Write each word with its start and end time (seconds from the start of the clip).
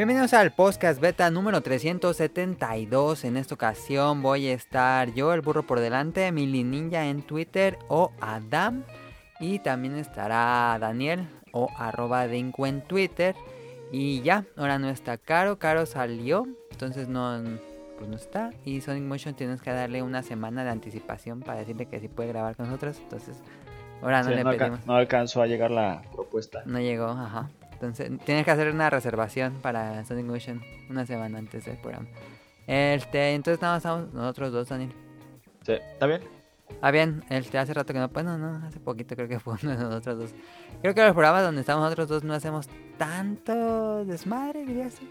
Bienvenidos 0.00 0.32
al 0.32 0.52
podcast 0.52 0.98
beta 0.98 1.30
número 1.30 1.60
372. 1.60 3.22
En 3.24 3.36
esta 3.36 3.54
ocasión 3.54 4.22
voy 4.22 4.48
a 4.48 4.54
estar 4.54 5.12
yo, 5.12 5.34
el 5.34 5.42
burro 5.42 5.66
por 5.66 5.78
delante, 5.78 6.32
Mili 6.32 6.64
Ninja 6.64 7.04
en 7.04 7.20
Twitter 7.20 7.76
o 7.88 8.10
Adam. 8.18 8.82
Y 9.40 9.58
también 9.58 9.96
estará 9.96 10.78
Daniel 10.80 11.28
o 11.52 11.68
arroba 11.76 12.26
Dinko 12.28 12.66
en 12.66 12.80
Twitter. 12.80 13.34
Y 13.92 14.22
ya, 14.22 14.46
ahora 14.56 14.78
no 14.78 14.88
está 14.88 15.18
Caro. 15.18 15.58
Caro 15.58 15.84
salió, 15.84 16.46
entonces 16.70 17.08
no, 17.08 17.38
pues 17.98 18.08
no 18.08 18.16
está. 18.16 18.52
Y 18.64 18.80
Sonic 18.80 19.02
Motion 19.02 19.34
tienes 19.34 19.60
que 19.60 19.70
darle 19.70 20.00
una 20.02 20.22
semana 20.22 20.64
de 20.64 20.70
anticipación 20.70 21.40
para 21.40 21.58
decirle 21.58 21.84
que 21.84 22.00
sí 22.00 22.08
puede 22.08 22.30
grabar 22.30 22.56
con 22.56 22.64
nosotros. 22.68 22.98
Entonces, 23.02 23.36
ahora 24.00 24.22
no 24.22 24.30
Sí, 24.30 24.34
le 24.34 24.44
no, 24.44 24.50
pedimos. 24.50 24.86
no 24.86 24.94
alcanzó 24.94 25.42
a 25.42 25.46
llegar 25.46 25.70
la 25.70 26.00
propuesta. 26.10 26.62
No 26.64 26.80
llegó, 26.80 27.04
ajá. 27.04 27.50
Entonces, 27.80 28.10
tienes 28.26 28.44
que 28.44 28.50
hacer 28.50 28.70
una 28.70 28.90
reservación 28.90 29.54
para 29.62 30.04
Sonic 30.04 30.26
Motion 30.26 30.60
una 30.90 31.06
semana 31.06 31.38
antes 31.38 31.64
del 31.64 31.78
programa. 31.78 32.06
Este, 32.66 33.32
entonces 33.32 33.60
nada 33.62 33.74
más 33.74 33.78
estamos 33.78 34.12
nosotros 34.12 34.52
dos, 34.52 34.68
Daniel. 34.68 34.92
Sí, 35.64 35.72
¿Está 35.72 36.06
bien? 36.06 36.20
Ah, 36.82 36.90
bien, 36.90 37.24
este, 37.30 37.56
hace 37.56 37.72
rato 37.72 37.94
que 37.94 37.98
no, 37.98 38.08
bueno, 38.08 38.36
no, 38.36 38.66
hace 38.66 38.80
poquito 38.80 39.16
creo 39.16 39.28
que 39.28 39.40
fue 39.40 39.54
uno 39.62 39.72
de 39.72 39.82
nosotros 39.82 40.18
dos. 40.18 40.34
Creo 40.82 40.94
que 40.94 41.02
los 41.02 41.12
programas 41.12 41.42
donde 41.42 41.62
estamos 41.62 41.82
nosotros 41.82 42.08
dos 42.08 42.24
no 42.24 42.34
hacemos 42.34 42.68
tanto 42.98 44.04
desmadre, 44.04 44.66
diría 44.66 44.86
así. 44.86 45.08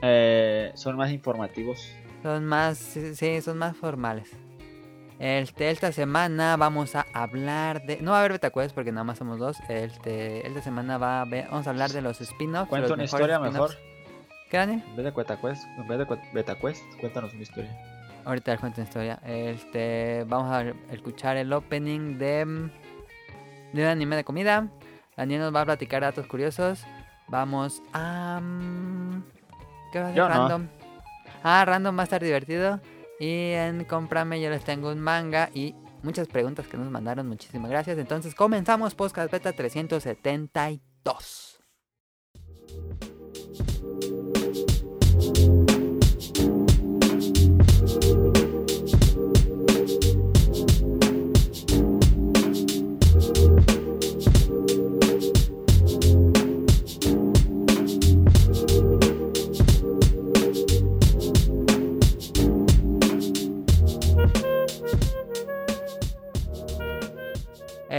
Eh, 0.00 0.72
son 0.74 0.96
más 0.96 1.10
informativos. 1.10 1.92
Son 2.22 2.46
más, 2.46 2.78
sí, 2.78 3.42
son 3.42 3.58
más 3.58 3.76
formales. 3.76 4.30
Este, 5.18 5.70
esta 5.70 5.90
semana 5.90 6.56
vamos 6.56 6.94
a 6.94 7.04
hablar 7.12 7.82
de... 7.84 8.00
No 8.00 8.12
va 8.12 8.18
a 8.18 8.20
haber 8.20 8.32
betacuest 8.32 8.72
porque 8.74 8.92
nada 8.92 9.02
más 9.04 9.18
somos 9.18 9.38
dos. 9.38 9.58
Este, 9.68 10.46
esta 10.46 10.62
semana 10.62 10.96
va 10.96 11.18
a 11.18 11.20
haber, 11.22 11.48
vamos 11.48 11.66
a 11.66 11.70
hablar 11.70 11.90
de 11.90 12.02
los 12.02 12.20
spin-offs. 12.20 12.68
Cuenta 12.68 12.94
una 12.94 13.04
historia 13.04 13.38
mejor. 13.40 13.70
¿Qué, 14.50 14.56
Daniel? 14.58 14.82
En 14.88 14.96
vez 14.96 15.04
de 15.04 15.12
Cuetacuest, 15.12 15.64
en 15.76 15.88
vez 15.88 15.98
de 15.98 16.06
Cuet- 16.06 16.32
Betacuest, 16.32 16.82
cuéntanos 17.00 17.32
una 17.34 17.42
historia. 17.42 17.76
Ahorita 18.24 18.52
les 18.52 18.60
cuento 18.60 18.80
una 18.80 18.88
historia. 18.88 19.18
Este, 19.26 20.24
vamos 20.28 20.50
a 20.52 20.62
escuchar 20.94 21.36
el 21.36 21.52
opening 21.52 22.16
de, 22.18 22.44
de 23.72 23.82
un 23.82 23.88
anime 23.88 24.16
de 24.16 24.24
comida. 24.24 24.68
Daniel 25.16 25.40
nos 25.40 25.54
va 25.54 25.62
a 25.62 25.64
platicar 25.64 26.02
datos 26.02 26.26
curiosos. 26.28 26.84
Vamos 27.26 27.82
a... 27.92 28.38
mm, 28.40 29.22
¿Qué 29.92 30.00
va 30.00 30.08
a 30.08 30.12
Yo 30.14 30.28
no. 30.28 30.34
random? 30.34 30.66
Ah, 31.42 31.64
random 31.64 31.96
va 31.98 32.02
a 32.02 32.04
estar 32.04 32.22
divertido. 32.22 32.80
Y 33.20 33.52
en 33.52 33.84
Comprame 33.84 34.40
yo 34.40 34.50
les 34.50 34.64
tengo 34.64 34.90
un 34.90 34.98
manga 35.00 35.50
y 35.52 35.74
muchas 36.02 36.28
preguntas 36.28 36.68
que 36.68 36.76
nos 36.76 36.88
mandaron. 36.90 37.26
Muchísimas 37.26 37.70
gracias. 37.70 37.96
Entonces 37.98 38.34
comenzamos 38.34 38.94
Podcast 38.94 39.32
Beta 39.32 39.52
372. 39.52 41.58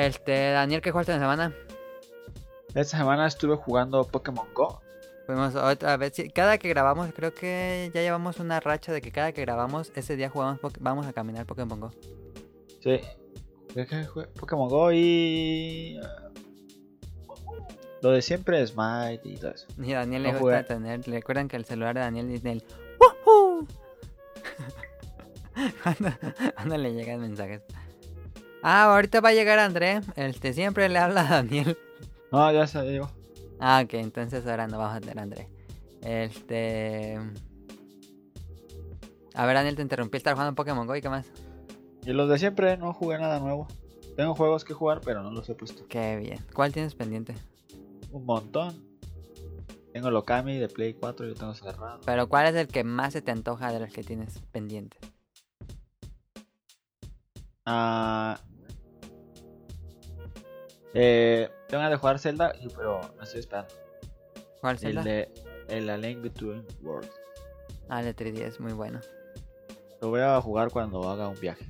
Este, 0.10 0.52
Daniel, 0.54 0.82
¿qué 0.82 0.90
jugaste 0.90 1.12
en 1.14 1.20
la 1.20 1.24
semana? 1.26 1.56
Esta 2.74 2.98
semana 2.98 3.28
estuve 3.28 3.56
jugando 3.56 4.04
Pokémon 4.06 4.48
Go. 4.56 4.82
Fuimos 5.28 5.54
otra 5.54 5.98
vez. 5.98 6.14
Cada 6.34 6.58
que 6.58 6.68
grabamos, 6.68 7.12
creo 7.16 7.32
que 7.32 7.92
ya 7.94 8.02
llevamos 8.02 8.40
una 8.40 8.60
racha 8.60 8.92
de 8.92 9.02
que 9.02 9.12
cada 9.12 9.32
que 9.34 9.42
grabamos, 9.42 9.92
ese 9.94 10.16
día 10.16 10.30
jugamos, 10.32 10.60
vamos 10.80 11.06
a 11.06 11.14
caminar 11.14 11.46
Pokémon 11.46 11.80
Go. 11.80 11.92
Sí. 12.82 13.00
Pokémon 14.40 14.68
Go 14.68 14.92
y... 14.92 16.00
ah, 16.04 16.30
Lo 18.02 18.10
de 18.10 18.24
siempre 18.24 18.64
es 18.64 18.72
Smite 18.72 19.22
y 19.26 19.38
todo 19.38 19.52
eso. 19.52 19.68
Y 19.78 19.94
a 19.94 20.00
Daniel 20.00 20.24
le 20.24 20.30
gusta 20.30 20.40
jugué. 20.42 20.64
tener. 20.64 21.02
Recuerdan 21.04 21.48
que 21.48 21.56
el 21.58 21.66
celular 21.66 21.94
de 21.94 22.02
Daniel 22.02 22.28
dice 22.30 22.52
el 22.52 22.64
¡Woohoo! 23.00 23.68
cuando, 25.84 26.10
cuando 26.56 26.78
le 26.78 26.94
llegan 26.96 27.22
mensajes. 27.22 27.62
Ah, 28.62 28.94
ahorita 28.94 29.22
va 29.22 29.30
a 29.30 29.34
llegar 29.34 29.60
André. 29.60 30.02
Este 30.16 30.54
siempre 30.54 30.90
le 30.90 31.00
habla 31.00 31.22
a 31.22 31.30
Daniel. 31.30 31.78
No, 32.32 32.52
ya 32.52 32.68
se 32.68 32.82
llegó. 32.84 33.10
Ah, 33.60 33.82
ok, 33.84 33.94
entonces 33.96 34.46
ahora 34.46 34.68
no 34.68 34.78
vamos 34.78 34.98
a 34.98 35.00
tener 35.00 35.20
a 35.20 35.24
André. 35.24 35.50
Este. 36.02 37.18
A 39.34 39.46
ver, 39.46 39.56
Daniel, 39.56 39.76
te 39.76 39.82
interrumpí. 39.82 40.18
Estar 40.18 40.34
jugando 40.34 40.56
Pokémon 40.56 40.88
Go 40.88 40.96
y 40.96 41.02
qué 41.02 41.10
más. 41.10 41.28
Y 42.06 42.12
los 42.12 42.30
de 42.30 42.40
siempre, 42.40 42.78
no 42.78 42.94
jugué 42.94 43.18
nada 43.18 43.40
nuevo. 43.40 43.68
Tengo 44.16 44.36
juegos 44.36 44.66
que 44.66 44.74
jugar, 44.74 45.02
pero 45.02 45.24
no 45.24 45.32
los 45.32 45.48
he 45.50 45.56
puesto. 45.56 45.88
Qué 45.88 46.18
bien. 46.18 46.46
¿Cuál 46.54 46.74
tienes 46.74 46.96
pendiente? 46.96 47.36
Un 48.12 48.26
montón. 48.26 48.90
Tengo 49.94 50.10
el 50.10 50.16
Okami 50.16 50.58
de 50.58 50.68
Play 50.68 50.94
4, 50.94 51.28
yo 51.28 51.36
tengo 51.36 51.54
cerrado. 51.54 52.00
Pero 52.06 52.30
¿cuál 52.30 52.48
es 52.48 52.56
el 52.56 52.68
que 52.68 52.84
más 52.84 53.14
se 53.14 53.22
te 53.22 53.32
antoja 53.32 53.72
de 53.72 53.80
los 53.80 53.92
que 53.92 54.04
tienes 54.04 54.40
pendientes? 54.52 55.00
Ah, 57.66 58.40
eh, 60.94 61.50
tengo 61.68 61.82
ganas 61.82 61.92
de 61.92 61.98
jugar 61.98 62.20
Zelda, 62.20 62.54
pero 62.76 63.02
me 63.18 63.24
estoy 63.24 63.40
esperando. 63.42 63.74
¿Cuál 64.62 64.76
El 64.76 64.80
Zelda? 64.80 65.04
de 65.04 65.30
el 65.68 65.90
A 65.90 65.98
Link 65.98 66.22
Between 66.22 66.66
Worlds. 66.82 67.12
Ah, 67.90 68.02
el 68.02 68.14
de 68.14 68.16
3DS, 68.16 68.60
muy 68.60 68.74
bueno. 68.74 69.00
Lo 70.02 70.10
voy 70.10 70.22
a 70.22 70.40
jugar 70.42 70.70
cuando 70.72 71.08
haga 71.10 71.28
un 71.28 71.40
viaje. 71.40 71.66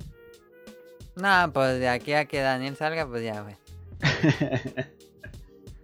No, 1.16 1.52
pues 1.52 1.80
de 1.80 1.88
aquí 1.88 2.12
a 2.12 2.24
que 2.26 2.40
Daniel 2.40 2.76
salga, 2.76 3.06
pues 3.06 3.22
ya, 3.22 3.42
güey. 3.42 3.56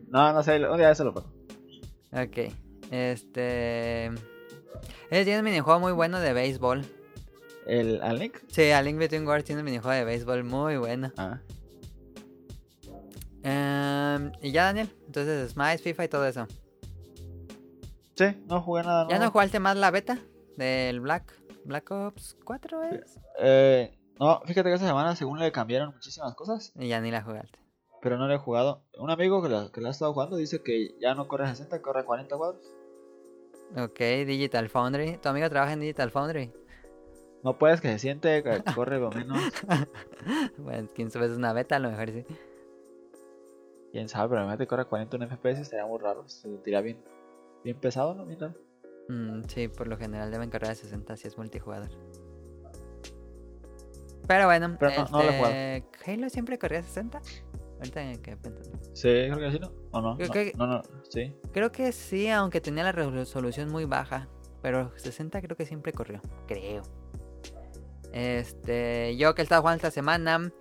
no, 0.09 0.33
no 0.33 0.43
sé, 0.43 0.65
un 0.69 0.79
día 0.79 0.91
eso 0.91 1.05
lo 1.05 1.13
pongo. 1.13 1.29
Ok. 2.13 2.53
Este. 2.91 4.07
Él 4.07 5.25
tiene 5.25 5.39
un 5.39 5.45
minijuego 5.45 5.81
muy 5.81 5.93
bueno 5.93 6.21
de 6.21 6.33
béisbol. 6.33 6.85
¿El 7.67 8.01
A 8.03 8.13
Link? 8.13 8.37
Sí, 8.49 8.71
A 8.71 8.81
Link 8.83 8.99
Between 8.99 9.27
Worlds 9.27 9.45
tiene 9.45 9.61
un 9.61 9.67
minijuego 9.67 9.97
de 9.97 10.05
béisbol 10.05 10.45
muy 10.45 10.77
bueno. 10.77 11.13
Ah, 11.17 11.41
Em, 13.49 14.33
y 14.43 14.51
ya, 14.51 14.65
Daniel. 14.65 14.89
Entonces, 15.07 15.53
Smash, 15.53 15.79
FIFA 15.81 16.05
y 16.05 16.09
todo 16.09 16.27
eso. 16.27 16.47
sí, 18.15 18.25
no 18.49 18.61
jugué 18.61 18.83
nada 18.83 19.05
¿Ya 19.09 19.15
no 19.15 19.19
nuevo. 19.21 19.33
jugaste 19.33 19.61
más 19.61 19.77
la 19.77 19.91
beta 19.91 20.19
del 20.57 21.01
Black 21.01 21.33
Black 21.65 21.91
Ops 21.91 22.37
4 22.45 22.83
es? 22.85 23.21
Eh, 23.41 23.97
no, 24.19 24.41
fíjate 24.47 24.69
que 24.71 24.75
esta 24.75 24.87
semana 24.87 25.15
según 25.17 25.39
le 25.39 25.53
cambiaron 25.53 25.93
muchísimas 25.93 26.35
cosas, 26.35 26.73
Y 26.77 26.89
ya 26.89 27.01
ni 27.01 27.11
la 27.11 27.23
jugaste. 27.23 27.59
pero 28.03 28.17
no 28.19 28.27
le 28.29 28.35
he 28.35 28.39
jugado. 28.39 28.83
Un 28.99 29.11
amigo 29.11 29.43
que 29.43 29.49
la, 29.49 29.71
que 29.73 29.81
la 29.81 29.89
ha 29.89 29.91
estado 29.93 30.13
jugando 30.13 30.37
dice 30.37 30.63
que 30.63 30.95
ya 31.01 31.15
no 31.15 31.29
corre 31.29 31.45
a 31.45 31.49
60, 31.55 31.81
corre 31.83 32.01
a 32.01 32.05
40 32.05 32.37
cuadros. 32.37 32.63
Ok, 33.77 33.99
Digital 34.27 34.69
Foundry. 34.69 35.19
¿Tu 35.19 35.29
amigo 35.29 35.49
trabaja 35.51 35.73
en 35.73 35.81
Digital 35.81 36.11
Foundry? 36.11 36.53
No 37.43 37.59
puedes 37.59 37.81
que 37.81 37.89
se 37.89 37.99
siente, 37.99 38.43
que 38.43 38.63
corre 38.75 38.99
lo 38.99 39.11
menos. 39.11 39.39
Bueno, 40.59 40.89
quién 40.95 41.11
sabe, 41.11 41.27
es 41.27 41.33
una 41.33 41.53
beta, 41.53 41.77
a 41.77 41.79
lo 41.81 41.91
mejor 41.91 42.11
sí. 42.11 42.25
Quién 43.97 44.11
sabe, 44.11 44.29
pero 44.29 44.43
imagínate 44.43 44.65
que 44.65 44.69
corre 44.69 44.83
a 44.83 44.85
40 44.85 45.17
en 45.17 45.23
FPS, 45.23 45.63
estaría 45.63 45.87
muy 45.87 45.99
raro. 45.99 46.29
Se 46.29 46.47
tira 46.59 46.83
bien, 46.83 46.99
bien 47.65 47.79
pesado, 47.81 48.15
¿no? 48.15 48.27
Bien 48.27 48.39
raro. 48.39 48.55
Mm, 49.09 49.45
sí, 49.49 49.69
por 49.69 49.89
lo 49.89 49.97
general 49.97 50.31
deben 50.31 50.51
correr 50.51 50.73
a 50.73 50.75
60 50.75 51.17
si 51.17 51.29
es 51.29 51.39
multijugador. 51.39 51.89
Pero 54.27 54.45
bueno, 54.45 54.77
Pero 54.79 54.93
no- 54.99 55.09
no 55.13 55.23
lo 55.23 55.31
he 55.31 55.77
este, 55.79 56.13
Halo 56.13 56.29
siempre 56.29 56.59
corría 56.59 56.81
a 56.81 56.83
60. 56.83 57.23
Ahorita 57.79 58.13
que 58.21 58.37
pensando. 58.37 58.79
Sí, 58.93 59.09
creo 59.09 59.39
que 59.39 59.53
sí, 59.53 59.59
¿no? 59.61 59.73
¿O 59.93 60.01
no? 60.03 60.17
Creo 60.19 60.29
no, 60.29 60.35
que- 60.35 60.53
no, 60.59 60.67
no, 60.67 60.83
sí. 61.09 61.35
Creo 61.55 61.73
que 61.73 61.91
sí, 61.93 62.29
aunque 62.29 62.61
tenía 62.61 62.85
la 62.85 62.93
resolución 62.93 63.73
muy 63.73 63.87
baja. 63.87 64.29
Pero 64.61 64.93
60 64.99 65.41
creo 65.41 65.57
que 65.57 65.65
siempre 65.65 65.93
corrió. 65.95 66.21
Creo. 66.47 66.83
Este. 68.13 69.17
Yo 69.17 69.35
que 69.35 69.41
estaba 69.41 69.63
jugando 69.63 69.77
esta 69.77 69.91
semana. 69.91 70.53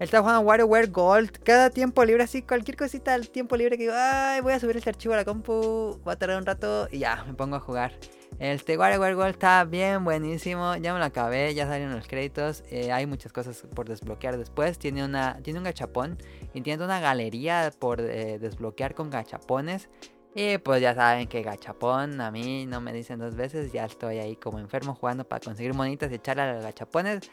Estaba 0.00 0.22
jugando 0.22 0.40
WarioWare 0.48 0.88
Gold. 0.88 1.38
Cada 1.44 1.70
tiempo 1.70 2.04
libre, 2.04 2.24
así, 2.24 2.42
cualquier 2.42 2.76
cosita 2.76 3.14
al 3.14 3.28
tiempo 3.28 3.56
libre 3.56 3.76
que 3.76 3.84
digo, 3.84 3.94
ay, 3.96 4.40
voy 4.40 4.52
a 4.52 4.58
subir 4.58 4.76
este 4.76 4.90
archivo 4.90 5.14
a 5.14 5.18
la 5.18 5.24
compu. 5.24 6.00
Va 6.06 6.12
a 6.12 6.16
tardar 6.16 6.38
un 6.38 6.46
rato 6.46 6.88
y 6.90 6.98
ya, 6.98 7.24
me 7.24 7.34
pongo 7.34 7.56
a 7.56 7.60
jugar. 7.60 7.92
Este 8.40 8.76
WarioWare 8.76 9.14
Gold 9.14 9.30
está 9.30 9.62
bien, 9.64 10.02
buenísimo. 10.02 10.74
Ya 10.76 10.92
me 10.92 10.98
lo 10.98 11.04
acabé, 11.04 11.54
ya 11.54 11.66
salieron 11.68 11.94
los 11.94 12.08
créditos. 12.08 12.64
eh, 12.70 12.90
hay 12.90 13.06
muchas 13.06 13.32
cosas 13.32 13.62
por 13.72 13.88
desbloquear 13.88 14.36
después. 14.36 14.78
Tiene 14.78 15.04
una 15.04 15.38
tiene 15.42 15.60
un 15.60 15.64
gachapón 15.64 16.18
y 16.52 16.60
tiene 16.62 16.84
una 16.84 16.98
galería 16.98 17.72
por 17.78 18.00
eh, 18.00 18.40
desbloquear 18.40 18.94
con 18.94 19.10
gachapones. 19.10 19.88
Y 20.34 20.58
pues 20.58 20.82
ya 20.82 20.96
saben 20.96 21.28
que 21.28 21.42
gachapón 21.42 22.20
a 22.20 22.32
mí 22.32 22.66
no 22.66 22.80
me 22.80 22.92
dicen 22.92 23.20
dos 23.20 23.36
veces. 23.36 23.72
Ya 23.72 23.84
estoy 23.84 24.18
ahí 24.18 24.34
como 24.34 24.58
enfermo 24.58 24.96
jugando 24.96 25.22
para 25.22 25.40
conseguir 25.40 25.72
monitas 25.72 26.10
y 26.10 26.16
echarle 26.16 26.42
a 26.42 26.54
los 26.54 26.64
gachapones. 26.64 27.30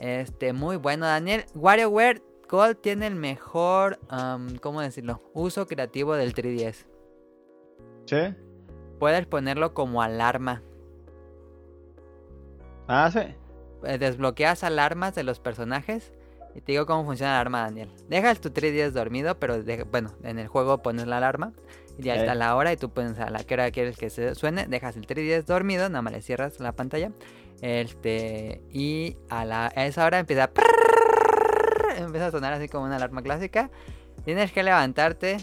Este, 0.00 0.52
muy 0.52 0.76
bueno, 0.76 1.06
Daniel. 1.06 1.44
WarioWare 1.54 2.22
Gold 2.48 2.78
tiene 2.80 3.06
el 3.06 3.14
mejor, 3.14 4.00
¿cómo 4.60 4.80
decirlo? 4.80 5.20
Uso 5.34 5.66
creativo 5.68 6.14
del 6.16 6.34
3DS. 6.34 6.86
Sí. 8.06 8.34
puedes 8.98 9.24
ponerlo 9.26 9.72
como 9.72 10.02
alarma. 10.02 10.62
Ah, 12.88 13.10
sí. 13.12 13.20
Eh, 13.84 13.98
Desbloqueas 13.98 14.64
alarmas 14.64 15.14
de 15.14 15.22
los 15.22 15.38
personajes. 15.40 16.12
Y 16.54 16.60
te 16.60 16.72
digo 16.72 16.84
cómo 16.86 17.04
funciona 17.04 17.32
la 17.32 17.40
alarma, 17.40 17.60
Daniel. 17.62 17.90
Dejas 18.08 18.40
tu 18.40 18.50
3 18.50 18.72
días 18.72 18.92
dormido, 18.92 19.38
pero 19.38 19.62
de- 19.62 19.84
bueno, 19.84 20.10
en 20.24 20.38
el 20.40 20.48
juego 20.48 20.78
pones 20.82 21.06
la 21.06 21.18
alarma. 21.18 21.52
Y 21.96 22.02
ya 22.02 22.16
Eh. 22.16 22.20
está 22.20 22.34
la 22.34 22.56
hora 22.56 22.72
y 22.72 22.76
tú 22.76 22.90
pones 22.90 23.18
a 23.20 23.30
la 23.30 23.44
que 23.44 23.54
hora 23.54 23.70
quieres 23.70 23.96
que 23.96 24.10
se 24.10 24.34
suene. 24.34 24.66
Dejas 24.66 24.96
el 24.96 25.06
3 25.06 25.24
días 25.24 25.46
dormido, 25.46 25.88
nada 25.88 26.02
más 26.02 26.12
le 26.12 26.20
cierras 26.22 26.58
la 26.58 26.72
pantalla. 26.72 27.12
Este, 27.62 28.62
y 28.70 29.16
a, 29.28 29.44
la, 29.44 29.66
a 29.74 29.86
esa 29.86 30.04
hora 30.04 30.18
empieza 30.18 30.44
a... 30.44 30.50
Empieza 31.96 32.28
a 32.28 32.30
sonar 32.30 32.52
así 32.52 32.68
como 32.68 32.86
una 32.86 32.96
alarma 32.96 33.22
clásica. 33.22 33.70
Tienes 34.24 34.52
que 34.52 34.62
levantarte, 34.62 35.38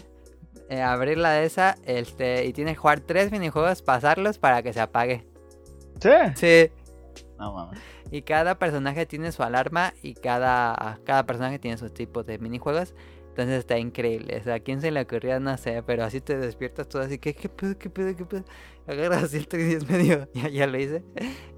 eh, 0.68 0.82
abrir 0.82 1.18
la 1.18 1.32
de 1.32 1.44
esa, 1.44 1.76
este, 1.84 2.44
y 2.46 2.52
tienes 2.52 2.74
que 2.74 2.80
jugar 2.80 3.00
tres 3.00 3.30
minijuegos, 3.30 3.82
pasarlos 3.82 4.38
para 4.38 4.62
que 4.62 4.72
se 4.72 4.80
apague. 4.80 5.24
Sí. 6.00 6.10
Sí. 6.34 6.70
No 7.38 7.52
mames. 7.52 7.80
Y 8.10 8.22
cada 8.22 8.58
personaje 8.58 9.06
tiene 9.06 9.32
su 9.32 9.42
alarma 9.42 9.92
y 10.02 10.14
cada, 10.14 10.98
cada 11.04 11.26
personaje 11.26 11.58
tiene 11.58 11.76
sus 11.76 11.92
tipos 11.92 12.26
de 12.26 12.38
minijuegos. 12.38 12.94
Entonces 13.28 13.58
está 13.60 13.78
increíble. 13.78 14.36
O 14.40 14.42
sea, 14.42 14.54
¿a 14.54 14.60
quién 14.60 14.80
se 14.80 14.90
le 14.90 15.00
ocurría? 15.00 15.38
No 15.38 15.56
sé, 15.58 15.82
pero 15.84 16.04
así 16.04 16.20
te 16.20 16.36
despiertas 16.36 16.88
todo 16.88 17.02
así 17.02 17.18
que, 17.18 17.34
¿qué 17.34 17.48
pedo, 17.48 17.78
qué 17.78 17.88
pedo, 17.90 18.16
qué 18.16 18.24
pedo? 18.24 18.44
Agarras 18.88 19.24
así 19.24 19.36
el 19.36 19.48
3 19.48 19.68
y 19.68 19.74
es 19.74 19.88
medio, 19.88 20.28
ya, 20.32 20.66
lo 20.66 20.78
hice. 20.78 21.04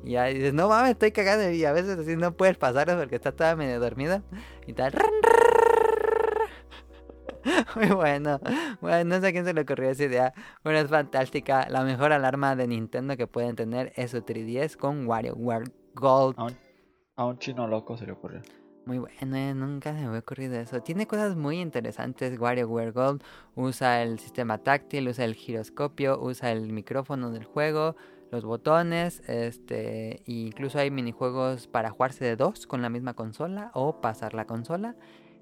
Y 0.03 0.13
ya 0.13 0.25
dices, 0.25 0.53
no 0.53 0.69
mames, 0.69 0.93
estoy 0.93 1.13
cagando. 1.13 1.49
Y 1.51 1.65
a 1.65 1.73
veces 1.73 1.99
así 1.99 2.17
no 2.17 2.37
puedes 2.37 2.57
pasarlo 2.59 2.99
porque 2.99 3.15
está 3.15 3.31
toda 3.33 3.55
medio 3.55 3.79
dormida. 3.79 4.25
Y 4.67 4.73
tal. 4.73 4.93
Muy 7.77 7.89
bueno. 7.91 8.41
Bueno, 8.81 9.05
no 9.05 9.21
sé 9.21 9.29
a 9.29 9.33
quién 9.33 9.45
se 9.45 9.55
le 9.55 9.61
ocurrió 9.61 9.91
esa 9.91 10.05
idea. 10.05 10.35
Bueno, 10.65 10.81
es 10.81 10.89
fantástica. 10.89 11.69
La 11.71 11.85
mejor 11.85 12.13
alarma 12.13 12.57
de 12.57 12.67
Nintendo 12.67 13.17
que 13.17 13.29
pueden 13.29 13.55
tener 13.55 13.93
es 13.95 14.11
su 14.11 14.19
3DS 14.19 14.77
con 14.77 15.07
WarioWare 15.07 15.71
Gold. 15.95 16.37
A 17.17 17.25
un 17.27 17.39
chino 17.39 17.69
loco 17.69 17.97
se 17.97 18.07
le 18.07 18.13
ocurrió. 18.13 18.43
Muy 18.87 18.99
bueno, 18.99 19.55
nunca 19.55 19.93
se 19.93 20.01
me 20.01 20.07
había 20.07 20.21
ocurrido 20.21 20.59
eso. 20.59 20.81
Tiene 20.83 21.07
cosas 21.07 21.37
muy 21.37 21.61
interesantes. 21.61 22.39
WarioWare 22.39 22.93
Gold 22.93 23.23
usa 23.55 24.03
el 24.03 24.19
sistema 24.19 24.59
táctil, 24.59 25.09
usa 25.09 25.25
el 25.25 25.35
giroscopio, 25.35 26.21
usa 26.21 26.51
el 26.51 26.73
micrófono 26.73 27.31
del 27.31 27.45
juego, 27.45 27.95
los 28.31 28.45
botones, 28.45 29.23
este, 29.29 30.23
incluso 30.27 30.79
hay 30.79 30.91
minijuegos 30.91 31.67
para 31.67 31.91
jugarse 31.91 32.25
de 32.25 32.37
dos 32.37 32.67
con 32.67 32.81
la 32.81 32.89
misma 32.89 33.15
consola 33.15 33.71
o 33.75 34.01
pasar 34.01 34.35
la 34.35 34.47
consola. 34.47 34.97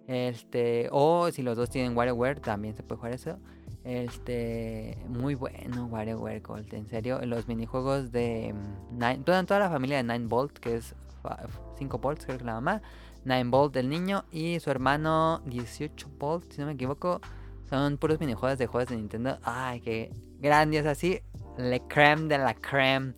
Este, 0.07 0.89
o 0.91 1.31
si 1.31 1.43
los 1.43 1.57
dos 1.57 1.69
tienen 1.69 1.97
WarioWare, 1.97 2.41
también 2.41 2.75
se 2.75 2.83
puede 2.83 2.99
jugar 2.99 3.13
eso. 3.13 3.39
Este, 3.85 4.99
muy 5.07 5.35
bueno 5.35 5.87
WarioWare 5.87 6.41
Gold, 6.41 6.73
en 6.75 6.89
serio. 6.89 7.21
Los 7.25 7.47
minijuegos 7.47 8.11
de 8.11 8.55
Nine, 8.91 9.19
toda, 9.19 9.59
la 9.59 9.71
familia 9.71 9.99
de 9.99 10.03
Nine 10.03 10.27
Bolt, 10.27 10.59
que 10.59 10.77
es 10.77 10.95
5 11.77 11.99
volts, 11.99 12.25
creo 12.25 12.39
que 12.39 12.45
la 12.45 12.55
mamá. 12.55 12.83
9 13.29 13.51
Bolt 13.51 13.75
del 13.75 13.89
niño 13.89 14.25
y 14.33 14.59
su 14.59 14.71
hermano 14.71 15.43
18 15.45 16.09
Bolt, 16.19 16.51
si 16.51 16.61
no 16.61 16.67
me 16.67 16.73
equivoco. 16.73 17.21
Son 17.69 17.99
puros 17.99 18.19
minijuegos 18.19 18.59
de 18.59 18.67
juegos 18.67 18.89
de 18.89 18.97
Nintendo. 18.97 19.39
Ay, 19.43 19.81
qué 19.81 20.11
grandes 20.39 20.87
así. 20.87 21.21
Le 21.59 21.81
creme 21.87 22.29
de 22.29 22.39
la 22.39 22.55
creme. 22.55 23.15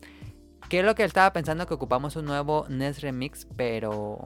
Que 0.69 0.81
es 0.81 0.85
lo 0.85 0.97
que 0.97 1.05
estaba 1.05 1.33
pensando 1.33 1.67
que 1.67 1.75
ocupamos 1.75 2.17
un 2.17 2.25
nuevo 2.25 2.67
NES 2.69 3.01
Remix, 3.01 3.47
pero 3.57 4.19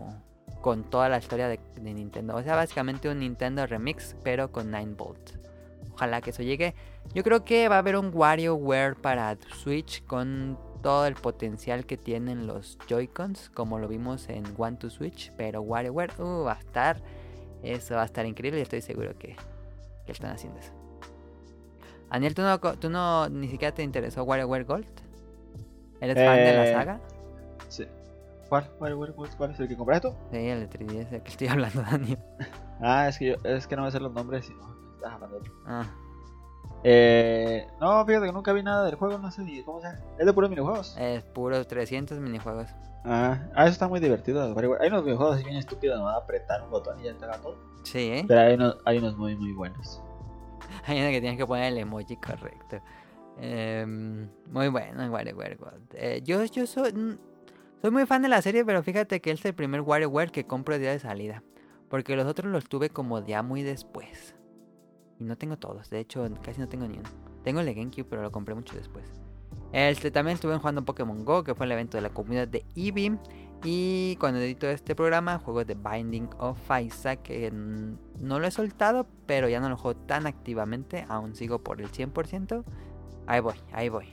con 0.62 0.84
toda 0.84 1.10
la 1.10 1.18
historia 1.18 1.48
de, 1.48 1.60
Nintendo. 1.80 2.34
O 2.34 2.42
sea, 2.42 2.56
básicamente 2.56 3.10
un 3.10 3.18
Nintendo 3.18 3.66
Remix, 3.66 4.16
pero 4.24 4.50
con 4.50 4.70
9 4.70 4.94
Bolt. 4.96 5.32
Ojalá 5.92 6.22
que 6.22 6.30
eso 6.30 6.42
llegue. 6.42 6.74
Yo 7.14 7.22
creo 7.22 7.44
que 7.44 7.68
va 7.68 7.76
a 7.76 7.80
haber 7.80 7.96
un 7.96 8.10
WarioWare 8.12 8.96
para 8.96 9.36
Switch 9.62 10.02
con 10.06 10.58
todo 10.84 11.06
el 11.06 11.14
potencial 11.14 11.86
que 11.86 11.96
tienen 11.96 12.46
los 12.46 12.76
Joy-Cons, 12.86 13.48
como 13.54 13.78
lo 13.78 13.88
vimos 13.88 14.28
en 14.28 14.44
One 14.58 14.76
to 14.76 14.90
Switch, 14.90 15.32
pero 15.34 15.62
WarioWare 15.62 16.12
uh, 16.18 16.44
va 16.44 16.52
a 16.52 16.58
estar, 16.58 17.00
eso 17.62 17.94
va 17.94 18.02
a 18.02 18.04
estar 18.04 18.26
increíble 18.26 18.58
y 18.60 18.62
estoy 18.64 18.82
seguro 18.82 19.18
que, 19.18 19.34
que 20.04 20.12
están 20.12 20.30
haciendo 20.32 20.60
eso. 20.60 20.72
Daniel, 22.10 22.34
¿tú 22.34 22.42
no, 22.42 22.60
¿tú 22.60 22.90
no 22.90 23.30
ni 23.30 23.48
siquiera 23.48 23.74
te 23.74 23.82
interesó 23.82 24.24
WarioWare 24.24 24.64
Gold? 24.64 24.86
¿Eres 26.02 26.16
fan 26.16 26.36
de 26.36 26.52
la 26.52 26.66
Eh, 26.66 26.72
saga? 26.74 27.00
Sí. 27.70 27.86
¿Cuál? 28.50 28.70
¿Cuál, 28.78 29.14
cuál, 29.14 29.30
cuál, 29.38 29.50
es 29.52 29.60
el 29.60 29.68
que 29.68 29.76
compraste 29.78 30.10
tú? 30.10 30.14
Sí, 30.32 30.36
el 30.36 30.68
de 30.68 30.68
3DS, 30.68 31.08
del 31.08 31.22
que 31.22 31.30
estoy 31.30 31.48
hablando, 31.48 31.80
Daniel. 31.80 32.18
Ah, 32.82 33.08
es 33.08 33.18
que 33.18 33.28
yo, 33.28 33.36
es 33.44 33.66
que 33.66 33.74
no 33.74 33.84
me 33.84 33.90
sé 33.90 34.00
los 34.00 34.12
nombres 34.12 34.50
y 34.50 34.52
no, 34.52 34.76
estás 34.96 35.14
hablando 35.14 35.36
de 35.36 35.40
otro. 35.40 35.54
Ah, 35.64 35.86
Eh, 36.86 37.66
no, 37.80 38.04
fíjate 38.04 38.26
que 38.26 38.32
nunca 38.32 38.52
vi 38.52 38.62
nada 38.62 38.84
del 38.84 38.96
juego, 38.96 39.16
no 39.18 39.30
sé 39.30 39.42
ni 39.42 39.62
cómo 39.62 39.80
sea. 39.80 39.98
Es 40.18 40.26
de 40.26 40.32
puros 40.32 40.50
minijuegos. 40.50 40.94
es 40.98 41.24
puros 41.24 41.66
300 41.66 42.18
minijuegos. 42.18 42.68
Ah, 43.04 43.38
ah, 43.54 43.64
eso 43.64 43.72
está 43.72 43.88
muy 43.88 44.00
divertido. 44.00 44.42
Hay 44.80 44.88
unos 44.88 45.04
videojuegos 45.04 45.36
así 45.36 45.44
bien 45.44 45.56
estúpidos, 45.56 45.98
no 45.98 46.08
apretar 46.08 46.62
un 46.62 46.70
botón 46.70 47.00
y 47.00 47.04
ya 47.04 47.14
te 47.14 47.26
todo. 47.38 47.56
Sí, 47.84 48.10
¿eh? 48.10 48.24
Pero 48.28 48.40
hay 48.40 48.54
unos, 48.54 48.76
hay 48.84 48.98
unos 48.98 49.16
muy, 49.16 49.34
muy 49.34 49.52
buenos. 49.52 50.02
Hay 50.86 51.00
uno 51.00 51.10
que 51.10 51.20
tienes 51.20 51.38
que 51.38 51.46
poner 51.46 51.72
el 51.72 51.78
emoji 51.78 52.16
correcto. 52.16 52.80
Em, 53.38 54.28
muy 54.50 54.68
bueno, 54.68 55.10
WarioWare 55.10 55.56
Gold. 55.56 55.94
Eh, 55.94 56.20
yo 56.24 56.44
yo 56.44 56.66
soy, 56.66 56.92
mm, 56.92 57.18
soy 57.80 57.90
muy 57.90 58.06
fan 58.06 58.22
de 58.22 58.28
la 58.28 58.42
serie, 58.42 58.64
pero 58.64 58.82
fíjate 58.82 59.20
que 59.20 59.30
este 59.30 59.48
es 59.48 59.52
el 59.52 59.54
primer 59.54 59.80
WarioWare 59.80 60.30
que 60.30 60.46
compro 60.46 60.74
el 60.74 60.80
día 60.80 60.90
de 60.90 60.98
salida. 60.98 61.42
Porque 61.88 62.16
los 62.16 62.26
otros 62.26 62.50
los 62.50 62.68
tuve 62.68 62.90
como 62.90 63.24
ya 63.24 63.42
muy 63.42 63.62
después. 63.62 64.34
Y 65.24 65.26
no 65.26 65.38
tengo 65.38 65.56
todos, 65.56 65.88
de 65.88 66.00
hecho 66.00 66.28
casi 66.42 66.60
no 66.60 66.68
tengo 66.68 66.86
ni 66.86 66.98
uno. 66.98 67.08
Tengo 67.42 67.60
el 67.60 67.66
de 67.66 67.72
GameCube, 67.72 68.04
pero 68.04 68.20
lo 68.20 68.30
compré 68.30 68.54
mucho 68.54 68.76
después. 68.76 69.06
Este, 69.72 70.10
también 70.10 70.34
estuve 70.34 70.54
jugando 70.58 70.84
Pokémon 70.84 71.24
Go, 71.24 71.42
que 71.44 71.54
fue 71.54 71.64
el 71.64 71.72
evento 71.72 71.96
de 71.96 72.02
la 72.02 72.10
comunidad 72.10 72.46
de 72.46 72.62
Eevee. 72.76 73.18
Y 73.64 74.16
cuando 74.20 74.38
edito 74.38 74.68
este 74.68 74.94
programa, 74.94 75.38
juego 75.38 75.64
de 75.64 75.74
Binding 75.74 76.28
of 76.38 76.58
Isaac, 76.78 77.22
que 77.22 77.50
no 77.50 78.38
lo 78.38 78.46
he 78.46 78.50
soltado, 78.50 79.06
pero 79.24 79.48
ya 79.48 79.60
no 79.60 79.70
lo 79.70 79.78
juego 79.78 79.98
tan 80.00 80.26
activamente. 80.26 81.06
Aún 81.08 81.34
sigo 81.34 81.58
por 81.58 81.80
el 81.80 81.90
100%. 81.90 82.62
Ahí 83.26 83.40
voy, 83.40 83.56
ahí 83.72 83.88
voy. 83.88 84.08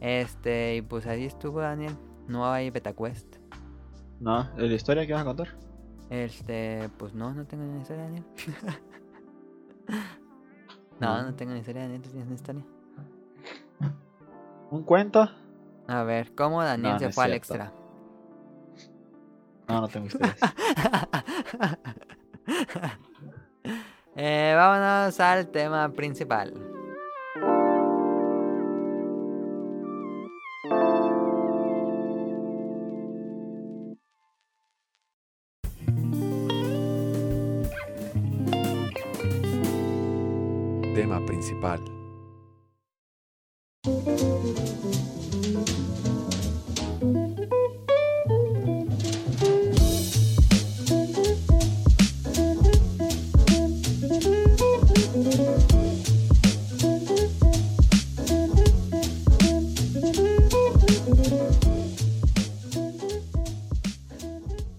Este, 0.00 0.74
y 0.76 0.82
pues 0.82 1.06
ahí 1.06 1.26
estuvo 1.26 1.60
Daniel. 1.60 1.96
No 2.26 2.50
hay 2.50 2.70
beta 2.70 2.92
quest. 2.92 3.36
No, 4.18 4.40
¿es 4.56 4.68
la 4.68 4.74
historia 4.74 5.06
que 5.06 5.12
vas 5.12 5.22
a 5.22 5.26
contar? 5.26 5.48
Este, 6.10 6.90
pues 6.98 7.14
no, 7.14 7.32
no 7.32 7.46
tengo 7.46 7.62
ni 7.62 7.80
historia, 7.80 8.02
Daniel. 8.02 8.24
no, 11.00 11.22
no 11.22 11.34
tengo 11.34 11.52
ni 11.52 11.60
historia, 11.60 11.82
Daniel. 11.82 12.02
¿Tú 12.02 12.10
tienes 12.10 12.26
una 12.26 12.34
historia? 12.36 12.64
¿Un 14.70 14.82
cuento? 14.82 15.28
A 15.86 16.02
ver, 16.02 16.34
¿cómo 16.34 16.62
Daniel 16.62 16.94
No, 16.94 16.98
se 16.98 17.06
no 17.06 17.12
fue 17.12 17.24
al 17.24 17.32
extra? 17.34 17.72
No, 19.68 19.80
no 19.80 19.88
tengo 19.88 20.06
historias. 20.06 20.38
Eh, 24.16 24.54
vámonos 24.56 25.18
al 25.18 25.48
tema 25.48 25.88
principal. 25.88 26.54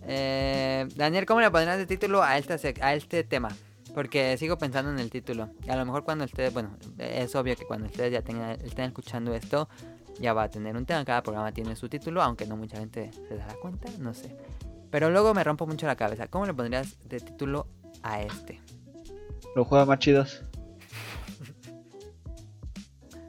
Eh, 0.07 0.87
Daniel, 0.95 1.25
¿cómo 1.25 1.41
le 1.41 1.49
pondrás 1.51 1.77
de 1.77 1.85
título 1.85 2.21
a, 2.23 2.37
esta 2.37 2.55
sec- 2.57 2.81
a 2.81 2.93
este 2.93 3.23
tema? 3.23 3.55
Porque 3.95 4.37
sigo 4.37 4.57
pensando 4.57 4.91
en 4.91 4.99
el 4.99 5.09
título. 5.09 5.49
Y 5.65 5.69
a 5.71 5.75
lo 5.77 5.85
mejor 5.85 6.03
cuando 6.03 6.25
ustedes, 6.25 6.53
bueno, 6.53 6.77
es 6.99 7.33
obvio 7.33 7.55
que 7.55 7.65
cuando 7.65 7.87
ustedes 7.87 8.11
ya 8.11 8.21
tengan, 8.21 8.51
estén 8.61 8.85
escuchando 8.85 9.33
esto, 9.33 9.69
ya 10.19 10.33
va 10.33 10.43
a 10.43 10.49
tener 10.49 10.75
un 10.75 10.85
tema. 10.85 11.03
Cada 11.05 11.23
programa 11.23 11.51
tiene 11.53 11.75
su 11.77 11.87
título, 11.87 12.21
aunque 12.21 12.45
no 12.45 12.57
mucha 12.57 12.77
gente 12.77 13.11
se 13.27 13.37
dará 13.37 13.53
cuenta, 13.55 13.89
no 13.99 14.13
sé. 14.13 14.35
Pero 14.91 15.09
luego 15.09 15.33
me 15.33 15.43
rompo 15.43 15.65
mucho 15.65 15.87
la 15.87 15.95
cabeza. 15.95 16.27
¿Cómo 16.27 16.45
le 16.45 16.53
pondrías 16.53 16.99
de 17.07 17.19
título 17.21 17.67
a 18.03 18.21
este? 18.21 18.61
Los 19.55 19.65
juegos 19.65 19.87
más 19.87 19.99
chidos. 19.99 20.43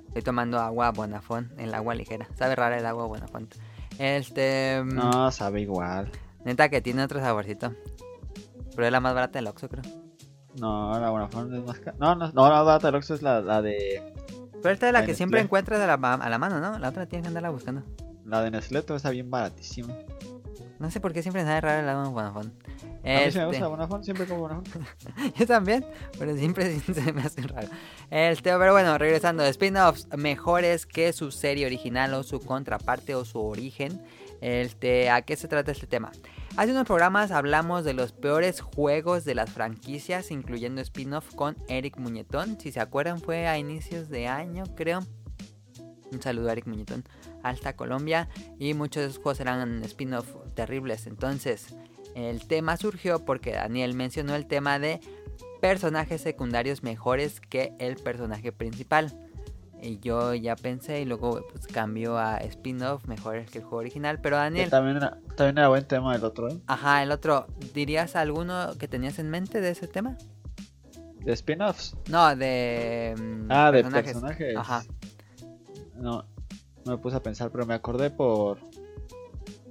Estoy 0.08 0.22
tomando 0.22 0.58
agua 0.58 0.90
Bonafont, 0.90 1.58
el 1.60 1.74
agua 1.74 1.94
ligera. 1.94 2.26
Sabe 2.36 2.56
rara 2.56 2.78
el 2.78 2.86
agua 2.86 3.06
Bonafont. 3.06 3.54
Este. 3.98 4.82
mm, 4.82 4.94
No, 4.94 5.30
sabe 5.30 5.60
igual. 5.60 6.10
Neta 6.44 6.68
que 6.68 6.80
tiene 6.80 7.04
otro 7.04 7.20
saborcito. 7.20 7.72
Pero 8.74 8.86
es 8.86 8.92
la 8.92 9.00
más 9.00 9.14
barata 9.14 9.38
del 9.38 9.46
Oxxo, 9.46 9.68
creo. 9.68 9.82
No, 10.60 10.98
la 10.98 11.10
Bonafont 11.10 11.52
es 11.52 11.64
más 11.64 11.78
cara. 11.78 11.96
No, 11.98 12.14
no, 12.14 12.32
no, 12.32 12.48
la 12.48 12.76
Oxxo 12.76 13.14
es 13.14 13.22
la, 13.22 13.40
la 13.40 13.62
de. 13.62 14.02
Pero 14.62 14.72
esta 14.72 14.86
es 14.86 14.92
la 14.92 15.00
La 15.00 15.06
que 15.06 15.14
siempre 15.14 15.40
encuentras 15.40 15.80
a 15.80 15.86
la, 15.86 15.94
a 15.94 16.28
la 16.28 16.38
mano, 16.38 16.60
¿no? 16.60 16.78
La 16.78 16.88
otra 16.88 17.06
tienes 17.06 17.24
que 17.24 17.28
andarla 17.28 17.50
buscando. 17.50 17.82
La 18.24 18.42
de 18.42 18.50
Nestlé 18.50 18.82
está 18.88 19.10
bien 19.10 19.30
baratísima. 19.30 19.94
No 20.78 20.90
sé 20.90 21.00
por 21.00 21.12
qué 21.12 21.22
siempre 21.22 21.42
me 21.42 21.48
sale 21.48 21.60
raro 21.60 21.86
la 21.86 22.02
de 22.02 22.08
Bonafont. 22.10 22.52
A 22.66 22.86
mí 22.86 22.92
me 23.04 23.24
Este, 23.26 23.44
gusta 23.44 23.66
Bonafont, 23.68 24.04
siempre 24.04 24.26
como 24.26 24.40
Bonafont. 24.40 24.68
Yo 25.38 25.46
también, 25.46 25.86
pero 26.18 26.36
siempre 26.36 26.78
se 26.94 27.12
me 27.12 27.22
hace 27.22 27.42
raro. 27.42 27.68
Este, 28.10 28.50
pero 28.56 28.72
bueno, 28.72 28.98
regresando, 28.98 29.44
spin-offs 29.44 30.08
mejores 30.16 30.84
que 30.86 31.12
su 31.12 31.30
serie 31.30 31.66
original 31.66 32.12
o 32.14 32.22
su 32.22 32.40
contraparte 32.40 33.14
o 33.14 33.24
su 33.24 33.40
origen. 33.40 34.02
Este, 34.42 35.08
¿A 35.08 35.22
qué 35.22 35.34
se 35.36 35.48
trata 35.48 35.72
este 35.72 35.86
tema? 35.86 36.12
Hace 36.58 36.72
unos 36.72 36.86
programas 36.86 37.30
hablamos 37.30 37.84
de 37.84 37.94
los 37.94 38.12
peores 38.12 38.60
juegos 38.60 39.24
de 39.24 39.34
las 39.34 39.50
franquicias, 39.50 40.30
incluyendo 40.30 40.80
spin-off 40.82 41.34
con 41.34 41.56
Eric 41.68 41.98
Muñetón. 41.98 42.58
Si 42.60 42.70
se 42.70 42.80
acuerdan, 42.80 43.20
fue 43.20 43.46
a 43.46 43.58
inicios 43.58 44.08
de 44.08 44.26
año, 44.26 44.64
creo. 44.74 45.00
Un 46.12 46.22
saludo 46.22 46.48
a 46.48 46.52
Eric 46.52 46.66
Muñetón, 46.66 47.04
hasta 47.42 47.74
Colombia. 47.76 48.28
Y 48.58 48.74
muchos 48.74 49.02
de 49.02 49.08
esos 49.10 49.22
juegos 49.22 49.40
eran 49.40 49.82
spin-off 49.84 50.34
terribles. 50.54 51.06
Entonces, 51.06 51.74
el 52.14 52.46
tema 52.46 52.76
surgió 52.76 53.24
porque 53.24 53.52
Daniel 53.52 53.94
mencionó 53.94 54.34
el 54.34 54.46
tema 54.46 54.78
de 54.78 55.00
personajes 55.60 56.20
secundarios 56.20 56.82
mejores 56.82 57.40
que 57.40 57.72
el 57.78 57.96
personaje 57.96 58.52
principal. 58.52 59.12
Y 59.82 59.98
yo 59.98 60.32
ya 60.34 60.56
pensé 60.56 61.02
y 61.02 61.04
luego 61.04 61.44
pues 61.52 61.66
cambió 61.66 62.16
a 62.18 62.38
spin-off 62.38 63.04
mejores 63.06 63.50
que 63.50 63.58
el 63.58 63.64
juego 63.64 63.78
original. 63.78 64.20
Pero 64.22 64.36
Daniel, 64.36 64.70
también, 64.70 64.96
era, 64.96 65.18
también 65.36 65.58
era 65.58 65.68
buen 65.68 65.84
tema 65.84 66.14
el 66.16 66.24
otro, 66.24 66.48
¿eh? 66.48 66.58
ajá, 66.66 67.02
el 67.02 67.10
otro, 67.10 67.46
¿dirías 67.74 68.16
alguno 68.16 68.70
que 68.78 68.88
tenías 68.88 69.18
en 69.18 69.28
mente 69.28 69.60
de 69.60 69.70
ese 69.70 69.86
tema? 69.86 70.16
De 71.20 71.32
spin-offs. 71.32 71.94
No, 72.08 72.34
de... 72.36 73.14
mm, 73.18 73.46
Ah, 73.50 73.70
de 73.70 73.82
personajes. 73.84 74.56
Ajá. 74.56 74.82
No, 75.98 76.24
no 76.84 76.92
me 76.92 76.98
puse 76.98 77.16
a 77.16 77.22
pensar, 77.22 77.50
pero 77.50 77.66
me 77.66 77.74
acordé 77.74 78.10
por 78.10 78.58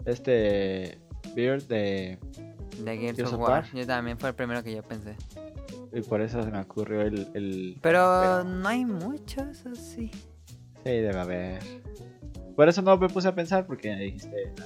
este 0.05 0.97
Beard 1.35 1.63
de 1.63 2.17
De 2.83 2.97
Gears 2.97 3.17
Gears 3.17 3.33
of 3.33 3.39
War. 3.39 3.63
War. 3.63 3.73
Yo 3.73 3.85
también 3.85 4.17
fue 4.17 4.29
el 4.29 4.35
primero 4.35 4.63
que 4.63 4.73
yo 4.75 4.83
pensé. 4.83 5.15
y 5.93 6.01
por 6.01 6.21
eso 6.21 6.41
se 6.43 6.51
me 6.51 6.59
ocurrió 6.59 7.01
el, 7.01 7.29
el 7.33 7.77
Pero 7.81 8.43
no 8.43 8.67
hay 8.67 8.85
muchos, 8.85 9.65
así. 9.65 10.11
sí 10.11 10.13
debe 10.83 11.17
haber. 11.19 11.61
Por 12.55 12.69
eso 12.69 12.81
no 12.81 12.97
me 12.97 13.09
puse 13.09 13.27
a 13.27 13.35
pensar 13.35 13.65
porque 13.65 13.95
dijiste. 13.95 14.53
"Ah, 14.61 14.65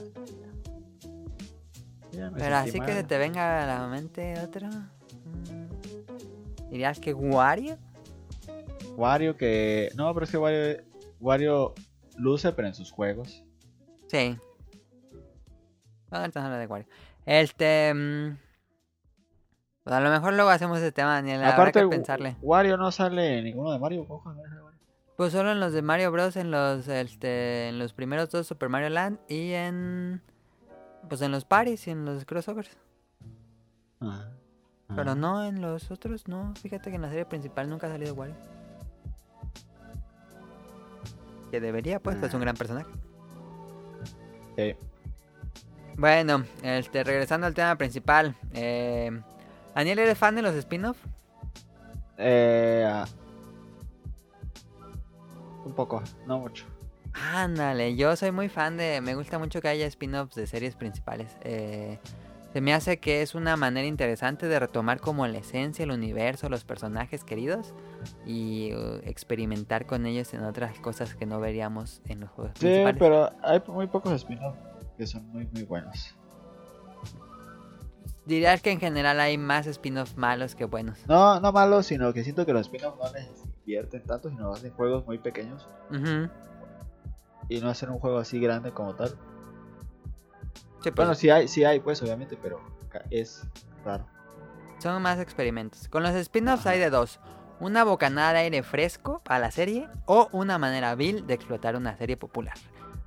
ya 2.11 2.31
me 2.31 2.39
Pero 2.39 2.55
así 2.55 2.71
que 2.73 2.77
mal". 2.79 2.93
se 2.93 3.03
te 3.03 3.17
venga 3.17 3.63
a 3.63 3.79
la 3.79 3.87
mente 3.87 4.33
otro. 4.39 4.67
mm, 4.67 6.69
¿Dirías 6.71 6.99
que 6.99 7.13
Wario? 7.13 7.77
Wario 8.97 9.37
que 9.37 9.89
no, 9.95 10.13
pero 10.13 10.25
es 10.25 10.31
que 10.31 10.37
Wario 10.37 10.83
Wario 11.19 11.73
luce 12.17 12.51
pero 12.51 12.67
en 12.67 12.75
sus 12.75 12.91
juegos. 12.91 13.43
Sí. 14.07 14.37
Vamos 16.09 16.35
a 16.35 16.45
hablar 16.45 16.59
de 16.59 16.67
Wario. 16.67 16.87
Este. 17.25 17.93
mm, 17.93 18.37
pues 19.83 19.95
a 19.95 19.99
lo 19.99 20.09
mejor 20.09 20.33
luego 20.33 20.49
hacemos 20.49 20.79
ese 20.79 20.91
tema, 20.91 21.13
Daniel. 21.13 21.41
Habrá 21.41 21.53
Aparte 21.53 21.81
que 21.81 21.87
pensarle. 21.87 22.37
Wario 22.41 22.77
no 22.77 22.91
sale 22.91 23.39
en 23.39 23.45
ninguno 23.45 23.71
de 23.71 23.79
Mario. 23.79 24.05
ojo, 24.07 24.33
no 24.33 24.41
sale 24.41 24.61
Wario. 24.61 24.79
Pues 25.15 25.33
solo 25.33 25.51
en 25.51 25.59
los 25.59 25.73
de 25.73 25.81
Mario 25.81 26.11
Bros. 26.11 26.35
En 26.37 26.51
los, 26.51 26.87
este, 26.87 27.69
en 27.69 27.79
los 27.79 27.93
primeros 27.93 28.29
dos 28.29 28.47
Super 28.47 28.69
Mario 28.69 28.89
Land 28.89 29.19
y 29.27 29.51
en. 29.51 30.21
Pues 31.07 31.21
en 31.21 31.31
los 31.31 31.45
paris 31.45 31.87
y 31.87 31.91
en 31.91 32.05
los 32.05 32.25
crossovers. 32.25 32.77
Ajá. 33.99 34.31
Pero 34.95 35.13
no 35.13 35.45
en 35.45 35.61
los 35.61 35.91
otros, 35.91 36.27
no. 36.27 36.53
Fíjate 36.59 36.89
que 36.89 36.95
en 36.95 37.03
la 37.03 37.09
serie 37.09 37.25
principal 37.25 37.69
nunca 37.69 37.87
ha 37.87 37.91
salido 37.91 38.15
Wario. 38.15 38.35
Que 41.51 41.59
debería, 41.59 41.99
pues, 41.99 42.21
es 42.21 42.33
un 42.33 42.41
gran 42.41 42.55
personaje. 42.55 42.89
Sí. 44.55 44.75
Bueno, 45.97 46.45
este, 46.63 47.03
regresando 47.03 47.47
al 47.47 47.53
tema 47.53 47.75
principal. 47.75 48.35
Eh, 48.53 49.19
Daniel, 49.75 49.99
¿eres 49.99 50.17
fan 50.17 50.35
de 50.35 50.41
los 50.41 50.55
spin-off? 50.55 50.97
Eh, 52.17 52.85
ah, 52.87 53.05
un 55.65 55.73
poco, 55.73 56.03
no 56.25 56.39
mucho. 56.39 56.65
Ándale, 57.13 57.95
yo 57.95 58.15
soy 58.15 58.31
muy 58.31 58.49
fan 58.49 58.77
de... 58.77 59.01
Me 59.01 59.15
gusta 59.15 59.39
mucho 59.39 59.61
que 59.61 59.67
haya 59.67 59.87
spin-offs 59.87 60.35
de 60.35 60.47
series 60.47 60.75
principales. 60.75 61.35
Eh, 61.41 61.99
se 62.53 62.61
me 62.61 62.73
hace 62.73 62.99
que 62.99 63.21
es 63.21 63.35
una 63.35 63.55
manera 63.55 63.87
interesante 63.87 64.47
de 64.47 64.59
retomar 64.59 64.99
como 64.99 65.27
la 65.27 65.37
esencia, 65.37 65.83
el 65.83 65.91
universo, 65.91 66.49
los 66.49 66.63
personajes 66.63 67.23
queridos 67.23 67.73
y 68.25 68.73
uh, 68.73 68.95
experimentar 69.03 69.85
con 69.85 70.05
ellos 70.05 70.33
en 70.33 70.43
otras 70.43 70.79
cosas 70.79 71.15
que 71.15 71.25
no 71.25 71.39
veríamos 71.39 72.01
en 72.05 72.21
los 72.21 72.29
juegos 72.29 72.53
Sí, 72.55 72.65
principales. 72.65 72.97
pero 72.99 73.29
hay 73.43 73.61
muy 73.67 73.87
pocos 73.87 74.13
spin-offs 74.13 74.57
que 74.97 75.05
son 75.07 75.27
muy, 75.29 75.45
muy 75.47 75.63
buenos. 75.63 76.15
Dirías 78.25 78.61
que 78.61 78.71
en 78.71 78.79
general 78.79 79.19
hay 79.19 79.37
más 79.37 79.65
spin-off 79.65 80.15
malos 80.15 80.53
que 80.55 80.65
buenos. 80.65 80.99
No, 81.07 81.39
no 81.39 81.51
malos, 81.51 81.87
sino 81.87 82.13
que 82.13 82.23
siento 82.23 82.45
que 82.45 82.53
los 82.53 82.61
spin-offs 82.67 82.97
no 82.99 83.11
les 83.11 83.27
invierten 83.59 84.03
tanto, 84.03 84.29
sino 84.29 84.51
hacen 84.53 84.71
juegos 84.73 85.05
muy 85.05 85.17
pequeños 85.17 85.67
y 87.47 87.59
no 87.59 87.69
hacen 87.69 87.89
un 87.89 87.97
juego 87.99 88.19
así 88.19 88.39
grande 88.39 88.71
como 88.71 88.93
tal. 88.95 89.09
Sí, 90.81 90.91
pues, 90.91 90.95
Bueno, 90.95 91.15
sí 91.15 91.29
hay, 91.29 91.47
sí 91.47 91.63
hay, 91.63 91.79
pues 91.79 92.01
obviamente, 92.03 92.37
pero 92.41 92.61
es 93.09 93.43
raro. 93.83 94.05
Son 94.77 95.01
más 95.01 95.19
experimentos. 95.19 95.87
Con 95.89 96.03
los 96.03 96.13
spin-offs 96.13 96.65
hay 96.67 96.79
de 96.79 96.89
dos. 96.89 97.19
Una 97.59 97.83
bocanada 97.83 98.33
de 98.33 98.39
aire 98.39 98.63
fresco 98.63 99.21
a 99.27 99.37
la 99.37 99.51
serie 99.51 99.87
o 100.05 100.29
una 100.31 100.57
manera 100.57 100.95
vil 100.95 101.27
de 101.27 101.33
explotar 101.33 101.75
una 101.75 101.97
serie 101.97 102.15
popular. 102.15 102.55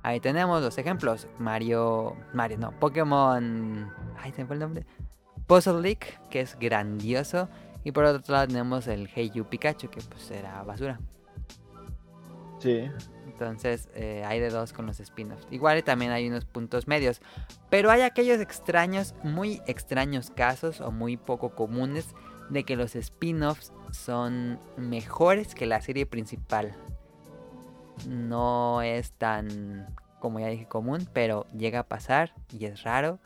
Ahí 0.03 0.19
tenemos 0.19 0.61
los 0.61 0.77
ejemplos. 0.77 1.27
Mario... 1.39 2.15
Mario 2.33 2.57
no. 2.59 2.71
Pokémon... 2.79 3.91
Ay, 4.21 4.31
se 4.33 4.41
me 4.41 4.47
fue 4.47 4.55
el 4.55 4.59
nombre. 4.59 4.85
Puzzle 5.47 5.81
League, 5.81 6.19
que 6.29 6.41
es 6.41 6.57
grandioso. 6.59 7.49
Y 7.83 7.91
por 7.91 8.03
otro 8.03 8.33
lado 8.33 8.47
tenemos 8.47 8.87
el 8.87 9.09
Hey 9.13 9.31
You 9.33 9.45
Pikachu, 9.45 9.89
que 9.89 10.01
pues 10.01 10.29
era 10.29 10.61
basura. 10.63 10.99
Sí, 12.59 12.89
Entonces 13.25 13.89
eh, 13.93 14.23
hay 14.25 14.39
de 14.39 14.49
dos 14.49 14.71
con 14.71 14.85
los 14.85 14.99
spin-offs. 14.99 15.47
Igual 15.51 15.83
también 15.83 16.11
hay 16.11 16.27
unos 16.27 16.45
puntos 16.45 16.87
medios. 16.87 17.21
Pero 17.69 17.89
hay 17.89 18.01
aquellos 18.01 18.39
extraños, 18.39 19.15
muy 19.23 19.61
extraños 19.67 20.29
casos 20.29 20.79
o 20.79 20.91
muy 20.91 21.17
poco 21.17 21.55
comunes 21.55 22.13
de 22.49 22.63
que 22.63 22.75
los 22.75 22.95
spin-offs 22.95 23.73
son 23.93 24.59
mejores 24.77 25.55
que 25.55 25.65
la 25.65 25.81
serie 25.81 26.05
principal. 26.05 26.75
No 28.07 28.81
es 28.81 29.11
tan, 29.11 29.95
como 30.19 30.39
ya 30.39 30.47
dije, 30.47 30.67
común, 30.67 31.07
pero 31.13 31.45
llega 31.55 31.79
a 31.79 31.87
pasar 31.87 32.33
y 32.51 32.65
es 32.65 32.83
raro. 32.83 33.19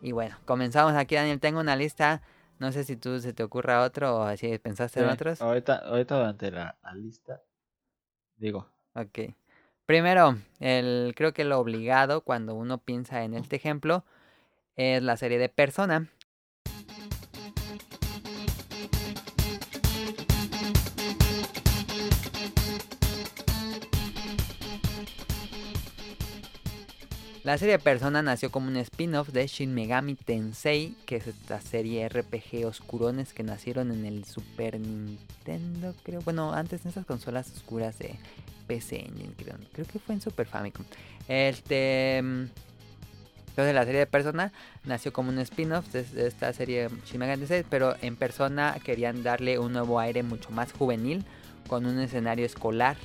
Y 0.00 0.12
bueno, 0.12 0.36
comenzamos 0.44 0.94
aquí, 0.94 1.14
Daniel. 1.14 1.40
Tengo 1.40 1.60
una 1.60 1.76
lista. 1.76 2.22
No 2.58 2.72
sé 2.72 2.84
si 2.84 2.96
tú 2.96 3.18
se 3.20 3.32
te 3.32 3.42
ocurra 3.42 3.82
otro 3.82 4.20
o 4.20 4.36
si 4.36 4.56
pensaste 4.58 5.00
en 5.00 5.08
otros. 5.08 5.42
Ahorita, 5.42 5.76
ahorita 5.78 6.16
durante 6.16 6.50
la, 6.50 6.78
la 6.82 6.94
lista, 6.94 7.42
digo, 8.36 8.68
Ok. 8.94 9.34
Primero, 9.86 10.36
el, 10.60 11.12
creo 11.16 11.32
que 11.32 11.44
lo 11.44 11.58
obligado 11.58 12.22
cuando 12.22 12.54
uno 12.54 12.78
piensa 12.78 13.24
en 13.24 13.34
este 13.34 13.56
ejemplo 13.56 14.04
es 14.76 15.02
la 15.02 15.16
serie 15.16 15.38
de 15.38 15.48
Persona. 15.48 16.08
La 27.44 27.58
serie 27.58 27.80
Persona 27.80 28.22
nació 28.22 28.52
como 28.52 28.68
un 28.68 28.76
spin-off 28.76 29.30
de 29.30 29.44
Shin 29.48 29.74
Megami 29.74 30.14
Tensei, 30.14 30.94
que 31.06 31.16
es 31.16 31.26
esta 31.26 31.60
serie 31.60 32.08
RPG 32.08 32.64
oscurones 32.66 33.32
que 33.32 33.42
nacieron 33.42 33.90
en 33.90 34.04
el 34.04 34.24
Super 34.24 34.78
Nintendo, 34.78 35.92
creo. 36.04 36.20
Bueno, 36.20 36.52
antes 36.52 36.84
en 36.84 36.92
esas 36.92 37.04
consolas 37.04 37.50
oscuras 37.50 37.98
de 37.98 38.14
PC 38.68 39.06
Engine, 39.06 39.32
creo. 39.36 39.56
Creo 39.72 39.86
que 39.86 39.98
fue 39.98 40.14
en 40.14 40.20
Super 40.20 40.46
Famicom. 40.46 40.86
Este. 41.26 42.20
mm, 42.22 42.44
Entonces 43.48 43.74
la 43.74 43.84
serie 43.86 43.98
de 43.98 44.06
Persona 44.06 44.52
nació 44.84 45.12
como 45.12 45.30
un 45.30 45.40
spin-off 45.40 45.88
de, 45.88 46.04
de 46.04 46.28
esta 46.28 46.52
serie 46.52 46.90
Shin 47.06 47.18
Megami 47.18 47.38
Tensei, 47.38 47.64
pero 47.68 47.96
en 48.02 48.14
Persona 48.14 48.76
querían 48.84 49.24
darle 49.24 49.58
un 49.58 49.72
nuevo 49.72 49.98
aire 49.98 50.22
mucho 50.22 50.50
más 50.50 50.72
juvenil, 50.72 51.24
con 51.66 51.86
un 51.86 51.98
escenario 51.98 52.46
escolar 52.46 52.96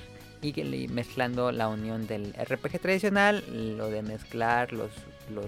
y 0.42 0.88
mezclando 0.90 1.52
la 1.52 1.68
unión 1.68 2.08
del 2.08 2.34
RPG 2.34 2.80
tradicional, 2.80 3.44
lo 3.78 3.90
de 3.90 4.02
mezclar 4.04 4.72
los, 4.74 4.92
los, 5.34 5.48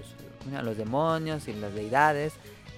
los 0.64 0.76
demonios 0.76 1.48
y 1.48 1.52
las 1.52 1.74
deidades 1.74 2.32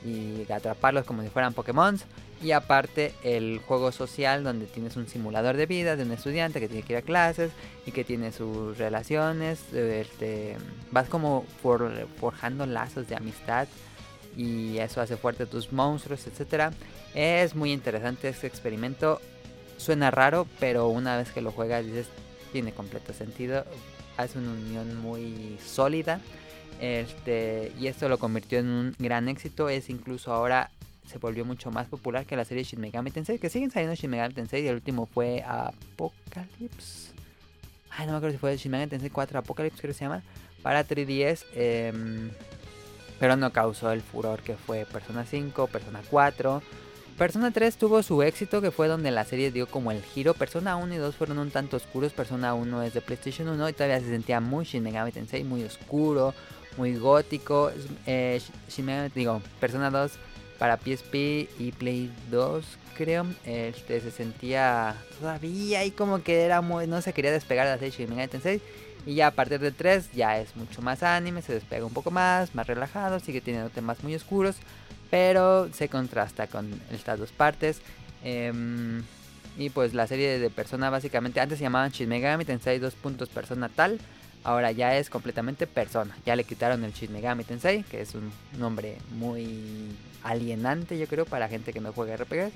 y 0.04 0.50
atraparlos 0.52 1.04
como 1.04 1.23
si 1.23 1.28
fueran 1.28 1.54
Pokémon. 1.54 1.99
Y 2.42 2.50
aparte 2.50 3.14
el 3.23 3.61
juego 3.61 3.92
social 3.92 4.42
donde 4.42 4.66
tienes 4.66 4.97
un 4.97 5.07
simulador 5.07 5.57
de 5.57 5.66
vida 5.66 5.95
de 5.95 6.02
un 6.02 6.11
estudiante 6.11 6.59
que 6.59 6.66
tiene 6.66 6.83
que 6.83 6.95
ir 6.95 6.97
a 6.99 7.02
clases 7.02 7.52
y 7.87 7.92
que 7.92 8.02
tiene 8.02 8.33
sus 8.33 8.76
relaciones. 8.78 9.61
este, 9.73 10.57
vas 10.90 11.09
como 11.09 11.47
for- 11.62 12.09
forjando 12.19 12.66
lazos 12.66 13.09
de 13.09 13.14
amistad 13.14 13.69
y 14.37 14.78
eso 14.78 15.00
hace 15.00 15.16
fuerte 15.16 15.47
tus 15.47 15.73
monstruos, 15.73 16.26
etcétera. 16.26 16.73
Es 17.14 17.54
muy 17.54 17.71
interesante 17.73 18.28
este 18.28 18.49
experimento 18.49 19.21
suena 19.82 20.10
raro, 20.10 20.46
pero 20.60 20.88
una 20.88 21.16
vez 21.16 21.30
que 21.30 21.42
lo 21.42 21.52
juegas 21.52 21.84
dices, 21.84 22.06
tiene 22.52 22.72
completo 22.72 23.12
sentido. 23.12 23.64
Hace 24.16 24.38
una 24.38 24.52
unión 24.52 24.96
muy 25.00 25.58
sólida. 25.64 26.20
Este, 26.80 27.72
y 27.78 27.86
esto 27.86 28.08
lo 28.08 28.18
convirtió 28.18 28.58
en 28.58 28.68
un 28.68 28.96
gran 28.98 29.28
éxito. 29.28 29.68
Es 29.68 29.90
incluso 29.90 30.32
ahora 30.32 30.70
se 31.06 31.18
volvió 31.18 31.44
mucho 31.44 31.70
más 31.70 31.88
popular 31.88 32.24
que 32.24 32.36
la 32.36 32.44
serie 32.44 32.64
Shin 32.64 32.80
Megami 32.80 33.10
Tensei. 33.10 33.38
Que 33.38 33.50
siguen 33.50 33.70
saliendo 33.70 33.94
Shin 33.94 34.10
Megami 34.10 34.34
Tensei. 34.34 34.64
Y 34.64 34.68
el 34.68 34.76
último 34.76 35.06
fue 35.06 35.42
Apocalypse. 35.46 37.12
Ay, 37.90 38.06
no 38.06 38.12
me 38.12 38.18
acuerdo 38.18 38.32
si 38.32 38.38
fue 38.38 38.56
Shin 38.56 38.70
Megami 38.70 38.90
Tensei 38.90 39.10
4 39.10 39.38
Apocalypse, 39.38 39.80
creo 39.80 39.92
que 39.92 39.98
se 39.98 40.04
llama. 40.04 40.22
Para 40.62 40.86
3DS. 40.86 41.44
Em, 41.54 42.30
pero 43.18 43.36
no 43.36 43.52
causó 43.52 43.92
el 43.92 44.02
furor 44.02 44.42
que 44.42 44.56
fue 44.56 44.84
Persona 44.84 45.24
5, 45.24 45.68
Persona 45.68 46.00
4. 46.10 46.62
Persona 47.19 47.50
3 47.50 47.76
tuvo 47.76 48.02
su 48.02 48.23
éxito, 48.23 48.62
que 48.62 48.71
fue 48.71 48.88
donde 48.88 49.11
la 49.11 49.25
serie 49.25 49.52
dio 49.52 49.66
como 49.66 49.92
el 49.92 50.02
giro. 50.02 50.35
Persona 50.35 50.76
1 50.76 50.95
y 50.95 50.97
2 50.97 51.14
fueron 51.14 51.38
un 51.38 51.50
tanto 51.50 51.76
oscuros. 51.76 52.12
Persona 52.12 52.54
1 52.54 52.83
es 52.83 52.95
de 52.95 53.00
PlayStation 53.00 53.49
1 53.49 53.69
y 53.69 53.73
todavía 53.75 54.00
se 54.00 54.09
sentía 54.09 54.40
muy 54.40 54.64
Shin 54.64 54.83
Megami 54.83 55.12
Tensei, 55.12 55.45
muy 55.45 55.62
oscuro, 55.62 56.35
muy 56.76 56.97
gótico. 56.97 57.71
Eh, 58.07 58.40
Shin 58.69 58.87
Megami, 58.87 59.11
digo, 59.14 59.42
Persona 59.61 59.90
2 59.90 60.12
para 60.59 60.78
PSP 60.78 61.49
y 61.59 61.73
Play 61.78 62.11
2, 62.31 62.64
creo. 62.97 63.26
Este 63.45 64.00
se 64.00 64.11
sentía 64.11 64.97
todavía 65.21 65.81
ahí 65.81 65.90
como 65.90 66.23
que 66.23 66.42
era 66.42 66.62
muy, 66.62 66.87
no 66.87 67.02
se 67.02 67.12
quería 67.12 67.31
despegar 67.31 67.66
de 67.66 67.73
la 67.73 67.78
serie 67.78 67.90
Shin 67.97 68.09
Megami 68.09 68.28
Tensei. 68.28 68.62
Y 69.04 69.16
ya 69.16 69.26
a 69.26 69.31
partir 69.33 69.59
del 69.59 69.75
3 69.75 70.12
ya 70.12 70.38
es 70.38 70.57
mucho 70.57 70.81
más 70.81 71.02
anime, 71.02 71.42
se 71.42 71.52
despega 71.52 71.85
un 71.85 71.92
poco 71.92 72.11
más, 72.11 72.54
más 72.54 72.66
relajado, 72.66 73.21
sigue 73.21 73.40
teniendo 73.40 73.69
temas 73.69 74.02
muy 74.02 74.14
oscuros 74.14 74.57
pero 75.12 75.69
se 75.75 75.90
contrasta 75.90 76.47
con 76.47 76.71
estas 76.90 77.19
dos 77.19 77.33
partes. 77.33 77.83
Em, 78.25 79.02
y 79.59 79.69
pues 79.69 79.92
la 79.92 80.07
serie 80.07 80.38
de 80.38 80.49
Persona 80.49 80.88
básicamente 80.88 81.38
antes 81.38 81.59
se 81.59 81.64
llamaban 81.64 81.90
Shin 81.90 82.09
Megami 82.09 82.47
Tensei 82.47 82.78
2 82.78 82.95
puntos 82.95 83.28
Persona 83.28 83.69
tal, 83.69 84.00
ahora 84.42 84.73
ya 84.73 84.97
es 84.97 85.11
completamente 85.11 85.66
Persona. 85.66 86.16
Ya 86.25 86.35
le 86.35 86.45
quitaron 86.45 86.83
el 86.83 86.95
Shin 86.95 87.12
Megami 87.12 87.45
Tensei, 87.45 87.83
que 87.83 88.00
es 88.00 88.14
un 88.14 88.33
nombre 88.59 88.97
muy 89.11 89.95
alienante 90.23 90.99
yo 90.99 91.07
creo 91.07 91.26
para 91.26 91.47
gente 91.47 91.75
que 91.75 91.81
no 91.81 91.92
juega 91.92 92.16
RPGs. 92.16 92.54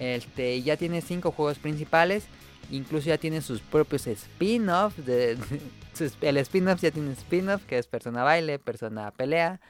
Este, 0.00 0.60
ya 0.62 0.76
tiene 0.76 1.00
cinco 1.00 1.30
juegos 1.30 1.60
principales, 1.60 2.24
incluso 2.72 3.06
ya 3.06 3.18
tiene 3.18 3.40
sus 3.40 3.60
propios 3.60 4.08
spin-offs. 4.08 4.96
el 6.22 6.36
spin-off 6.38 6.80
ya 6.80 6.90
tiene 6.90 7.12
spin-off, 7.12 7.64
que 7.66 7.78
es 7.78 7.86
Persona 7.86 8.24
Baile, 8.24 8.58
Persona 8.58 9.12
Pelea, 9.12 9.60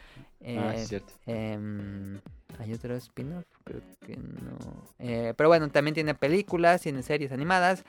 ah, 0.46 0.74
es 0.74 0.82
eh, 0.82 0.86
cierto. 0.86 1.12
Em, 1.26 2.20
¿Hay 2.58 2.72
otro 2.72 2.94
spin-off? 2.96 3.44
Creo 3.64 3.80
que 4.06 4.16
no. 4.16 4.56
Eh, 4.98 5.34
pero 5.36 5.48
bueno, 5.48 5.68
también 5.70 5.94
tiene 5.94 6.14
películas, 6.14 6.82
tiene 6.82 7.02
series 7.02 7.32
animadas, 7.32 7.84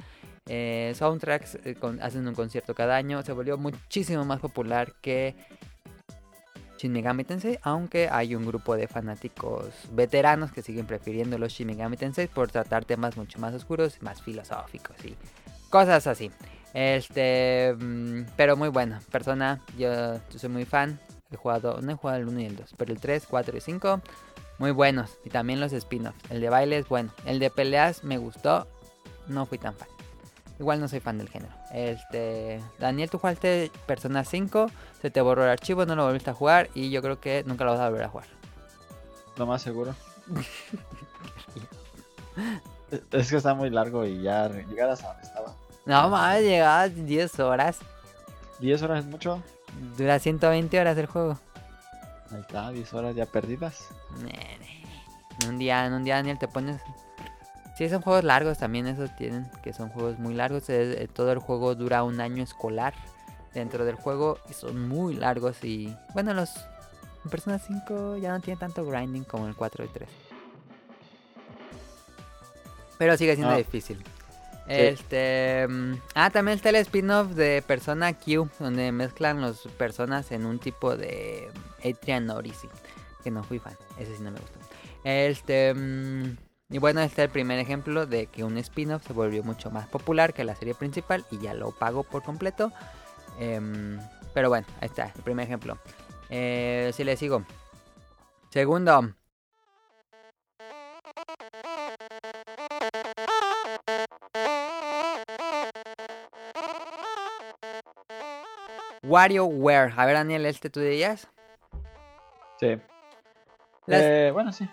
eh, 0.47 0.93
soundtracks, 0.95 1.59
con, 1.79 2.01
hacen 2.01 2.27
un 2.27 2.33
concierto 2.33 2.74
cada 2.74 2.95
año. 2.95 3.21
Se 3.21 3.31
volvió 3.31 3.57
muchísimo 3.57 4.25
más 4.25 4.39
popular 4.39 4.93
que 5.01 5.35
Shin 6.77 6.91
Megami 6.91 7.24
Tensei, 7.24 7.59
aunque 7.62 8.09
hay 8.12 8.35
un 8.35 8.45
grupo 8.45 8.75
de 8.75 8.88
fanáticos 8.88 9.67
veteranos 9.91 10.51
que 10.51 10.62
siguen 10.62 10.85
prefiriendo 10.85 11.38
los 11.38 11.53
Shin 11.53 11.67
Megami 11.67 11.97
Tensei 11.97 12.27
por 12.27 12.51
tratar 12.51 12.85
temas 12.85 13.17
mucho 13.17 13.39
más 13.39 13.53
oscuros, 13.53 14.01
más 14.01 14.21
filosóficos 14.21 14.95
y 15.05 15.15
cosas 15.69 16.07
así. 16.07 16.31
Este, 16.74 17.74
mm, 17.77 18.25
pero 18.35 18.57
muy 18.57 18.70
bueno. 18.70 19.00
Persona, 19.11 19.61
yo 19.77 20.20
soy 20.29 20.50
muy 20.50 20.65
fan. 20.65 21.00
He 21.31 21.38
jugado, 21.38 21.81
no 21.81 21.92
he 21.92 21.96
jugado 21.96 22.20
el 22.20 22.27
1 22.27 22.40
y 22.40 22.46
el 22.46 22.55
2, 22.55 22.75
pero 22.77 22.94
el 22.94 23.00
3, 23.00 23.25
4 23.29 23.57
y 23.57 23.61
5, 23.61 24.01
muy 24.59 24.72
buenos. 24.72 25.18
Y 25.25 25.29
también 25.29 25.59
los 25.59 25.74
spin-offs. 25.74 26.18
El 26.29 26.42
de 26.42 26.50
baile 26.50 26.77
es 26.77 26.88
bueno. 26.88 27.11
El 27.25 27.40
de 27.40 27.50
peleas 27.50 28.03
me 28.03 28.18
gustó, 28.18 28.68
no 29.27 29.46
fui 29.46 29.57
tan 29.57 29.75
fan. 29.75 29.88
Igual 30.59 30.79
no 30.79 30.88
soy 30.88 31.01
fan 31.01 31.18
del 31.18 31.29
género. 31.29 31.53
Este, 31.74 32.64
Daniel, 32.79 33.09
tú 33.09 33.18
jugaste 33.18 33.72
Persona 33.85 34.24
5, 34.24 34.72
se 35.01 35.11
te 35.11 35.20
borró 35.20 35.44
el 35.44 35.50
archivo, 35.50 35.85
no 35.85 35.96
lo 35.96 36.05
volviste 36.05 36.29
a 36.29 36.33
jugar 36.33 36.70
y 36.74 36.92
yo 36.92 37.01
creo 37.01 37.20
que 37.20 37.44
nunca 37.46 37.66
lo 37.66 37.72
vas 37.72 37.81
a 37.81 37.90
volver 37.90 38.05
a 38.05 38.09
jugar. 38.09 38.27
Lo 39.38 39.46
más 39.46 39.61
seguro. 39.61 39.94
es 43.11 43.29
que 43.29 43.35
está 43.35 43.53
muy 43.53 43.70
largo 43.70 44.05
y 44.05 44.22
ya 44.22 44.48
llegar 44.48 44.90
hasta 44.90 45.09
donde 45.09 45.24
estaba. 45.24 45.53
No 45.85 46.09
más, 46.09 46.42
llegaba 46.42 46.88
10 46.88 47.40
horas. 47.42 47.79
¿10 48.61 48.81
horas 48.83 49.00
es 49.00 49.05
mucho? 49.05 49.44
Dura 49.98 50.20
120 50.20 50.79
horas 50.79 50.98
el 50.98 51.05
juego. 51.05 51.40
Ahí 52.31 52.42
está, 52.42 52.72
10 52.72 52.94
horas 52.94 53.16
ya 53.16 53.25
perdidas. 53.25 53.90
En 55.42 55.50
un 55.50 55.57
día, 55.57 55.85
en 55.85 55.94
un 55.94 56.03
día, 56.03 56.16
Daniel, 56.16 56.40
te 56.40 56.48
pones. 56.48 56.81
Sí, 57.77 57.90
son 57.90 58.01
juegos 58.01 58.24
largos 58.24 58.57
también, 58.57 58.88
esos 58.88 59.14
tienen, 59.18 59.50
que 59.64 59.74
son 59.74 59.90
juegos 59.90 60.18
muy 60.18 60.33
largos. 60.33 60.70
Eh, 60.70 61.09
todo 61.14 61.31
el 61.31 61.40
juego 61.40 61.75
dura 61.75 62.03
un 62.03 62.22
año 62.22 62.42
escolar 62.42 62.94
dentro 63.53 63.85
del 63.85 63.96
juego 63.96 64.40
y 64.50 64.53
son 64.53 64.88
muy 64.88 65.14
largos. 65.14 65.64
Y 65.64 65.96
bueno, 66.14 66.33
los 66.33 66.51
Persona 67.29 67.59
5 67.59 68.18
ya 68.18 68.31
no 68.31 68.40
tiene 68.40 68.59
tanto 68.59 68.85
grinding 68.85 69.24
como 69.24 69.48
el 69.48 69.55
4 69.55 69.85
y 69.85 69.88
3. 69.88 70.09
Pero 72.98 73.18
sigue 73.18 73.35
siendo 73.35 73.55
difícil. 73.55 74.03
Este. 74.68 75.68
Mm, 75.68 75.96
ah, 76.16 76.30
también 76.30 76.56
está 76.58 76.70
el 76.70 76.75
spin-off 76.75 77.30
de 77.32 77.64
Persona 77.66 78.14
Q, 78.14 78.50
donde 78.60 78.92
mezclan 78.92 79.42
los 79.42 79.62
personas 79.78 80.32
en 80.32 80.46
un 80.46 80.60
tipo 80.60 80.96
de 80.96 81.50
Atrian 81.84 82.30
Odyssey. 82.30 82.70
Que 83.24 83.32
no 83.32 83.44
fui 83.44 83.60
fan, 83.60 83.75
ese 84.00 84.16
sí 84.16 84.24
no 84.24 84.32
me 84.32 84.40
gustó. 84.40 84.60
Este. 85.04 85.74
Mm, 85.74 86.38
y 86.70 86.80
bueno, 86.80 87.01
este 87.01 87.22
es 87.22 87.25
el 87.28 87.32
primer 87.32 87.60
ejemplo 87.60 88.08
de 88.08 88.25
que 88.25 88.44
un 88.44 88.58
spin-off 88.58 89.06
se 89.06 89.14
volvió 89.14 89.44
mucho 89.44 89.70
más 89.70 89.88
popular 89.88 90.34
que 90.34 90.44
la 90.44 90.56
serie 90.56 90.74
principal 90.74 91.24
y 91.30 91.38
ya 91.38 91.54
lo 91.54 91.72
pago 91.72 92.04
por 92.04 92.24
completo. 92.24 92.72
Em, 93.40 94.00
pero 94.34 94.50
bueno, 94.50 94.66
ahí 94.82 94.88
está, 94.88 95.12
el 95.16 95.22
primer 95.22 95.46
ejemplo. 95.46 95.78
Eh, 96.30 96.92
si 96.96 97.04
le 97.04 97.18
sigo. 97.18 97.44
Segundo, 98.50 99.14
WarioWare. 109.07 109.94
A 109.96 110.05
ver, 110.05 110.15
Daniel, 110.15 110.46
¿este 110.46 110.70
tú 110.70 110.79
dirías? 110.79 111.27
Sí. 112.59 112.77
Eh, 113.87 114.31
bueno, 114.33 114.51
sí. 114.51 114.68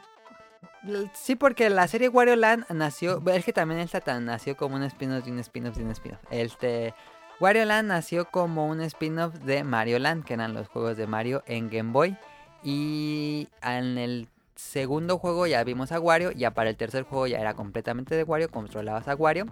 Sí, 1.15 1.37
porque 1.37 1.71
la 1.71 1.87
serie 1.87 2.09
Wario 2.09 2.35
Land 2.35 2.67
nació. 2.71 3.23
Es 3.31 3.45
que 3.45 3.53
también 3.53 3.81
esta 3.81 4.01
tan 4.01 4.25
nació 4.25 4.57
como 4.57 4.77
un 4.77 4.83
spin-off 4.83 5.25
de 5.25 5.31
un 5.31 5.39
spin-off 5.39 5.77
de 5.77 5.85
un 5.85 5.91
spin-off. 5.91 6.21
Este. 6.31 6.95
Wario 7.41 7.65
Land 7.65 7.89
nació 7.89 8.27
como 8.27 8.67
un 8.67 8.81
spin-off 8.81 9.35
de 9.35 9.65
Mario 9.65 9.99
Land, 9.99 10.25
que 10.25 10.35
eran 10.35 10.55
los 10.55 10.69
juegos 10.69 10.97
de 10.97 11.07
Mario 11.07 11.43
en 11.47 11.71
Game 11.71 11.93
Boy. 11.93 12.17
Y 12.65 13.49
en 13.63 13.99
el 13.99 14.29
segundo 14.55 15.19
juego 15.19 15.47
ya 15.47 15.63
vimos 15.65 15.93
a 15.93 16.01
Wario. 16.01 16.33
Ya 16.33 16.53
para 16.53 16.71
el 16.71 16.77
tercer 16.77 17.05
juego 17.05 17.27
ya 17.27 17.39
era 17.39 17.55
completamente 17.55 18.15
de 18.15 18.25
Wario. 18.25 18.49
Controlabas 18.51 19.07
a 19.09 19.15
Wario. 19.15 19.47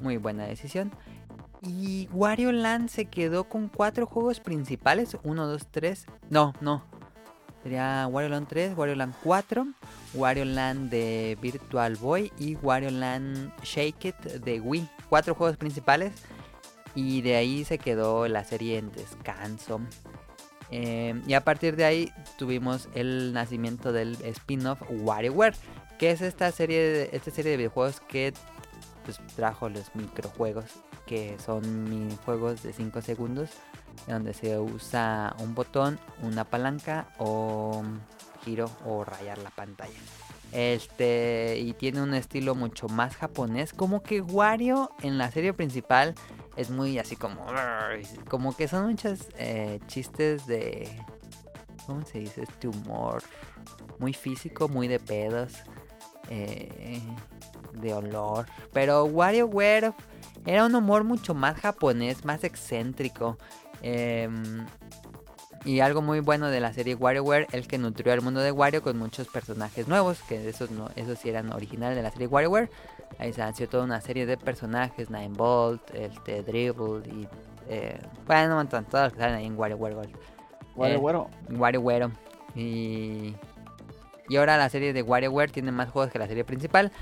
Muy 0.00 0.18
buena 0.18 0.44
decisión. 0.44 0.92
Y 1.66 2.08
Wario 2.12 2.52
Land 2.52 2.88
se 2.88 3.06
quedó 3.06 3.44
con 3.44 3.68
cuatro 3.68 4.06
juegos 4.06 4.40
principales. 4.40 5.16
1, 5.22 5.46
2, 5.46 5.66
3. 5.70 6.06
No, 6.30 6.52
no. 6.60 6.84
Sería 7.62 8.06
Wario 8.06 8.30
Land 8.30 8.46
3, 8.46 8.76
Wario 8.78 8.94
Land 8.94 9.14
4, 9.24 9.66
Wario 10.14 10.44
Land 10.44 10.88
de 10.88 11.36
Virtual 11.42 11.96
Boy 11.96 12.32
y 12.38 12.54
Wario 12.54 12.92
Land 12.92 13.52
Shake 13.64 14.04
It 14.04 14.16
de 14.16 14.60
Wii. 14.60 14.88
Cuatro 15.08 15.34
juegos 15.34 15.56
principales. 15.56 16.12
Y 16.94 17.22
de 17.22 17.34
ahí 17.34 17.64
se 17.64 17.78
quedó 17.78 18.28
la 18.28 18.44
serie 18.44 18.78
en 18.78 18.92
descanso. 18.92 19.80
Eh, 20.70 21.20
y 21.26 21.34
a 21.34 21.42
partir 21.42 21.74
de 21.74 21.84
ahí 21.84 22.12
tuvimos 22.38 22.88
el 22.94 23.32
nacimiento 23.32 23.92
del 23.92 24.16
spin-off 24.22 24.80
WarioWare. 24.88 25.56
Que 25.98 26.12
es 26.12 26.20
esta 26.20 26.52
serie, 26.52 26.78
de, 26.78 27.10
esta 27.12 27.32
serie 27.32 27.50
de 27.50 27.56
videojuegos 27.56 28.00
que 28.00 28.32
pues, 29.04 29.20
trajo 29.34 29.68
los 29.68 29.92
microjuegos 29.96 30.66
que 31.06 31.36
son 31.44 31.84
minijuegos 31.84 32.62
de 32.62 32.72
5 32.72 33.00
segundos 33.02 33.50
donde 34.06 34.34
se 34.34 34.58
usa 34.58 35.34
un 35.38 35.54
botón, 35.54 35.98
una 36.22 36.44
palanca 36.44 37.08
o 37.18 37.82
giro 38.44 38.70
o 38.84 39.04
rayar 39.04 39.38
la 39.38 39.50
pantalla. 39.50 39.98
Este 40.52 41.58
y 41.58 41.72
tiene 41.72 42.02
un 42.02 42.14
estilo 42.14 42.54
mucho 42.54 42.88
más 42.88 43.16
japonés, 43.16 43.72
como 43.72 44.02
que 44.02 44.20
Wario 44.20 44.90
en 45.02 45.18
la 45.18 45.30
serie 45.30 45.52
principal 45.52 46.14
es 46.56 46.70
muy 46.70 46.98
así 46.98 47.16
como 47.16 47.44
como 48.28 48.56
que 48.56 48.68
son 48.68 48.86
muchos 48.86 49.28
eh, 49.36 49.80
chistes 49.86 50.46
de 50.46 50.88
¿cómo 51.86 52.04
se 52.04 52.20
dice? 52.20 52.42
Este 52.42 52.68
humor 52.68 53.22
muy 53.98 54.12
físico, 54.12 54.68
muy 54.68 54.88
de 54.88 55.00
pedos, 55.00 55.52
eh, 56.30 57.00
de 57.72 57.94
olor, 57.94 58.46
pero 58.72 59.04
WarioWare 59.04 59.92
era 60.46 60.64
un 60.64 60.74
humor 60.74 61.04
mucho 61.04 61.34
más 61.34 61.58
japonés, 61.60 62.24
más 62.24 62.44
excéntrico. 62.44 63.36
Em, 63.82 64.64
y 65.64 65.80
algo 65.80 66.00
muy 66.00 66.20
bueno 66.20 66.48
de 66.48 66.60
la 66.60 66.72
serie 66.72 66.94
WarioWare 66.94 67.48
es 67.52 67.66
que 67.66 67.76
nutrió 67.76 68.12
al 68.12 68.22
mundo 68.22 68.40
de 68.40 68.52
Wario 68.52 68.82
con 68.82 68.96
muchos 68.96 69.26
personajes 69.26 69.88
nuevos, 69.88 70.20
que 70.28 70.48
esos 70.48 70.70
no, 70.70 70.88
esos 70.94 71.18
sí 71.18 71.28
eran 71.28 71.52
originales 71.52 71.96
de 71.96 72.02
la 72.02 72.10
serie 72.12 72.28
WarioWare. 72.28 72.70
Ahí 73.18 73.32
se 73.32 73.40
nació 73.40 73.68
toda 73.68 73.84
una 73.84 74.00
serie 74.00 74.26
de 74.26 74.36
personajes, 74.36 75.10
Nine 75.10 75.34
Bolt, 75.36 75.82
este 75.92 76.42
Dribble 76.42 77.02
y... 77.08 77.28
Eh, 77.68 77.98
bueno, 78.26 78.50
un 78.50 78.56
montón, 78.58 78.84
todos 78.84 79.06
los 79.06 79.12
que 79.14 79.18
salen 79.18 79.34
ahí 79.34 79.46
en 79.46 79.58
WarioWare 79.58 79.94
Gold. 79.94 80.16
Guaro, 80.76 81.30
Eh. 81.50 81.54
WarioWare. 81.56 82.10
Y... 82.54 83.34
Y 84.28 84.36
ahora 84.36 84.56
la 84.56 84.68
serie 84.68 84.92
de 84.92 85.02
WarioWare 85.02 85.50
tiene 85.50 85.72
más 85.72 85.88
juegos 85.90 86.12
que 86.12 86.18
la 86.18 86.26
serie 86.28 86.44
principal. 86.44 86.92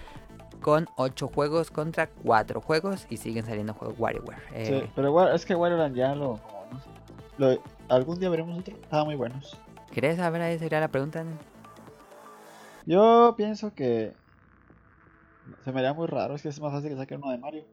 Con 0.64 0.86
8 0.96 1.28
juegos 1.28 1.70
contra 1.70 2.06
4 2.08 2.62
juegos. 2.62 3.06
Y 3.10 3.18
siguen 3.18 3.44
saliendo 3.44 3.74
juegos 3.74 3.98
WarioWare. 3.98 4.38
Eh, 4.54 4.64
Sí, 4.82 4.90
pero 4.96 5.12
War- 5.12 5.34
es 5.34 5.44
que 5.44 5.54
Wario 5.54 5.86
ya 5.88 6.14
lo, 6.14 6.40
no 6.72 6.80
sé, 6.80 6.88
lo- 7.36 7.62
Algún 7.90 8.18
día 8.18 8.30
veremos 8.30 8.58
otro. 8.58 8.74
Estaban 8.74 9.04
muy 9.04 9.14
buenos. 9.14 9.60
¿Querés 9.92 10.16
saber 10.16 10.40
ahí 10.40 10.58
sería 10.58 10.80
la 10.80 10.88
pregunta? 10.88 11.22
Yo 12.86 13.34
pienso 13.36 13.74
que. 13.74 14.14
Se 15.64 15.70
me 15.72 15.80
haría 15.80 15.92
muy 15.92 16.06
raro. 16.06 16.34
Es 16.34 16.40
que 16.42 16.48
es 16.48 16.58
más 16.62 16.72
fácil 16.72 16.88
que 16.90 16.96
saquen 16.96 17.20
uno 17.22 17.30
de 17.32 17.36
Mario. 17.38 17.64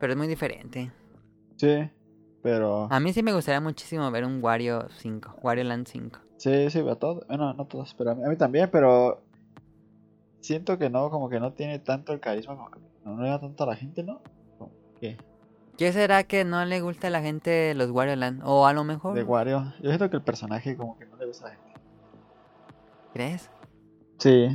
Pero 0.00 0.12
es 0.12 0.16
muy 0.18 0.26
diferente. 0.26 0.90
Sí, 1.54 1.88
pero. 2.42 2.88
A 2.90 2.98
mí 2.98 3.12
sí 3.12 3.22
me 3.22 3.32
gustaría 3.32 3.60
muchísimo 3.60 4.10
ver 4.10 4.24
un 4.24 4.42
Wario 4.42 4.88
5. 4.98 5.36
Wario 5.42 5.62
Land 5.62 5.86
5. 5.86 6.18
Sí, 6.38 6.68
sí, 6.70 6.80
a 6.88 6.94
todos. 6.96 7.24
Bueno, 7.28 7.54
no 7.54 7.64
todos, 7.66 7.94
pero 7.94 8.10
a 8.10 8.14
mí, 8.16 8.24
a 8.24 8.28
mí 8.28 8.36
también, 8.36 8.68
pero. 8.70 9.22
Siento 10.46 10.78
que 10.78 10.88
no, 10.90 11.10
como 11.10 11.28
que 11.28 11.40
no 11.40 11.54
tiene 11.54 11.80
tanto 11.80 12.12
el 12.12 12.20
carisma, 12.20 12.54
como 12.56 12.70
que 12.70 12.78
no 13.04 13.20
le 13.20 13.28
da 13.28 13.40
tanto 13.40 13.64
a 13.64 13.66
la 13.66 13.74
gente, 13.74 14.04
¿no? 14.04 14.22
Que 15.00 15.16
¿Qué 15.76 15.92
será 15.92 16.22
que 16.22 16.44
no 16.44 16.64
le 16.64 16.80
gusta 16.80 17.08
a 17.08 17.10
la 17.10 17.20
gente 17.20 17.74
los 17.74 17.90
Wario 17.90 18.14
Land? 18.14 18.42
O 18.44 18.64
a 18.64 18.72
lo 18.72 18.84
mejor... 18.84 19.16
de 19.16 19.24
Wario. 19.24 19.74
Yo 19.80 19.90
siento 19.90 20.08
que 20.08 20.18
el 20.18 20.22
personaje, 20.22 20.76
como 20.76 20.96
que 20.96 21.04
no 21.04 21.16
le 21.16 21.26
gusta 21.26 21.46
a 21.46 21.48
la 21.48 21.56
gente. 21.56 21.80
¿Crees? 23.12 23.50
Sí. 24.18 24.46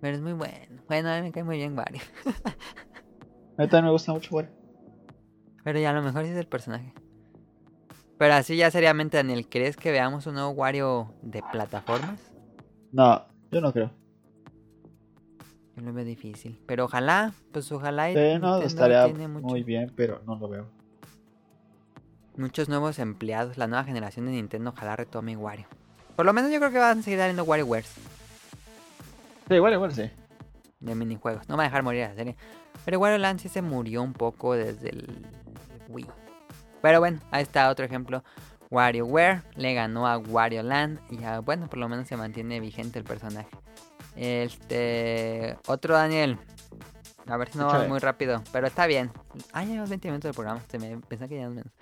Pero 0.00 0.16
es 0.16 0.20
muy 0.20 0.32
bueno. 0.32 0.82
Bueno, 0.88 1.10
a 1.10 1.16
mí 1.18 1.22
me 1.22 1.30
cae 1.30 1.44
muy 1.44 1.58
bien 1.58 1.78
Wario. 1.78 2.02
A 3.56 3.62
mí 3.62 3.68
también 3.68 3.84
me 3.84 3.90
gusta 3.92 4.12
mucho 4.12 4.34
Wario. 4.34 4.50
Pero 5.62 5.78
ya 5.78 5.90
a 5.90 5.92
lo 5.92 6.02
mejor 6.02 6.24
sí 6.24 6.30
es 6.30 6.36
el 6.36 6.48
personaje. 6.48 6.92
Pero 8.18 8.34
así 8.34 8.56
ya 8.56 8.72
seriamente, 8.72 9.18
Daniel, 9.18 9.48
¿crees 9.48 9.76
que 9.76 9.92
veamos 9.92 10.26
un 10.26 10.34
nuevo 10.34 10.50
Wario 10.50 11.14
de 11.22 11.44
plataformas? 11.52 12.18
No, 12.90 13.24
yo 13.52 13.60
no 13.60 13.72
creo. 13.72 14.01
Yo 15.82 15.88
lo 15.88 15.94
veo 15.94 16.04
difícil. 16.04 16.60
Pero 16.66 16.84
ojalá, 16.84 17.32
pues 17.50 17.72
ojalá 17.72 18.06
Sí, 18.08 18.14
no, 18.14 18.22
Nintendo 18.22 18.62
estaría 18.62 19.08
mucho- 19.08 19.46
muy 19.48 19.64
bien, 19.64 19.92
pero 19.96 20.22
no 20.24 20.36
lo 20.36 20.48
veo. 20.48 20.66
muchos 22.36 22.68
nuevos 22.68 23.00
empleados. 23.00 23.58
La 23.58 23.66
nueva 23.66 23.82
generación 23.84 24.26
de 24.26 24.32
Nintendo 24.32 24.70
ojalá 24.70 24.94
retome 24.96 25.36
Wario. 25.36 25.66
Por 26.14 26.24
lo 26.24 26.32
menos 26.32 26.52
yo 26.52 26.58
creo 26.60 26.70
que 26.70 26.78
van 26.78 27.00
a 27.00 27.02
seguir 27.02 27.18
saliendo 27.18 27.42
WarioWares 27.44 27.94
Sí, 29.48 29.54
igual, 29.54 29.92
sí. 29.92 30.08
de 30.80 30.94
minijuegos. 30.94 31.48
No 31.48 31.56
me 31.56 31.58
va 31.58 31.64
a 31.64 31.66
dejar 31.66 31.82
morir 31.82 32.02
la 32.08 32.14
serie. 32.14 32.36
Pero 32.84 33.00
Wario 33.00 33.18
Land 33.18 33.40
sí 33.40 33.48
se 33.48 33.60
murió 33.60 34.02
un 34.02 34.12
poco 34.12 34.54
desde 34.54 34.90
el 34.90 35.26
Wii. 35.88 36.06
Pero 36.80 37.00
bueno, 37.00 37.18
ahí 37.32 37.42
está 37.42 37.68
otro 37.70 37.84
ejemplo. 37.84 38.22
WarioWare 38.70 39.42
le 39.56 39.74
ganó 39.74 40.06
a 40.06 40.16
Wario 40.16 40.62
Land. 40.62 41.00
Y 41.10 41.18
ya, 41.18 41.40
bueno, 41.40 41.66
por 41.68 41.78
lo 41.80 41.88
menos 41.88 42.06
se 42.08 42.16
mantiene 42.16 42.60
vigente 42.60 42.98
el 42.98 43.04
personaje. 43.04 43.48
Este. 44.16 45.56
Otro 45.66 45.94
Daniel. 45.94 46.38
A 47.26 47.36
ver 47.36 47.50
si 47.50 47.58
no 47.58 47.66
va 47.66 47.86
muy 47.86 47.98
rápido. 47.98 48.42
Pero 48.52 48.66
está 48.66 48.86
bien. 48.86 49.10
Ah, 49.52 49.62
ya 49.62 49.68
llevamos 49.68 49.90
20 49.90 50.08
minutos 50.08 50.28
del 50.28 50.34
programa. 50.34 50.60
Se 50.68 50.78
me 50.78 50.98
pensé 50.98 51.28
que 51.28 51.36
ya 51.38 51.48
menos. 51.48 51.72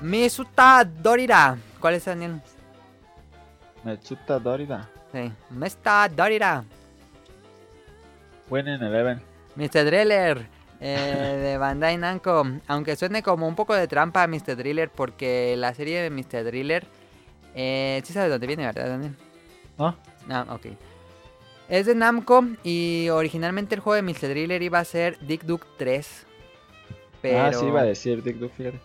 Misuta 0.00 0.84
Dorira. 0.84 1.58
¿Cuál 1.80 1.94
es 1.94 2.04
Daniel? 2.04 2.40
Metsuta 3.88 4.38
Dorida. 4.38 4.88
Sí. 5.12 5.32
Mista 5.50 6.08
Dorira. 6.08 6.62
Buen 8.50 8.68
en 8.68 8.82
Eleven. 8.82 9.20
Mr. 9.56 9.84
Driller 9.86 10.46
eh, 10.80 11.38
de 11.42 11.56
Bandai 11.58 11.96
Namco. 11.96 12.46
Aunque 12.66 12.96
suene 12.96 13.22
como 13.22 13.48
un 13.48 13.54
poco 13.54 13.74
de 13.74 13.88
trampa 13.88 14.22
a 14.22 14.26
Mr. 14.26 14.56
Driller, 14.56 14.90
porque 14.90 15.54
la 15.56 15.72
serie 15.74 16.02
de 16.02 16.10
Mr. 16.10 16.44
Driller. 16.44 16.86
Eh, 17.54 18.02
sí 18.04 18.12
sabes 18.12 18.30
dónde 18.30 18.46
viene, 18.46 18.66
¿verdad, 18.66 18.88
Daniel? 18.90 19.16
¿No? 19.78 19.96
Ah, 20.28 20.44
ok. 20.50 20.66
Es 21.70 21.86
de 21.86 21.94
Namco 21.94 22.44
y 22.62 23.08
originalmente 23.10 23.74
el 23.74 23.80
juego 23.80 23.94
de 23.96 24.02
Mr. 24.02 24.28
Driller 24.28 24.62
iba 24.62 24.78
a 24.78 24.84
ser 24.84 25.18
Dick 25.20 25.44
Duke 25.44 25.66
3. 25.78 26.26
Pero, 27.22 27.40
Ah, 27.46 27.52
sí, 27.52 27.64
iba 27.66 27.80
a 27.80 27.84
decir 27.84 28.22
Dick 28.22 28.36
Duke, 28.36 28.54
fíjate. 28.54 28.78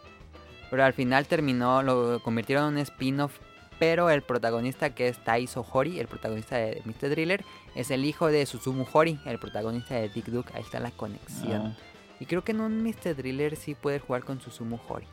pero 0.71 0.83
al 0.85 0.93
final 0.93 1.27
terminó, 1.27 1.83
lo 1.83 2.19
convirtieron 2.23 2.65
en 2.69 2.73
un 2.75 2.77
spin-off. 2.79 3.37
Pero 3.83 4.09
el 4.09 4.21
protagonista 4.21 4.95
que 4.95 5.09
es 5.09 5.21
Taiso 5.25 5.65
Hori, 5.69 5.99
el 5.99 6.07
protagonista 6.07 6.55
de 6.55 6.81
Mr. 6.85 7.09
Driller, 7.09 7.43
es 7.75 7.91
el 7.91 8.05
hijo 8.05 8.27
de 8.27 8.45
Susumu 8.45 8.85
Hori, 8.93 9.19
el 9.25 9.39
protagonista 9.39 9.95
de 9.95 10.07
Dick 10.07 10.27
Duke. 10.27 10.53
Ahí 10.55 10.61
está 10.61 10.79
la 10.79 10.91
conexión. 10.91 11.75
Ah, 11.75 11.77
Y 12.21 12.25
creo 12.25 12.45
que 12.45 12.53
en 12.53 12.61
un 12.61 12.81
Mr. 12.81 13.13
Driller 13.13 13.57
sí 13.57 13.75
puedes 13.75 14.01
jugar 14.01 14.23
con 14.23 14.39
Susumu 14.39 14.79
Hori. 14.87 15.05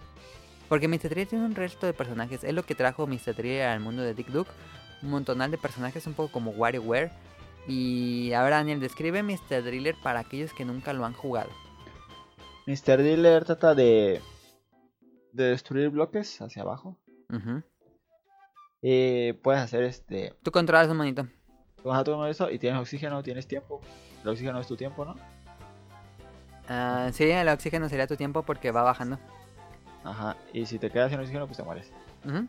Porque 0.69 0.87
Mr. 0.87 1.09
Driller 1.09 1.27
tiene 1.27 1.45
un 1.47 1.57
resto 1.57 1.85
de 1.87 1.95
personajes. 1.95 2.45
Es 2.45 2.55
lo 2.55 2.63
que 2.63 2.77
trajo 2.77 3.09
Mr. 3.09 3.35
Driller 3.35 3.67
al 3.67 3.81
mundo 3.81 4.03
de 4.03 4.15
Dick 4.15 4.29
Duke. 4.29 4.53
Un 5.03 5.11
montonal 5.11 5.51
de 5.51 5.59
personajes, 5.59 6.07
un 6.07 6.15
poco 6.15 6.31
como 6.31 6.53
WarioWare. 6.53 7.11
Y 7.67 8.33
ahora 8.35 8.59
Daniel, 8.59 8.79
describe 8.79 9.25
Mr. 9.25 9.65
Driller 9.65 9.97
para 10.01 10.21
aquellos 10.21 10.53
que 10.53 10.65
nunca 10.65 10.93
lo 10.93 11.05
han 11.05 11.15
jugado. 11.15 11.51
Mr. 12.67 13.03
Dealer 13.03 13.45
trata 13.45 13.75
de, 13.75 14.21
de 15.33 15.45
destruir 15.45 15.89
bloques 15.89 16.41
hacia 16.41 16.63
abajo. 16.63 16.97
Y 18.83 19.33
puedes 19.35 19.61
hacer 19.61 19.83
este. 19.85 20.35
Tú 20.43 20.51
controlas 20.51 20.89
un 20.89 20.97
monito. 20.97 21.27
Vas 21.85 22.01
a 22.01 22.05
todo 22.05 22.27
eso 22.27 22.51
y 22.51 22.59
tienes 22.59 22.81
oxígeno, 22.81 23.23
tienes 23.23 23.47
tiempo. 23.47 23.81
El 24.23 24.29
oxígeno 24.31 24.59
es 24.61 24.67
tu 24.67 24.77
tiempo, 24.77 25.05
¿no? 25.05 25.17
Ah, 26.69 27.09
sí, 27.13 27.25
el 27.31 27.49
oxígeno 27.49 27.89
sería 27.89 28.07
tu 28.07 28.17
tiempo 28.17 28.43
porque 28.43 28.71
va 28.71 28.83
bajando. 28.83 29.19
Ajá. 30.05 30.37
Y 30.53 30.67
si 30.67 30.79
te 30.79 30.91
quedas 30.91 31.11
sin 31.11 31.21
oxígeno, 31.21 31.47
pues 31.47 31.57
te 31.57 31.63
mueres. 31.63 31.91
Ujú. 32.25 32.47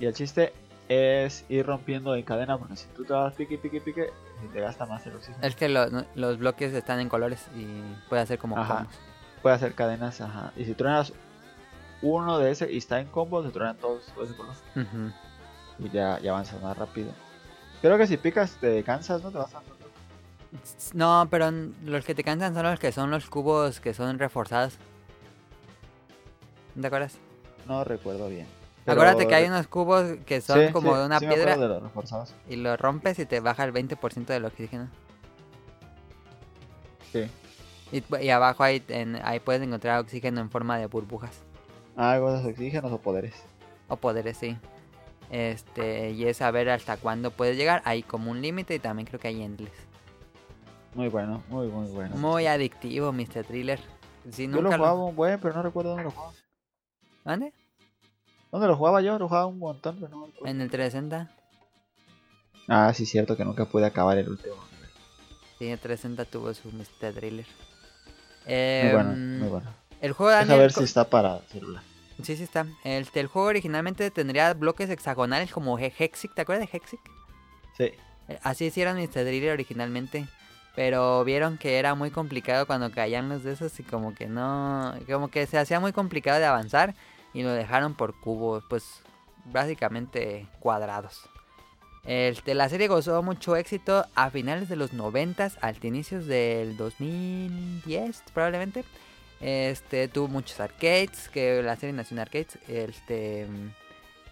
Y 0.00 0.06
el 0.06 0.14
chiste 0.14 0.52
es 0.88 1.44
ir 1.48 1.66
rompiendo 1.66 2.14
en 2.14 2.22
cadena, 2.24 2.58
porque 2.58 2.76
si 2.76 2.86
tú 2.88 3.04
te 3.04 3.12
vas 3.12 3.34
pique, 3.34 3.58
pique, 3.58 3.80
pique, 3.80 4.10
te 4.52 4.60
gasta 4.60 4.86
más 4.86 5.06
el 5.06 5.16
oxígeno. 5.16 5.44
Es 5.46 5.54
que 5.56 5.68
lo- 5.68 5.88
los 6.14 6.38
bloques 6.38 6.72
están 6.74 7.00
en 7.00 7.08
colores 7.08 7.46
y 7.56 7.66
puede 8.08 8.22
hacer 8.22 8.38
como 8.38 8.58
Ajá. 8.58 8.76
combos. 8.78 8.94
Puede 9.42 9.54
hacer 9.56 9.74
cadenas, 9.74 10.20
ajá. 10.20 10.52
Y 10.56 10.64
si 10.64 10.74
truenas 10.74 11.12
uno 12.00 12.38
de 12.38 12.50
ese 12.50 12.70
y 12.72 12.78
está 12.78 13.00
en 13.00 13.06
combo, 13.08 13.42
se 13.42 13.50
truenan 13.50 13.76
todos, 13.76 14.06
todo 14.14 14.24
ese 14.24 14.34
color. 14.34 14.54
Y 15.78 15.88
ya, 15.90 16.18
ya 16.20 16.30
avanzas 16.30 16.60
más 16.62 16.76
rápido. 16.76 17.12
Creo 17.80 17.98
que 17.98 18.06
si 18.06 18.16
picas 18.16 18.52
te 18.60 18.82
cansas, 18.84 19.22
¿no? 19.22 19.30
Te 19.30 19.38
vas 19.38 19.54
a... 19.54 19.62
No, 20.92 21.26
pero 21.30 21.50
los 21.84 22.04
que 22.04 22.14
te 22.14 22.22
cansan 22.22 22.54
son 22.54 22.64
los 22.64 22.78
que 22.78 22.92
son 22.92 23.10
los 23.10 23.28
cubos 23.28 23.80
que 23.80 23.94
son 23.94 24.18
reforzados. 24.18 24.74
¿No 26.74 26.82
¿Te 26.82 26.86
acuerdas? 26.86 27.18
No 27.66 27.84
recuerdo 27.84 28.28
bien. 28.28 28.46
Pero- 28.84 29.00
Acuérdate 29.00 29.28
que 29.28 29.34
hay 29.34 29.46
unos 29.46 29.66
cubos 29.68 30.04
que 30.26 30.40
son 30.40 30.66
Sí, 30.66 30.72
como 30.72 30.92
sí, 30.94 30.98
de 31.00 31.06
una 31.06 31.18
sí 31.20 31.26
piedra 31.26 31.56
de 31.56 31.68
los 31.68 31.82
reforzados. 31.82 32.34
y 32.48 32.56
los 32.56 32.78
rompes 32.80 33.18
y 33.18 33.26
te 33.26 33.40
baja 33.40 33.64
el 33.64 33.72
20% 33.72 34.26
del 34.26 34.44
oxígeno. 34.44 34.88
Sí. 37.12 37.28
Y, 37.92 38.02
y 38.24 38.30
abajo 38.30 38.64
en- 38.66 39.20
ahí 39.24 39.38
puedes 39.40 39.62
encontrar 39.62 40.00
oxígeno 40.00 40.40
en 40.40 40.50
forma 40.50 40.78
de 40.78 40.86
burbujas. 40.86 41.38
Algo 41.96 42.32
de 42.32 42.50
oxígenos 42.50 42.90
o 42.90 42.98
poderes. 42.98 43.34
O 43.88 43.96
poderes, 43.96 44.36
sí. 44.38 44.56
Este, 45.32 46.10
y 46.10 46.26
es 46.26 46.36
saber 46.36 46.68
hasta 46.68 46.98
cuándo 46.98 47.30
puedes 47.30 47.56
llegar. 47.56 47.80
Hay 47.86 48.02
como 48.02 48.30
un 48.30 48.42
límite 48.42 48.74
y 48.74 48.78
también 48.78 49.06
creo 49.06 49.18
que 49.18 49.28
hay 49.28 49.42
endless. 49.42 49.72
Muy 50.94 51.08
bueno, 51.08 51.42
muy, 51.48 51.68
muy 51.68 51.90
bueno. 51.90 52.14
Muy 52.16 52.46
adictivo, 52.46 53.12
Mr. 53.12 53.44
Thriller. 53.44 53.80
Yo 54.24 54.46
lo 54.60 54.70
jugaba 54.70 54.92
un 55.04 55.16
buen, 55.16 55.40
pero 55.40 55.54
no 55.54 55.62
recuerdo 55.62 55.90
dónde 55.90 56.04
lo 56.04 56.10
jugaba. 56.10 56.32
¿Dónde? 57.24 57.52
¿Dónde 58.52 58.66
lo 58.68 58.76
jugaba 58.76 59.00
yo? 59.00 59.18
Lo 59.18 59.26
jugaba 59.26 59.46
un 59.46 59.58
montón, 59.58 59.96
pero 59.98 60.08
no 60.10 60.18
me 60.18 60.28
acuerdo. 60.28 60.46
En 60.46 60.60
el 60.60 60.70
360. 60.70 61.34
Ah, 62.68 62.92
sí, 62.94 63.06
cierto 63.06 63.36
que 63.36 63.44
nunca 63.44 63.64
pude 63.64 63.86
acabar 63.86 64.18
el 64.18 64.28
último. 64.28 64.56
Sí, 65.58 65.68
el 65.68 65.78
360 65.78 66.24
tuvo 66.26 66.52
su 66.52 66.70
Mr. 66.70 67.14
Thriller. 67.14 67.46
Muy 67.46 68.54
Eh, 68.54 68.90
bueno, 68.92 69.10
muy 69.14 69.48
bueno. 69.48 69.70
El 70.00 70.12
juego 70.12 70.30
Daniel, 70.32 70.58
ver 70.58 70.72
si 70.72 70.84
está 70.84 71.08
para 71.08 71.38
celular. 71.48 71.82
Sí, 72.22 72.36
sí 72.36 72.42
está. 72.44 72.66
El, 72.84 73.06
el 73.14 73.26
juego 73.26 73.48
originalmente 73.48 74.10
tendría 74.10 74.52
bloques 74.54 74.88
hexagonales 74.90 75.50
como 75.52 75.78
He- 75.78 75.92
Hexic. 75.98 76.34
¿Te 76.34 76.42
acuerdas 76.42 76.68
de 76.70 76.76
Hexic? 76.78 77.00
Sí. 77.76 77.84
Eh, 78.28 78.38
Así 78.42 78.66
hicieron 78.66 78.96
Mr. 78.98 79.24
Driller 79.24 79.52
originalmente. 79.52 80.26
Pero 80.74 81.22
vieron 81.24 81.58
que 81.58 81.78
era 81.78 81.94
muy 81.94 82.10
complicado 82.10 82.66
cuando 82.66 82.90
caían 82.90 83.28
los 83.28 83.42
de 83.44 83.52
esos 83.52 83.78
y 83.78 83.82
como 83.82 84.14
que 84.14 84.26
no... 84.26 84.94
Como 85.06 85.28
que 85.28 85.46
se 85.46 85.58
hacía 85.58 85.80
muy 85.80 85.92
complicado 85.92 86.38
de 86.38 86.46
avanzar 86.46 86.94
y 87.34 87.42
lo 87.42 87.50
dejaron 87.50 87.94
por 87.94 88.18
cubos, 88.18 88.64
pues 88.70 89.02
básicamente 89.44 90.46
cuadrados. 90.60 91.28
Este, 92.04 92.54
la 92.54 92.68
serie 92.68 92.88
gozó 92.88 93.22
mucho 93.22 93.54
éxito 93.54 94.06
a 94.14 94.30
finales 94.30 94.68
de 94.68 94.76
los 94.76 94.92
90, 94.92 95.50
al 95.60 95.76
inicios 95.84 96.26
del 96.26 96.76
2010 96.76 98.22
probablemente. 98.32 98.84
Este, 99.42 100.06
tuvo 100.06 100.28
muchos 100.28 100.60
arcades, 100.60 101.28
que 101.28 101.62
la 101.62 101.76
serie 101.76 101.92
nació 101.92 102.14
en 102.14 102.20
arcades. 102.20 102.58
Este, 102.68 103.46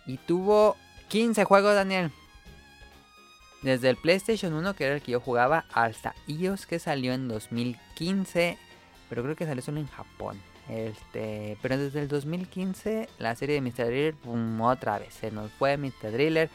y 0.07 0.17
tuvo 0.19 0.77
15 1.09 1.45
juegos, 1.45 1.75
Daniel. 1.75 2.13
Desde 3.63 3.91
el 3.91 3.97
PlayStation 3.97 4.55
1, 4.55 4.75
que 4.75 4.85
era 4.85 4.95
el 4.95 5.03
que 5.03 5.13
yo 5.13 5.21
jugaba, 5.21 5.67
hasta 5.73 6.15
iOS, 6.27 6.67
que 6.67 6.79
salió 6.79 7.13
en 7.13 7.29
2015. 7.29 8.57
Pero 9.09 9.23
creo 9.25 9.37
que 9.37 9.45
salió 9.45 9.63
solo 9.63 9.81
en 9.81 9.89
Japón. 9.89 10.41
Este, 10.69 11.59
pero 11.61 11.77
desde 11.77 12.01
el 12.01 12.09
2015, 12.09 13.09
la 13.19 13.35
serie 13.35 13.61
de 13.61 13.61
Mr. 13.61 13.87
Driller, 13.87 14.15
pum, 14.15 14.61
otra 14.61 15.01
vez. 15.01 15.13
Se 15.13 15.33
nos 15.33 15.51
fue 15.53 15.77
Mr. 15.77 16.13
Driller. 16.13 16.49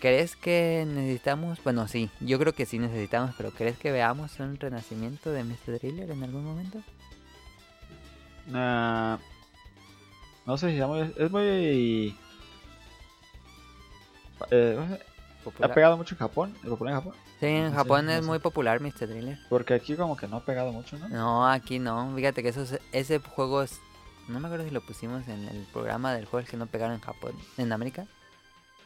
¿Crees 0.00 0.34
que 0.34 0.86
necesitamos? 0.88 1.62
Bueno, 1.62 1.86
sí, 1.86 2.08
yo 2.20 2.38
creo 2.38 2.54
que 2.54 2.64
sí 2.64 2.78
necesitamos, 2.78 3.34
pero 3.36 3.50
¿crees 3.50 3.76
que 3.76 3.92
veamos 3.92 4.40
un 4.40 4.56
renacimiento 4.56 5.30
de 5.30 5.44
Mr. 5.44 5.78
Driller 5.78 6.10
en 6.10 6.22
algún 6.22 6.42
momento? 6.42 6.78
Ah, 8.54 9.18
no 10.46 10.56
sé 10.58 10.70
si 10.70 10.78
es 10.80 10.86
muy... 10.86 11.00
Es 11.16 11.30
muy 11.30 12.16
eh, 14.50 14.98
ha 15.62 15.68
pegado 15.72 15.96
mucho 15.96 16.14
en 16.14 16.18
Japón, 16.18 16.54
es 16.62 16.68
popular 16.68 16.94
en 16.94 17.00
Japón. 17.00 17.14
Sí, 17.40 17.46
en 17.46 17.64
No 17.64 17.70
sé, 17.70 17.76
Japón 17.76 18.06
no 18.06 18.12
es 18.12 18.20
sé. 18.22 18.26
muy 18.26 18.38
popular 18.38 18.80
Mr. 18.80 19.08
Driller. 19.08 19.38
Porque 19.48 19.74
aquí 19.74 19.96
como 19.96 20.16
que 20.16 20.28
no 20.28 20.36
ha 20.38 20.44
pegado 20.44 20.72
mucho, 20.72 20.98
¿no? 20.98 21.08
No, 21.08 21.46
aquí 21.46 21.78
no. 21.78 22.14
Fíjate 22.14 22.42
que 22.42 22.50
eso 22.50 22.62
es- 22.62 22.80
ese 22.92 23.18
juego 23.18 23.62
es... 23.62 23.80
No 24.28 24.38
me 24.38 24.46
acuerdo 24.48 24.64
si 24.66 24.70
lo 24.70 24.80
pusimos 24.82 25.26
en 25.28 25.48
el 25.48 25.66
programa 25.72 26.12
del 26.12 26.26
juego 26.26 26.46
que 26.46 26.56
no 26.56 26.66
pegaron 26.66 26.94
en 26.96 27.00
Japón, 27.00 27.32
en 27.56 27.72
América. 27.72 28.06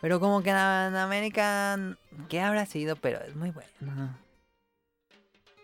Pero 0.01 0.21
como 0.21 0.43
que 0.43 0.51
en, 0.51 0.57
América, 0.57 1.77
¿qué 2.29 2.41
habrá 2.41 2.67
sido? 2.67 2.97
Pero 2.97 3.19
es 3.25 3.35
muy 3.35 3.51
bueno. 3.51 3.69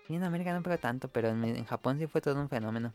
Sí, 0.07 0.15
en 0.17 0.25
América 0.25 0.53
no 0.53 0.63
pegó 0.63 0.77
tanto, 0.79 1.09
pero 1.09 1.29
en, 1.29 1.45
en 1.45 1.65
Japón 1.65 1.99
sí 1.99 2.07
fue 2.07 2.21
todo 2.21 2.35
un 2.41 2.49
fenómeno. 2.49 2.93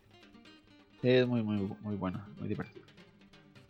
Sí, 1.06 1.12
es 1.12 1.28
muy, 1.28 1.44
muy, 1.44 1.58
muy 1.82 1.96
bueno, 1.98 2.20
muy 2.40 2.48
divertido. 2.48 2.84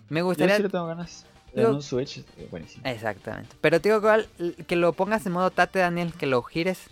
Me 0.08 0.22
Yo 0.22 0.26
gustaría... 0.28 0.56
sí 0.56 0.64
le 0.64 0.70
tengo 0.70 0.88
ganas. 0.88 1.26
En 1.54 1.64
Yo- 1.64 1.74
un 1.76 1.82
Switch, 1.82 2.20
eh, 2.38 2.48
buenísimo. 2.50 2.82
Exactamente. 2.88 3.54
Pero 3.60 3.82
te 3.82 3.90
digo 3.90 4.00
que, 4.00 4.06
igual, 4.08 4.28
que 4.66 4.76
lo 4.78 4.94
pongas 4.94 5.26
en 5.26 5.34
modo 5.34 5.52
tate, 5.52 5.80
Daniel, 5.80 6.14
que 6.14 6.28
lo 6.28 6.42
gires 6.44 6.88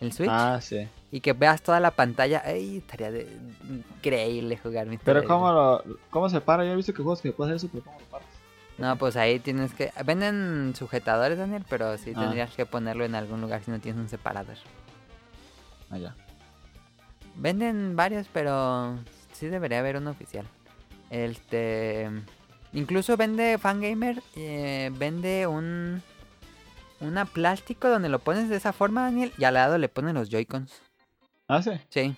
el 0.00 0.12
Switch 0.12 0.30
Ah, 0.30 0.60
sí. 0.62 0.86
y 1.10 1.18
que 1.22 1.32
veas 1.32 1.60
toda 1.60 1.80
la 1.80 1.90
pantalla. 1.90 2.40
Ay, 2.44 2.76
estaría 2.76 3.10
de... 3.10 3.26
increíble 3.68 4.56
jugar 4.58 4.86
Mr. 4.86 5.00
Pero. 5.04 5.24
¿cómo, 5.24 5.50
lo, 5.50 5.82
¿cómo 6.10 6.28
se 6.28 6.40
para? 6.40 6.64
Yo 6.64 6.70
he 6.70 6.76
visto 6.76 6.92
que 6.92 7.02
juegos 7.02 7.20
que 7.20 7.32
puedes 7.32 7.52
hacer 7.56 7.66
eso, 7.66 7.68
pero 7.72 7.82
¿cómo 7.84 7.98
lo 7.98 8.06
paras? 8.06 8.28
No, 8.78 8.94
pues 8.96 9.16
ahí 9.16 9.40
tienes 9.40 9.74
que... 9.74 9.90
Venden 10.06 10.72
sujetadores, 10.78 11.36
Daniel, 11.36 11.64
pero 11.68 11.98
sí 11.98 12.12
Ah. 12.14 12.20
tendrías 12.20 12.54
que 12.54 12.64
ponerlo 12.64 13.04
en 13.04 13.16
algún 13.16 13.40
lugar 13.40 13.64
si 13.64 13.72
no 13.72 13.80
tienes 13.80 14.00
un 14.00 14.08
separador. 14.08 14.56
Ah, 15.90 15.98
ya. 15.98 16.14
Venden 17.34 17.96
varios, 17.96 18.28
pero 18.32 18.96
sí 19.38 19.46
debería 19.48 19.78
haber 19.78 19.96
uno 19.96 20.10
oficial. 20.10 20.46
Este... 21.10 22.10
Incluso 22.72 23.16
vende 23.16 23.56
Fangamer, 23.58 24.22
eh, 24.36 24.90
vende 24.92 25.46
un... 25.46 26.02
Una 27.00 27.24
plástico 27.24 27.88
donde 27.88 28.08
lo 28.08 28.18
pones 28.18 28.48
de 28.48 28.56
esa 28.56 28.72
forma, 28.72 29.04
Daniel, 29.04 29.32
y 29.38 29.44
al 29.44 29.54
lado 29.54 29.78
le 29.78 29.88
ponen 29.88 30.16
los 30.16 30.30
Joy-Cons. 30.30 30.82
Ah, 31.46 31.62
sí. 31.62 31.70
Sí. 31.88 32.16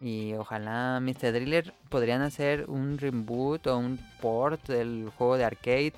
Y 0.00 0.34
ojalá 0.34 1.00
Mr. 1.00 1.32
Driller 1.32 1.74
podrían 1.88 2.22
hacer 2.22 2.66
un 2.68 2.98
reboot 2.98 3.66
o 3.66 3.78
un 3.78 3.98
port 4.20 4.68
del 4.68 5.10
juego 5.16 5.36
de 5.36 5.44
arcade. 5.44 5.94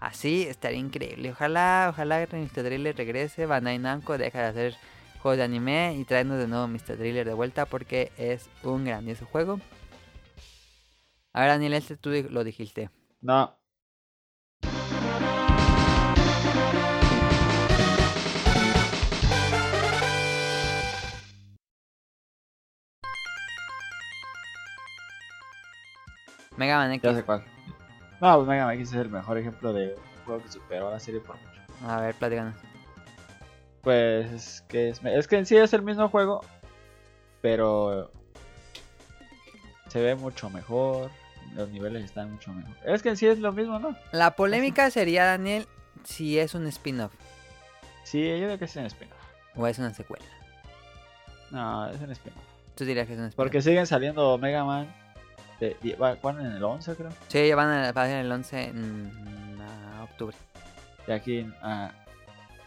Así 0.00 0.42
estaría 0.42 0.78
increíble. 0.78 1.30
Ojalá, 1.30 1.88
ojalá 1.90 2.26
Mr. 2.32 2.62
Driller 2.64 2.96
regrese. 2.96 3.46
Bandai 3.46 3.78
Namco 3.78 4.18
deja 4.18 4.40
de 4.40 4.46
hacer 4.46 4.76
juegos 5.20 5.38
de 5.38 5.44
anime 5.44 5.96
y 5.96 6.04
traernos 6.04 6.38
de 6.38 6.48
nuevo 6.48 6.66
Mr. 6.66 6.96
Driller 6.96 7.26
de 7.26 7.34
vuelta 7.34 7.66
porque 7.66 8.10
es 8.16 8.48
un 8.62 8.84
grandioso 8.84 9.26
juego. 9.26 9.60
A 11.32 11.40
ver, 11.40 11.50
Daniel, 11.50 11.74
este 11.74 11.96
tú 11.96 12.10
lo 12.30 12.42
dijiste. 12.42 12.90
No. 13.20 13.56
Mega 26.56 26.76
Man 26.76 26.92
X. 26.92 27.02
Ya 27.02 27.14
sé 27.14 27.22
cuál. 27.24 27.44
No, 28.20 28.36
pues 28.36 28.48
Mega 28.48 28.66
Man 28.66 28.74
X 28.74 28.88
es 28.88 28.96
el 28.96 29.08
mejor 29.08 29.38
ejemplo 29.38 29.72
de 29.72 29.94
un 29.94 30.24
juego 30.24 30.42
que 30.42 30.48
superó 30.50 30.88
a 30.88 30.90
la 30.92 31.00
serie 31.00 31.20
por 31.20 31.36
mucho. 31.36 31.60
A 31.86 32.00
ver, 32.00 32.14
platícanos. 32.16 32.69
Pues 33.82 34.64
que 34.68 34.90
es, 34.90 35.00
es 35.04 35.28
que 35.28 35.36
en 35.36 35.46
sí 35.46 35.56
es 35.56 35.72
el 35.72 35.82
mismo 35.82 36.08
juego, 36.08 36.42
pero 37.40 38.10
se 39.88 40.00
ve 40.00 40.14
mucho 40.14 40.50
mejor, 40.50 41.10
los 41.54 41.68
niveles 41.70 42.04
están 42.04 42.32
mucho 42.32 42.52
mejor. 42.52 42.76
Es 42.84 43.02
que 43.02 43.10
en 43.10 43.16
sí 43.16 43.26
es 43.26 43.38
lo 43.38 43.52
mismo, 43.52 43.78
¿no? 43.78 43.96
La 44.12 44.36
polémica 44.36 44.90
sería, 44.90 45.24
Daniel, 45.24 45.66
si 46.04 46.38
es 46.38 46.54
un 46.54 46.66
spin-off 46.66 47.12
Sí, 48.04 48.26
yo 48.26 48.34
digo 48.34 48.58
que 48.58 48.64
es 48.64 48.76
un 48.76 48.86
spin-off. 48.86 49.18
o 49.56 49.66
es 49.66 49.78
una 49.78 49.94
secuela. 49.94 50.24
No, 51.50 51.88
es 51.88 52.00
un 52.00 52.10
spin-off. 52.10 52.42
Tú 52.74 52.84
dirías 52.84 53.06
que 53.06 53.14
es 53.14 53.18
un 53.18 53.26
spin-off. 53.26 53.36
Porque 53.36 53.62
siguen 53.62 53.86
saliendo 53.86 54.36
Mega 54.38 54.64
Man. 54.64 54.92
De, 55.60 55.76
van 55.98 56.40
en 56.40 56.52
el 56.52 56.64
11, 56.64 56.96
creo. 56.96 57.10
Sí, 57.28 57.48
ya 57.48 57.54
van 57.54 57.68
a 57.68 57.82
la 57.82 57.92
página 57.92 58.22
el 58.22 58.32
11 58.32 58.62
en 58.62 59.58
ah, 59.60 60.04
octubre. 60.04 60.34
Y 61.06 61.12
aquí. 61.12 61.52
ah, 61.62 61.92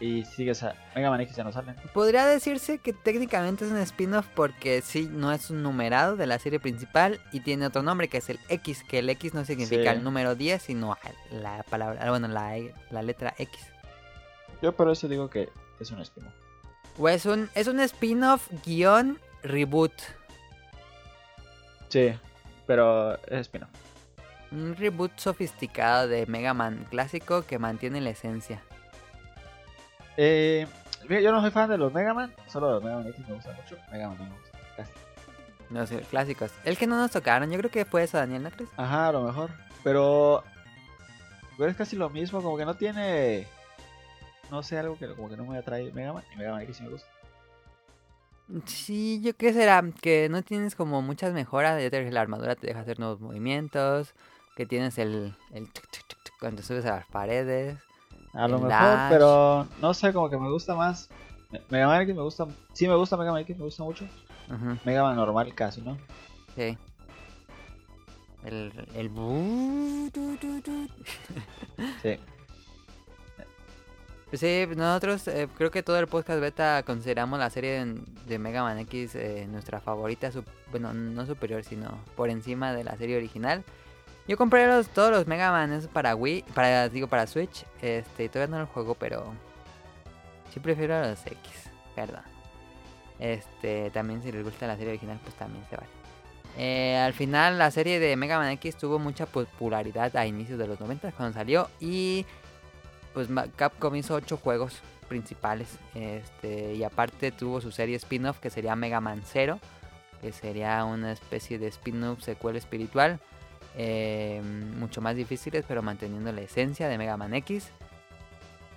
y 0.04 0.24
sigue 0.24 0.54
sa- 0.54 0.74
Mega 0.94 1.08
Man 1.08 1.20
X 1.22 1.34
ya 1.36 1.44
no 1.44 1.52
salen. 1.52 1.76
Podría 1.94 2.26
decirse 2.26 2.78
que 2.78 2.92
técnicamente 2.92 3.64
es 3.64 3.70
un 3.70 3.78
spin-off 3.78 4.26
porque 4.34 4.82
sí, 4.82 5.08
no 5.10 5.32
es 5.32 5.48
un 5.50 5.62
numerado 5.62 6.16
de 6.16 6.26
la 6.26 6.38
serie 6.38 6.60
principal 6.60 7.20
y 7.32 7.40
tiene 7.40 7.66
otro 7.66 7.82
nombre 7.82 8.08
que 8.08 8.18
es 8.18 8.28
el 8.28 8.38
X, 8.48 8.82
que 8.84 8.98
el 8.98 9.08
X 9.10 9.32
no 9.34 9.44
significa 9.44 9.92
Sí. 9.92 9.96
el 9.98 10.04
número 10.04 10.34
10, 10.34 10.60
sino 10.62 10.96
la 11.30 11.62
palabra, 11.70 12.00
ah, 12.04 12.10
bueno, 12.10 12.28
la, 12.28 12.54
la 12.90 13.02
letra 13.02 13.34
X. 13.38 13.58
Yo 14.60 14.72
por 14.76 14.90
eso 14.90 15.08
digo 15.08 15.30
que 15.30 15.48
es 15.80 15.90
un 15.90 16.00
spin-off. 16.00 16.34
O 16.98 17.08
es 17.08 17.24
un, 17.26 17.48
es 17.54 17.66
un 17.66 17.80
spin-off 17.80 18.48
guion 18.64 19.18
reboot. 19.42 19.92
Sí, 21.88 22.12
pero 22.66 23.14
es 23.26 23.40
spin-off. 23.42 23.70
Un 24.52 24.76
reboot 24.76 25.18
sofisticado 25.18 26.08
de 26.08 26.26
Mega 26.26 26.54
Man 26.54 26.86
clásico 26.90 27.42
que 27.46 27.58
mantiene 27.58 28.00
la 28.00 28.10
esencia. 28.10 28.62
Eh, 30.16 30.66
yo 31.08 31.32
no 31.32 31.40
soy 31.40 31.50
fan 31.50 31.68
de 31.68 31.78
los 31.78 31.92
Mega 31.92 32.14
Man, 32.14 32.32
solo 32.48 32.72
los 32.72 32.82
Mega 32.82 32.96
Man 32.96 33.08
X 33.08 33.28
me 33.28 33.34
gustan 33.34 33.56
mucho. 33.56 33.76
Mega 33.90 34.08
Man 34.08 34.18
no 34.18 34.24
me 34.24 34.30
gusta. 34.30 34.58
casi. 34.76 35.94
Los 35.96 36.06
clásicos. 36.08 36.52
El 36.64 36.78
que 36.78 36.86
no 36.86 36.96
nos 36.96 37.10
tocaron, 37.10 37.50
yo 37.50 37.58
creo 37.58 37.70
que 37.70 37.84
fue 37.84 38.04
eso, 38.04 38.18
Daniel, 38.18 38.42
¿no 38.42 38.50
crees? 38.50 38.70
Ajá, 38.76 39.08
a 39.08 39.12
lo 39.12 39.22
mejor. 39.22 39.50
Pero. 39.82 40.44
Pero 41.56 41.70
es 41.70 41.76
casi 41.76 41.96
lo 41.96 42.10
mismo, 42.10 42.42
como 42.42 42.56
que 42.56 42.64
no 42.64 42.74
tiene. 42.74 43.46
No 44.50 44.62
sé, 44.62 44.78
algo 44.78 44.98
que 44.98 45.08
como 45.14 45.28
que 45.28 45.36
no 45.36 45.44
me 45.44 45.58
atrae 45.58 45.92
Mega 45.92 46.12
Man. 46.12 46.24
Y 46.32 46.38
Mega 46.38 46.52
Man 46.52 46.62
X 46.62 46.76
sí 46.76 46.82
me 46.82 46.90
gusta. 46.90 47.08
Sí, 48.66 49.20
yo 49.22 49.34
qué 49.34 49.52
será, 49.52 49.82
que 50.02 50.28
no 50.28 50.42
tienes 50.42 50.74
como 50.74 51.00
muchas 51.00 51.32
mejoras, 51.32 51.82
ya 51.82 51.88
te 51.88 52.10
la 52.10 52.20
armadura 52.20 52.54
te 52.54 52.66
deja 52.66 52.80
hacer 52.80 52.98
nuevos 52.98 53.20
movimientos, 53.20 54.14
que 54.54 54.66
tienes 54.66 54.98
el, 54.98 55.34
el 55.52 55.70
cuando 56.38 56.62
subes 56.62 56.84
a 56.84 56.96
las 56.96 57.06
paredes. 57.06 57.78
A 58.34 58.48
lo 58.48 58.56
El 58.56 58.62
mejor, 58.64 58.68
Dash. 58.70 59.10
pero 59.10 59.66
no 59.80 59.94
sé, 59.94 60.12
como 60.12 60.28
que 60.28 60.36
me 60.36 60.50
gusta 60.50 60.74
más. 60.74 61.08
Me- 61.50 61.62
Mega 61.70 61.86
Man 61.86 62.02
X 62.02 62.14
me 62.14 62.22
gusta. 62.22 62.46
Sí, 62.72 62.88
me 62.88 62.96
gusta 62.96 63.16
Mega 63.16 63.30
Man 63.32 63.42
X, 63.42 63.56
me 63.56 63.64
gusta 63.64 63.84
mucho. 63.84 64.04
Ujú, 64.50 64.76
Mega 64.84 65.02
Man 65.04 65.16
normal 65.16 65.54
casi, 65.54 65.80
¿no? 65.82 65.96
sí. 66.56 66.76
El, 68.44 68.72
el. 68.94 69.10
Sí. 72.02 72.18
Pues 74.28 74.40
sí, 74.40 74.64
nosotros 74.76 75.28
eh, 75.28 75.48
creo 75.56 75.70
que 75.70 75.82
todo 75.82 75.98
el 75.98 76.08
podcast 76.08 76.40
beta 76.40 76.82
consideramos 76.84 77.38
la 77.38 77.50
serie 77.50 77.84
de, 77.84 78.00
de 78.26 78.38
Mega 78.38 78.62
Man 78.62 78.78
X 78.80 79.14
eh, 79.14 79.46
nuestra 79.48 79.80
favorita, 79.80 80.32
sup- 80.32 80.44
bueno, 80.72 80.92
no 80.92 81.24
superior, 81.24 81.62
sino 81.62 82.00
por 82.16 82.30
encima 82.30 82.72
de 82.72 82.82
la 82.84 82.96
serie 82.96 83.16
original. 83.16 83.62
Yo 84.26 84.38
compré 84.38 84.66
los, 84.66 84.88
todos 84.88 85.10
los 85.10 85.26
Mega 85.26 85.50
Man 85.50 85.72
esos 85.72 85.90
para 85.90 86.14
Wii, 86.14 86.44
para 86.54 86.88
digo 86.88 87.08
para 87.08 87.26
Switch, 87.26 87.64
este, 87.82 88.28
todavía 88.28 88.56
no 88.56 88.60
los 88.62 88.70
juego, 88.70 88.94
pero 88.94 89.34
sí 90.52 90.60
prefiero 90.60 90.96
a 90.96 91.08
los 91.08 91.26
X, 91.26 91.70
perdón. 91.94 92.22
Este, 93.18 93.90
también 93.90 94.22
si 94.22 94.32
les 94.32 94.42
gusta 94.42 94.66
la 94.66 94.76
serie 94.76 94.90
original, 94.90 95.20
pues 95.22 95.34
también 95.34 95.64
se 95.68 95.76
vale. 95.76 95.88
Eh, 96.56 96.96
al 96.96 97.12
final 97.12 97.58
la 97.58 97.70
serie 97.70 97.98
de 97.98 98.16
Mega 98.16 98.38
Man 98.38 98.50
X 98.52 98.76
tuvo 98.76 98.98
mucha 98.98 99.26
popularidad 99.26 100.16
a 100.16 100.26
inicios 100.26 100.58
de 100.58 100.68
los 100.68 100.78
90 100.78 101.10
cuando 101.12 101.34
salió 101.34 101.68
y 101.80 102.24
pues 103.12 103.28
Capcom 103.56 103.94
hizo 103.96 104.14
ocho 104.14 104.36
juegos 104.36 104.80
principales 105.08 105.78
este 105.96 106.74
y 106.74 106.84
aparte 106.84 107.32
tuvo 107.32 107.60
su 107.60 107.72
serie 107.72 107.96
spin-off 107.96 108.38
que 108.38 108.50
sería 108.50 108.76
Mega 108.76 109.00
Man 109.00 109.22
Zero 109.24 109.58
que 110.20 110.30
sería 110.30 110.84
una 110.84 111.10
especie 111.10 111.58
de 111.58 111.66
spin-off 111.66 112.22
secuela 112.22 112.58
espiritual 112.58 113.18
eh, 113.76 114.40
mucho 114.42 115.00
más 115.00 115.16
difíciles, 115.16 115.64
pero 115.66 115.82
manteniendo 115.82 116.32
la 116.32 116.42
esencia 116.42 116.88
de 116.88 116.98
Mega 116.98 117.16
Man 117.16 117.34
X. 117.34 117.70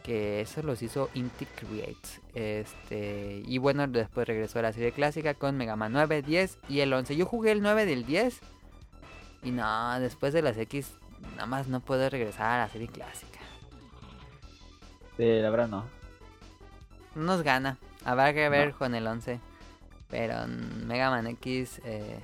Que 0.03 0.39
eso 0.41 0.63
los 0.63 0.81
hizo 0.81 1.09
Inti 1.13 1.45
Creates. 1.45 2.21
Este, 2.33 3.43
y 3.45 3.57
bueno, 3.57 3.87
después 3.87 4.25
regresó 4.25 4.59
a 4.59 4.61
la 4.63 4.73
serie 4.73 4.93
clásica 4.93 5.33
con 5.33 5.57
Mega 5.57 5.75
Man 5.75 5.91
9, 5.91 6.21
10 6.21 6.59
y 6.69 6.79
el 6.79 6.93
11. 6.93 7.15
Yo 7.17 7.25
jugué 7.25 7.51
el 7.51 7.61
9 7.61 7.85
del 7.85 8.05
10. 8.05 8.39
Y 9.43 9.51
no, 9.51 9.99
después 9.99 10.33
de 10.33 10.41
las 10.41 10.57
X, 10.57 10.93
nada 11.35 11.45
más 11.45 11.67
no 11.67 11.81
puedo 11.81 12.09
regresar 12.09 12.59
a 12.59 12.63
la 12.65 12.69
serie 12.69 12.87
clásica. 12.87 13.39
Sí, 15.17 15.25
la 15.25 15.49
verdad 15.49 15.67
no. 15.67 15.85
No 17.15 17.23
nos 17.23 17.43
gana. 17.43 17.77
Habrá 18.05 18.33
que 18.33 18.47
ver 18.47 18.73
con 18.73 18.95
el 18.95 19.05
11. 19.05 19.39
Pero 20.09 20.43
en 20.43 20.87
Mega 20.87 21.09
Man 21.09 21.27
X, 21.27 21.81
eh, 21.83 22.19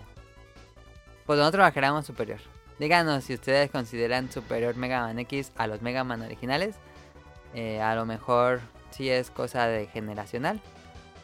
pues 1.25 1.37
nosotros 1.37 1.63
bajaremos 1.63 2.05
superior. 2.05 2.39
Díganos 2.83 3.23
si 3.23 3.33
ustedes 3.33 3.71
consideran 3.71 4.29
superior 4.29 4.75
Mega 4.75 4.99
Man 4.99 5.17
X 5.19 5.53
a 5.55 5.67
los 5.67 5.81
Mega 5.81 6.03
Man 6.03 6.21
originales. 6.21 6.75
Eh, 7.53 7.79
a 7.79 7.95
lo 7.95 8.05
mejor 8.05 8.59
sí 8.91 9.09
es 9.09 9.31
cosa 9.31 9.67
de 9.67 9.87
generacional. 9.87 10.59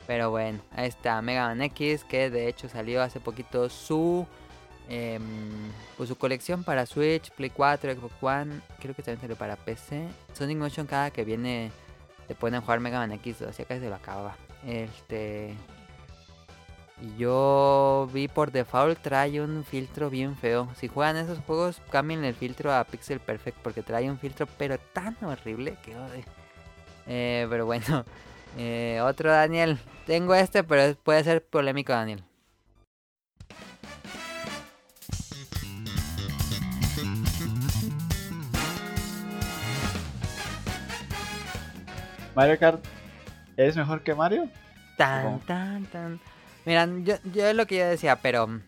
Pero 0.08 0.30
bueno, 0.30 0.62
ahí 0.72 0.88
está 0.88 1.22
Mega 1.22 1.48
Man 1.48 1.62
X, 1.63 2.06
que 2.06 2.30
de 2.30 2.48
hecho 2.48 2.69
salió 2.69 3.02
hace 3.02 3.19
poquito 3.19 3.67
su 3.67 4.26
em, 4.88 5.22
pues 5.98 6.08
su 6.08 6.17
colección 6.17 6.63
para 6.63 6.86
Switch, 6.86 7.30
Play 7.32 7.50
4, 7.50 7.93
Xbox 7.93 8.13
One, 8.22 8.62
creo 8.80 8.95
que 8.95 9.04
también 9.04 9.19
salió 9.19 9.36
para 9.36 9.58
PC. 9.58 10.08
Sonic 10.32 10.58
Motion 10.58 10.88
cada 10.88 11.12
que 11.12 11.26
viene 11.26 11.74
te 12.30 12.36
pueden 12.36 12.62
jugar 12.62 12.80
Mega 12.80 13.00
Man 13.00 13.12
X, 13.12 13.41
o 13.41 13.52
sea 13.52 13.65
que 13.65 13.82
se 13.82 13.89
lo 13.89 13.95
acaba. 13.95 14.38
Este 14.65 15.58
y 17.01 17.17
yo 17.17 18.09
vi 18.13 18.27
por 18.27 18.51
default 18.51 18.99
trae 18.99 19.41
un 19.41 19.63
filtro 19.63 20.09
bien 20.09 20.35
feo. 20.35 20.69
Si 20.75 20.88
juegan 20.88 21.17
esos 21.17 21.39
juegos, 21.39 21.81
cambien 21.91 22.23
el 22.23 22.33
filtro 22.33 22.73
a 22.73 22.83
Pixel 22.83 23.19
Perfect 23.19 23.57
porque 23.59 23.81
trae 23.81 24.09
un 24.09 24.19
filtro 24.19 24.47
pero 24.57 24.77
tan 24.93 25.15
horrible 25.23 25.77
que 25.83 25.95
eh, 27.07 27.47
pero 27.49 27.65
bueno, 27.65 28.05
eh, 28.57 28.99
otro 29.03 29.31
Daniel. 29.31 29.79
Tengo 30.05 30.35
este, 30.35 30.63
pero 30.63 30.95
puede 30.95 31.23
ser 31.23 31.43
polémico 31.43 31.93
Daniel. 31.93 32.23
Mario 42.35 42.59
Kart 42.59 42.85
es 43.57 43.75
mejor 43.75 44.01
que 44.01 44.15
Mario. 44.15 44.49
Tan, 44.97 45.39
tan, 45.41 45.85
tan. 45.85 46.19
Miran, 46.65 47.06
yo, 47.06 47.15
yo 47.34 47.48
es 47.48 47.56
lo 47.56 47.65
que 47.65 47.78
yo 47.78 47.88
decía, 47.88 48.17
pero. 48.17 48.48
mm, 48.48 48.62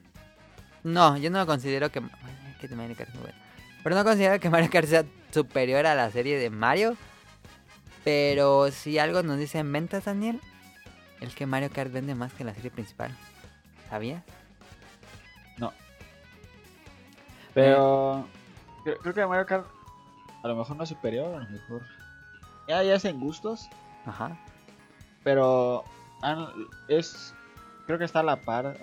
No, 0.83 1.17
yo 1.17 1.29
no 1.29 1.45
considero 1.45 1.91
que. 1.91 2.01
que 2.59 2.67
Mario 2.75 2.95
Kart 2.95 3.09
es 3.09 3.15
muy 3.15 3.23
bueno. 3.23 3.37
Pero 3.83 3.95
no 3.95 4.03
considero 4.03 4.39
que 4.39 4.49
Mario 4.49 4.69
Kart 4.71 4.87
sea 4.87 5.03
superior 5.31 5.85
a 5.85 5.95
la 5.95 6.09
serie 6.11 6.37
de 6.37 6.49
Mario. 6.49 6.95
Pero 8.03 8.71
si 8.71 8.97
algo 8.99 9.21
nos 9.23 9.37
dice 9.37 9.59
en 9.59 9.71
ventas, 9.71 10.05
Daniel, 10.05 10.39
el 11.19 11.33
que 11.35 11.45
Mario 11.45 11.69
Kart 11.71 11.91
vende 11.91 12.15
más 12.15 12.33
que 12.33 12.43
la 12.43 12.53
serie 12.53 12.71
principal. 12.71 13.11
¿Sabías? 13.89 14.23
No. 15.57 15.71
Pero 17.53 18.27
creo, 18.83 18.97
creo 18.99 19.13
que 19.13 19.25
Mario 19.27 19.45
Kart 19.45 19.65
a 20.43 20.47
lo 20.47 20.55
mejor 20.55 20.75
no 20.77 20.83
es 20.83 20.89
superior, 20.89 21.35
a 21.35 21.43
lo 21.43 21.49
mejor. 21.49 21.81
Ya, 22.67 22.81
ya 22.83 22.95
hacen 22.95 23.19
gustos, 23.19 23.67
Ajá. 24.05 24.37
pero 25.23 25.83
han- 26.21 26.47
es 26.87 27.33
creo 27.91 27.99
que 27.99 28.05
está 28.05 28.21
a 28.21 28.23
la 28.23 28.37
par 28.37 28.77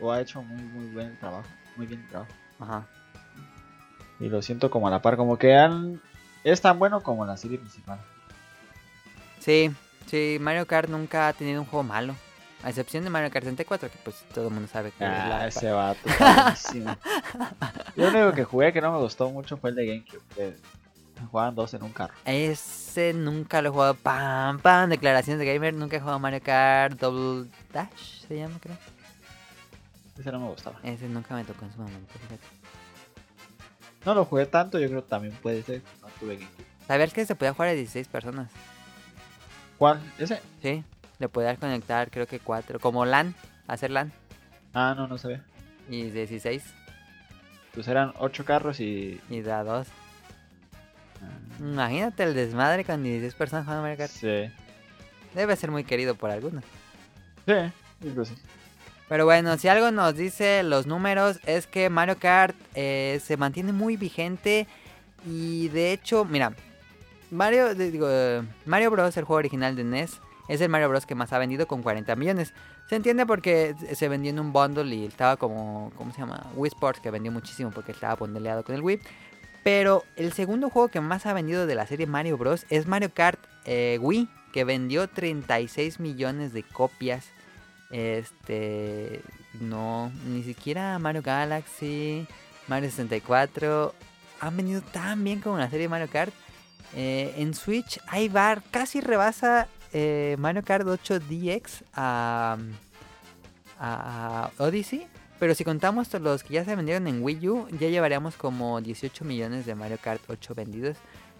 o 0.00 0.10
ha 0.12 0.20
hecho 0.20 0.42
muy 0.42 0.62
muy 0.62 0.86
buen 0.92 1.16
trabajo, 1.18 1.48
muy 1.76 1.86
bien 1.86 2.06
trabajo. 2.08 2.32
Ajá. 2.58 2.86
Y 4.18 4.28
lo 4.28 4.40
siento 4.42 4.70
como 4.70 4.88
a 4.88 4.90
la 4.90 5.02
par, 5.02 5.16
como 5.16 5.36
que 5.38 5.54
han 5.56 6.00
es 6.44 6.60
tan 6.60 6.78
bueno 6.78 7.02
como 7.02 7.24
la 7.26 7.36
serie 7.36 7.58
principal. 7.58 7.98
Sí, 9.40 9.70
sí, 10.06 10.38
Mario 10.40 10.66
Kart 10.66 10.88
nunca 10.88 11.28
ha 11.28 11.32
tenido 11.32 11.60
un 11.60 11.66
juego 11.66 11.82
malo. 11.84 12.14
A 12.64 12.68
excepción 12.68 13.02
de 13.02 13.10
Mario 13.10 13.30
Kart 13.30 13.44
64, 13.44 13.90
que 13.90 13.98
pues 14.04 14.16
todo 14.32 14.46
el 14.48 14.54
mundo 14.54 14.68
sabe 14.72 14.92
que 14.92 15.04
es 15.04 15.10
Ah, 15.10 15.26
la... 15.28 15.46
ese 15.48 15.70
vato. 15.72 15.98
Yo 16.74 16.92
lo 17.96 18.08
único 18.08 18.32
que 18.32 18.44
jugué 18.44 18.72
que 18.72 18.80
no 18.80 18.92
me 18.92 18.98
gustó 18.98 19.28
mucho 19.30 19.56
fue 19.56 19.70
el 19.70 19.76
de 19.76 19.86
GameCube. 19.86 20.22
que 20.36 20.54
jugaban 21.28 21.56
dos 21.56 21.74
en 21.74 21.82
un 21.82 21.92
carro. 21.92 22.14
Ese 22.24 23.12
nunca 23.14 23.60
lo 23.62 23.68
he 23.68 23.72
jugado. 23.72 23.94
Pam, 23.94 24.60
pam, 24.60 24.88
declaraciones 24.90 25.40
de 25.44 25.52
gamer. 25.52 25.74
Nunca 25.74 25.96
he 25.96 26.00
jugado 26.00 26.20
Mario 26.20 26.40
Kart 26.40 26.98
Double 27.00 27.50
Dash, 27.72 28.26
se 28.28 28.36
llama, 28.36 28.58
creo. 28.60 28.76
Ese 30.18 30.30
no 30.32 30.40
me 30.40 30.48
gustaba. 30.48 30.78
Ese 30.82 31.08
nunca 31.08 31.34
me 31.34 31.44
tocó 31.44 31.64
en 31.64 31.72
su 31.72 31.78
momento, 31.80 32.12
fíjate. 32.14 32.38
No 34.04 34.14
lo 34.14 34.24
jugué 34.24 34.46
tanto, 34.46 34.78
yo 34.78 34.88
creo 34.88 35.02
que 35.04 35.08
también 35.08 35.34
puede 35.42 35.62
ser. 35.62 35.82
No 36.02 36.08
tuve 36.20 36.36
GameCube. 36.36 36.64
¿Sabías 36.86 37.12
que 37.12 37.24
se 37.24 37.34
podía 37.34 37.52
jugar 37.54 37.68
a 37.70 37.72
16 37.72 38.08
personas? 38.08 38.50
¿Cuál? 39.78 40.00
¿Ese? 40.18 40.40
Sí, 40.60 40.84
le 41.18 41.28
podías 41.28 41.58
conectar, 41.58 42.10
creo 42.10 42.26
que 42.26 42.40
4. 42.40 42.78
Como 42.80 43.04
LAN, 43.04 43.34
hacer 43.68 43.90
LAN. 43.90 44.12
Ah, 44.74 44.94
no, 44.96 45.06
no 45.06 45.18
sabía. 45.18 45.44
Y 45.88 46.10
16 46.10 46.62
Pues 47.74 47.88
eran 47.88 48.12
ocho 48.18 48.44
carros 48.44 48.80
y. 48.80 49.20
y 49.30 49.40
da 49.42 49.62
2. 49.64 49.86
ah, 51.22 51.26
Imagínate 51.60 52.24
el 52.24 52.34
desmadre 52.34 52.84
con 52.84 53.02
16 53.02 53.34
personas 53.34 53.64
jugando 53.64 53.82
Mario 53.82 53.98
Kart. 53.98 54.10
Sí. 54.12 54.50
Debe 55.34 55.56
ser 55.56 55.70
muy 55.70 55.84
querido 55.84 56.14
por 56.16 56.30
algunos. 56.30 56.64
Sí, 57.46 57.52
yo 58.00 58.12
creo 58.12 58.24
que 58.24 58.30
sí. 58.30 58.34
Pero 59.08 59.24
bueno, 59.26 59.58
si 59.58 59.68
algo 59.68 59.90
nos 59.90 60.16
dice 60.16 60.62
los 60.62 60.86
números 60.86 61.38
es 61.44 61.66
que 61.66 61.90
Mario 61.90 62.16
Kart 62.18 62.56
eh, 62.74 63.20
se 63.22 63.36
mantiene 63.36 63.72
muy 63.72 63.96
vigente 63.96 64.66
y 65.26 65.68
de 65.68 65.92
hecho, 65.92 66.24
mira, 66.24 66.54
Mario, 67.30 67.74
digo, 67.74 68.06
eh, 68.10 68.42
Mario 68.64 68.90
Bros, 68.90 69.16
el 69.16 69.24
juego 69.24 69.38
original 69.38 69.76
de 69.76 69.84
NES, 69.84 70.20
es 70.48 70.60
el 70.60 70.68
Mario 70.68 70.88
Bros 70.88 71.06
que 71.06 71.14
más 71.14 71.32
ha 71.32 71.38
vendido 71.38 71.66
con 71.66 71.82
40 71.82 72.16
millones. 72.16 72.52
Se 72.88 72.96
entiende 72.96 73.24
porque 73.26 73.74
se 73.94 74.08
vendió 74.08 74.30
en 74.30 74.38
un 74.38 74.52
bundle 74.52 74.94
y 74.94 75.06
estaba 75.06 75.36
como, 75.36 75.92
¿cómo 75.96 76.12
se 76.12 76.20
llama? 76.20 76.46
Wii 76.54 76.68
Sports 76.68 77.00
que 77.00 77.10
vendió 77.10 77.32
muchísimo 77.32 77.70
porque 77.70 77.92
estaba 77.92 78.16
pondeleado 78.16 78.64
con 78.64 78.74
el 78.74 78.82
Wii. 78.82 79.00
Pero 79.62 80.04
el 80.16 80.32
segundo 80.32 80.68
juego 80.70 80.88
que 80.88 81.00
más 81.00 81.24
ha 81.26 81.32
vendido 81.32 81.66
de 81.66 81.74
la 81.74 81.86
serie 81.86 82.06
Mario 82.06 82.36
Bros 82.36 82.66
es 82.68 82.86
Mario 82.86 83.12
Kart 83.14 83.38
eh, 83.64 83.98
Wii, 84.00 84.28
que 84.52 84.64
vendió 84.64 85.08
36 85.08 86.00
millones 86.00 86.52
de 86.52 86.62
copias. 86.62 87.26
Este, 87.90 89.22
no, 89.60 90.12
ni 90.26 90.42
siquiera 90.42 90.98
Mario 90.98 91.22
Galaxy, 91.22 92.26
Mario 92.68 92.90
64 92.90 93.94
han 94.40 94.56
venido 94.56 94.80
tan 94.80 95.22
bien 95.22 95.40
como 95.40 95.58
la 95.58 95.70
serie 95.70 95.88
Mario 95.88 96.08
Kart. 96.10 96.32
Eh, 96.94 97.34
en 97.38 97.54
Switch 97.54 98.00
hay 98.08 98.28
bar, 98.28 98.62
casi 98.70 99.00
rebasa 99.00 99.68
eh, 99.92 100.36
Mario 100.38 100.62
Kart 100.64 100.86
8 100.86 101.20
DX 101.20 101.84
a, 101.94 102.58
a 103.78 104.50
Odyssey. 104.58 105.06
Pero 105.38 105.54
si 105.54 105.64
contamos 105.64 106.08
todos 106.08 106.22
los 106.22 106.42
que 106.44 106.54
ya 106.54 106.64
se 106.64 106.74
vendieron 106.76 107.06
en 107.06 107.22
Wii 107.22 107.48
U, 107.48 107.68
ya 107.78 107.88
llevaríamos 107.88 108.36
como 108.36 108.80
18 108.80 109.24
millones 109.24 109.66
de 109.66 109.74
Mario 109.74 109.98
Kart 110.00 110.22
8 110.28 110.54
vendidos. 110.54 110.96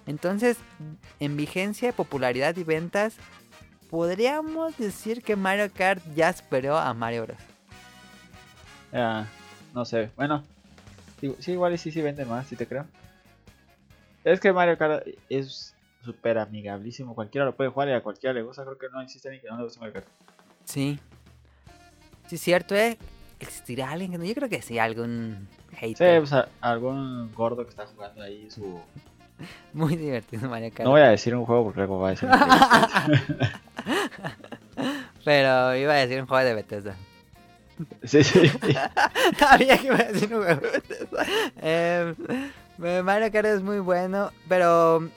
Entonces, 0.07 0.57
en 1.21 1.37
vigencia, 1.37 1.93
popularidad 1.93 2.57
y 2.57 2.65
ventas, 2.65 3.15
podríamos 3.91 4.77
decir 4.79 5.23
que 5.23 5.37
Mario 5.37 5.71
Kart 5.73 6.03
ya 6.15 6.33
superó 6.33 6.77
a 6.79 6.93
Mario 6.95 7.25
Bros. 7.27 7.39
Ya, 8.93 9.27
no 9.75 9.85
sé. 9.85 10.11
Bueno, 10.17 10.43
sí, 11.21 11.35
sí, 11.39 11.53
igual 11.53 11.75
y 11.75 11.79
sí, 11.79 11.91
sí 11.93 12.01
venden 12.03 12.29
más, 12.29 12.47
sí 12.47 12.57
te 12.57 12.67
creo. 12.67 12.87
Es 14.25 14.39
que 14.41 14.53
Mario 14.53 14.77
Kart 14.79 15.07
es 15.29 15.75
súper 16.05 16.39
amigablísimo. 16.39 17.15
Cualquiera 17.15 17.45
lo 17.45 17.55
puede 17.57 17.71
jugar 17.71 17.89
y 17.89 17.93
a 17.93 18.03
cualquiera 18.03 18.35
le 18.35 18.43
gusta. 18.43 18.65
Creo 18.65 18.79
que 18.79 18.89
no 18.91 19.01
existe 19.01 19.31
ni 19.31 19.41
que 19.41 19.49
no 19.49 19.57
le 19.57 19.65
guste 19.65 19.79
Mario 19.81 19.95
Kart. 19.95 20.07
Sí. 20.65 20.99
Sí, 22.27 22.39
cierto, 22.39 22.75
¿eh? 22.75 22.99
¿Existirá 23.41 23.91
alguien 23.91 24.13
que 24.13 24.19
no? 24.19 24.25
Yo 24.25 24.35
creo 24.35 24.49
que 24.49 24.63
sí, 24.63 24.79
algún 24.79 25.49
Sí, 25.71 25.77
hater. 25.77 26.21
pues 26.21 26.33
a- 26.33 26.49
algún 26.61 27.33
gordo 27.35 27.65
que 27.65 27.71
está 27.71 27.87
jugando 27.87 28.23
ahí 28.23 28.49
su. 28.51 28.81
Muy 29.73 29.97
divertido 29.97 30.49
Mario 30.49 30.71
Kart. 30.71 30.85
No 30.85 30.91
voy 30.91 31.01
a 31.01 31.09
decir 31.09 31.35
un 31.35 31.45
juego 31.45 31.65
porque 31.65 31.81
luego 31.81 31.99
va 32.01 32.09
a 32.09 32.11
decir. 32.11 32.29
Pero 35.25 35.77
iba 35.77 35.93
a 35.93 35.97
decir 35.97 36.21
un 36.21 36.27
juego 36.27 36.45
de 36.45 36.55
Bethesda. 36.55 36.97
sí, 38.05 38.25
sí. 38.25 38.51
Sabía 39.39 39.79
que 39.79 39.87
iba 39.87 39.97
a 39.97 40.05
decir 40.05 40.35
un 40.35 40.43
juego 40.45 40.61
de 40.61 40.71
Bethesda. 40.71 41.27
Eh, 41.63 42.15
Mario 42.79 43.31
Kart 43.33 43.47
es 43.47 43.63
muy 43.63 43.79
bueno, 43.79 44.31
pero 44.49 45.09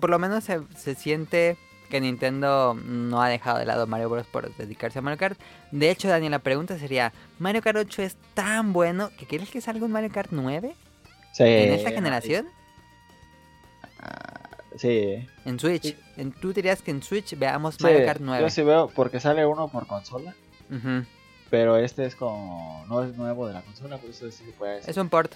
por 0.00 0.08
lo 0.08 0.18
menos 0.18 0.44
se, 0.44 0.60
se 0.76 0.94
siente 0.94 1.58
que 1.90 2.00
Nintendo 2.00 2.74
no 2.74 3.22
ha 3.22 3.28
dejado 3.28 3.58
de 3.58 3.66
lado 3.66 3.86
Mario 3.86 4.08
Bros. 4.08 4.26
por 4.26 4.54
dedicarse 4.56 4.98
a 4.98 5.02
Mario 5.02 5.18
Kart. 5.18 5.38
De 5.70 5.90
hecho, 5.90 6.08
Daniel, 6.08 6.32
la 6.32 6.38
pregunta 6.38 6.78
sería, 6.78 7.12
¿Mario 7.38 7.62
Kart 7.62 7.76
8 7.78 8.02
es 8.02 8.16
tan 8.34 8.72
bueno 8.72 9.10
que 9.18 9.26
quieres 9.26 9.50
que 9.50 9.60
salga 9.60 9.84
un 9.84 9.92
Mario 9.92 10.10
Kart 10.10 10.30
9 10.32 10.74
Sí, 11.32 11.42
en 11.42 11.74
esta 11.74 11.90
generación? 11.90 12.46
Ah, 14.06 14.48
Sí. 14.76 15.26
En 15.44 15.58
Switch. 15.58 15.82
Sí. 15.82 15.96
En- 16.16 16.32
¿Tú 16.32 16.52
dirías 16.52 16.82
que 16.82 16.90
en 16.90 17.02
Switch 17.02 17.36
veamos 17.38 17.76
Sí, 17.76 17.82
Mario 17.84 18.04
Kart 18.04 18.20
9? 18.20 18.42
Yo 18.42 18.50
sí 18.50 18.62
veo 18.62 18.88
porque 18.94 19.20
sale 19.20 19.46
uno 19.46 19.68
por 19.68 19.86
consola. 19.86 20.34
Pero 21.50 21.76
este 21.76 22.04
es 22.06 22.14
como. 22.16 22.84
No 22.88 23.02
es 23.04 23.16
nuevo 23.16 23.46
de 23.46 23.54
la 23.54 23.62
consola, 23.62 23.98
por 23.98 24.10
eso 24.10 24.30
sí 24.30 24.44
se 24.44 24.52
puede 24.52 24.74
decir. 24.76 24.90
Es 24.90 24.96
un 24.96 25.08
port 25.08 25.32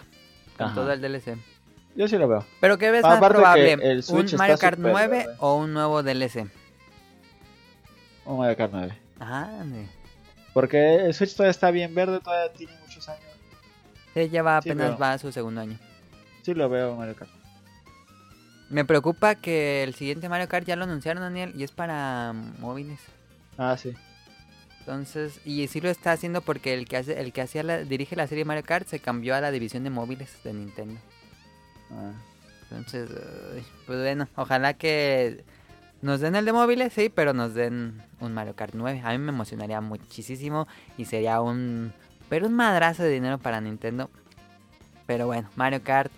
con 0.56 0.66
Ajá. 0.66 0.74
todo 0.74 0.92
el 0.92 1.00
DLC. 1.00 1.36
Yo 1.96 2.06
sí 2.08 2.18
lo 2.18 2.28
veo. 2.28 2.44
Pero 2.60 2.78
¿qué 2.78 2.90
ves 2.90 3.04
Ah, 3.04 3.18
más 3.20 3.30
probable? 3.30 3.72
el 3.72 4.04
¿Un 4.08 4.26
Mario 4.36 4.58
Kart 4.58 4.76
súper 4.76 4.92
9 4.92 5.18
verde. 5.18 5.34
o 5.38 5.56
un 5.56 5.72
nuevo 5.72 6.02
DLC? 6.02 6.46
Un 8.26 8.38
Mario 8.38 8.56
Kart 8.56 8.72
9. 8.72 8.98
Ajá, 9.20 9.64
ne. 9.64 9.88
Porque 10.52 10.96
el 10.96 11.14
Switch 11.14 11.32
todavía 11.34 11.50
está 11.52 11.70
bien 11.70 11.94
verde, 11.94 12.20
todavía 12.20 12.52
tiene 12.52 12.72
muchos 12.80 13.08
años. 13.08 13.22
Sí, 14.14 14.28
ya 14.28 14.42
va 14.42 14.56
apenas 14.58 15.00
va 15.00 15.12
a 15.12 15.18
su 15.18 15.30
segundo 15.32 15.60
año. 15.60 15.78
Sí 16.42 16.54
lo 16.54 16.68
veo 16.68 16.96
Mario 16.96 17.14
Kart. 17.16 17.30
Me 18.70 18.84
preocupa 18.84 19.34
que 19.34 19.82
el 19.82 19.94
siguiente 19.94 20.28
Mario 20.28 20.48
Kart 20.48 20.66
ya 20.66 20.76
lo 20.76 20.84
anunciaron, 20.84 21.22
Daniel, 21.22 21.52
y 21.56 21.64
es 21.64 21.72
para 21.72 22.32
móviles. 22.60 23.00
Ah, 23.58 23.76
sí. 23.76 23.92
Entonces, 24.78 25.40
y 25.44 25.66
sí 25.66 25.80
lo 25.80 25.90
está 25.90 26.12
haciendo 26.12 26.40
porque 26.40 26.74
el 26.74 26.86
que 26.86 26.96
hace, 26.96 27.20
el 27.20 27.32
que 27.32 27.42
hacía 27.42 27.62
la, 27.62 27.78
dirige 27.78 28.16
la 28.16 28.26
serie 28.26 28.44
Mario 28.44 28.62
Kart 28.64 28.86
se 28.86 29.00
cambió 29.00 29.34
a 29.34 29.40
la 29.40 29.50
división 29.50 29.84
de 29.84 29.90
móviles 29.90 30.32
de 30.44 30.52
Nintendo. 30.52 31.00
Ah. 31.90 32.12
Entonces, 32.70 33.10
pues 33.86 33.98
bueno, 33.98 34.28
ojalá 34.36 34.74
que 34.74 35.44
nos 36.00 36.20
den 36.20 36.36
el 36.36 36.44
de 36.44 36.52
móviles, 36.52 36.92
sí, 36.92 37.10
pero 37.12 37.34
nos 37.34 37.54
den 37.54 38.00
un 38.20 38.32
Mario 38.32 38.54
Kart 38.54 38.74
9. 38.74 39.02
A 39.04 39.10
mí 39.10 39.18
me 39.18 39.30
emocionaría 39.30 39.80
muchísimo 39.80 40.68
y 40.96 41.06
sería 41.06 41.40
un, 41.40 41.92
pero 42.28 42.46
un 42.46 42.54
madrazo 42.54 43.02
de 43.02 43.10
dinero 43.10 43.38
para 43.38 43.60
Nintendo. 43.60 44.08
Pero 45.06 45.26
bueno, 45.26 45.50
Mario 45.56 45.82
Kart 45.82 46.12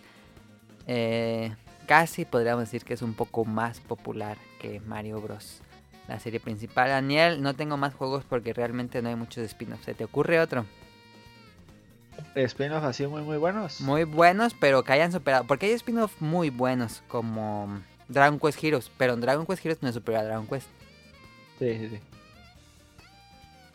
eh, 0.86 1.54
casi 1.92 2.24
podríamos 2.24 2.64
decir 2.64 2.86
que 2.86 2.94
es 2.94 3.02
un 3.02 3.12
poco 3.12 3.44
más 3.44 3.78
popular 3.80 4.38
que 4.58 4.80
Mario 4.80 5.20
Bros. 5.20 5.60
La 6.08 6.18
serie 6.18 6.40
principal. 6.40 6.88
Daniel, 6.88 7.42
no 7.42 7.52
tengo 7.52 7.76
más 7.76 7.92
juegos 7.92 8.24
porque 8.24 8.54
realmente 8.54 9.02
no 9.02 9.10
hay 9.10 9.14
muchos 9.14 9.44
spin-offs. 9.44 9.84
¿Se 9.84 9.92
te 9.92 10.04
ocurre 10.04 10.40
otro? 10.40 10.64
Spin-off 12.34 12.82
así 12.84 13.06
muy, 13.06 13.20
muy 13.20 13.36
buenos. 13.36 13.82
Muy 13.82 14.04
buenos, 14.04 14.54
pero 14.54 14.82
que 14.84 14.94
hayan 14.94 15.12
superado. 15.12 15.44
Porque 15.44 15.66
hay 15.66 15.72
spin-offs 15.72 16.18
muy 16.18 16.48
buenos, 16.48 17.02
como 17.08 17.82
Dragon 18.08 18.40
Quest 18.40 18.64
Heroes. 18.64 18.90
Pero 18.96 19.14
Dragon 19.18 19.44
Quest 19.44 19.62
Heroes 19.62 19.82
no 19.82 19.90
es 19.90 19.94
superior 19.94 20.24
a 20.24 20.28
Dragon 20.28 20.46
Quest. 20.46 20.68
Sí, 21.58 21.78
sí, 21.78 21.88
sí. 21.90 22.00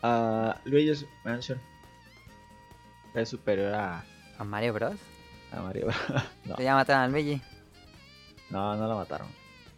Ah, 0.02 0.60
Luigi's 0.64 1.06
Mansion. 1.24 1.60
Es 3.14 3.28
superior 3.28 3.72
a, 3.74 4.04
¿A 4.38 4.42
Mario 4.42 4.72
Bros? 4.72 4.96
a 5.52 5.60
Mario. 5.62 5.86
no, 6.46 6.56
Se 6.56 6.64
mataron 6.68 7.02
al 7.04 7.12
Luigi. 7.12 7.40
No, 8.50 8.76
no 8.76 8.88
lo 8.88 8.96
mataron. 8.96 9.28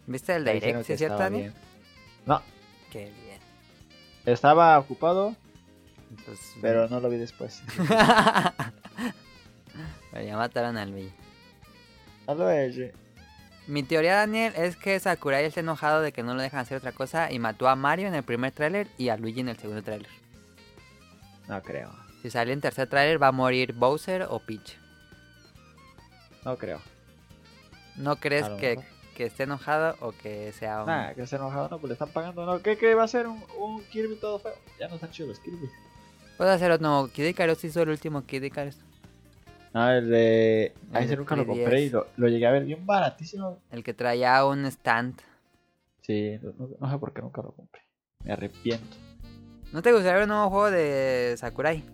¿Viste 0.07 0.35
el 0.37 0.45
direct? 0.45 0.85
¿Sí 0.85 0.97
cierto, 0.97 1.31
bien. 1.31 1.53
No, 2.27 2.43
Qué 2.91 3.05
bien. 3.25 3.39
estaba 4.27 4.79
ocupado, 4.79 5.37
Pues, 6.25 6.55
pero 6.61 6.89
no 6.89 7.01
lo 7.01 7.09
vi 7.09 7.17
después. 7.19 7.63
pero 10.13 10.25
ya 10.27 10.37
mataron 10.37 10.77
al 10.77 10.91
Luigi. 10.91 11.13
A 12.27 12.35
Luigi. 12.35 12.91
Mi 13.67 13.83
teoría, 13.85 14.17
Daniel, 14.17 14.53
es 14.57 14.77
que 14.77 14.99
Sakurai 14.99 15.45
está 15.45 15.61
enojado 15.61 16.01
de 16.01 16.13
que 16.13 16.23
no 16.25 16.35
lo 16.35 16.43
dejan 16.43 16.61
hacer 16.61 16.77
otra 16.79 16.93
cosa 16.93 17.31
y 17.31 17.39
mató 17.39 17.69
a 17.69 17.77
Mario 17.77 18.09
en 18.09 18.15
el 18.15 18.25
primer 18.25 18.51
tráiler 18.53 18.89
y 18.99 19.11
a 19.11 19.17
Luigi 19.17 19.41
en 19.41 19.49
el 19.51 19.59
segundo 19.59 19.83
tráiler. 19.83 20.11
No 21.47 21.63
creo. 21.63 21.93
Si 22.23 22.31
sale 22.31 22.53
en 22.53 22.61
tercer 22.61 22.89
tráiler 22.89 23.23
va 23.23 23.29
a 23.29 23.33
morir 23.33 23.73
Bowser 23.73 24.23
o 24.29 24.41
Peach. 24.41 24.77
No 26.45 26.57
creo. 26.57 26.81
¿No 27.97 28.17
crees 28.17 28.49
que, 28.51 28.79
que 29.15 29.27
esté 29.27 29.43
enojado 29.45 29.97
o 30.01 30.13
que 30.13 30.53
sea 30.53 30.81
un... 30.83 30.87
Nah, 30.87 31.13
que 31.15 31.27
se 31.27 31.37
enojado, 31.37 31.69
no, 31.69 31.79
pues 31.79 31.89
le 31.89 31.93
están 31.95 32.09
pagando. 32.11 32.47
No, 32.47 32.63
¿qué, 32.63 32.77
qué 32.79 32.95
va 32.95 33.05
a 33.05 33.09
ser 33.09 33.27
un, 33.27 33.43
un 33.59 33.83
Kirby 33.85 34.17
todo 34.17 34.39
feo? 34.39 34.55
Ya 34.79 34.89
no 34.89 34.95
están 34.95 35.11
chidos 35.11 35.31
los 35.31 35.41
Kirby. 35.41 35.69
Puedo 36.37 36.51
hacer 36.51 36.71
otro. 36.71 37.11
Kid 37.13 37.25
Icarus 37.27 37.63
hizo 37.65 37.83
el 37.83 37.91
último 37.91 38.25
Kid 38.25 38.43
Icarus. 38.43 38.77
No, 39.75 39.91
el 39.91 40.09
de. 40.09 40.73
A 40.93 41.01
ese 41.01 41.17
nunca 41.17 41.37
lo 41.37 41.45
3DS. 41.45 41.47
compré 41.47 41.83
y 41.83 41.91
lo, 41.91 42.07
lo 42.17 42.29
llegué 42.29 42.47
a 42.47 42.51
ver 42.51 42.65
bien 42.65 42.85
baratísimo. 42.87 43.59
El 43.71 43.85
que 43.85 43.93
traía 43.95 44.45
un 44.47 44.65
stand. 44.67 45.21
Sí, 46.01 46.39
no, 46.43 46.53
no- 46.59 46.69
no 46.81 46.91
sé 46.91 46.99
por 46.99 47.13
qué 47.13 47.21
nunca 47.23 47.43
lo 47.43 47.53
compré. 47.53 47.83
Me 48.25 48.33
arrepiento. 48.33 48.97
¿No 49.73 49.83
te 49.83 49.93
gustaría 49.93 50.15
ver 50.15 50.23
un 50.25 50.31
nuevo 50.31 50.51
juego 50.51 50.71
de 50.71 51.35
Sakurai? 51.39 51.85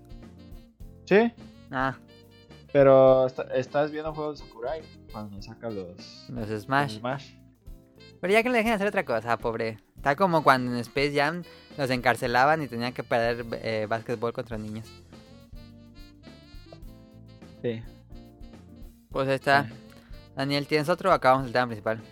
Sí, 1.05 1.33
Ah, 1.71 1.97
pero 2.73 3.27
está- 3.27 3.53
estás 3.55 3.91
viendo 3.91 4.15
juegos 4.15 4.39
de 4.41 4.47
Sakurai 4.47 4.81
cuando 5.17 5.41
saca 5.41 5.71
los. 5.71 6.27
los 6.29 6.49
los 6.49 6.63
Smash. 6.63 6.99
Smash. 6.99 7.31
Pero 8.21 8.33
ya 8.33 8.43
que 8.43 8.51
le 8.51 8.59
dejen 8.59 8.75
hacer 8.75 8.87
otra 8.87 9.05
cosa, 9.05 9.39
pobre. 9.39 9.79
Está 9.97 10.15
como 10.15 10.43
cuando 10.43 10.73
en 10.73 10.79
Space 10.79 11.15
Jam 11.15 11.43
los 11.79 11.89
encarcelaban 11.89 12.63
y 12.63 12.69
tenían 12.69 12.93
que 12.93 13.03
perder 13.03 13.47
eh, 13.63 13.87
básquetbol 13.89 14.35
contra 14.35 14.59
niños. 14.59 14.87
Sí. 17.63 17.83
Pues 19.11 19.29
ahí 19.29 19.37
está. 19.37 19.65
Sí. 19.65 19.75
Daniel, 20.37 20.67
¿tienes 20.67 20.91
otro 20.91 21.11
o 21.11 21.13
acabamos 21.15 21.47
el 21.47 21.53
tema 21.53 21.67
principal? 21.67 22.03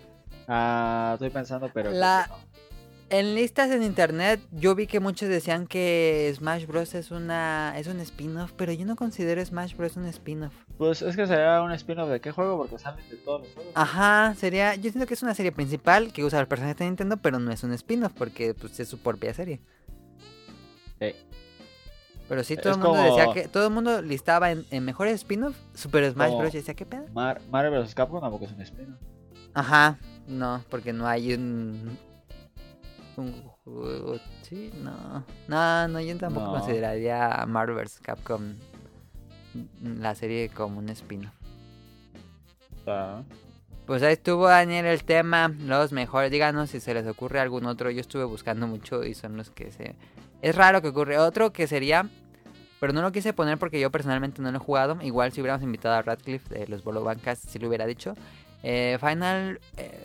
Ah, 0.48 1.10
estoy 1.14 1.28
pensando, 1.28 1.70
pero. 1.74 1.90
La-. 1.90 2.30
En 3.10 3.34
listas 3.34 3.70
en 3.70 3.82
internet 3.82 4.40
yo 4.50 4.74
vi 4.74 4.86
que 4.86 4.98
muchos 4.98 5.28
decían 5.28 5.66
que 5.66 6.32
Smash 6.34 6.66
Bros. 6.66 6.94
es 6.94 7.10
una 7.10 7.74
es 7.76 7.86
un 7.86 8.00
spin-off, 8.00 8.52
pero 8.56 8.72
yo 8.72 8.86
no 8.86 8.96
considero 8.96 9.44
Smash 9.44 9.76
Bros. 9.76 9.96
un 9.98 10.06
spin-off. 10.06 10.54
Pues 10.78 11.02
es 11.02 11.14
que 11.14 11.26
sería 11.26 11.62
un 11.62 11.70
spin-off 11.72 12.08
de 12.08 12.20
qué 12.20 12.32
juego 12.32 12.56
porque 12.58 12.78
salen 12.78 13.08
de 13.08 13.16
todos 13.18 13.42
los 13.42 13.54
juegos. 13.54 13.72
Ajá, 13.76 14.34
sería. 14.36 14.74
Yo 14.74 14.90
siento 14.90 15.06
que 15.06 15.14
es 15.14 15.22
una 15.22 15.34
serie 15.34 15.52
principal 15.52 16.12
que 16.12 16.24
usa 16.24 16.40
los 16.40 16.48
personajes 16.48 16.76
de 16.78 16.84
Nintendo, 16.86 17.16
pero 17.16 17.38
no 17.38 17.52
es 17.52 17.62
un 17.62 17.72
spin-off 17.72 18.12
porque 18.16 18.54
pues, 18.54 18.80
es 18.80 18.88
su 18.88 18.98
propia 18.98 19.32
serie. 19.34 19.60
Sí. 21.00 21.14
Pero 22.28 22.42
sí, 22.42 22.56
todo 22.56 22.70
Es 22.72 22.76
el 22.78 22.82
mundo 22.82 22.98
como- 23.02 23.16
decía 23.16 23.32
que. 23.32 23.48
Todo 23.48 23.68
el 23.68 23.72
mundo 23.72 24.02
listaba 24.02 24.50
en, 24.50 24.64
en 24.70 24.84
mejores 24.84 25.14
spin-off 25.14 25.54
Super 25.74 26.10
Smash 26.10 26.28
Como- 26.28 26.38
Bros. 26.40 26.54
Y 26.54 26.58
decía, 26.58 26.74
¿qué 26.74 26.86
pedo? 26.86 27.04
Mar 27.12 27.40
Mario 27.50 27.70
vs. 27.70 27.94
Capcom 27.94 28.20
tampoco 28.20 28.46
es 28.46 28.52
un 28.52 28.60
spin-off. 28.62 28.98
Ajá, 29.54 29.98
no, 30.26 30.60
porque 30.70 30.92
no 30.92 31.06
hay 31.06 31.34
un. 31.34 31.96
Un 33.16 33.32
juego. 33.62 34.16
Sí, 34.42 34.72
no. 34.82 35.24
No, 35.46 35.86
no, 35.86 36.00
yo 36.00 36.16
tampoco 36.18 36.46
No. 36.46 36.52
consideraría 36.54 37.44
Marvel 37.46 37.76
vs. 37.76 38.00
Capcom 38.00 38.54
la 39.82 40.14
serie 40.14 40.48
como 40.48 40.78
un 40.78 40.88
spin-off. 40.90 41.32
Ah, 42.86 43.22
Pues 43.86 44.02
ahí 44.02 44.14
estuvo 44.14 44.46
Daniel 44.48 44.86
el 44.86 45.04
tema, 45.04 45.48
los 45.48 45.92
mejores, 45.92 46.30
díganos 46.30 46.70
si 46.70 46.80
se 46.80 46.94
les 46.94 47.06
ocurre 47.06 47.40
algún 47.40 47.66
otro, 47.66 47.90
yo 47.90 48.00
estuve 48.00 48.24
buscando 48.24 48.66
mucho 48.66 49.04
y 49.04 49.14
son 49.14 49.36
los 49.36 49.50
que 49.50 49.70
se... 49.72 49.94
Es 50.42 50.54
raro 50.56 50.80
que 50.82 50.88
ocurre 50.88 51.18
otro 51.18 51.52
que 51.52 51.66
sería, 51.66 52.08
pero 52.80 52.92
no 52.92 53.02
lo 53.02 53.12
quise 53.12 53.32
poner 53.32 53.58
porque 53.58 53.80
yo 53.80 53.90
personalmente 53.90 54.40
no 54.42 54.50
lo 54.50 54.56
he 54.56 54.60
jugado, 54.60 54.98
igual 55.02 55.32
si 55.32 55.40
hubiéramos 55.40 55.62
invitado 55.64 55.94
a 55.96 56.02
Radcliffe 56.02 56.54
de 56.58 56.66
los 56.68 56.82
Bolo 56.84 57.02
Bancas, 57.04 57.38
si 57.38 57.58
lo 57.58 57.68
hubiera 57.68 57.86
dicho. 57.86 58.14
Eh, 58.62 58.96
Final, 59.00 59.60
eh, 59.76 59.98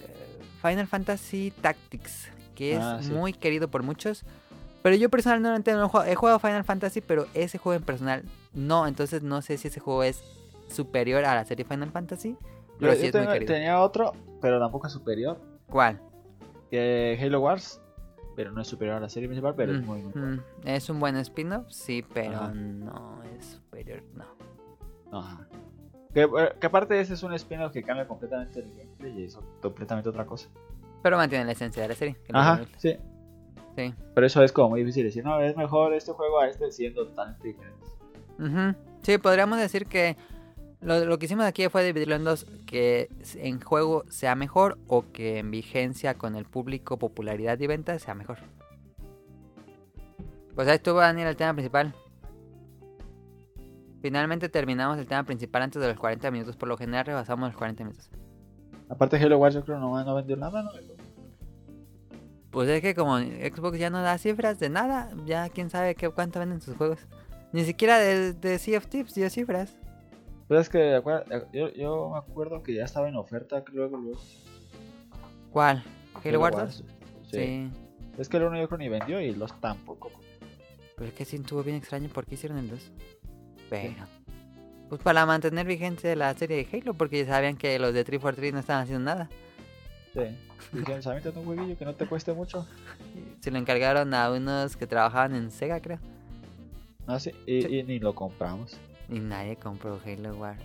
Final 0.62 0.88
Fantasy 0.88 1.52
Tactics, 1.62 2.30
que 2.56 2.74
es 2.76 2.80
Ah, 2.82 3.00
sí. 3.02 3.12
muy 3.12 3.32
querido 3.34 3.70
por 3.70 3.84
muchos, 3.84 4.24
pero 4.82 4.96
yo 4.96 5.10
personalmente 5.10 5.72
no 5.74 5.80
lo 5.80 5.86
he 5.86 5.90
jugado, 5.90 6.10
he 6.12 6.16
jugado 6.16 6.40
Final 6.40 6.64
Fantasy, 6.64 7.02
pero 7.02 7.26
ese 7.34 7.58
juego 7.58 7.78
en 7.78 7.84
personal 7.86 8.24
no, 8.54 8.88
entonces 8.88 9.22
no 9.24 9.42
sé 9.42 9.58
si 9.58 9.68
ese 9.68 9.80
juego 9.80 10.04
es 10.04 10.24
superior 10.68 11.26
a 11.26 11.36
la 11.36 11.46
serie 11.46 11.66
Final 11.66 11.92
Fantasy. 11.92 12.38
Pero 12.80 12.94
Yo, 12.94 13.00
sí 13.00 13.04
yo 13.04 13.08
es 13.10 13.14
muy 13.16 13.22
tengo- 13.22 13.34
querido. 13.34 13.54
tenía 13.54 13.80
otro, 13.82 14.14
pero 14.42 14.60
tampoco 14.60 14.88
es 14.88 14.94
superior. 14.94 15.38
¿Cuál? 15.70 16.00
Que 16.72 17.20
Halo 17.22 17.42
Wars, 17.42 17.82
pero 18.36 18.52
no 18.52 18.62
es 18.62 18.68
superior 18.68 18.96
a 18.98 19.00
la 19.02 19.10
serie 19.10 19.28
principal, 19.28 19.54
pero 19.56 19.74
es 19.74 19.82
muy, 19.86 20.02
muy 20.02 20.12
bueno. 20.14 20.44
Es 20.64 20.90
un 20.90 21.00
buen 21.00 21.16
spin-off, 21.18 21.66
sí, 21.70 22.06
pero 22.14 22.36
Ajá. 22.38 22.54
no 22.54 23.22
es 23.38 23.46
superior, 23.46 24.02
no. 24.14 24.26
Ajá. 25.20 25.48
Que, 26.14 26.22
eh, 26.24 26.56
que 26.60 26.68
aparte 26.68 27.00
ese 27.00 27.16
es 27.16 27.24
un 27.24 27.34
spin-off 27.34 27.72
que 27.74 27.84
cambia 27.84 28.08
completamente 28.08 28.60
el 28.62 28.70
gameplay 28.76 29.20
y 29.20 29.24
es 29.26 29.38
completamente 29.62 30.10
otra 30.10 30.26
cosa. 30.26 30.48
Pero 31.04 31.18
mantiene 31.18 31.46
la 31.46 31.52
esencia 31.52 31.82
de 31.84 31.90
la 31.90 31.96
serie. 31.96 32.18
Ajá, 32.34 32.62
sí. 32.78 32.96
Sí. 33.76 33.94
Pero 34.14 34.28
eso 34.28 34.44
es 34.44 34.52
como 34.52 34.70
muy 34.72 34.82
difícil 34.82 35.06
decir, 35.06 35.24
no, 35.24 35.40
es 35.40 35.56
mejor 35.56 35.94
este 35.94 36.12
juego 36.12 36.40
a 36.40 36.48
este 36.48 36.72
siendo 36.72 37.08
totalmente 37.08 37.48
diferentes. 37.48 37.90
Sí, 39.02 39.18
podríamos 39.18 39.60
decir 39.60 39.86
que 39.86 40.18
lo, 40.82 41.04
lo 41.06 41.20
que 41.20 41.26
hicimos 41.26 41.46
aquí 41.46 41.68
fue 41.68 41.84
dividirlo 41.84 42.16
en 42.16 42.24
dos, 42.24 42.46
que 42.66 43.10
en 43.36 43.60
juego 43.60 44.06
sea 44.10 44.36
mejor 44.36 44.78
o 44.88 45.06
que 45.12 45.40
en 45.40 45.52
vigencia 45.52 46.14
con 46.14 46.36
el 46.36 46.46
público, 46.46 46.98
popularidad 46.98 47.60
y 47.60 47.68
ventas 47.68 48.02
sea 48.02 48.16
mejor. 48.16 48.38
Pues 50.56 50.68
ahí 50.68 50.76
estuvo 50.76 51.00
Daniel 51.00 51.28
el 51.28 51.36
tema 51.38 51.54
principal. 51.54 51.94
Finalmente 54.02 54.48
terminamos 54.48 54.98
el 54.98 55.08
tema 55.08 55.24
principal 55.24 55.62
antes 55.62 55.82
de 55.82 55.88
los 55.90 55.98
40 55.98 56.32
minutos, 56.32 56.56
por 56.56 56.70
lo 56.70 56.78
general 56.78 57.06
rebasamos 57.06 57.50
los 57.50 57.58
40 57.58 57.84
minutos. 57.84 58.10
Aparte 58.88 59.18
Halo 59.18 59.38
Wars 59.38 59.56
yo 59.56 59.64
creo 59.64 59.80
no, 59.80 60.04
no 60.04 60.16
vendió 60.16 60.36
nada, 60.38 60.64
¿no? 60.64 60.72
Pues 62.52 62.68
es 62.70 62.82
que 62.82 62.96
como 62.96 63.18
Xbox 63.20 63.78
ya 63.78 63.90
no 63.90 64.02
da 64.02 64.18
cifras 64.18 64.60
de 64.60 64.70
nada, 64.70 65.10
ya 65.26 65.50
quién 65.50 65.70
sabe 65.70 65.94
qué 65.96 66.10
cuánto 66.10 66.40
venden 66.40 66.62
sus 66.62 66.76
juegos. 66.76 67.00
Ni 67.52 67.64
siquiera 67.66 67.98
de, 68.00 68.34
de 68.34 68.58
Sea 68.60 68.78
of 68.80 68.88
Tips 68.88 69.14
dio 69.16 69.30
cifras. 69.30 69.78
Pero 70.48 70.60
es 70.60 70.70
que 70.70 70.98
acuer- 70.98 71.26
yo, 71.54 71.70
yo 71.74 72.10
me 72.12 72.18
acuerdo 72.18 72.64
que 72.64 72.74
ya 72.74 72.86
estaba 72.86 73.08
en 73.08 73.16
oferta 73.16 73.64
que 73.64 73.72
luego, 73.72 73.98
luego. 73.98 74.20
¿Cuál? 75.52 75.84
¿Halo 76.24 76.40
Wars 76.40 76.56
2? 76.58 76.76
Sí. 76.76 76.84
Sí. 77.32 77.72
Es 78.18 78.28
que 78.30 78.38
el 78.38 78.44
uno 78.44 78.60
yo 78.60 78.68
creo 78.68 78.78
ni 78.80 78.90
vendió 78.90 79.22
y 79.22 79.34
los 79.34 79.54
tampoco. 79.62 80.12
Pero 80.96 81.08
es 81.08 81.14
que 81.14 81.26
sí 81.26 81.38
estuvo 81.38 81.64
bien 81.64 81.78
extraño 81.78 82.10
por 82.10 82.26
qué 82.26 82.36
hicieron 82.36 82.58
el 82.58 82.70
2. 82.70 82.92
Pero. 83.70 83.94
Pues 84.90 85.02
para 85.02 85.26
mantener 85.28 85.68
vigente 85.68 86.16
la 86.16 86.34
serie 86.34 86.58
de 86.66 86.78
Halo, 86.78 86.96
porque 86.96 87.24
ya 87.24 87.32
sabían 87.34 87.56
que 87.58 87.78
los 87.78 87.94
de 87.94 88.04
343 88.04 88.54
no 88.54 88.60
estaban 88.60 88.84
haciendo 88.84 89.06
nada. 89.06 89.30
Sí. 90.14 90.22
Dijeron, 90.74 91.02
"Sábate 91.04 91.30
un 91.30 91.46
jueguillo 91.46 91.78
que 91.78 91.86
no 91.86 91.94
te 91.96 92.08
cueste 92.08 92.34
mucho. 92.34 92.68
Se 93.42 93.52
lo 93.52 93.58
encargaron 93.58 94.14
a 94.14 94.32
unos 94.32 94.76
que 94.76 94.88
trabajaban 94.88 95.36
en 95.36 95.52
Sega, 95.52 95.80
creo. 95.82 96.00
No, 97.08 97.20
sí, 97.20 97.32
y, 97.46 97.62
Sí. 97.62 97.68
y 97.80 97.84
ni 97.84 98.00
lo 98.00 98.14
compramos. 98.16 98.78
Y 99.10 99.20
nadie 99.20 99.56
compró 99.56 100.00
Halo 100.06 100.36
War. 100.36 100.58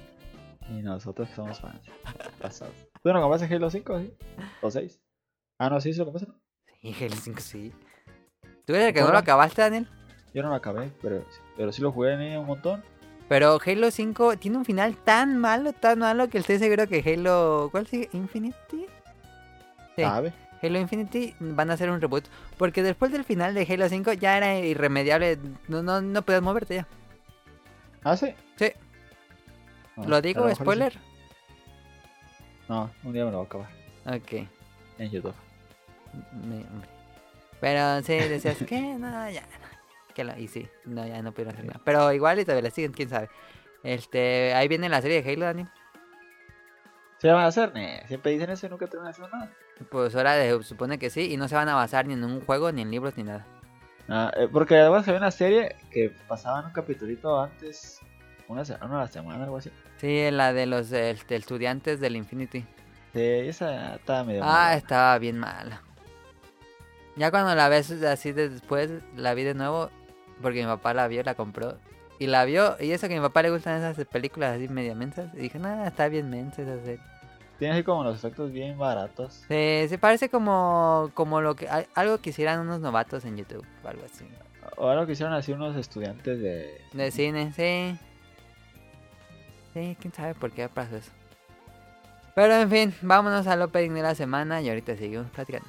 Y 0.70 0.82
nosotros 0.82 1.28
que 1.28 1.34
somos 1.34 1.60
fans. 1.60 1.80
Pasados. 2.40 2.74
¿Tú 3.02 3.12
no 3.12 3.20
compraste 3.20 3.54
Halo 3.54 3.70
5? 3.70 3.98
¿sí? 4.00 4.14
¿O 4.62 4.70
6? 4.70 5.00
Ah, 5.58 5.68
no, 5.70 5.80
sí, 5.80 5.92
sí 5.92 5.98
lo 5.98 6.06
compraste. 6.06 6.30
¿no? 6.30 6.38
Sí, 6.80 6.94
Halo 7.04 7.16
5 7.16 7.40
sí. 7.40 7.72
¿Tú 8.66 8.74
eres 8.74 8.88
el 8.88 8.94
que 8.94 9.00
no 9.02 9.12
lo 9.12 9.18
acabaste, 9.18 9.60
Daniel? 9.62 9.86
Yo 10.32 10.42
no 10.42 10.48
lo 10.48 10.54
acabé, 10.54 10.90
pero, 11.02 11.24
pero 11.56 11.70
sí 11.70 11.80
lo 11.82 11.92
jugué 11.92 12.14
en 12.14 12.20
línea 12.20 12.40
un 12.40 12.46
montón. 12.46 12.82
Pero 13.28 13.58
Halo 13.64 13.90
5 13.90 14.36
tiene 14.36 14.56
un 14.58 14.64
final 14.64 14.96
tan 14.96 15.38
malo, 15.38 15.72
tan 15.72 15.98
malo 15.98 16.28
que 16.28 16.38
estoy 16.38 16.58
seguro 16.58 16.86
que 16.86 17.02
Halo. 17.06 17.68
¿Cuál 17.70 17.86
sigue? 17.86 18.08
¿Infinity? 18.12 18.86
Sí, 19.96 20.02
¿Sabe? 20.02 20.32
Halo 20.62 20.78
Infinity 20.78 21.34
van 21.40 21.70
a 21.70 21.74
hacer 21.74 21.90
un 21.90 22.00
reboot. 22.00 22.24
Porque 22.56 22.82
después 22.82 23.12
del 23.12 23.24
final 23.24 23.54
de 23.54 23.66
Halo 23.68 23.88
5 23.88 24.12
ya 24.14 24.36
era 24.38 24.58
irremediable. 24.58 25.38
No, 25.68 25.82
no, 25.82 26.00
no 26.00 26.22
podías 26.22 26.42
moverte 26.42 26.76
ya. 26.76 26.86
¿Ah, 28.02 28.16
sí? 28.16 28.34
Sí. 28.56 28.72
No, 29.96 30.04
¿Lo 30.08 30.20
digo? 30.22 30.48
sí. 30.48 30.54
¿Spoiler? 30.56 30.98
No, 32.68 32.90
un 33.02 33.12
día 33.12 33.24
me 33.26 33.30
lo 33.30 33.38
voy 33.38 33.44
a 33.44 33.48
acabar 33.48 33.68
Ok. 34.06 34.32
en 34.98 35.10
YouTube. 35.10 35.34
Pero 37.60 38.02
sí, 38.02 38.14
decías 38.14 38.56
que 38.66 38.80
no, 38.98 39.30
ya. 39.30 39.42
Que 40.14 40.24
lo, 40.24 40.36
y 40.38 40.48
sí, 40.48 40.68
no, 40.84 41.06
ya 41.06 41.20
no 41.22 41.32
pudieron 41.32 41.54
hacer 41.54 41.66
nada. 41.66 41.80
Pero 41.84 42.12
igual 42.12 42.38
y 42.38 42.44
todavía 42.44 42.62
la 42.68 42.70
siguen, 42.74 42.92
quién 42.92 43.08
sabe. 43.08 43.28
Este, 43.82 44.54
ahí 44.54 44.68
viene 44.68 44.88
la 44.88 45.02
serie 45.02 45.22
de 45.22 45.30
Halo, 45.32 45.44
Daniel. 45.46 45.68
¿Se 47.18 47.28
van 47.30 47.44
a 47.44 47.48
hacer? 47.48 47.72
Siempre 48.06 48.32
dicen 48.32 48.50
eso 48.50 48.66
y 48.66 48.70
nunca 48.70 48.86
terminan 48.86 49.10
haciendo 49.12 49.36
nada. 49.36 49.50
Pues 49.90 50.14
ahora 50.14 50.34
de- 50.34 50.62
supone 50.62 50.98
que 50.98 51.10
sí, 51.10 51.32
y 51.32 51.36
no 51.36 51.48
se 51.48 51.54
van 51.56 51.68
a 51.68 51.74
basar 51.74 52.06
ni 52.06 52.14
en 52.14 52.24
un 52.24 52.40
juego, 52.40 52.70
ni 52.72 52.82
en 52.82 52.90
libros, 52.90 53.16
ni 53.16 53.24
nada. 53.24 53.44
Ah, 54.08 54.30
eh, 54.36 54.48
porque 54.50 54.76
además 54.78 55.06
había 55.08 55.18
una 55.18 55.30
serie 55.30 55.76
que 55.90 56.10
pasaban 56.28 56.66
un 56.66 56.72
capitulito 56.72 57.40
antes, 57.40 58.00
una, 58.48 58.64
se- 58.64 58.76
una 58.82 59.06
semana, 59.08 59.44
algo 59.44 59.56
así. 59.56 59.70
Sí, 59.96 60.30
la 60.30 60.52
de 60.52 60.66
los 60.66 60.92
estudiantes 60.92 62.00
del 62.00 62.16
Infinity. 62.16 62.60
Sí, 63.12 63.20
esa 63.22 63.94
estaba 63.96 64.24
medio. 64.24 64.42
Ah, 64.42 64.46
mala. 64.46 64.74
estaba 64.76 65.18
bien 65.18 65.38
mala. 65.38 65.82
Ya 67.16 67.30
cuando 67.30 67.54
la 67.54 67.68
ves 67.68 67.90
así 68.02 68.32
de 68.32 68.48
después, 68.48 68.90
la 69.16 69.34
vi 69.34 69.44
de 69.44 69.54
nuevo, 69.54 69.90
porque 70.42 70.60
mi 70.60 70.66
papá 70.66 70.94
la 70.94 71.06
vio, 71.08 71.22
la 71.22 71.34
compró. 71.34 71.78
Y 72.18 72.26
la 72.26 72.44
vio, 72.44 72.76
y 72.80 72.90
eso 72.92 73.08
que 73.08 73.14
a 73.14 73.20
mi 73.20 73.22
papá 73.26 73.42
le 73.42 73.50
gustan 73.50 73.82
esas 73.82 74.04
películas 74.06 74.56
así 74.56 74.68
medio 74.68 74.94
mensas. 74.94 75.32
Y 75.34 75.38
dije, 75.38 75.58
nada, 75.58 75.86
está 75.88 76.08
bien 76.08 76.28
mensa 76.30 76.62
esa 76.62 76.78
serie. 76.80 77.00
Tiene 77.64 77.76
así 77.76 77.82
como 77.82 78.04
los 78.04 78.16
efectos 78.16 78.52
bien 78.52 78.76
baratos. 78.76 79.42
Se, 79.48 79.86
se 79.88 79.96
parece 79.96 80.28
como, 80.28 81.10
como 81.14 81.40
lo 81.40 81.56
que 81.56 81.66
al- 81.66 81.86
algo 81.94 82.18
que 82.18 82.28
hicieran 82.28 82.60
unos 82.60 82.80
novatos 82.80 83.24
en 83.24 83.38
YouTube 83.38 83.64
o 83.82 83.88
algo 83.88 84.04
así. 84.04 84.26
O 84.76 84.86
algo 84.90 85.06
que 85.06 85.12
hicieron 85.12 85.32
así 85.34 85.52
unos 85.52 85.74
estudiantes 85.74 86.38
de. 86.40 86.78
De 86.92 87.10
cine, 87.10 87.54
sí. 87.54 87.98
Sí, 89.72 89.96
quién 89.98 90.12
sabe 90.12 90.34
por 90.34 90.50
qué 90.52 90.68
pasó 90.68 90.96
eso. 90.96 91.10
Pero 92.34 92.52
en 92.52 92.68
fin, 92.70 92.94
vámonos 93.00 93.46
al 93.46 93.62
opening 93.62 93.94
de 93.94 94.02
la 94.02 94.14
semana 94.14 94.60
y 94.60 94.68
ahorita 94.68 94.94
seguimos 94.98 95.30
platicando. 95.30 95.68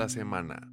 La 0.00 0.08
semana. 0.08 0.70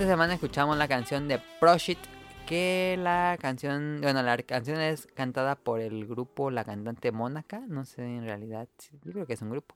Esta 0.00 0.12
semana 0.12 0.32
escuchamos 0.32 0.78
la 0.78 0.88
canción 0.88 1.28
de 1.28 1.38
Proshit, 1.60 1.98
que 2.46 2.96
la 2.98 3.36
canción, 3.38 3.98
bueno, 4.00 4.22
la 4.22 4.38
canción 4.38 4.80
es 4.80 5.06
cantada 5.14 5.56
por 5.56 5.78
el 5.78 6.06
grupo 6.06 6.50
La 6.50 6.64
Cantante 6.64 7.12
Mónaca, 7.12 7.60
no 7.68 7.84
sé 7.84 8.06
en 8.06 8.24
realidad, 8.24 8.66
yo 9.04 9.12
creo 9.12 9.26
que 9.26 9.34
es 9.34 9.42
un 9.42 9.50
grupo. 9.50 9.74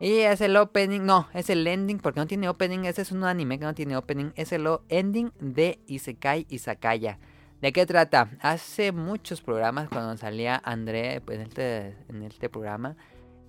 Y 0.00 0.14
es 0.14 0.40
el 0.40 0.56
opening, 0.56 1.02
no, 1.02 1.28
es 1.32 1.48
el 1.48 1.64
ending, 1.64 2.00
porque 2.00 2.18
no 2.18 2.26
tiene 2.26 2.48
opening, 2.48 2.86
ese 2.86 3.02
es 3.02 3.12
un 3.12 3.22
anime 3.22 3.60
que 3.60 3.64
no 3.64 3.72
tiene 3.72 3.96
opening, 3.96 4.32
es 4.34 4.50
el 4.50 4.66
ending 4.88 5.30
de 5.38 5.78
Isekai 5.86 6.44
Isakaya. 6.48 7.20
¿De 7.60 7.72
qué 7.72 7.86
trata? 7.86 8.30
Hace 8.40 8.90
muchos 8.90 9.42
programas 9.42 9.88
cuando 9.88 10.16
salía 10.16 10.60
André 10.64 11.20
pues, 11.20 11.38
en, 11.38 11.42
este, 11.44 11.96
en 12.08 12.24
este 12.24 12.48
programa, 12.48 12.96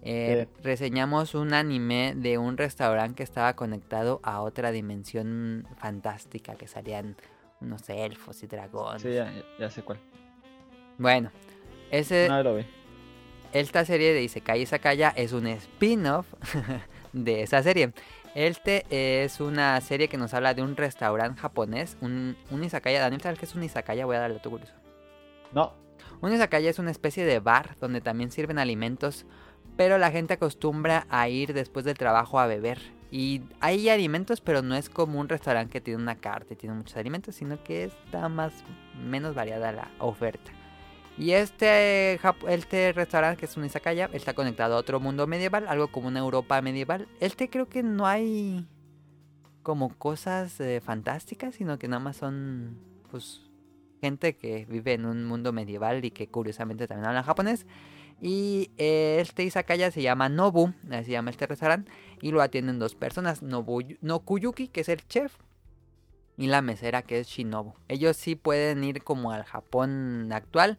eh, 0.05 0.47
reseñamos 0.61 1.33
un 1.33 1.53
anime 1.53 2.13
de 2.15 2.37
un 2.37 2.57
restaurante 2.57 3.15
que 3.15 3.23
estaba 3.23 3.55
conectado 3.55 4.19
a 4.23 4.41
otra 4.41 4.71
dimensión 4.71 5.65
fantástica, 5.77 6.55
que 6.55 6.67
salían 6.67 7.15
unos 7.61 7.87
elfos 7.89 8.43
y 8.43 8.47
dragones. 8.47 9.01
Sí, 9.01 9.13
ya, 9.59 9.69
sé 9.69 9.81
cuál. 9.81 9.99
Bueno, 10.97 11.31
ese, 11.89 12.29
vez 12.29 12.43
lo 12.43 12.55
vi. 12.55 12.65
esta 13.53 13.85
serie 13.85 14.13
de 14.13 14.23
Isekai 14.23 14.61
Isakaya 14.61 15.13
es 15.15 15.31
un 15.31 15.47
spin-off 15.47 16.27
de 17.13 17.43
esa 17.43 17.63
serie. 17.63 17.93
Este 18.35 18.85
es 18.89 19.39
una 19.39 19.79
serie 19.79 20.09
que 20.09 20.17
nos 20.17 20.33
habla 20.33 20.53
de 20.53 20.63
un 20.63 20.75
restaurante 20.75 21.39
japonés, 21.39 21.97
un, 22.01 22.35
un 22.51 22.63
Izakaya. 22.63 22.99
Daniel, 22.99 23.21
¿sabes 23.21 23.39
qué 23.39 23.45
es 23.45 23.55
un 23.55 23.63
Izakaya? 23.63 24.05
Voy 24.05 24.17
a 24.17 24.19
darle 24.19 24.39
tu 24.39 24.49
curioso. 24.49 24.73
No, 25.53 25.73
Un 26.21 26.33
izakaya 26.33 26.69
es 26.69 26.79
una 26.79 26.91
especie 26.91 27.25
de 27.25 27.39
bar 27.39 27.77
donde 27.79 28.01
también 28.01 28.31
sirven 28.31 28.57
alimentos, 28.57 29.25
pero 29.75 29.97
la 29.97 30.11
gente 30.11 30.33
acostumbra 30.33 31.05
a 31.09 31.29
ir 31.29 31.53
después 31.53 31.85
del 31.85 31.97
trabajo 31.97 32.39
a 32.39 32.47
beber. 32.47 32.79
Y 33.11 33.41
hay 33.59 33.89
alimentos, 33.89 34.41
pero 34.41 34.63
no 34.63 34.75
es 34.75 34.89
como 34.89 35.19
un 35.19 35.29
restaurante 35.29 35.71
que 35.71 35.81
tiene 35.81 36.01
una 36.01 36.15
carta 36.15 36.53
y 36.53 36.57
tiene 36.57 36.75
muchos 36.75 36.97
alimentos, 36.97 37.35
sino 37.35 37.63
que 37.63 37.83
está 37.83 38.27
más 38.27 38.53
menos 38.97 39.35
variada 39.35 39.71
la 39.71 39.91
oferta. 39.99 40.51
Y 41.17 41.31
este, 41.31 42.19
este 42.47 42.91
restaurante, 42.91 43.37
que 43.37 43.45
es 43.45 43.55
un 43.55 43.65
izakaya, 43.65 44.09
está 44.13 44.33
conectado 44.33 44.75
a 44.75 44.79
otro 44.79 44.99
mundo 44.99 45.27
medieval, 45.27 45.67
algo 45.67 45.89
como 45.89 46.07
una 46.07 46.19
Europa 46.19 46.59
medieval. 46.61 47.07
Este 47.19 47.49
creo 47.49 47.69
que 47.69 47.83
no 47.83 48.07
hay 48.07 48.65
como 49.61 49.89
cosas 49.97 50.59
eh, 50.59 50.81
fantásticas, 50.81 51.55
sino 51.55 51.77
que 51.77 51.87
nada 51.87 51.99
más 51.99 52.17
son, 52.17 52.79
pues, 53.11 53.41
gente 54.01 54.35
que 54.35 54.65
vive 54.65 54.93
en 54.93 55.05
un 55.05 55.23
mundo 55.23 55.53
medieval 55.53 56.03
y 56.03 56.11
que 56.11 56.27
curiosamente 56.27 56.87
también 56.87 57.07
habla 57.07 57.23
japonés. 57.23 57.65
Y 58.21 58.71
este 58.77 59.43
izakaya 59.43 59.91
se 59.91 60.01
llama 60.01 60.29
Nobu, 60.29 60.73
así 60.91 61.05
se 61.05 61.11
llama 61.11 61.29
este 61.29 61.47
restaurante, 61.47 61.91
y 62.21 62.31
lo 62.31 62.41
atienden 62.41 62.79
dos 62.79 62.95
personas, 62.95 63.41
Nobu, 63.41 63.81
Nokuyuki, 64.01 64.69
que 64.69 64.81
es 64.81 64.89
el 64.89 65.05
chef, 65.07 65.35
y 66.37 66.47
la 66.47 66.61
mesera, 66.61 67.01
que 67.01 67.19
es 67.19 67.27
Shinobu. 67.27 67.73
Ellos 67.87 68.17
sí 68.17 68.35
pueden 68.35 68.83
ir 68.83 69.03
como 69.03 69.31
al 69.31 69.43
Japón 69.43 70.31
actual, 70.31 70.77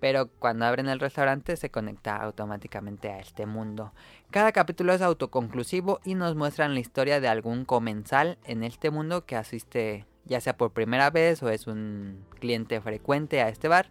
pero 0.00 0.28
cuando 0.28 0.64
abren 0.64 0.88
el 0.88 0.98
restaurante 0.98 1.56
se 1.56 1.70
conecta 1.70 2.16
automáticamente 2.16 3.10
a 3.10 3.20
este 3.20 3.46
mundo. 3.46 3.92
Cada 4.30 4.52
capítulo 4.52 4.92
es 4.92 5.02
autoconclusivo 5.02 6.00
y 6.04 6.14
nos 6.14 6.36
muestran 6.36 6.74
la 6.74 6.80
historia 6.80 7.20
de 7.20 7.28
algún 7.28 7.64
comensal 7.64 8.38
en 8.44 8.64
este 8.64 8.90
mundo 8.90 9.26
que 9.26 9.36
asiste 9.36 10.06
ya 10.24 10.40
sea 10.40 10.56
por 10.56 10.72
primera 10.72 11.10
vez 11.10 11.42
o 11.42 11.50
es 11.50 11.66
un 11.66 12.24
cliente 12.38 12.80
frecuente 12.80 13.42
a 13.42 13.48
este 13.48 13.68
bar. 13.68 13.90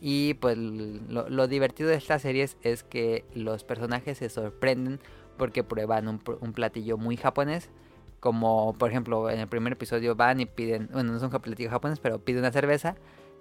Y 0.00 0.34
pues 0.34 0.58
lo, 0.58 1.48
divertido 1.48 1.88
de 1.88 1.96
estas 1.96 2.22
series 2.22 2.56
es 2.62 2.82
que 2.82 3.24
los 3.34 3.64
personajes 3.64 4.18
se 4.18 4.28
sorprenden 4.28 5.00
porque 5.38 5.64
prueban 5.64 6.08
un, 6.08 6.18
platillo 6.18 6.98
muy 6.98 7.16
japonés. 7.16 7.70
Como 8.20 8.74
por 8.78 8.90
ejemplo 8.90 9.30
en 9.30 9.40
el 9.40 9.46
primer 9.46 9.74
episodio 9.74 10.16
van 10.16 10.40
y 10.40 10.46
piden, 10.46 10.88
bueno 10.92 11.12
no 11.12 11.18
es 11.18 11.22
un 11.22 11.30
platillo 11.30 11.70
japonés, 11.70 12.00
pero 12.00 12.18
piden 12.18 12.40
una 12.40 12.52
cerveza 12.52 12.96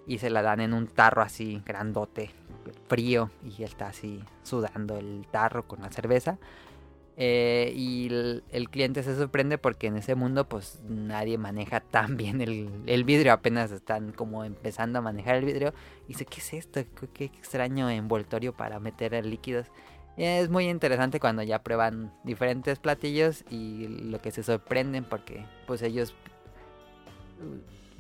y 0.08 0.20
se 0.20 0.30
la 0.30 0.42
dan 0.42 0.60
en 0.60 0.74
un 0.74 0.88
tarro 0.88 1.22
así 1.22 1.62
grandote, 1.66 2.32
frío, 2.88 3.32
y 3.44 3.64
está 3.64 3.88
así 3.88 4.24
sudando 4.44 4.98
el 4.98 5.26
tarro 5.32 5.68
con 5.68 5.82
la 5.82 5.92
cerveza. 5.92 6.38
Eh, 7.18 7.72
y 7.76 8.08
el, 8.52 8.70
cliente 8.70 9.02
se 9.02 9.16
sorprende 9.16 9.58
porque 9.58 9.88
en 9.88 9.96
ese 9.96 10.16
mundo 10.16 10.50
pues 10.50 10.82
nadie 10.90 11.38
maneja 11.38 11.80
tan 11.80 12.18
bien 12.18 12.42
el, 12.42 13.04
vidrio, 13.06 13.32
apenas 13.32 13.72
están 13.72 14.12
como 14.12 14.44
empezando 14.44 15.00
a 15.00 15.02
manejar 15.02 15.36
el 15.36 15.46
vidrio. 15.46 15.74
Y 16.06 16.10
dice, 16.10 16.26
¿qué 16.26 16.40
es 16.40 16.54
esto? 16.54 16.82
¿Qué, 17.14 17.26
extraño 17.26 17.90
envoltorio 17.90 18.54
para 18.54 18.80
meter 18.80 19.26
líquidos? 19.26 19.68
Es 20.18 20.50
muy 20.50 20.70
interesante 20.70 21.20
cuando 21.20 21.44
ya 21.44 21.62
prueban 21.62 22.14
diferentes 22.24 22.80
platillos 22.80 23.44
y 23.50 23.88
lo 23.88 24.20
que 24.22 24.32
se 24.32 24.44
sorprenden 24.44 25.04
porque 25.04 25.46
pues 25.68 25.82
ellos 25.82 26.16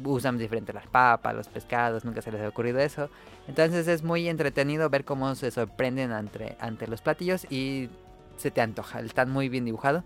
usan 0.03 0.38
diferente 0.38 0.74
las 0.74 0.88
papas, 0.88 1.36
los 1.36 1.47
pescados, 1.47 2.05
nunca 2.05 2.22
se 2.22 2.32
les 2.32 2.41
ha 2.41 2.47
ocurrido 2.47 2.80
eso. 2.80 3.09
Entonces 3.47 3.88
es 3.88 4.03
muy 4.03 4.28
entretenido 4.30 4.89
ver 4.89 5.03
cómo 5.03 5.36
se 5.36 5.51
sorprenden 5.51 6.11
ante, 6.11 6.55
ante 6.59 6.88
los 6.88 7.01
platillos 7.01 7.45
y 7.49 7.89
se 8.38 8.51
te 8.51 8.61
antoja. 8.61 8.99
Están 8.99 9.31
muy 9.31 9.49
bien 9.49 9.65
dibujados. 9.65 10.03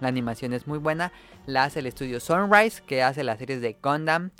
La 0.00 0.08
animación 0.08 0.52
es 0.52 0.66
muy 0.66 0.78
buena. 0.78 1.12
La 1.46 1.64
hace 1.64 1.80
el 1.80 1.86
estudio 1.86 2.20
Sunrise, 2.20 2.82
que 2.86 3.02
hace 3.02 3.22
las 3.24 3.38
series 3.38 3.60
de 3.60 3.76
Gundam. 3.82 4.30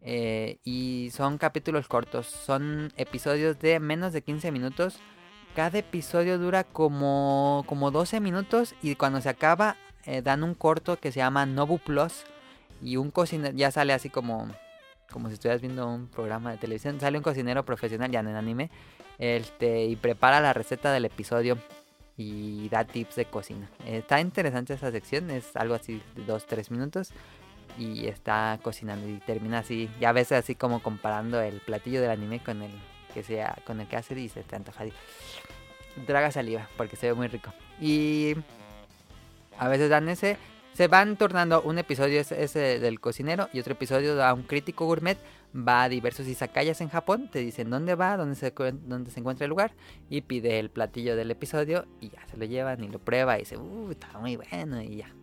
eh, 0.00 0.58
y 0.64 1.10
son 1.12 1.38
capítulos 1.38 1.88
cortos. 1.88 2.26
Son 2.28 2.92
episodios 2.96 3.58
de 3.58 3.80
menos 3.80 4.12
de 4.12 4.22
15 4.22 4.52
minutos. 4.52 4.98
Cada 5.56 5.78
episodio 5.78 6.38
dura 6.38 6.62
como, 6.64 7.64
como 7.66 7.90
12 7.90 8.20
minutos. 8.20 8.74
Y 8.80 8.94
cuando 8.94 9.20
se 9.20 9.28
acaba, 9.28 9.76
eh, 10.04 10.22
dan 10.22 10.44
un 10.44 10.54
corto 10.54 10.98
que 10.98 11.10
se 11.10 11.18
llama 11.18 11.46
Nobu 11.46 11.78
Plus. 11.78 12.24
Y 12.80 12.96
un 12.96 13.10
cocinero, 13.10 13.56
ya 13.56 13.72
sale 13.72 13.92
así 13.92 14.08
como, 14.08 14.48
como 15.10 15.28
si 15.28 15.34
estuvieras 15.34 15.60
viendo 15.60 15.88
un 15.88 16.06
programa 16.06 16.52
de 16.52 16.58
televisión. 16.58 17.00
Sale 17.00 17.18
un 17.18 17.24
cocinero 17.24 17.64
profesional, 17.64 18.10
ya 18.12 18.20
en 18.20 18.28
el 18.28 18.36
anime. 18.36 18.70
Este, 19.18 19.84
y 19.86 19.96
prepara 19.96 20.40
la 20.40 20.52
receta 20.52 20.92
del 20.92 21.04
episodio 21.06 21.58
y 22.18 22.68
da 22.68 22.84
tips 22.84 23.14
de 23.14 23.24
cocina. 23.24 23.70
Está 23.86 24.20
interesante 24.20 24.74
esa 24.74 24.90
sección, 24.90 25.30
es 25.30 25.56
algo 25.56 25.74
así 25.74 26.02
de 26.16 26.26
2-3 26.26 26.70
minutos 26.70 27.12
y 27.78 28.08
está 28.08 28.58
cocinando 28.62 29.08
y 29.08 29.18
termina 29.18 29.60
así, 29.60 29.88
ya 30.00 30.10
ves 30.12 30.32
así 30.32 30.56
como 30.56 30.82
comparando 30.82 31.40
el 31.40 31.60
platillo 31.60 32.02
del 32.02 32.10
anime 32.10 32.40
con 32.40 32.62
el 32.62 32.72
que 33.14 33.22
sea 33.22 33.56
con 33.64 33.80
el 33.80 33.86
que 33.86 33.96
hace 33.96 34.18
y 34.18 34.28
se 34.28 34.42
te 34.42 34.56
antoja 34.56 34.84
y 34.86 34.92
traga 36.06 36.32
saliva 36.32 36.68
porque 36.76 36.96
se 36.96 37.06
ve 37.06 37.14
muy 37.14 37.28
rico. 37.28 37.52
Y 37.80 38.34
a 39.56 39.68
veces 39.68 39.88
dan 39.88 40.08
ese 40.08 40.36
se 40.74 40.88
van 40.88 41.16
turnando 41.16 41.62
un 41.62 41.78
episodio 41.78 42.20
es 42.20 42.32
ese 42.32 42.78
del 42.78 43.00
cocinero 43.00 43.48
y 43.52 43.60
otro 43.60 43.72
episodio 43.72 44.14
da 44.14 44.32
un 44.32 44.44
crítico 44.44 44.86
gourmet 44.86 45.18
va 45.54 45.84
a 45.84 45.88
diversos 45.88 46.26
izakayas 46.26 46.80
en 46.80 46.88
Japón, 46.88 47.28
te 47.30 47.40
dicen 47.40 47.70
dónde 47.70 47.94
va, 47.94 48.16
dónde 48.16 48.36
se, 48.36 48.52
dónde 48.52 49.10
se 49.10 49.20
encuentra 49.20 49.44
el 49.44 49.50
lugar 49.50 49.72
y 50.10 50.20
pide 50.20 50.58
el 50.58 50.70
platillo 50.70 51.16
del 51.16 51.30
episodio 51.30 51.86
y 52.00 52.10
ya 52.10 52.26
se 52.28 52.36
lo 52.36 52.44
llevan 52.44 52.84
y 52.84 52.88
lo 52.88 52.98
prueba 52.98 53.36
y 53.36 53.40
dice, 53.40 53.56
uh, 53.56 53.90
está 53.90 54.18
muy 54.18 54.36
bueno 54.36 54.82
y 54.82 54.96
ya. 54.96 55.14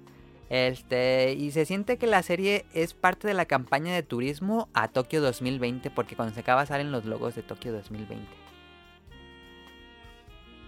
Este, 0.49 1.33
y 1.33 1.51
se 1.51 1.65
siente 1.65 1.97
que 1.97 2.05
la 2.05 2.21
serie 2.21 2.65
es 2.73 2.93
parte 2.93 3.27
de 3.27 3.33
la 3.33 3.45
campaña 3.45 3.93
de 3.93 4.03
turismo 4.03 4.69
a 4.73 4.87
Tokio 4.89 5.21
2020 5.21 5.89
porque 5.89 6.15
cuando 6.15 6.33
se 6.33 6.41
acaba 6.41 6.65
salen 6.65 6.91
los 6.91 7.05
logos 7.05 7.35
de 7.35 7.41
Tokio 7.41 7.73
2020. 7.73 8.27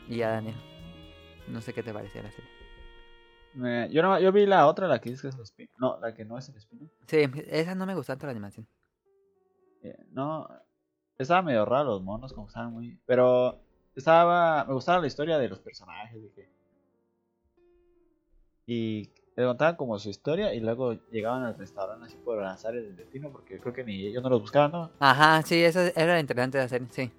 Y 0.09 0.17
ya 0.17 0.29
Daniel, 0.29 0.55
no 1.47 1.61
sé 1.61 1.73
qué 1.73 1.83
te 1.83 1.93
pareció 1.93 2.23
la 2.23 2.31
serie. 2.31 2.56
Me- 3.57 3.89
yo, 3.91 4.01
no, 4.03 4.19
yo 4.19 4.31
vi 4.31 4.45
la 4.45 4.67
otra, 4.67 4.87
la 4.87 4.99
que 4.99 5.09
dice 5.09 5.23
que 5.23 5.27
es 5.29 5.35
el 5.35 5.41
espino. 5.41 5.69
No, 5.79 5.99
la 5.99 6.13
que 6.13 6.23
no 6.23 6.37
es 6.37 6.47
el 6.49 6.55
espino. 6.57 6.87
Sí, 7.07 7.25
esa 7.47 7.73
no 7.75 7.85
me 7.85 7.95
gustó 7.95 8.13
tanto 8.13 8.27
la 8.27 8.31
animación. 8.31 8.67
Eh, 9.81 9.97
no, 10.11 10.47
estaba 11.17 11.41
medio 11.41 11.65
raro 11.65 11.85
los 11.85 12.03
monos, 12.03 12.33
como 12.33 12.47
estaban 12.47 12.71
muy. 12.71 12.99
Pero 13.05 13.59
estaba. 13.95 14.63
Me 14.65 14.73
gustaba 14.73 14.99
la 15.01 15.07
historia 15.07 15.37
de 15.39 15.49
los 15.49 15.59
personajes, 15.59 16.21
dije. 16.21 16.49
Y 18.67 19.09
le 19.35 19.45
contaban 19.45 19.75
como 19.75 19.97
su 19.97 20.09
historia 20.09 20.53
y 20.53 20.59
luego 20.59 20.93
llegaban 21.09 21.43
al 21.43 21.57
restaurante 21.57 22.05
así 22.05 22.17
por 22.17 22.41
lanzar 22.41 22.75
el 22.75 22.95
destino, 22.95 23.31
porque 23.31 23.59
creo 23.59 23.73
que 23.73 23.83
ni 23.83 24.05
ellos 24.05 24.21
no 24.21 24.29
los 24.29 24.41
buscaban, 24.41 24.71
¿no? 24.71 24.91
Ajá, 24.99 25.41
sí, 25.43 25.63
eso 25.63 25.79
era 25.95 26.13
lo 26.15 26.19
interesante 26.19 26.57
de 26.57 26.63
la 26.65 26.67
serie, 26.69 26.87
sí. 26.91 27.03
Y 27.03 27.11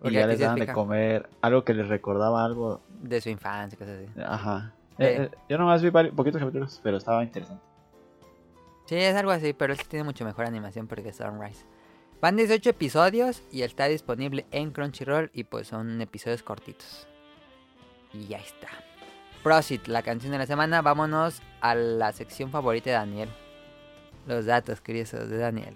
Porque 0.00 0.14
ya 0.14 0.20
aquí 0.20 0.30
les 0.30 0.40
daban 0.40 0.58
de 0.58 0.72
comer 0.72 1.28
algo 1.42 1.62
que 1.64 1.74
les 1.74 1.88
recordaba 1.88 2.44
algo. 2.44 2.80
de 3.02 3.20
su 3.20 3.28
infancia, 3.28 3.78
cosas 3.78 3.98
así. 4.02 4.20
Ajá. 4.24 4.74
Sí. 4.96 5.04
Eh, 5.04 5.22
eh, 5.22 5.30
yo 5.48 5.58
nomás 5.58 5.82
vi 5.82 5.90
poquitos 5.90 6.40
capítulos, 6.40 6.80
pero 6.82 6.98
estaba 6.98 7.22
interesante. 7.22 7.64
Sí, 8.86 8.96
es 8.96 9.14
algo 9.14 9.30
así, 9.30 9.52
pero 9.52 9.72
este 9.72 9.86
tiene 9.86 10.04
mucho 10.04 10.24
mejor 10.24 10.46
animación 10.46 10.88
porque 10.88 11.10
es 11.10 11.16
Sunrise. 11.16 11.64
Van 12.20 12.36
18 12.36 12.70
episodios 12.70 13.42
y 13.50 13.62
está 13.62 13.86
disponible 13.86 14.46
en 14.50 14.72
Crunchyroll 14.72 15.30
y 15.32 15.44
pues 15.44 15.68
son 15.68 16.00
episodios 16.00 16.42
cortitos. 16.42 17.06
Y 18.12 18.26
ya 18.26 18.38
está. 18.38 18.68
Prosit, 19.42 19.86
la 19.86 20.02
canción 20.02 20.32
de 20.32 20.38
la 20.38 20.46
semana. 20.46 20.82
Vámonos 20.82 21.40
a 21.60 21.74
la 21.74 22.12
sección 22.12 22.50
favorita 22.50 22.90
de 22.90 22.96
Daniel. 22.96 23.28
Los 24.26 24.44
datos 24.44 24.80
curiosos 24.80 25.30
de 25.30 25.38
Daniel. 25.38 25.74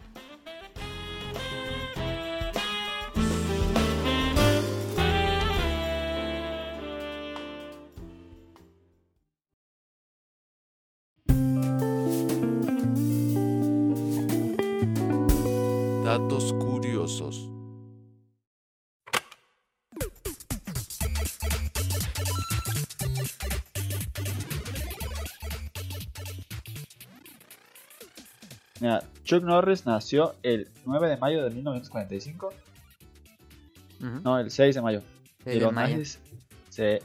Chuck 29.34 29.44
Norris 29.44 29.84
nació 29.84 30.34
el 30.42 30.70
9 30.84 31.08
de 31.08 31.16
mayo 31.16 31.42
de 31.42 31.50
1945. 31.50 32.52
Ujú. 34.00 34.20
No, 34.22 34.38
el 34.38 34.50
6 34.50 34.74
de 34.76 34.82
mayo. 34.82 35.02
Sí, 35.44 35.50
y 35.50 35.60
los 35.60 35.72
mayo. 35.72 35.96
nazis 35.96 36.20
se 36.70 37.02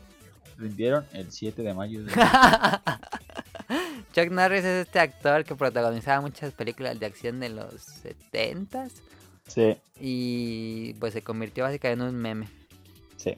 rindieron 0.58 1.06
el 1.14 1.32
7 1.32 1.64
de 1.64 1.74
mayo. 1.74 2.04
de- 2.04 2.14
Chuck 4.14 4.32
Norris 4.32 4.64
es 4.66 4.86
este 4.88 5.00
actor 5.00 5.44
que 5.44 5.56
protagonizaba 5.56 6.22
muchas 6.22 6.54
películas 6.54 7.00
de 7.00 7.06
acción 7.08 7.40
de 7.40 7.50
los 7.50 7.74
70s 8.04 8.92
sí, 9.48 9.78
y 10.00 10.94
pues 10.96 11.14
se 11.14 11.22
convirtió 11.24 11.64
básicamente 11.64 12.04
en 12.04 12.10
un 12.10 12.16
meme. 12.22 12.48
sí. 13.18 13.38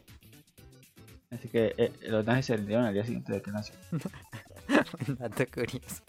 Así 1.30 1.48
que 1.48 1.74
eh, 1.78 1.94
los 2.10 2.26
nazis 2.26 2.48
se 2.48 2.58
rindieron 2.58 2.84
al 2.86 2.94
día 2.94 3.06
siguiente 3.06 3.32
de 3.32 3.42
que 3.42 3.52
nació. 3.52 3.74
Un 5.08 5.16
dato 5.16 5.46
curioso. 5.54 6.04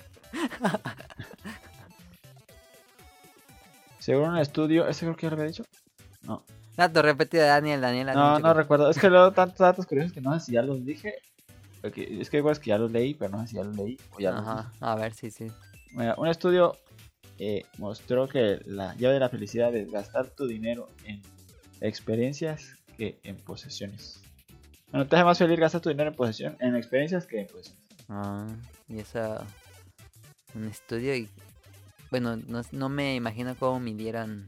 Según 4.02 4.30
un 4.30 4.38
estudio, 4.38 4.88
¿ese 4.88 5.06
creo 5.06 5.14
que 5.14 5.26
ya 5.26 5.30
lo 5.30 5.36
había 5.36 5.46
dicho? 5.46 5.64
No, 6.22 6.42
Dato 6.76 7.02
repetido 7.02 7.44
de 7.44 7.50
Daniel, 7.50 7.80
Daniel. 7.80 8.08
no, 8.12 8.40
no 8.40 8.52
recuerdo. 8.52 8.90
Es 8.90 8.98
que 8.98 9.08
luego 9.08 9.30
tantos 9.30 9.58
datos 9.58 9.86
curiosos 9.86 10.12
que 10.12 10.20
no 10.20 10.36
sé 10.36 10.46
si 10.46 10.52
ya 10.52 10.62
los 10.62 10.84
dije. 10.84 11.14
Es 11.84 12.28
que 12.28 12.38
igual 12.38 12.50
es 12.50 12.58
que 12.58 12.70
ya 12.70 12.78
los 12.78 12.90
leí, 12.90 13.14
pero 13.14 13.30
no 13.30 13.42
sé 13.42 13.46
si 13.46 13.56
ya 13.56 13.62
los 13.62 13.76
leí 13.76 13.96
o 14.10 14.18
ya 14.18 14.32
los 14.32 14.40
dije. 14.40 14.50
Ajá, 14.50 14.72
a 14.80 14.96
ver, 14.96 15.14
sí, 15.14 15.30
sí. 15.30 15.46
Mira, 15.92 16.16
un 16.18 16.26
estudio 16.26 16.76
eh, 17.38 17.64
mostró 17.78 18.26
que 18.28 18.60
la 18.66 18.96
llave 18.96 19.14
de 19.14 19.20
la 19.20 19.28
felicidad 19.28 19.72
es 19.76 19.88
gastar 19.88 20.30
tu 20.30 20.48
dinero 20.48 20.88
en 21.04 21.22
experiencias 21.80 22.74
que 22.96 23.20
en 23.22 23.36
posesiones. 23.36 24.20
Bueno, 24.90 25.06
te 25.06 25.14
hace 25.14 25.24
más 25.24 25.38
feliz 25.38 25.60
gastar 25.60 25.80
tu 25.80 25.90
dinero 25.90 26.10
en 26.10 26.16
posesión, 26.16 26.56
en 26.58 26.74
experiencias 26.74 27.24
que 27.24 27.42
en 27.42 27.46
posesiones. 27.46 27.84
Ah, 28.08 28.48
y 28.88 28.98
eso. 28.98 29.46
Un 30.56 30.64
estudio 30.64 31.14
y. 31.14 31.28
Bueno, 32.12 32.36
no, 32.36 32.60
no 32.72 32.88
me 32.90 33.14
imagino 33.14 33.56
cómo 33.58 33.80
midieron. 33.80 34.46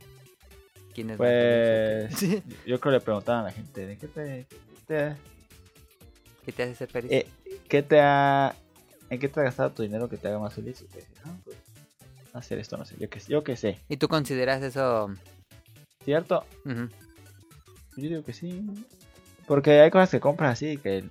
¿Quiénes 0.95 1.17
Pues 1.17 2.13
Sí. 2.15 2.43
yo 2.67 2.79
creo 2.79 2.81
que 2.81 2.91
le 2.91 3.01
preguntaban 3.01 3.41
a 3.41 3.45
la 3.45 3.53
gente, 3.53 3.87
¿de 3.87 3.97
qué 3.97 4.07
te, 4.07 4.47
qué 4.51 4.57
te, 4.87 5.17
¿Qué 6.45 6.53
te 6.53 6.63
hace 6.63 6.75
ser 6.75 6.91
feliz? 6.91 7.11
eh, 7.11 7.27
qué 7.67 7.83
te 7.83 8.01
ha, 8.03 8.55
en 9.09 9.19
qué 9.19 9.29
te 9.31 9.41
has 9.41 9.45
gastado 9.45 9.71
tu 9.71 9.83
dinero 9.83 10.11
que 10.11 10.19
te 10.19 10.29
haga 10.29 10.39
más 10.39 10.53
feliz? 10.53 10.83
Y 10.83 10.85
te 10.85 10.99
dicen, 10.99 11.15
"Ah, 11.25 11.35
pues, 11.43 11.57
hacer 12.35 12.59
esto, 12.59 12.77
no 12.77 12.85
sé, 12.85 12.97
yo 12.99 13.09
que, 13.09 13.19
yo 13.27 13.43
que 13.43 13.57
sé. 13.57 13.81
¿Y 13.89 13.97
tú 13.97 14.09
consideras 14.09 14.63
eso? 14.63 15.09
¿Cierto? 16.05 16.45
Yo 16.67 16.83
digo 17.97 18.23
que 18.25 18.35
sí. 18.35 18.63
Porque 19.47 19.81
hay 19.81 19.91
cosas 19.91 20.11
que 20.11 20.21
compras 20.21 20.53
así 20.53 20.77
que 20.77 21.05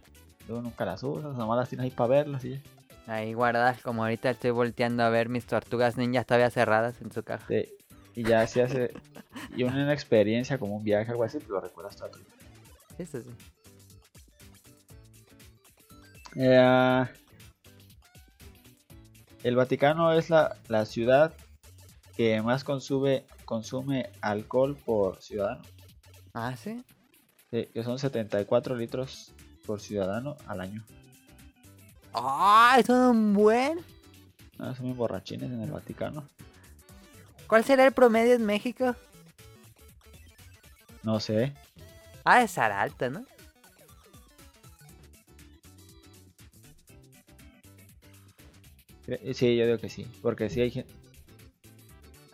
luego 0.47 0.61
nunca 0.61 0.85
las 0.85 1.01
usas, 1.01 1.35
nomás 1.35 1.57
las 1.57 1.69
tienes 1.69 1.85
ahí 1.85 1.89
para 1.91 2.09
verlas 2.09 2.45
y 2.45 2.51
ya. 2.51 2.61
Ahí 3.07 3.33
guardadas, 3.33 3.81
como 3.81 4.03
ahorita 4.03 4.29
estoy 4.29 4.51
volteando 4.51 5.03
a 5.03 5.09
ver 5.09 5.27
mis 5.29 5.45
tortugas 5.45 5.97
ninjas 5.97 6.25
todavía 6.25 6.49
cerradas 6.49 7.01
en 7.01 7.11
su 7.11 7.23
caja. 7.23 7.45
Sí. 7.47 7.69
Y 8.15 8.23
ya 8.23 8.45
si 8.47 8.61
hace. 8.61 8.93
Y 9.55 9.63
una 9.63 9.91
experiencia 9.91 10.57
como 10.57 10.77
un 10.77 10.83
viaje, 10.83 11.11
algo 11.11 11.23
así, 11.23 11.39
te 11.39 11.47
lo 11.47 11.59
recuerdas 11.59 11.95
todo. 11.95 12.11
Eso 12.97 13.21
sí. 13.21 13.29
Eh, 16.35 17.05
el 19.43 19.55
Vaticano 19.55 20.13
es 20.13 20.29
la, 20.29 20.55
la 20.67 20.85
ciudad 20.85 21.33
que 22.15 22.41
más 22.41 22.63
consume, 22.63 23.25
consume 23.45 24.09
alcohol 24.21 24.77
por 24.77 25.21
ciudadano. 25.21 25.63
Ah, 26.33 26.55
sí. 26.55 26.83
Sí, 27.51 27.67
que 27.73 27.83
son 27.83 27.99
74 27.99 28.75
litros 28.75 29.33
por 29.65 29.79
ciudadano 29.79 30.37
al 30.47 30.61
año. 30.61 30.83
¡Ah! 32.14 32.78
eso 32.80 32.93
es 32.93 33.11
un 33.11 33.34
buen. 33.34 33.80
Ah, 34.59 34.74
son 34.76 34.86
bien 34.86 34.97
borrachines 34.97 35.51
en 35.51 35.61
el 35.61 35.72
Vaticano. 35.72 36.24
¿Cuál 37.47 37.64
será 37.64 37.86
el 37.86 37.91
promedio 37.91 38.34
en 38.34 38.45
México? 38.45 38.95
No 41.03 41.20
sé. 41.20 41.53
Ah, 42.24 42.41
estar 42.43 42.72
alto, 42.72 43.09
¿no? 43.09 43.26
Cre- 49.05 49.34
Sí, 49.34 49.55
yo 49.57 49.66
digo 49.66 49.78
que 49.80 49.89
sí. 49.89 50.07
Porque 50.22 50.49
sí 50.49 50.61
hay 50.61 50.72
gente. 50.72 50.91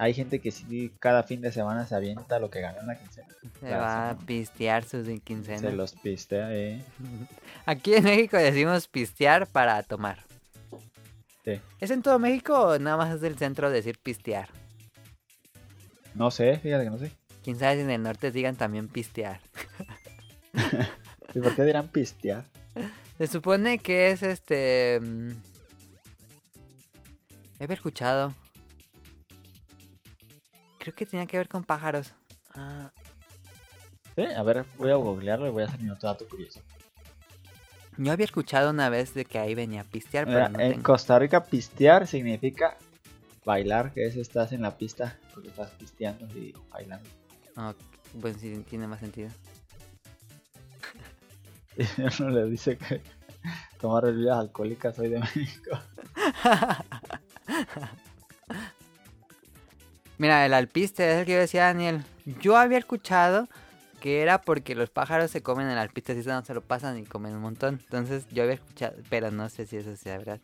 Hay 0.02 0.14
gente 0.14 0.40
que 0.40 0.50
sí 0.52 0.94
cada 1.00 1.24
fin 1.24 1.42
de 1.42 1.52
semana 1.52 1.86
se 1.86 1.94
avienta 1.94 2.40
lo 2.40 2.50
que 2.50 2.62
gana 2.62 2.80
en 2.80 2.88
la 2.88 2.98
quincena. 2.98 3.28
Se 3.42 3.60
Claro, 3.60 3.82
va 3.82 4.10
a 4.12 4.18
pistear 4.18 4.86
sus 4.86 5.06
quincenas. 5.20 5.60
Se 5.62 5.72
los 5.74 5.92
pistea, 5.94 6.56
eh. 6.56 6.82
Aquí 7.66 7.94
en 7.96 8.06
México 8.06 8.38
decimos 8.38 8.88
pistear 8.88 9.46
para 9.46 9.84
tomar. 9.84 10.24
Sí. 11.44 11.60
¿Es 11.82 11.92
en 11.92 12.02
todo 12.02 12.18
México 12.18 12.54
o 12.60 12.80
nada 12.80 12.96
más 12.96 13.14
es 13.14 13.20
del 13.22 13.38
centro 13.38 13.70
decir 13.70 14.00
pistear? 14.02 14.48
No 16.16 16.32
sé, 16.32 16.58
fíjate 16.60 16.86
que 16.86 16.90
no 16.90 16.98
sé. 16.98 17.12
Quién 17.44 17.60
sabe 17.60 17.76
si 17.76 17.82
en 17.82 17.90
el 17.90 18.02
norte 18.02 18.32
digan 18.32 18.56
también 18.56 18.88
pistear. 18.88 19.42
¿Y 21.34 21.40
por 21.40 21.56
qué 21.56 21.64
dirán 21.66 21.90
pistear? 21.90 22.46
Se 23.18 23.28
supone 23.28 23.80
que 23.80 24.12
es 24.12 24.24
este. 24.24 25.00
mm, 25.02 25.32
He 27.60 27.74
escuchado. 27.74 28.34
Creo 30.80 30.96
que 30.96 31.06
tenía 31.06 31.26
que 31.26 31.38
ver 31.38 31.48
con 31.48 31.64
pájaros. 31.64 32.14
Ah, 32.56 32.92
Sí, 34.16 34.24
a 34.26 34.44
ver, 34.44 34.66
voy 34.78 34.92
a 34.92 34.96
googlearlo 34.96 35.48
y 35.48 35.52
voy 35.52 35.64
a 35.64 35.68
hacer 35.68 35.80
mi 35.82 35.90
otro 35.92 36.10
dato 36.10 36.28
curioso. 36.28 36.60
yo 37.98 38.12
había 38.12 38.26
escuchado 38.26 38.72
una 38.72 38.90
vez 38.90 39.14
de 39.14 39.24
que 39.24 39.40
ahí 39.40 39.56
venía 39.56 39.82
a 39.82 39.84
pistear, 39.86 40.26
Mira, 40.26 40.48
pero 40.48 40.58
no 40.58 40.60
en 40.60 40.72
tengo. 40.72 40.84
Costa 40.84 41.18
Rica 41.20 41.44
pistear 41.46 42.06
significa 42.08 42.78
bailar, 43.46 43.94
que 43.94 44.06
es 44.06 44.18
estás 44.18 44.52
en 44.52 44.62
la 44.64 44.78
pista 44.78 45.18
porque 45.34 45.50
estás 45.50 45.70
pisteando 45.72 46.26
y 46.38 46.54
bailando. 46.70 47.08
Ah, 47.56 47.74
pues 48.20 48.38
sí, 48.38 48.66
tiene 48.70 48.88
más 48.88 49.00
sentido. 49.00 49.30
Y 51.78 51.84
uno 52.22 52.32
le 52.32 52.46
dice 52.50 52.78
que 52.78 53.02
tomar 53.80 54.04
bebidas 54.04 54.38
alcohólicas 54.40 54.96
soy 54.98 55.10
de 55.10 55.20
México. 55.20 55.80
Mira, 60.20 60.46
el 60.46 60.54
alpiste 60.54 61.10
es 61.10 61.20
el 61.20 61.26
que 61.26 61.32
yo 61.32 61.40
decía 61.40 61.64
Daniel. 61.64 62.04
Yo 62.42 62.58
había 62.58 62.78
escuchado 62.78 63.48
que 64.02 64.22
era 64.22 64.42
porque 64.42 64.76
los 64.76 64.90
pájaros 64.90 65.32
se 65.32 65.42
comen 65.42 65.68
el 65.68 65.78
alpiste, 65.78 66.12
así 66.12 66.28
no 66.28 66.44
se 66.44 66.54
lo 66.54 66.62
pasan 66.62 66.98
y 66.98 67.06
comen 67.06 67.36
un 67.36 67.42
montón. 67.42 67.80
Entonces 67.86 68.28
yo 68.30 68.44
había 68.44 68.56
escuchado, 68.56 68.96
pero 69.10 69.32
no 69.32 69.48
sé 69.48 69.66
si 69.66 69.78
eso 69.78 69.96
sea 69.96 70.18
verdad. 70.18 70.42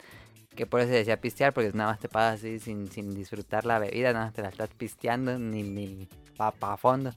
Que 0.56 0.66
por 0.66 0.80
eso 0.80 0.92
se 0.92 0.96
decía 0.96 1.20
pistear, 1.20 1.54
porque 1.54 1.74
nada 1.74 1.92
más 1.92 2.00
te 2.00 2.08
pasas 2.08 2.40
así 2.40 2.60
sin, 2.60 2.90
sin 2.90 3.14
disfrutar 3.14 3.66
la 3.66 3.78
bebida, 3.78 4.14
nada 4.14 4.26
más 4.26 4.34
te 4.34 4.42
la 4.42 4.48
estás 4.48 4.70
pisteando, 4.70 5.38
ni, 5.38 5.64
ni 5.64 6.08
pa, 6.38 6.52
pa 6.52 6.78
fondo. 6.78 7.14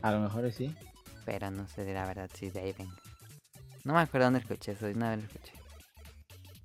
A 0.00 0.12
lo 0.12 0.20
mejor 0.20 0.50
sí. 0.50 0.74
Pero 1.26 1.50
no 1.50 1.68
sé 1.68 1.84
de 1.84 1.92
la 1.92 2.06
verdad 2.06 2.30
si 2.32 2.48
de 2.48 2.60
ahí 2.60 2.74
venga. 2.78 2.96
No 3.84 3.92
me 3.92 4.00
acuerdo 4.00 4.28
dónde 4.28 4.40
escuché 4.40 4.72
eso, 4.72 4.86
una 4.86 5.10
vez 5.10 5.18
lo 5.18 5.26
escuché. 5.26 5.52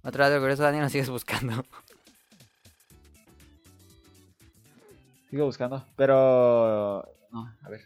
Otro 0.01 0.23
dato 0.23 0.39
curioso, 0.39 0.63
Daniel, 0.63 0.83
lo 0.85 0.89
sigues 0.89 1.09
buscando. 1.09 1.61
Sigo 5.29 5.45
buscando. 5.45 5.85
Pero. 5.95 7.07
No, 7.31 7.53
a 7.63 7.69
ver. 7.69 7.81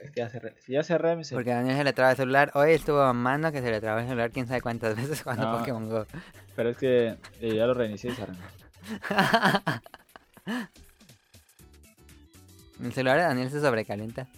Es 0.00 0.12
que 0.12 0.20
ya 0.20 0.28
cerré. 0.28 0.54
Si 0.60 0.72
ya 0.72 0.84
cerré 0.84 1.16
mi 1.16 1.24
Porque 1.24 1.50
Daniel 1.50 1.76
se 1.76 1.82
le 1.82 1.92
traba 1.92 2.12
el 2.12 2.16
celular. 2.16 2.52
Hoy 2.54 2.70
estuvo 2.72 2.98
mamando 2.98 3.50
que 3.50 3.60
se 3.60 3.72
le 3.72 3.80
traba 3.80 4.02
el 4.02 4.06
celular 4.06 4.30
quién 4.30 4.46
sabe 4.46 4.60
cuántas 4.60 4.94
veces 4.94 5.20
jugando 5.22 5.50
No. 5.50 5.58
Pokémon 5.58 5.88
Go. 5.88 6.06
Pero 6.54 6.70
es 6.70 6.76
que 6.76 7.16
eh, 7.40 7.56
ya 7.56 7.66
lo 7.66 7.74
reinicié 7.74 8.12
y 8.12 8.14
se 8.14 8.22
arregló. 8.22 8.44
el 12.84 12.92
celular 12.92 13.18
de 13.18 13.24
Daniel 13.24 13.50
se 13.50 13.60
sobrecalienta. 13.60 14.28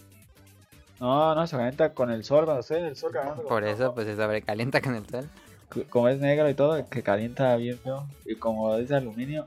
No, 0.99 1.35
no, 1.35 1.45
se 1.45 1.55
calienta 1.55 1.93
con 1.93 2.09
el 2.09 2.23
sol. 2.23 2.45
Cuando 2.45 2.65
en 2.69 2.85
el 2.85 2.95
sol 2.95 3.11
calienta 3.11 3.43
Por 3.43 3.63
eso, 3.63 3.93
pues 3.93 4.07
se 4.07 4.15
sobrecalienta 4.15 4.81
con 4.81 4.95
el 4.95 5.07
sol. 5.07 5.29
Como 5.89 6.09
es 6.09 6.19
negro 6.19 6.49
y 6.49 6.55
todo, 6.55 6.83
que 6.89 7.03
calienta 7.03 7.55
bien 7.57 7.77
feo. 7.77 8.07
Y 8.25 8.37
como 8.37 8.75
dice 8.77 8.95
aluminio. 8.95 9.45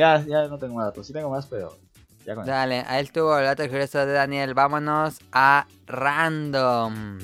Ya, 0.00 0.24
ya 0.26 0.48
no 0.48 0.58
tengo 0.58 0.76
más 0.76 0.86
datos. 0.86 1.06
Sí 1.06 1.12
tengo 1.12 1.28
más, 1.28 1.44
pero. 1.46 1.76
Ya 2.24 2.34
con. 2.34 2.46
Dale, 2.46 2.84
ahí 2.88 3.04
estuvo 3.04 3.36
el 3.36 3.44
dato 3.44 3.68
curioso 3.68 4.06
de 4.06 4.12
Daniel. 4.12 4.54
Vámonos 4.54 5.18
a. 5.30 5.66
Random. 5.86 7.18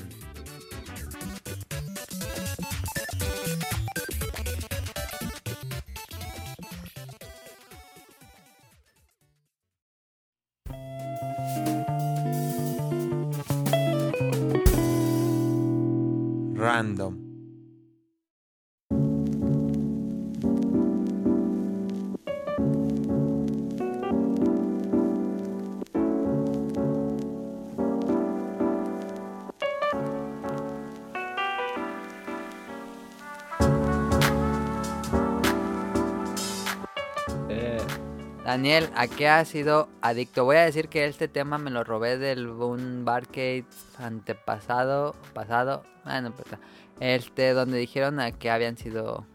Daniel, 38.56 38.88
¿a 38.96 39.06
qué 39.06 39.28
has 39.28 39.48
sido 39.48 39.90
adicto? 40.00 40.46
Voy 40.46 40.56
a 40.56 40.62
decir 40.64 40.88
que 40.88 41.04
este 41.04 41.28
tema 41.28 41.58
me 41.58 41.70
lo 41.70 41.84
robé 41.84 42.16
del 42.16 42.46
un 42.48 43.04
barcade 43.04 43.66
antepasado, 43.98 45.14
pasado, 45.34 45.82
ah, 46.06 46.22
no 46.22 46.28
importa. 46.28 46.58
Este, 46.98 47.52
donde 47.52 47.76
dijeron 47.76 48.18
a 48.18 48.32
que 48.32 48.50
habían 48.50 48.78
sido 48.78 49.26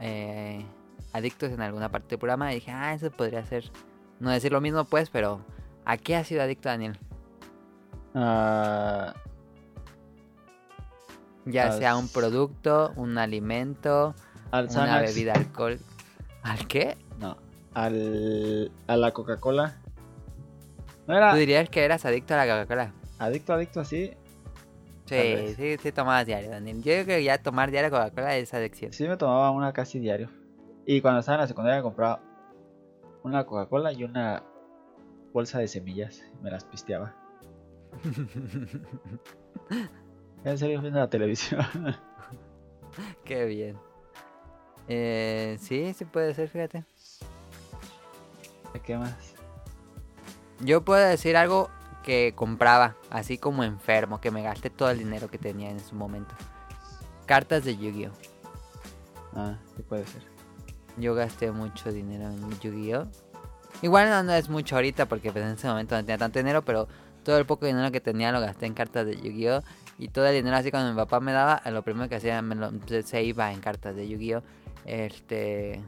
eh, 0.00 0.66
adictos 1.12 1.52
en 1.52 1.60
alguna 1.60 1.90
parte 1.90 2.08
del 2.08 2.18
programa 2.18 2.50
y 2.50 2.56
dije, 2.56 2.72
ah, 2.72 2.92
eso 2.92 3.12
podría 3.12 3.46
ser, 3.46 3.70
no 4.18 4.30
decir 4.30 4.50
lo 4.50 4.60
mismo 4.60 4.84
pues, 4.84 5.10
pero 5.10 5.44
¿a 5.84 5.96
qué 5.96 6.16
has 6.16 6.26
sido 6.26 6.42
adicto, 6.42 6.70
Daniel? 6.70 6.98
ah, 8.16 9.14
Ya 11.44 11.70
sea 11.70 11.96
un 11.96 12.08
producto, 12.08 12.92
un 12.96 13.16
alimento, 13.16 14.16
al 14.50 14.66
una 14.70 15.02
bebida 15.02 15.34
alcohol. 15.34 15.78
¿Al 16.42 16.66
qué? 16.66 16.96
Al, 17.74 18.70
a 18.86 18.96
la 18.96 19.12
Coca-Cola. 19.12 19.76
No 21.06 21.16
era 21.16 21.32
¿Tú 21.32 21.36
dirías 21.36 21.68
que 21.68 21.84
eras 21.84 22.04
adicto 22.04 22.34
a 22.34 22.38
la 22.38 22.46
Coca-Cola? 22.46 22.92
adicto, 23.18 23.52
adicto 23.52 23.80
así. 23.80 24.12
Sí, 25.06 25.16
vez. 25.16 25.56
sí, 25.56 25.76
sí 25.82 25.92
tomabas 25.92 26.24
diario, 26.26 26.50
Daniel. 26.50 26.78
Yo 26.78 26.92
creo 26.92 27.06
que 27.06 27.24
ya 27.24 27.38
tomar 27.38 27.70
diario 27.70 27.90
Coca-Cola 27.90 28.36
es 28.36 28.54
adicción. 28.54 28.92
Sí 28.92 29.06
me 29.08 29.16
tomaba 29.16 29.50
una 29.50 29.72
casi 29.72 29.98
diario. 29.98 30.30
Y 30.86 31.00
cuando 31.00 31.20
estaba 31.20 31.36
en 31.36 31.40
la 31.42 31.48
secundaria 31.48 31.82
compraba 31.82 32.20
una 33.22 33.44
Coca-Cola 33.44 33.92
y 33.92 34.04
una 34.04 34.42
bolsa 35.32 35.58
de 35.58 35.68
semillas. 35.68 36.24
Me 36.42 36.50
las 36.50 36.64
pisteaba. 36.64 37.14
En 40.42 40.56
serio, 40.56 40.80
viendo 40.80 40.98
la 40.98 41.10
televisión. 41.10 41.60
Qué 43.24 43.44
bien. 43.44 43.76
Eh, 44.88 45.58
sí, 45.60 45.92
sí 45.92 46.06
puede 46.06 46.32
ser, 46.34 46.48
fíjate. 46.48 46.84
¿Qué 48.84 48.96
más? 48.96 49.14
Yo 50.60 50.84
puedo 50.84 51.06
decir 51.06 51.36
algo 51.36 51.70
que 52.02 52.32
compraba, 52.34 52.96
así 53.10 53.38
como 53.38 53.64
enfermo, 53.64 54.20
que 54.20 54.30
me 54.30 54.42
gasté 54.42 54.70
todo 54.70 54.90
el 54.90 54.98
dinero 54.98 55.28
que 55.28 55.38
tenía 55.38 55.70
en 55.70 55.80
su 55.80 55.94
momento. 55.94 56.34
Cartas 57.26 57.64
de 57.64 57.76
Yu-Gi-Oh! 57.76 58.12
Ah, 59.36 59.56
sí 59.76 59.82
puede 59.82 60.06
ser. 60.06 60.22
Yo 60.96 61.14
gasté 61.14 61.50
mucho 61.52 61.92
dinero 61.92 62.24
en 62.30 62.58
Yu-Gi-Oh! 62.60 63.06
Igual 63.82 64.08
no, 64.10 64.22
no 64.22 64.32
es 64.32 64.48
mucho 64.48 64.74
ahorita 64.76 65.06
porque 65.06 65.30
pues, 65.32 65.44
en 65.44 65.52
ese 65.52 65.66
momento 65.68 65.94
no 65.94 66.02
tenía 66.02 66.18
tanto 66.18 66.38
dinero, 66.38 66.62
pero 66.62 66.88
todo 67.22 67.38
el 67.38 67.46
poco 67.46 67.66
dinero 67.66 67.90
que 67.92 68.00
tenía 68.00 68.32
lo 68.32 68.40
gasté 68.40 68.66
en 68.66 68.74
cartas 68.74 69.06
de 69.06 69.16
Yu-Gi-Oh! 69.16 69.62
Y 69.98 70.08
todo 70.08 70.26
el 70.26 70.34
dinero 70.34 70.56
así 70.56 70.70
cuando 70.70 70.90
mi 70.90 70.96
papá 70.96 71.20
me 71.20 71.32
daba, 71.32 71.62
lo 71.70 71.82
primero 71.82 72.08
que 72.08 72.16
hacía 72.16 72.40
me 72.42 72.54
lo- 72.54 72.72
se, 72.86 73.02
se 73.02 73.22
iba 73.22 73.52
en 73.52 73.60
cartas 73.60 73.94
de 73.94 74.08
Yu-Gi-Oh! 74.08 74.42
Este... 74.84 75.80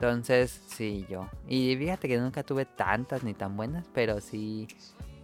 Entonces, 0.00 0.50
sí, 0.68 1.04
yo. 1.10 1.28
Y 1.46 1.76
fíjate 1.76 2.08
que 2.08 2.18
nunca 2.18 2.42
tuve 2.42 2.64
tantas 2.64 3.22
ni 3.22 3.34
tan 3.34 3.56
buenas, 3.56 3.86
pero 3.92 4.20
sí... 4.20 4.66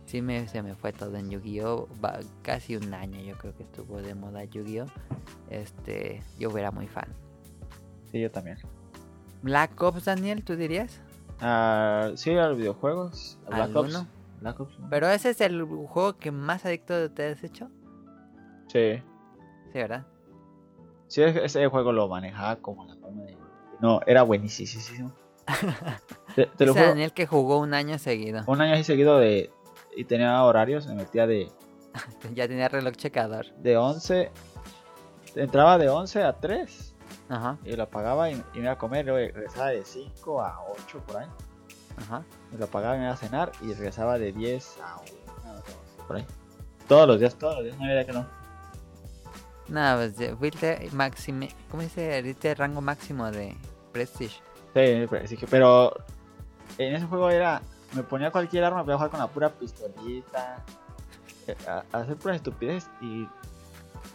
Sí 0.05 0.23
me, 0.23 0.47
se 0.47 0.63
me 0.63 0.75
fue 0.77 0.93
todo 0.93 1.17
en 1.17 1.31
Yu-Gi-Oh! 1.31 1.89
Casi 2.43 2.77
un 2.77 2.95
año 2.95 3.19
yo 3.23 3.37
creo 3.39 3.57
que 3.57 3.65
estuvo 3.65 4.01
de 4.03 4.15
moda 4.15 4.45
Yu-Gi-Oh! 4.45 4.85
Este... 5.51 6.23
Yo 6.39 6.57
era 6.59 6.71
muy 6.71 6.87
fan. 6.87 7.09
Sí, 8.13 8.21
yo 8.21 8.31
también. 8.31 8.59
Black 9.43 9.83
Ops, 9.83 10.05
Daniel, 10.05 10.45
¿tú 10.45 10.55
dirías? 10.57 11.01
Ah, 11.41 12.11
sí, 12.15 12.37
a 12.37 12.49
los 12.49 12.59
videojuegos. 12.59 13.39
a 13.47 13.57
Black 13.57 13.77
Ops. 13.77 14.07
Black 14.43 14.61
Ops. 14.61 14.79
¿no? 14.79 14.91
Pero 14.91 15.09
ese 15.09 15.31
es 15.31 15.41
el 15.41 15.65
juego 15.65 16.19
que 16.19 16.31
más 16.31 16.65
adicto 16.67 17.11
te 17.11 17.29
has 17.31 17.43
hecho. 17.43 17.69
Sí. 18.69 19.03
Sí, 19.73 19.79
¿verdad? 19.79 20.07
Sí, 21.09 21.23
es- 21.23 21.37
ese 21.37 21.67
juego 21.67 21.93
lo 21.93 22.09
manejaba 22.09 22.57
como 22.57 22.85
la 22.85 22.95
palma 22.97 23.23
de. 23.25 23.36
No, 23.81 24.01
era 24.07 24.23
buenísimo. 24.23 25.13
te, 26.35 26.47
te 26.47 26.67
lo 26.67 26.73
Ese. 26.73 26.81
Daniel 26.87 27.13
que 27.13 27.27
jugó 27.27 27.59
un 27.59 27.75
año 27.75 27.99
seguido. 27.99 28.43
Un 28.47 28.61
año 28.61 28.75
así 28.75 28.85
seguido 28.85 29.19
de. 29.19 29.51
Y 29.97 30.05
tenía 30.05 30.43
horarios, 30.45 30.87
me 30.87 30.95
metía 30.95 31.27
de, 31.27 31.51
Ya 32.35 32.47
tenía 32.49 32.69
reloj 32.69 32.95
checador. 32.97 33.47
de 33.57 33.77
11. 33.77 34.31
Entraba 35.37 35.77
de 35.79 35.89
11 35.91 36.23
a 36.23 36.33
3 36.39 36.95
Ajá, 37.29 37.59
y 37.65 37.75
lo 37.77 37.83
apagaba 37.83 38.31
y, 38.31 38.35
y 38.55 38.59
me 38.59 38.63
iba 38.65 38.73
a 38.73 38.79
comer. 38.79 39.05
Luego 39.07 39.35
regresaba 39.35 39.69
de 39.71 39.85
5 39.85 40.41
a 40.43 40.61
8 40.87 41.03
por 41.07 41.17
ahí. 41.19 41.27
ajá. 41.99 42.23
Me 42.53 42.59
lo 42.59 42.65
apagaba 42.67 42.95
y 42.97 42.99
me 42.99 43.05
iba 43.05 43.13
a 43.15 43.17
cenar 43.17 43.53
y 43.63 43.73
regresaba 43.75 44.19
de 44.19 44.33
10 44.33 44.79
a 44.83 44.97
1 44.99 45.07
por 46.07 46.17
ahí. 46.17 46.27
Todos 46.89 47.09
los 47.09 47.19
días, 47.19 47.35
todos 47.35 47.57
los 47.57 47.65
días, 47.65 47.77
no 47.79 47.85
había 47.85 48.05
que 48.07 48.13
no. 48.13 48.27
Nada, 49.69 49.97
pues 50.17 50.37
fuiste 50.39 50.89
máximo. 50.93 51.47
¿Cómo 51.71 51.83
dice? 51.83 52.23
Diste 52.23 52.55
rango 52.55 52.81
máximo 52.81 53.31
de 53.31 53.57
Prestige. 53.93 54.41
Sí, 54.75 55.37
que- 55.37 55.47
pero 55.49 55.93
en 56.79 56.95
ese 56.95 57.07
juego 57.07 57.31
era. 57.31 57.63
Me 57.95 58.03
ponía 58.03 58.31
cualquier 58.31 58.65
arma, 58.65 58.83
voy 58.83 58.93
a 58.93 58.97
jugar 58.97 59.11
con 59.11 59.21
la 59.21 59.27
pura 59.29 59.49
pistolita. 59.51 60.65
eh, 61.47 61.57
A, 61.69 61.85
a 61.93 62.01
hacer 62.01 62.17
pura 62.17 62.35
estupidez 62.35 62.89
y, 63.01 63.29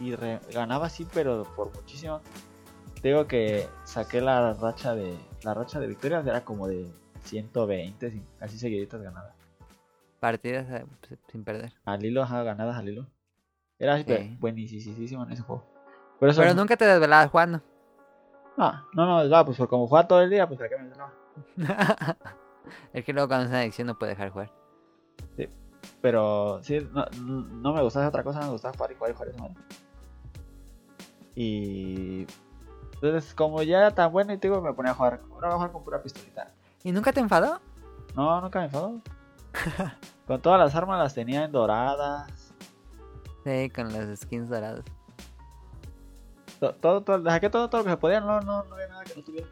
y 0.00 0.14
re- 0.14 0.40
ganaba 0.52 0.86
así, 0.86 1.06
pero 1.12 1.44
por 1.56 1.74
muchísimo. 1.74 2.20
Te 3.00 3.08
Digo 3.08 3.26
que 3.26 3.66
saqué 3.84 4.20
la 4.20 4.52
racha 4.54 4.94
de. 4.94 5.16
La 5.42 5.54
racha 5.54 5.80
de 5.80 5.86
victorias 5.88 6.26
era 6.26 6.44
como 6.44 6.68
de 6.68 6.86
120, 7.24 8.10
sin- 8.10 8.26
así 8.40 8.58
seguiditas 8.58 9.00
ganadas. 9.02 9.34
Partidas 10.20 10.66
eh, 10.70 10.86
sin 11.30 11.42
perder. 11.42 11.72
Al 11.84 12.04
hilo, 12.04 12.22
ajá, 12.22 12.42
ganadas 12.44 12.76
al 12.76 12.88
hilo. 12.88 13.06
Era 13.82 13.98
Sí. 13.98 14.36
buenísimo 14.38 15.24
en 15.24 15.32
ese 15.32 15.42
juego. 15.42 15.64
Por 16.20 16.28
eso, 16.28 16.40
Pero 16.40 16.54
nunca 16.54 16.76
te 16.76 16.84
desvelabas 16.84 17.30
jugando. 17.30 17.60
No, 18.56 18.72
no, 18.92 19.24
no, 19.24 19.28
va, 19.28 19.44
pues 19.44 19.58
como 19.58 19.88
jugaba 19.88 20.06
todo 20.06 20.20
el 20.22 20.30
día, 20.30 20.46
pues 20.46 20.56
para 20.56 20.68
qué 20.70 20.76
me 20.76 20.84
desvelaba? 20.84 21.12
es 22.92 23.04
que 23.04 23.12
luego 23.12 23.26
cuando 23.26 23.46
es 23.46 23.50
una 23.50 23.58
adicción 23.58 23.88
no 23.88 23.98
puede 23.98 24.12
dejar 24.12 24.26
de 24.26 24.30
jugar. 24.30 24.52
Pero 26.00 26.62
sí, 26.62 26.88
no, 26.92 27.72
me 27.74 27.82
gustaba 27.82 28.06
otra 28.06 28.22
cosa, 28.22 28.40
me 28.42 28.50
gustaba 28.50 28.72
jugar 28.72 28.92
y 28.92 28.94
jugar 28.94 29.10
y 29.10 29.14
jugar 29.14 29.28
esa. 29.30 29.48
Y. 31.34 32.26
Entonces, 32.94 33.34
como 33.34 33.62
ya 33.64 33.78
era 33.78 33.90
tan 33.90 34.12
bueno, 34.12 34.32
y 34.32 34.38
te 34.38 34.46
digo, 34.46 34.60
me 34.60 34.72
ponía 34.74 34.92
a 34.92 34.94
jugar. 34.94 35.20
Ahora 35.32 35.48
voy 35.48 35.54
a 35.54 35.56
jugar 35.56 35.72
con 35.72 35.82
pura 35.82 36.02
pistolita. 36.02 36.52
¿Y 36.84 36.92
nunca 36.92 37.12
te 37.12 37.18
enfadó? 37.18 37.60
No, 38.14 38.40
nunca 38.40 38.60
me 38.60 38.66
enfadó. 38.66 39.00
con 40.28 40.40
todas 40.40 40.60
las 40.60 40.72
armas 40.76 41.00
las 41.00 41.14
tenía 41.14 41.44
en 41.44 41.50
doradas. 41.50 42.41
Sí, 43.44 43.70
con 43.70 43.92
las 43.92 44.20
skins 44.20 44.48
doradas. 44.48 44.84
To- 46.60 46.74
Todo, 46.74 47.02
todo, 47.02 47.18
le 47.18 47.30
saqué 47.30 47.50
todo, 47.50 47.68
todo 47.68 47.80
lo 47.80 47.84
que 47.84 47.90
se 47.90 47.96
podía. 47.96 48.20
No, 48.20 48.40
no, 48.40 48.64
no 48.64 48.74
había 48.74 48.88
nada 48.88 49.04
que 49.04 49.16
no 49.16 49.22
tuviera. 49.24 49.48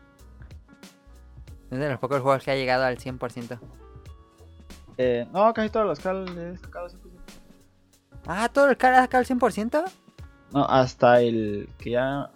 Es 1.70 1.78
de 1.78 1.88
los 1.90 1.98
pocos 1.98 2.20
juegos 2.20 2.42
que 2.44 2.50
ha 2.50 2.54
llegado 2.56 2.84
al 2.84 2.98
100%. 2.98 3.58
Eh, 4.98 5.26
no, 5.32 5.52
casi 5.54 5.70
todos 5.70 5.86
los 5.86 6.00
cal 6.00 6.26
he 6.38 6.56
sacado 6.58 6.88
100%. 6.88 6.98
Ah, 8.26 8.48
todo 8.52 8.68
el 8.68 8.76
cara 8.76 8.98
ha 8.98 9.02
sacado 9.02 9.20
al 9.20 9.26
100%. 9.26 9.84
No, 10.52 10.64
hasta 10.66 11.20
el 11.20 11.68
que 11.78 11.90
ya. 11.90 12.30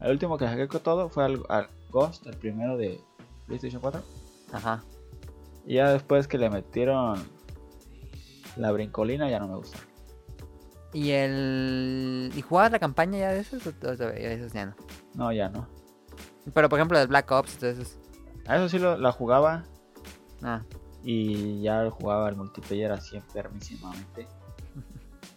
El 0.00 0.12
último 0.12 0.38
que 0.38 0.46
saqué 0.46 0.68
con 0.68 0.80
todo 0.80 1.08
fue 1.08 1.24
al, 1.24 1.42
al 1.48 1.68
Ghost, 1.90 2.26
el 2.26 2.36
primero 2.36 2.76
de 2.76 3.00
PlayStation 3.46 3.80
4. 3.80 4.00
Ajá. 4.52 4.82
Y 5.66 5.74
ya 5.74 5.90
después 5.90 6.28
que 6.28 6.38
le 6.38 6.48
metieron 6.50 7.22
la 8.56 8.70
brincolina, 8.70 9.28
ya 9.28 9.38
no 9.40 9.48
me 9.48 9.56
gusta. 9.56 9.78
¿Y 10.98 11.12
el. 11.12 12.32
¿Y 12.34 12.42
jugabas 12.42 12.72
la 12.72 12.80
campaña 12.80 13.20
ya 13.20 13.30
de 13.30 13.38
esos? 13.38 13.64
O 13.64 13.70
o 13.70 13.72
todavía 13.72 14.32
esos 14.32 14.52
ya 14.52 14.66
no? 14.66 14.74
No, 15.14 15.30
ya 15.30 15.48
no. 15.48 15.68
Pero 16.52 16.68
por 16.68 16.76
ejemplo, 16.76 16.98
de 16.98 17.06
Black 17.06 17.30
Ops, 17.30 17.54
entonces. 17.54 18.00
A 18.48 18.56
eso 18.56 18.68
sí 18.68 18.80
lo, 18.80 18.98
la 18.98 19.12
jugaba 19.12 19.62
Ah, 20.42 20.62
y 21.04 21.62
ya 21.62 21.88
jugaba 21.90 22.28
el 22.28 22.34
multiplayer 22.34 22.90
así 22.90 23.16
enfermísimamente. 23.16 24.26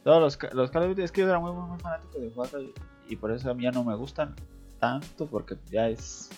Todos 0.03 0.19
los, 0.19 0.53
los 0.53 0.71
Call 0.71 0.83
of 0.83 0.89
Duty 0.89 1.03
es 1.03 1.11
que 1.11 1.21
yo 1.21 1.29
era 1.29 1.39
muy, 1.39 1.51
muy, 1.51 1.69
muy 1.69 1.79
fanático 1.79 2.17
de 2.17 2.31
jugar 2.31 2.49
y 3.07 3.15
por 3.15 3.31
eso 3.31 3.51
a 3.51 3.53
mí 3.53 3.63
ya 3.63 3.71
no 3.71 3.83
me 3.83 3.95
gustan 3.95 4.35
tanto 4.79 5.27
porque 5.27 5.57
ya 5.69 5.89
es. 5.89 6.31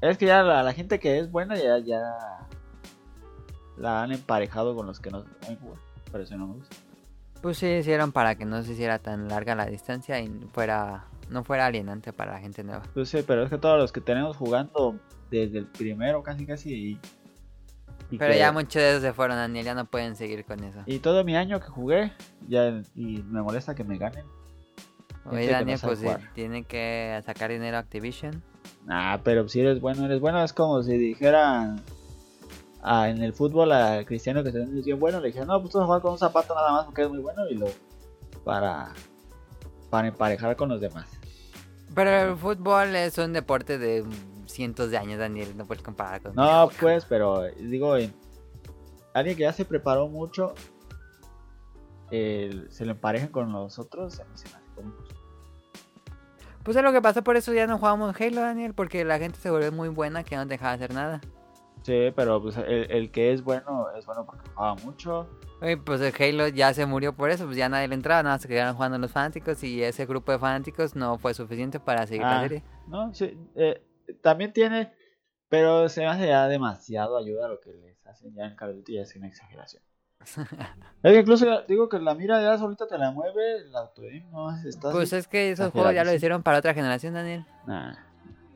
Es 0.00 0.18
que 0.18 0.26
ya 0.26 0.42
la, 0.42 0.64
la 0.64 0.72
gente 0.72 0.98
que 0.98 1.20
es 1.20 1.30
buena 1.30 1.54
ya, 1.54 1.78
ya 1.78 2.48
la 3.76 4.02
han 4.02 4.10
emparejado 4.10 4.74
con 4.74 4.86
los 4.86 4.98
que 4.98 5.12
no 5.12 5.22
saben 5.22 5.60
jugar. 5.60 5.78
Por 6.10 6.20
eso 6.20 6.36
no 6.36 6.48
me 6.48 6.54
gusta. 6.54 6.87
Pues 7.42 7.58
sí, 7.58 7.66
hicieron 7.66 8.12
para 8.12 8.34
que 8.36 8.44
no 8.44 8.62
se 8.62 8.72
hiciera 8.72 8.98
tan 8.98 9.28
larga 9.28 9.54
la 9.54 9.66
distancia 9.66 10.20
y 10.20 10.28
fuera. 10.52 11.04
No 11.30 11.44
fuera 11.44 11.66
alienante 11.66 12.12
para 12.14 12.32
la 12.32 12.38
gente 12.40 12.64
nueva. 12.64 12.84
Pues 12.94 13.10
sí, 13.10 13.18
pero 13.26 13.42
es 13.44 13.50
que 13.50 13.58
todos 13.58 13.78
los 13.78 13.92
que 13.92 14.00
tenemos 14.00 14.34
jugando 14.36 14.98
desde 15.30 15.58
el 15.58 15.66
primero 15.66 16.22
casi 16.22 16.46
casi 16.46 16.72
y, 16.74 17.00
y 18.10 18.16
Pero 18.16 18.32
que- 18.32 18.38
ya 18.38 18.50
muchos 18.50 18.74
de 18.80 18.90
esos 18.92 19.02
se 19.02 19.12
fueron, 19.12 19.36
Daniel, 19.36 19.66
ya 19.66 19.74
no 19.74 19.84
pueden 19.84 20.16
seguir 20.16 20.46
con 20.46 20.64
eso. 20.64 20.78
y 20.86 21.00
todo 21.00 21.24
mi 21.24 21.36
año 21.36 21.60
que 21.60 21.66
jugué 21.66 22.12
ya 22.48 22.80
y 22.94 23.22
me 23.24 23.42
molesta 23.42 23.74
que 23.74 23.84
me 23.84 23.98
ganen. 23.98 24.24
Oye, 25.26 25.44
no 25.48 25.52
Daniel, 25.52 25.78
sabe 25.78 25.96
pues 25.96 26.18
tiene 26.32 26.64
que 26.64 27.20
sacar 27.26 27.50
dinero 27.50 27.76
a 27.76 27.80
Activision. 27.80 28.42
Ah, 28.88 29.20
pero 29.22 29.46
si 29.50 29.60
eres 29.60 29.82
bueno, 29.82 30.06
eres 30.06 30.20
bueno, 30.20 30.42
es 30.42 30.54
como 30.54 30.82
si 30.82 30.96
dijeran 30.96 31.78
ah, 32.90 33.08
en 33.08 33.22
el 33.22 33.32
fútbol 33.34 33.70
a 33.72 34.04
Cristiano 34.04 34.42
que 34.42 34.48
es 34.48 34.84
bien 34.84 34.98
bueno, 34.98 35.20
le 35.20 35.28
dijeron, 35.28 35.48
"No, 35.48 35.60
pues 35.60 35.72
tú 35.72 35.78
vas 35.78 35.84
a 35.84 35.86
jugar 35.86 36.02
con 36.02 36.12
un 36.12 36.18
zapato 36.18 36.54
nada 36.54 36.72
más 36.72 36.84
porque 36.86 37.02
es 37.02 37.08
muy 37.08 37.18
bueno" 37.18 37.46
y 37.48 37.54
lo 37.54 37.66
para 38.44 38.92
para 39.90 40.08
emparejar 40.08 40.56
con 40.56 40.68
los 40.68 40.80
demás. 40.80 41.06
Pero 41.94 42.10
el 42.10 42.36
fútbol 42.36 42.94
es 42.96 43.16
un 43.18 43.32
deporte 43.32 43.78
de 43.78 44.04
cientos 44.46 44.90
de 44.90 44.98
años, 44.98 45.18
Daniel, 45.18 45.56
no 45.56 45.66
puedes 45.66 45.82
comparar 45.82 46.20
con... 46.20 46.34
No, 46.34 46.70
pues, 46.80 47.04
pero 47.06 47.42
digo, 47.58 47.96
en- 47.96 48.14
alguien 49.14 49.36
que 49.36 49.42
ya 49.42 49.52
se 49.52 49.64
preparó 49.64 50.06
mucho, 50.08 50.54
el- 52.10 52.70
se 52.70 52.84
le 52.84 52.92
emparejan 52.92 53.28
con 53.28 53.52
los 53.52 53.78
otros, 53.78 54.20
a 54.20 54.24
mí 54.24 54.30
se 54.34 54.48
me 54.48 54.54
hace 54.56 54.66
como. 54.74 54.92
Pues 56.62 56.76
es 56.76 56.82
lo 56.82 56.92
que 56.92 57.00
pasó, 57.00 57.22
por 57.24 57.36
eso 57.36 57.52
ya 57.54 57.66
no 57.66 57.78
jugamos 57.78 58.14
Halo, 58.20 58.40
Daniel, 58.42 58.74
porque 58.74 59.04
la 59.04 59.18
gente 59.18 59.38
se 59.40 59.50
volvió 59.50 59.72
muy 59.72 59.88
buena 59.88 60.22
que 60.24 60.36
no 60.36 60.44
dejaba 60.46 60.76
de 60.76 60.84
hacer 60.84 60.94
nada. 60.94 61.20
Sí, 61.82 62.12
pero 62.14 62.42
pues 62.42 62.56
el, 62.56 62.90
el 62.90 63.10
que 63.10 63.32
es 63.32 63.42
bueno, 63.42 63.86
es 63.96 64.04
bueno 64.06 64.24
porque 64.26 64.48
juega 64.54 64.74
mucho. 64.84 65.28
Oye, 65.60 65.76
pues 65.76 66.00
el 66.00 66.12
Halo 66.18 66.48
ya 66.48 66.72
se 66.74 66.86
murió 66.86 67.14
por 67.14 67.30
eso, 67.30 67.44
pues 67.46 67.56
ya 67.56 67.68
nadie 67.68 67.88
le 67.88 67.94
entraba, 67.94 68.22
nada 68.22 68.34
más 68.36 68.42
se 68.42 68.48
quedaron 68.48 68.74
jugando 68.74 68.98
los 68.98 69.10
fanáticos 69.10 69.62
y 69.64 69.82
ese 69.82 70.06
grupo 70.06 70.30
de 70.32 70.38
fanáticos 70.38 70.94
no 70.94 71.18
fue 71.18 71.34
suficiente 71.34 71.80
para 71.80 72.06
seguir 72.06 72.22
la 72.22 72.38
Ah. 72.38 72.42
serie. 72.42 72.62
No, 72.86 73.12
sí, 73.14 73.36
eh, 73.56 73.82
también 74.22 74.52
tiene, 74.52 74.92
pero 75.48 75.88
se 75.88 76.00
me 76.02 76.06
hace 76.08 76.28
ya 76.28 76.46
demasiado 76.46 77.16
ayuda 77.16 77.46
a 77.46 77.48
lo 77.48 77.60
que 77.60 77.72
les 77.72 78.06
hacen 78.06 78.32
ya 78.34 78.44
en 78.44 78.54
Call 78.54 78.70
of 78.70 78.76
Duty, 78.76 78.94
ya 78.94 79.02
es 79.02 79.16
una 79.16 79.26
exageración. 79.28 79.82
es 81.02 81.12
que 81.12 81.18
incluso 81.20 81.46
digo 81.68 81.88
que 81.88 81.98
la 82.00 82.14
mira 82.14 82.40
ya 82.42 82.58
solita 82.58 82.86
te 82.86 82.98
la 82.98 83.10
mueve, 83.12 83.58
el 83.58 83.74
auto 83.74 84.02
no 84.30 84.50
está 84.64 84.90
Pues 84.90 85.12
es 85.12 85.26
que 85.28 85.50
esos 85.52 85.70
juegos 85.72 85.94
ya 85.94 86.04
lo 86.04 86.12
hicieron 86.12 86.42
para 86.42 86.58
otra 86.58 86.74
generación, 86.74 87.14
Daniel. 87.14 87.44
Nah. 87.66 87.94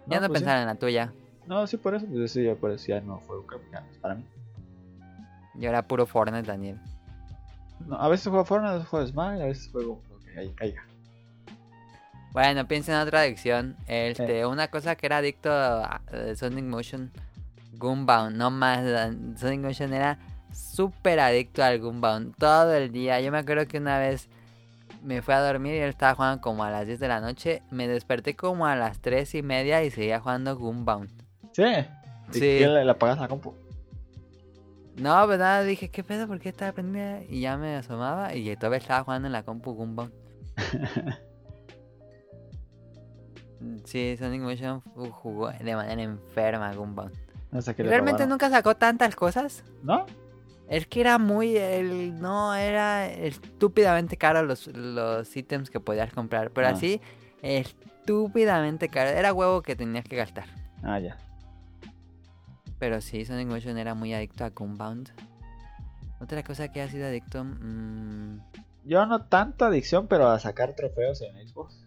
Ya 0.07 0.19
no, 0.21 0.27
pues 0.29 0.41
sí. 0.41 0.45
pensaron 0.45 0.63
en 0.63 0.67
la 0.69 0.75
tuya. 0.75 1.13
No, 1.47 1.67
sí, 1.67 1.77
por 1.77 1.95
eso. 1.95 2.07
Pues 2.07 2.37
eso 2.37 2.41
ya, 2.41 2.77
ya 2.87 3.01
no 3.01 3.19
fue 3.21 3.45
creo 3.47 3.61
que 3.61 3.71
ya 3.73 3.81
no 3.81 3.91
es 3.91 3.99
para 3.99 4.15
mí. 4.15 4.25
Y 5.55 5.67
ahora 5.67 5.87
puro 5.87 6.07
Fortnite, 6.07 6.47
Daniel. 6.47 6.79
No, 7.87 7.97
a 7.97 8.09
veces 8.09 8.29
juego 8.29 8.45
Fortnite, 8.45 8.73
a 8.73 8.77
veces 8.77 8.89
juego 8.89 9.07
Smile, 9.07 9.43
a 9.43 9.47
veces 9.47 9.71
juego 9.71 10.01
lo 10.11 10.19
que 10.21 10.39
ahí 10.39 10.53
caiga. 10.55 10.87
Bueno, 12.33 12.67
piensa 12.67 12.93
en 12.93 13.07
otra 13.07 13.21
adicción. 13.21 13.77
Este, 13.87 14.47
una 14.47 14.69
cosa 14.69 14.97
que 14.97 15.07
era 15.07 15.19
adicto 15.19 15.51
a 15.53 16.01
Sonic 16.35 16.65
Motion, 16.65 17.11
Goombound, 17.75 18.37
no 18.37 18.51
más. 18.51 18.81
Sonic 19.39 19.61
Motion 19.61 19.93
era 19.93 20.19
súper 20.55 21.21
adicto 21.21 21.63
al 21.63 21.79
Goombound 21.79 22.35
todo 22.37 22.75
el 22.75 22.91
día. 22.91 23.21
Yo 23.21 23.31
me 23.31 23.39
acuerdo 23.39 23.67
que 23.67 23.79
una 23.79 23.99
vez 23.99 24.29
me 25.03 25.21
fui 25.21 25.35
a 25.35 25.41
dormir 25.41 25.75
y 25.75 25.79
él 25.79 25.91
estaba 25.91 26.15
jugando 26.15 26.41
como 26.41 26.65
a 26.65 26.71
las 26.71 26.87
10 26.87 27.01
de 27.01 27.09
la 27.09 27.21
noche. 27.21 27.63
Me 27.71 27.87
desperté 27.87 28.35
como 28.35 28.67
a 28.67 28.77
las 28.77 29.01
3 29.01 29.35
y 29.35 29.43
media 29.43 29.83
y 29.85 29.91
seguía 29.91 30.21
jugando 30.21 30.57
Goombound. 30.57 31.22
Sí. 31.53 31.65
Sí. 32.33 32.39
¿Y 32.39 32.59
qué 32.59 32.69
le, 32.69 32.85
le 32.85 32.91
apagas 32.91 33.19
la 33.19 33.29
compu? 33.29 33.55
No, 34.97 35.27
nada, 35.27 35.63
dije, 35.63 35.91
¿qué 35.91 36.05
pedo? 36.05 36.27
¿Por 36.27 36.39
qué 36.39 36.51
estaba 36.51 36.73
prendida? 36.73 37.23
Y 37.25 37.41
ya 37.41 37.57
me 37.57 37.77
asomaba 37.77 38.35
y 38.35 38.55
todavía 38.57 38.79
estaba 38.79 39.05
jugando 39.05 39.27
en 39.27 39.33
la 39.33 39.43
compu 39.43 39.75
Goombound. 39.75 40.13
Sí, 43.85 44.17
Sonic 44.19 44.43
Motion 44.43 44.81
jugó 44.81 45.51
de 45.51 45.77
manera 45.77 46.03
enferma. 46.03 46.73
No 46.73 47.63
sé 47.63 47.75
le 47.79 47.85
Realmente 47.89 48.27
nunca 48.27 48.51
sacó 48.51 48.75
tantas 48.77 49.15
cosas. 49.15 49.63
¿No? 49.83 50.07
Es 50.69 50.87
que 50.87 51.01
era 51.01 51.19
muy... 51.19 51.57
El, 51.57 52.21
no, 52.21 52.55
era 52.55 53.07
estúpidamente 53.07 54.17
caro 54.17 54.43
los, 54.43 54.67
los 54.69 55.37
ítems 55.37 55.71
que 55.71 55.81
podías 55.81 56.13
comprar. 56.13 56.51
Pero 56.51 56.69
Ah. 56.69 56.71
así, 56.71 57.01
estúpidamente 57.43 58.89
caro. 58.89 59.11
Era 59.11 59.33
huevo 59.33 59.63
que 59.63 59.77
tenías 59.77 60.05
que 60.07 60.17
gastar. 60.17 60.47
Ah, 60.83 60.99
ya. 60.99 61.17
Pero 62.83 63.01
sí, 63.01 63.25
Sonic 63.25 63.47
Motion 63.47 63.79
era 63.79 63.95
muy 63.95 64.13
adicto 64.13 64.45
a 64.45 64.51
Goombound. 64.51 65.11
Otra 66.21 66.43
cosa 66.43 66.73
que 66.73 66.83
ha 66.83 66.89
sido 66.89 67.07
adicto... 67.07 67.45
mm, 67.45 68.41
Yo 68.83 69.07
no 69.07 69.23
tanta 69.27 69.67
adicción, 69.69 70.09
pero 70.09 70.27
a 70.29 70.41
sacar 70.41 70.75
trofeos 70.75 71.23
en 71.23 71.47
Xbox. 71.47 71.87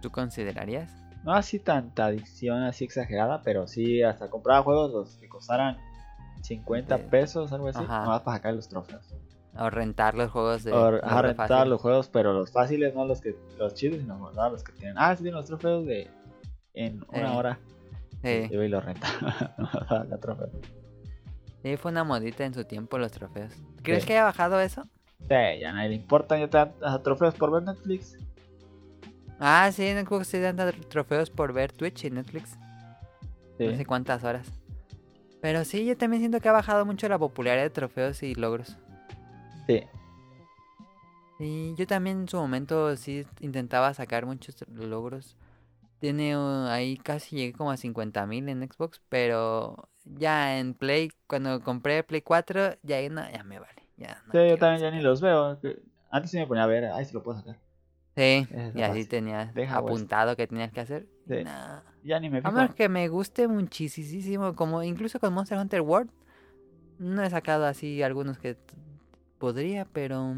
¿Tú 0.00 0.12
considerarías? 0.12 0.92
No 1.24 1.34
así 1.34 1.58
tanta 1.58 2.04
adicción 2.06 2.62
así 2.62 2.84
exagerada, 2.84 3.42
pero 3.42 3.66
sí 3.66 4.00
hasta 4.04 4.30
compraba 4.30 4.62
juegos 4.62 4.92
los 4.92 5.16
que 5.16 5.28
costaran 5.28 5.76
50 6.42 6.96
Sí. 6.96 7.02
pesos, 7.10 7.52
algo 7.52 7.66
así, 7.66 7.82
Ajá. 7.82 8.04
nomás 8.04 8.22
para 8.22 8.36
sacar 8.36 8.54
los 8.54 8.68
trofeos. 8.68 9.12
O 9.58 9.70
rentar 9.70 10.14
los 10.14 10.30
juegos 10.30 10.62
de... 10.62 10.72
o 10.72 10.92
de 10.92 11.00
rentar 11.00 11.48
fácil. 11.48 11.68
los 11.70 11.80
juegos, 11.80 12.08
pero 12.10 12.32
los 12.32 12.52
fáciles, 12.52 12.94
no 12.94 13.06
los 13.06 13.20
que 13.20 13.34
los 13.58 13.74
chidos, 13.74 13.98
sino 13.98 14.30
no, 14.30 14.50
los 14.50 14.62
que 14.62 14.70
tienen. 14.74 14.94
Ah, 14.98 15.16
sí 15.16 15.28
los 15.32 15.46
trofeos 15.46 15.84
de 15.84 16.08
en 16.74 17.04
una 17.08 17.32
Eh, 17.32 17.36
hora. 17.36 17.58
Sí. 18.24 18.48
Yo 18.50 18.62
y 18.62 18.68
los 18.70 18.84
rentaba. 18.84 19.54
sacar 19.88 20.18
trofeos. 20.20 20.50
Sí, 21.62 21.76
fue 21.76 21.90
una 21.92 22.04
modita 22.04 22.44
en 22.44 22.54
su 22.54 22.64
tiempo 22.64 22.98
los 22.98 23.12
trofeos. 23.12 23.52
¿Crees 23.82 24.02
Sí. 24.02 24.08
que 24.08 24.12
haya 24.14 24.24
bajado 24.24 24.60
eso? 24.60 24.82
Sí, 25.20 25.60
ya 25.60 25.72
nadie 25.72 25.90
le 25.90 25.94
importa, 25.94 26.36
ya 26.38 26.48
te 26.48 26.58
dan 26.58 26.72
hasta 26.82 27.02
trofeos 27.02 27.34
por 27.34 27.50
ver 27.52 27.62
Netflix. 27.62 28.16
Ah, 29.40 29.70
sí, 29.72 29.86
en 29.86 30.04
Xbox 30.06 30.26
sí 30.28 30.38
dan 30.38 30.56
tr- 30.58 30.88
trofeos 30.88 31.30
por 31.30 31.52
ver 31.52 31.72
Twitch 31.72 32.04
y 32.04 32.10
Netflix. 32.10 32.50
Sí. 33.58 33.66
No 33.66 33.76
sé 33.76 33.86
cuántas 33.86 34.24
horas. 34.24 34.46
Pero 35.40 35.64
sí, 35.64 35.84
yo 35.86 35.96
también 35.96 36.20
siento 36.22 36.40
que 36.40 36.48
ha 36.48 36.52
bajado 36.52 36.84
mucho 36.86 37.08
la 37.08 37.18
popularidad 37.18 37.64
de 37.64 37.70
trofeos 37.70 38.22
y 38.22 38.34
logros. 38.34 38.76
sí. 39.66 39.82
Y 41.40 41.74
yo 41.74 41.84
también 41.86 42.20
en 42.20 42.28
su 42.28 42.36
momento 42.36 42.94
sí 42.96 43.26
intentaba 43.40 43.92
sacar 43.92 44.24
muchos 44.24 44.54
logros. 44.68 45.36
Tiene 46.04 46.36
uh, 46.36 46.66
ahí 46.68 46.98
casi 46.98 47.36
llegué 47.36 47.52
como 47.54 47.70
a 47.70 47.76
50.000 47.78 48.48
en 48.50 48.62
Xbox, 48.70 49.00
pero 49.08 49.88
ya 50.04 50.58
en 50.58 50.74
Play, 50.74 51.10
cuando 51.26 51.62
compré 51.62 52.04
Play 52.04 52.20
4, 52.22 52.74
ya, 52.82 52.96
ahí 52.98 53.08
no, 53.08 53.22
ya 53.30 53.42
me 53.44 53.58
vale. 53.58 53.88
Ya 53.96 54.22
no 54.26 54.32
Sí, 54.32 54.48
yo 54.48 54.58
también 54.58 54.82
ya 54.82 54.90
ni 54.90 55.00
los 55.02 55.20
veo. 55.22 55.58
Antes 56.10 56.30
sí 56.30 56.36
me 56.38 56.46
ponía 56.46 56.64
a 56.64 56.66
ver, 56.66 56.84
ay, 56.86 57.04
si 57.04 57.12
lo 57.14 57.22
puedo 57.22 57.38
sacar. 57.38 57.58
Sí, 58.16 58.46
Es 58.50 58.74
y 58.74 58.82
así 58.82 59.04
fácil. 59.04 59.08
tenías 59.08 59.54
Deja, 59.54 59.76
apuntado 59.76 60.36
que 60.36 60.46
tenías 60.46 60.72
que 60.72 60.80
hacer. 60.80 61.06
Sí. 61.28 61.34
Nah. 61.44 61.80
Ya 62.02 62.20
ni 62.20 62.30
me 62.30 62.42
A 62.42 62.50
fijo. 62.50 62.52
menos 62.52 62.74
que 62.74 62.88
me 62.88 63.08
guste 63.08 63.48
muchísimo, 63.48 64.54
como 64.54 64.82
incluso 64.82 65.18
con 65.20 65.32
Monster 65.34 65.58
Hunter 65.58 65.80
World. 65.80 66.10
No 66.98 67.22
he 67.24 67.30
sacado 67.30 67.66
así 67.66 68.02
algunos 68.02 68.38
que 68.38 68.56
podría, 69.38 69.86
pero 69.86 70.36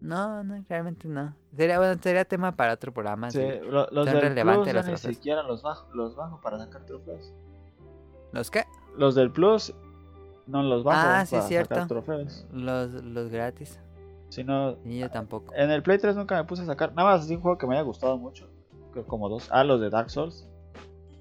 no, 0.00 0.42
no, 0.44 0.64
realmente 0.68 1.08
no. 1.08 1.34
Sería, 1.56 1.78
bueno, 1.78 2.00
sería 2.02 2.24
tema 2.24 2.52
para 2.56 2.74
otro 2.74 2.92
programa. 2.92 3.30
Sí, 3.30 3.40
sí. 3.40 3.58
lo- 3.68 3.88
los 3.90 4.04
son 4.06 4.14
del 4.14 4.20
relevantes 4.20 4.72
Plus 4.72 4.86
los 4.86 5.04
ni 5.04 5.14
siquiera 5.14 5.42
los 5.42 5.62
bajo, 5.62 5.88
los 5.94 6.14
bajo 6.16 6.40
para 6.40 6.58
sacar 6.58 6.84
trofeos. 6.86 7.32
¿Los 8.32 8.50
qué? 8.50 8.64
Los 8.96 9.14
del 9.14 9.30
Plus 9.30 9.74
no 10.46 10.62
los 10.62 10.84
bajo 10.84 11.00
Ah, 11.02 11.26
sí, 11.26 11.36
para 11.36 11.48
cierto. 11.48 11.74
sacar 11.74 11.88
trofeos. 11.88 12.46
Los, 12.52 12.92
los 13.04 13.30
gratis. 13.30 13.80
Sino, 14.28 14.76
Y 14.84 14.98
yo 14.98 15.10
tampoco. 15.10 15.54
en 15.54 15.70
el 15.70 15.82
Play 15.82 15.98
3 15.98 16.14
nunca 16.16 16.36
me 16.36 16.44
puse 16.44 16.62
a 16.62 16.66
sacar. 16.66 16.94
Nada 16.94 17.10
más 17.12 17.24
así 17.24 17.34
un 17.36 17.40
juego 17.40 17.56
que 17.58 17.66
me 17.66 17.74
haya 17.74 17.82
gustado 17.82 18.16
mucho. 18.18 18.46
Como 19.06 19.28
dos. 19.28 19.48
Ah, 19.50 19.64
los 19.64 19.80
de 19.80 19.90
Dark 19.90 20.10
Souls. 20.10 20.46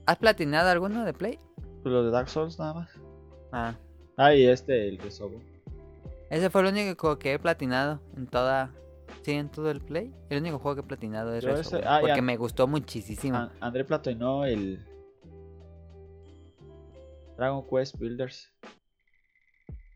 ¿Has 0.06 0.18
platinado 0.18 0.70
alguno 0.70 1.06
de 1.06 1.14
Play? 1.14 1.40
Los 1.84 2.06
de 2.06 2.12
Dark 2.12 2.28
Souls 2.30 2.58
nada 2.60 2.74
más. 2.74 2.90
Ah, 3.52 3.74
Ah, 4.18 4.34
y 4.34 4.46
este, 4.48 4.88
el 4.90 4.98
de 4.98 5.12
Sobo. 5.12 5.40
Ese 6.30 6.50
fue 6.50 6.62
el 6.62 6.68
único 6.68 7.18
que 7.20 7.34
he 7.34 7.40
platinado 7.40 8.02
en 8.16 8.28
toda... 8.28 8.72
Sí, 9.24 9.32
en 9.34 9.50
todo 9.50 9.72
el 9.72 9.82
Play. 9.82 10.14
El 10.30 10.40
único 10.42 10.60
juego 10.60 10.76
que 10.76 10.82
he 10.82 10.88
platinado 10.88 11.34
es 11.34 11.44
Rezo, 11.44 11.78
ese- 11.78 11.88
ah, 11.88 11.98
porque 12.02 12.22
me 12.22 12.38
gustó 12.38 12.68
muchísimo. 12.68 13.38
An- 13.38 13.52
André 13.60 13.84
platinó 13.84 14.46
el 14.46 14.86
Dragon 17.38 17.66
Quest 17.70 17.98
Builders. 17.98 18.52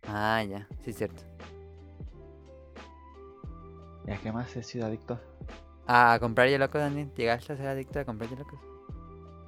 Ah, 0.07 0.43
ya, 0.43 0.67
sí, 0.83 0.91
cierto. 0.93 1.23
¿Y 4.07 4.11
a 4.11 4.17
qué 4.17 4.31
más 4.31 4.55
he 4.55 4.63
sido 4.63 4.85
adicto? 4.85 5.19
A 5.87 6.17
comprar 6.19 6.49
locos, 6.49 6.81
Daniel. 6.81 7.09
¿Llegaste 7.15 7.53
a 7.53 7.57
ser 7.57 7.67
adicto 7.67 7.99
a 7.99 8.05
comprar 8.05 8.31
locos? 8.31 8.59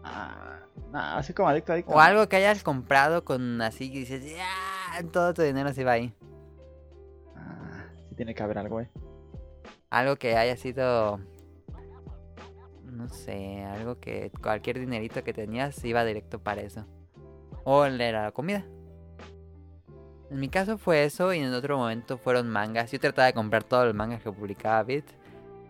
Ah, 0.04 0.60
así 0.94 1.34
como 1.34 1.50
adicto, 1.50 1.74
adicto. 1.74 1.92
O 1.94 2.00
algo 2.00 2.28
que 2.30 2.36
hayas 2.38 2.64
comprado 2.64 3.24
con 3.26 3.62
así 3.62 3.92
que 3.92 4.00
dices, 4.00 4.24
ya, 4.36 5.04
todo 5.12 5.34
tu 5.34 5.42
dinero 5.42 5.74
se 5.74 5.84
va 5.84 5.94
ahí. 5.94 6.14
Tiene 8.16 8.34
que 8.36 8.44
haber 8.44 8.58
algo, 8.58 8.82
eh. 8.82 8.90
Algo 9.90 10.16
que 10.16 10.36
haya 10.38 10.58
sido, 10.58 11.20
no 12.84 13.10
sé, 13.10 13.64
algo 13.64 14.00
que 14.00 14.32
cualquier 14.42 14.80
dinerito 14.80 15.24
que 15.24 15.34
tenías 15.34 15.84
iba 15.86 16.04
directo 16.04 16.40
para 16.40 16.62
eso. 16.62 16.86
O 17.64 17.84
de 17.84 18.12
la 18.12 18.32
comida. 18.32 18.66
En 20.30 20.40
mi 20.40 20.50
caso 20.50 20.80
fue 20.80 21.04
eso 21.04 21.32
y 21.34 21.40
en 21.40 21.54
otro 21.54 21.78
momento 21.78 22.18
fueron 22.18 22.50
mangas. 22.50 22.92
Yo 22.92 23.00
trataba 23.00 23.28
de 23.28 23.34
comprar 23.34 23.64
todos 23.64 23.86
los 23.86 23.94
mangas 23.94 24.22
que 24.22 24.32
publicaba 24.32 24.82
Bit. 24.84 25.06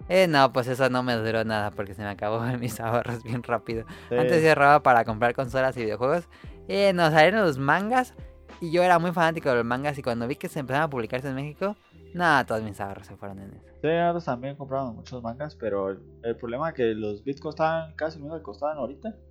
Eh, 0.10 0.28
no, 0.28 0.52
pues 0.52 0.68
eso 0.68 0.90
no 0.90 1.04
me 1.04 1.16
duró 1.16 1.44
nada 1.44 1.72
porque 1.72 1.94
se 1.94 2.02
me 2.02 2.10
acabó 2.10 2.42
mis 2.60 2.80
ahorros 2.80 3.24
bien 3.24 3.44
rápido. 3.44 3.86
Sí. 4.10 4.16
Antes 4.16 4.42
sí 4.42 4.48
ahorraba 4.48 4.82
para 4.82 5.06
comprar 5.06 5.34
consolas 5.34 5.76
y 5.78 5.84
videojuegos. 5.84 6.30
Eh, 6.68 6.94
nos 6.94 7.14
salieron 7.14 7.42
los 7.42 7.58
mangas. 7.58 8.14
Y 8.62 8.72
yo 8.72 8.84
era 8.84 9.00
muy 9.00 9.12
fanático 9.12 9.50
de 9.50 9.56
los 9.56 9.66
mangas. 9.66 9.98
Y 9.98 10.02
cuando 10.02 10.28
vi 10.28 10.36
que 10.36 10.48
se 10.48 10.60
empezaron 10.60 10.86
a 10.86 10.90
publicarse 10.90 11.28
en 11.28 11.36
México, 11.36 11.76
nada, 12.16 12.46
todos 12.46 12.62
mis 12.64 12.80
ahorros 12.80 13.08
se 13.08 13.16
fueron 13.16 13.40
en 13.40 13.54
eso. 13.54 13.68
Sí, 13.82 13.88
nosotros 13.88 14.26
también 14.26 14.56
compramos 14.56 14.96
muchos 14.96 15.22
mangas, 15.24 15.56
pero 15.56 15.90
el, 15.90 16.00
el 16.24 16.36
problema 16.38 16.70
es 16.70 16.76
que 16.76 16.94
los 16.94 17.24
bits 17.24 17.42
costaban 17.42 17.94
casi 17.96 18.18
lo 18.20 18.26
mismo 18.26 18.38
que 18.38 18.44
costaban 18.44 18.78
ahorita. 18.78 19.16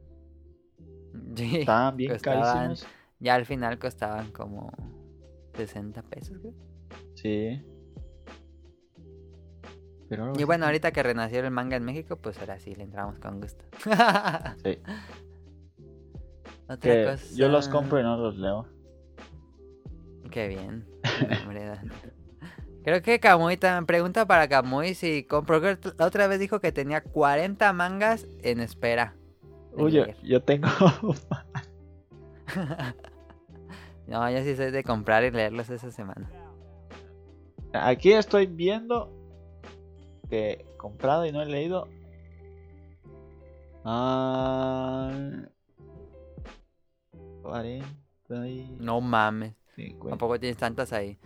Sí, 1.36 1.58
Estaban 1.58 1.96
bien 1.96 2.12
costaban- 2.12 2.42
carísimos. 2.42 2.86
Ya 3.20 3.34
al 3.34 3.44
final 3.46 3.78
costaban 3.78 4.32
como 4.32 4.72
60 5.54 6.02
pesos, 6.02 6.38
creo. 6.38 6.54
Sí. 7.14 7.62
Pero 10.08 10.32
Y 10.38 10.44
bueno, 10.44 10.66
ahorita 10.66 10.90
que 10.92 11.02
renació 11.02 11.40
el 11.40 11.50
manga 11.50 11.76
en 11.76 11.84
México, 11.84 12.16
pues 12.16 12.38
ahora 12.38 12.58
sí 12.58 12.74
le 12.74 12.82
entramos 12.84 13.18
con 13.18 13.40
gusto. 13.40 13.64
Sí. 14.64 14.78
Otra 16.68 16.78
Que 16.78 17.04
cosa. 17.04 17.34
yo 17.36 17.48
los 17.48 17.68
compro 17.68 18.00
y 18.00 18.02
no 18.02 18.16
los 18.16 18.36
leo. 18.36 18.66
Qué 20.30 20.48
bien. 20.48 20.86
Hombre. 21.44 21.78
Creo 22.84 23.00
que 23.02 23.20
Kamui 23.20 23.56
también 23.56 23.86
pregunta 23.86 24.26
para 24.26 24.48
Kamui 24.48 24.94
si 24.94 25.24
compró. 25.24 25.60
La 25.60 26.06
otra 26.06 26.26
vez 26.26 26.40
dijo 26.40 26.60
que 26.60 26.72
tenía 26.72 27.02
40 27.02 27.72
mangas 27.72 28.26
en 28.42 28.60
espera. 28.60 29.14
Uy, 29.74 29.92
yo, 29.92 30.04
yo 30.22 30.42
tengo. 30.42 30.68
No, 34.06 34.28
yo 34.30 34.42
sí 34.42 34.56
soy 34.56 34.70
de 34.70 34.84
comprar 34.84 35.24
y 35.24 35.30
leerlos 35.30 35.70
esa 35.70 35.90
semana. 35.90 36.28
Aquí 37.72 38.12
estoy 38.12 38.46
viendo 38.46 39.10
que 40.28 40.50
he 40.50 40.76
comprado 40.76 41.24
y 41.24 41.32
no 41.32 41.40
he 41.40 41.46
leído. 41.46 41.88
Ah. 43.84 45.10
40 47.42 47.86
y 48.48 48.76
No 48.78 49.00
mames. 49.00 49.54
50. 49.76 50.10
Tampoco 50.10 50.38
tienes 50.38 50.58
tantas 50.58 50.92
ahí. 50.92 51.18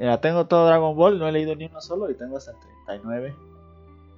Ya 0.00 0.20
tengo 0.20 0.46
todo 0.46 0.66
Dragon 0.66 0.96
Ball, 0.96 1.18
no 1.18 1.28
he 1.28 1.32
leído 1.32 1.54
ni 1.54 1.66
uno 1.66 1.80
solo 1.80 2.10
y 2.10 2.14
tengo 2.14 2.36
hasta 2.36 2.52
el 2.52 2.58
39. 2.86 3.36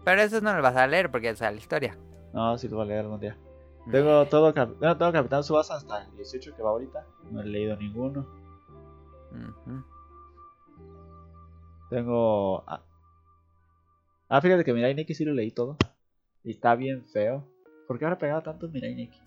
Pero 0.04 0.22
eso 0.22 0.40
no 0.40 0.54
lo 0.54 0.62
vas 0.62 0.76
a 0.76 0.86
leer 0.86 1.10
porque 1.10 1.30
es 1.30 1.40
la 1.40 1.52
historia. 1.52 1.96
No, 2.32 2.56
sí 2.58 2.68
lo 2.68 2.76
voy 2.76 2.86
a 2.86 2.88
leer 2.88 3.00
algún 3.00 3.20
día. 3.20 3.36
Tengo 3.90 4.26
todo, 4.26 4.52
bueno, 4.52 4.96
tengo 4.96 5.12
Capitán 5.12 5.42
Subasa 5.42 5.74
hasta 5.74 6.04
el 6.04 6.16
18 6.16 6.54
que 6.54 6.62
va 6.62 6.70
ahorita. 6.70 7.04
No 7.30 7.42
he 7.42 7.46
leído 7.46 7.76
ninguno. 7.76 8.26
Tengo. 11.90 12.64
Ah, 12.66 12.82
ah, 14.28 14.40
fíjate 14.40 14.64
que 14.64 14.72
Mirai 14.72 14.94
Nikki 14.94 15.14
sí 15.14 15.24
lo 15.24 15.34
leí 15.34 15.50
todo. 15.50 15.76
Y 16.44 16.52
está 16.52 16.74
bien 16.74 17.04
feo. 17.06 17.44
¿Por 17.86 17.98
qué 17.98 18.04
habrá 18.04 18.18
pegado 18.18 18.42
tanto 18.42 18.68
Mirai 18.68 18.94
Nikki? 18.94 19.20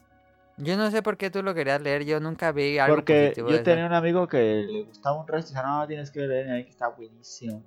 Yo 0.57 0.77
no 0.77 0.89
sé 0.89 1.01
por 1.01 1.17
qué 1.17 1.29
tú 1.29 1.43
lo 1.43 1.53
querías 1.53 1.81
leer, 1.81 2.05
yo 2.05 2.19
nunca 2.19 2.51
vi 2.53 2.77
algo 2.77 2.95
Porque 2.95 3.25
positivo 3.25 3.47
de 3.47 3.53
yo 3.53 3.55
eso. 3.57 3.63
tenía 3.65 3.85
un 3.85 3.93
amigo 3.93 4.27
que 4.27 4.65
le 4.69 4.83
gustaba 4.83 5.19
un 5.19 5.27
resto 5.27 5.51
y 5.51 5.55
decía, 5.55 5.67
no, 5.67 5.85
tienes 5.87 6.11
que 6.11 6.21
leer 6.21 6.45
Mirai 6.45 6.59
Nikki, 6.59 6.69
está 6.69 6.87
buenísimo. 6.89 7.63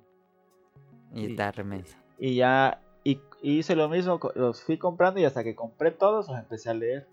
Y 1.13 1.31
está 1.31 1.51
remenso. 1.51 1.95
Y 2.17 2.35
ya. 2.35 2.81
Y, 3.03 3.21
y 3.41 3.59
hice 3.59 3.75
lo 3.75 3.89
mismo, 3.89 4.19
los 4.35 4.63
fui 4.63 4.77
comprando 4.77 5.19
y 5.19 5.25
hasta 5.25 5.43
que 5.43 5.55
compré 5.55 5.91
todos 5.91 6.27
los 6.27 6.37
empecé 6.37 6.69
a 6.69 6.73
leer. 6.73 7.07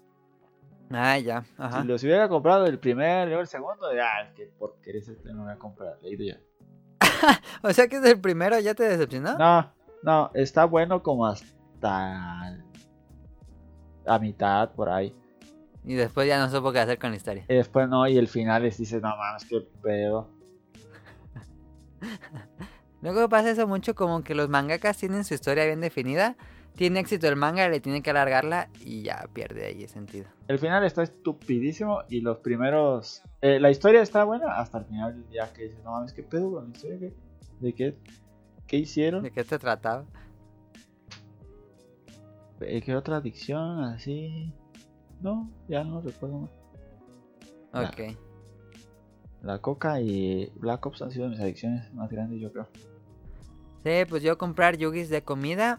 Ah, 0.90 1.18
ya, 1.18 1.44
ajá. 1.58 1.82
Si 1.82 1.88
los 1.88 2.02
hubiera 2.04 2.28
comprado 2.28 2.66
el 2.66 2.78
primer, 2.78 3.26
luego 3.26 3.42
el 3.42 3.48
segundo, 3.48 3.92
ya, 3.94 4.22
es 4.22 4.32
que 4.34 4.50
porque 4.58 4.96
ese 4.96 5.16
no 5.24 5.44
voy 5.44 5.52
a 5.52 5.56
comprar, 5.56 5.98
leído 6.02 6.24
ya. 6.24 6.40
O 7.62 7.72
sea 7.72 7.88
que 7.88 7.96
es 7.96 8.04
el 8.04 8.20
primero, 8.20 8.58
¿ya 8.60 8.74
te 8.74 8.84
decepcionó? 8.84 9.36
No, 9.36 9.72
no, 10.02 10.30
está 10.34 10.64
bueno 10.64 11.02
como 11.02 11.26
hasta 11.26 12.56
la 14.04 14.18
mitad 14.20 14.70
por 14.72 14.88
ahí. 14.88 15.14
Y 15.86 15.94
después 15.94 16.26
ya 16.28 16.38
no 16.38 16.50
supo 16.50 16.72
qué 16.72 16.80
hacer 16.80 16.98
con 16.98 17.10
la 17.10 17.16
historia. 17.16 17.44
Y 17.48 17.54
después 17.54 17.88
no, 17.88 18.06
y 18.08 18.18
el 18.18 18.26
final 18.28 18.64
es 18.64 18.76
dices, 18.78 19.00
no 19.00 19.16
mames, 19.16 19.44
qué 19.44 19.60
pedo. 19.82 20.28
Luego 23.02 23.28
pasa 23.28 23.50
eso 23.50 23.66
mucho 23.68 23.94
como 23.94 24.22
que 24.24 24.34
los 24.34 24.48
mangakas 24.48 24.96
tienen 24.98 25.24
su 25.24 25.34
historia 25.34 25.64
bien 25.64 25.80
definida. 25.80 26.36
Tiene 26.74 27.00
éxito 27.00 27.26
el 27.28 27.36
manga, 27.36 27.68
le 27.68 27.80
tiene 27.80 28.02
que 28.02 28.10
alargarla 28.10 28.68
y 28.84 29.02
ya 29.02 29.28
pierde 29.32 29.64
ahí 29.64 29.82
el 29.84 29.88
sentido. 29.88 30.26
El 30.48 30.58
final 30.58 30.84
está 30.84 31.02
estupidísimo 31.04 32.00
y 32.10 32.20
los 32.20 32.38
primeros... 32.38 33.22
eh, 33.40 33.58
la 33.60 33.70
historia 33.70 34.02
está 34.02 34.24
buena 34.24 34.58
hasta 34.58 34.78
el 34.78 34.84
final 34.86 35.24
ya 35.30 35.50
que 35.54 35.62
dices, 35.68 35.82
no 35.84 35.92
mames, 35.92 36.12
qué 36.12 36.22
pedo 36.22 36.50
con 36.52 36.64
la 36.64 36.76
historia, 36.76 36.98
¿Qué- 36.98 37.14
¿de 37.60 37.72
qué, 37.74 37.96
qué 38.66 38.76
hicieron? 38.76 39.22
¿De 39.22 39.30
qué 39.30 39.42
te 39.44 39.58
trataba? 39.58 40.04
Eh, 42.60 42.82
¿Qué 42.82 42.94
otra 42.94 43.16
adicción 43.18 43.84
así? 43.84 44.52
No, 45.20 45.50
ya 45.68 45.82
no 45.84 46.00
recuerdo 46.00 46.38
más. 46.40 46.50
Ya. 47.74 47.90
Ok. 47.90 48.16
La 49.42 49.58
coca 49.60 50.00
y 50.00 50.50
Black 50.56 50.84
Ops 50.86 51.02
han 51.02 51.10
sido 51.10 51.28
mis 51.28 51.40
adicciones 51.40 51.92
más 51.94 52.10
grandes, 52.10 52.40
yo 52.40 52.52
creo. 52.52 52.68
Sí, 53.84 54.04
pues 54.08 54.22
yo 54.22 54.36
comprar 54.38 54.76
yugis 54.76 55.08
de 55.08 55.22
comida. 55.22 55.78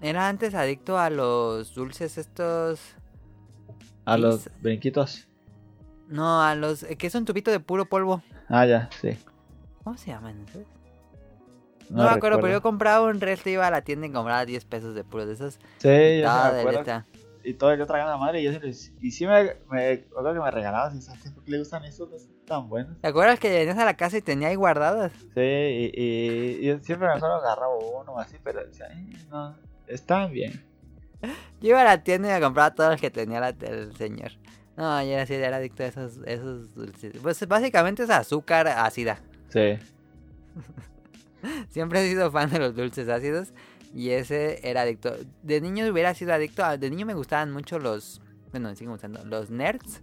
Era 0.00 0.28
antes 0.28 0.54
adicto 0.54 0.98
a 0.98 1.08
los 1.10 1.74
dulces 1.74 2.18
estos. 2.18 2.80
A 4.04 4.18
los 4.18 4.50
brinquitos. 4.60 5.28
No, 6.08 6.42
a 6.42 6.54
los. 6.54 6.82
eh, 6.82 6.96
que 6.96 7.06
es 7.06 7.14
un 7.14 7.24
tubito 7.24 7.50
de 7.50 7.60
puro 7.60 7.86
polvo. 7.86 8.22
Ah, 8.48 8.66
ya, 8.66 8.90
sí. 9.00 9.10
¿Cómo 9.84 9.96
se 9.96 10.08
llaman 10.10 10.44
esos? 10.48 10.64
No, 11.88 12.04
me 12.04 12.10
acuerdo, 12.10 12.40
pero 12.40 12.52
yo 12.52 12.62
compraba 12.62 13.06
un 13.06 13.20
resto, 13.20 13.48
iba 13.50 13.66
a 13.66 13.70
la 13.70 13.82
tienda 13.82 14.06
y 14.06 14.10
compraba 14.10 14.44
10 14.44 14.64
pesos 14.64 14.94
de 14.94 15.04
puros 15.04 15.26
de 15.28 15.34
esos. 15.34 15.54
Sí, 15.78 16.20
Nada 16.22 16.48
me 16.50 16.54
de 16.54 16.60
acuerdo. 16.60 16.78
letra. 16.80 17.06
Y 17.44 17.54
todo 17.54 17.72
el 17.72 17.78
día 17.78 17.86
tragando 17.86 18.12
la 18.12 18.18
madre 18.18 18.40
y 18.40 18.44
yo 18.44 18.52
les- 18.60 18.92
Y 19.00 19.10
sí 19.10 19.26
me, 19.26 19.56
me 19.70 19.92
acuerdo 19.92 20.34
que 20.34 20.40
me 20.40 20.50
regalaban, 20.50 20.96
y 20.96 21.00
¿sabes 21.02 21.30
por 21.32 21.42
qué 21.44 21.50
le 21.50 21.58
gustan 21.58 21.84
estos? 21.84 22.08
No 22.10 22.18
son 22.18 22.30
tan 22.46 22.68
buenos. 22.68 23.00
¿Te 23.00 23.08
acuerdas 23.08 23.38
que 23.40 23.50
venías 23.50 23.78
a 23.78 23.84
la 23.84 23.96
casa 23.96 24.16
y 24.18 24.22
tenía 24.22 24.48
ahí 24.48 24.54
guardadas? 24.54 25.12
Sí, 25.34 25.40
y, 25.40 25.90
y, 25.94 26.58
y 26.60 26.66
yo 26.66 26.78
siempre 26.80 27.08
me 27.08 27.14
acuerdo 27.14 27.36
agarraba 27.36 27.76
uno 27.78 28.18
así, 28.18 28.36
pero 28.42 28.64
decía, 28.64 28.86
"Ay, 28.90 29.12
no, 29.30 29.56
están 29.86 30.30
bien. 30.32 30.64
Yo 31.60 31.70
iba 31.70 31.80
a 31.80 31.84
la 31.84 32.02
tienda 32.02 32.28
y 32.30 32.32
me 32.34 32.40
compraba 32.40 32.74
todos 32.74 32.90
los 32.92 33.00
que 33.00 33.10
tenía 33.10 33.40
la- 33.40 33.48
el 33.50 33.94
señor. 33.96 34.32
No, 34.76 35.02
yo 35.02 35.10
era 35.10 35.22
así, 35.22 35.34
era 35.34 35.56
adicto 35.58 35.82
a 35.82 35.86
esos, 35.86 36.18
esos 36.26 36.74
dulces. 36.74 37.12
Pues 37.22 37.46
básicamente 37.46 38.02
es 38.04 38.10
azúcar 38.10 38.66
ácida. 38.68 39.20
Sí. 39.48 39.78
Siempre 41.70 42.04
he 42.04 42.08
sido 42.08 42.30
fan 42.30 42.50
de 42.50 42.58
los 42.58 42.74
dulces 42.74 43.08
ácidos. 43.08 43.52
Y 43.94 44.10
ese 44.10 44.66
era 44.68 44.82
adicto. 44.82 45.14
De 45.42 45.60
niño 45.60 45.86
hubiera 45.90 46.14
sido 46.14 46.32
adicto. 46.32 46.64
a- 46.64 46.76
De 46.76 46.88
niño 46.90 47.04
me 47.06 47.14
gustaban 47.14 47.52
mucho 47.52 47.78
los. 47.78 48.20
Bueno, 48.50 48.68
me 48.70 48.76
siguen 48.76 48.92
gustando. 48.92 49.24
Los 49.24 49.50
nerds. 49.50 50.02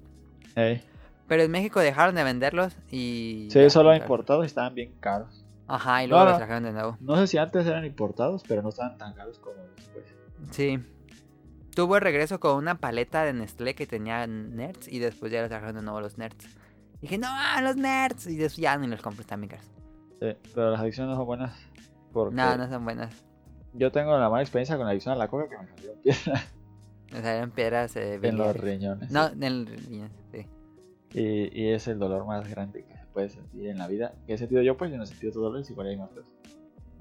Pero 1.28 1.44
en 1.44 1.52
México 1.52 1.80
dejaron 1.80 2.16
de 2.16 2.24
venderlos 2.24 2.76
y. 2.92 3.48
Sí, 3.52 3.70
solo 3.70 3.96
importados 3.96 4.44
y 4.44 4.48
estaban 4.48 4.74
bien 4.76 4.94
caros. 5.00 5.46
Ajá, 5.68 6.04
y 6.04 6.08
luego 6.08 6.24
No, 6.24 6.30
los 6.32 6.38
trajeron 6.40 6.64
de 6.64 6.72
nuevo. 6.72 6.98
No 7.00 7.16
sé 7.18 7.28
si 7.28 7.38
antes 7.38 7.66
eran 7.68 7.86
importados, 7.86 8.44
pero 8.48 8.62
no 8.64 8.70
estaban 8.70 8.98
tan 8.98 9.14
caros 9.14 9.38
como 9.40 9.56
después. 9.76 10.06
Sí. 10.52 10.80
Tuvo 11.76 11.96
el 11.98 12.02
regreso 12.02 12.40
con 12.40 12.56
una 12.58 12.80
paleta 12.80 13.24
de 13.24 13.34
Nestlé 13.34 13.76
que 13.76 13.86
tenía 13.86 14.26
nerds. 14.26 14.88
Y 14.88 14.98
después 15.00 15.32
ya 15.32 15.42
los 15.42 15.50
trajeron 15.50 15.76
de 15.76 15.82
nuevo 15.84 16.02
los 16.02 16.18
nerds. 16.18 16.48
Dije, 17.02 17.18
no, 17.20 17.30
los 17.62 17.76
nerds. 17.76 18.26
Y 18.28 18.36
después 18.38 18.58
ya 18.58 18.76
ni 18.78 18.88
los 18.88 19.02
compro, 19.02 19.22
están 19.22 19.42
bien 19.42 19.52
caros. 19.52 19.68
Sí, 20.20 20.36
pero 20.56 20.72
las 20.72 20.82
adicciones 20.82 21.12
no 21.12 21.16
son 21.18 21.26
buenas. 21.28 21.54
Porque 22.12 22.36
No, 22.36 22.58
no 22.58 22.68
son 22.68 22.84
buenas. 22.84 23.14
Yo 23.74 23.92
tengo 23.92 24.18
la 24.18 24.30
mala 24.30 24.42
experiencia 24.42 24.76
con 24.78 24.86
la 24.86 24.92
adicción 24.92 25.14
a 25.14 25.18
la 25.18 25.28
coca 25.28 25.50
que 25.50 25.58
me 25.58 25.68
salió 25.68 25.94
piedra 26.02 26.44
O 27.14 27.22
sea, 27.22 27.36
eran 27.36 27.52
piedras 27.52 27.96
eh, 27.96 28.20
en 28.22 28.38
los 28.38 28.56
riñones. 28.56 29.12
No, 29.12 29.28
en 29.28 29.44
el 29.44 29.66
riñón, 29.68 30.12
sí. 30.32 30.46
Y, 31.14 31.60
y 31.62 31.70
es 31.72 31.88
el 31.88 31.98
dolor 32.00 32.26
más 32.26 32.48
grande 32.50 32.84
que 32.86 32.94
se 32.96 33.06
puede 33.14 33.30
sentir 33.30 33.68
en 33.68 33.78
la 33.80 33.88
vida. 33.88 34.14
Que 34.28 34.34
he 34.34 34.38
sentido 34.38 34.62
yo, 34.62 34.78
pues 34.78 34.92
yo 34.92 34.98
no 34.98 35.04
he 35.04 35.08
sentido 35.08 35.32
otros 35.32 35.44
dolores, 35.44 35.70
igual 35.70 35.88
hay 35.88 35.98
más 35.98 36.12
feos. 36.12 36.28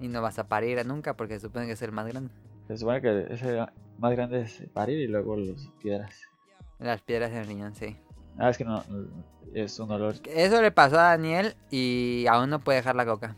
Y 0.00 0.08
no 0.08 0.22
vas 0.22 0.38
a 0.38 0.48
parir 0.48 0.84
nunca 0.86 1.14
porque 1.16 1.34
se 1.34 1.40
supone 1.40 1.66
que 1.66 1.72
es 1.72 1.82
el 1.82 1.92
más 1.92 2.06
grande. 2.06 2.32
Se 2.68 2.76
supone 2.78 3.00
que 3.02 3.26
ese 3.30 3.66
más 3.98 4.12
grande 4.12 4.42
es 4.42 4.62
parir 4.72 4.98
y 4.98 5.08
luego 5.08 5.36
las 5.36 5.66
piedras. 5.82 6.14
Las 6.78 7.00
piedras 7.02 7.32
en 7.32 7.38
el 7.38 7.46
riñón, 7.46 7.74
sí. 7.74 7.96
Ah, 8.38 8.48
es 8.50 8.56
que 8.58 8.64
no, 8.64 8.82
no- 8.88 9.08
es 9.52 9.78
un 9.80 9.88
dolor. 9.88 10.14
Eso 10.26 10.62
le 10.62 10.70
pasó 10.70 10.98
a 11.00 11.04
Daniel 11.04 11.54
y 11.70 12.26
aún 12.30 12.50
no 12.50 12.60
puede 12.60 12.78
dejar 12.78 12.94
la 12.96 13.04
coca. 13.06 13.34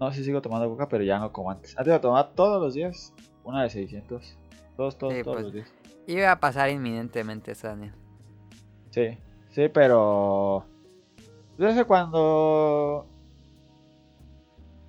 No, 0.00 0.12
sí 0.12 0.24
sigo 0.24 0.42
tomando 0.42 0.68
coca, 0.68 0.88
pero 0.88 1.04
ya 1.04 1.18
no 1.18 1.32
como 1.32 1.50
antes. 1.50 1.76
Antes 1.76 1.92
la 1.92 2.00
tomaba 2.00 2.30
todos 2.30 2.60
los 2.60 2.74
días, 2.74 3.14
una 3.44 3.62
de 3.62 3.70
600. 3.70 4.38
Todos, 4.76 4.98
todos, 4.98 5.14
Sí, 5.14 5.22
todos 5.22 5.36
pues. 5.36 5.44
los 5.44 5.54
días. 5.54 5.74
Iba 6.06 6.32
a 6.32 6.40
pasar 6.40 6.70
inminentemente 6.70 7.52
eso, 7.52 7.68
Daniel. 7.68 7.92
Sí, 8.90 9.18
sí, 9.50 9.68
pero. 9.68 10.64
Desde 11.58 11.84
cuando. 11.84 13.06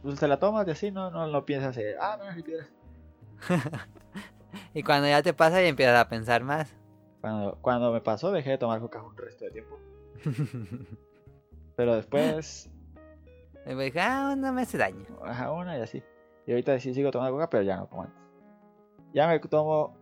Pues 0.04 0.20
te 0.20 0.28
la 0.28 0.40
tomas 0.40 0.68
y 0.68 0.72
así, 0.72 0.92
no, 0.92 1.10
no, 1.10 1.28
no 1.28 1.46
piensas, 1.46 1.76
eh, 1.78 1.96
ah, 2.00 2.18
no, 2.20 2.32
ni 2.34 2.42
piedras. 2.44 2.70
Y 4.74 4.84
cuando 4.84 5.08
ya 5.08 5.22
te 5.22 5.34
pasa 5.34 5.62
y 5.64 5.68
empiezas 5.68 6.00
a 6.00 6.08
pensar 6.08 6.44
más. 6.44 6.74
Cuando, 7.22 7.58
cuando 7.62 7.92
me 7.92 8.02
pasó, 8.02 8.32
dejé 8.32 8.52
de 8.52 8.58
tomar 8.58 8.80
coca 8.80 9.02
un 9.02 9.16
resto 9.18 9.46
de 9.46 9.52
tiempo. 9.52 9.78
Pero 11.76 11.96
después, 11.96 12.70
Y 13.68 13.76
me 13.76 13.86
dije, 13.86 14.00
ah, 14.00 14.36
no 14.38 14.54
me 14.54 14.62
hace 14.62 14.78
daño. 14.78 15.06
ajá, 15.24 15.52
una 15.52 15.78
y 15.78 15.82
así. 15.82 16.02
Y 16.46 16.52
ahorita 16.52 16.80
sí 16.80 16.94
sigo 16.94 17.12
tomando 17.12 17.34
coca, 17.34 17.50
pero 17.50 17.64
ya 17.64 17.78
no 17.78 17.90
como 17.90 18.04
antes. 18.04 18.18
Ya 19.14 19.28
me 19.28 19.40
tomo, 19.40 19.98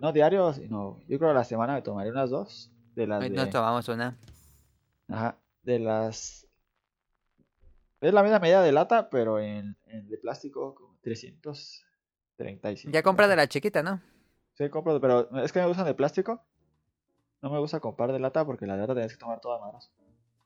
no 0.00 0.12
diarios, 0.12 0.56
sino 0.56 0.98
yo 1.08 1.18
creo 1.18 1.30
que 1.30 1.30
a 1.30 1.34
la 1.34 1.44
semana 1.44 1.74
me 1.74 1.82
tomaré 1.82 2.10
unas 2.10 2.30
dos. 2.30 2.70
De 2.94 3.06
las 3.06 3.22
Hoy 3.22 3.30
de, 3.30 3.36
nos 3.36 3.50
tomamos 3.50 3.88
una. 3.88 4.16
ajá, 5.08 5.38
de 5.62 5.78
las... 5.78 6.46
Es 8.00 8.14
la 8.14 8.22
misma 8.22 8.38
medida 8.38 8.62
de 8.62 8.70
lata, 8.70 9.10
pero 9.10 9.40
en, 9.40 9.76
en 9.86 10.08
de 10.08 10.18
plástico, 10.18 10.76
como 10.76 10.96
335. 11.02 12.92
Ya 12.92 13.02
compras 13.02 13.28
de 13.28 13.36
la 13.36 13.48
chiquita, 13.48 13.82
¿no? 13.82 14.00
Sí, 14.54 14.68
compro, 14.68 15.00
pero 15.00 15.28
es 15.42 15.52
que 15.52 15.60
me 15.60 15.66
gustan 15.66 15.86
de 15.86 15.94
plástico. 15.94 16.44
No 17.42 17.50
me 17.50 17.58
gusta 17.58 17.80
comprar 17.80 18.12
de 18.12 18.18
lata 18.20 18.44
porque 18.44 18.66
la 18.66 18.76
lata 18.76 18.94
tienes 18.94 19.12
que 19.12 19.18
tomar 19.18 19.40
toda 19.40 19.58
manos. 19.58 19.90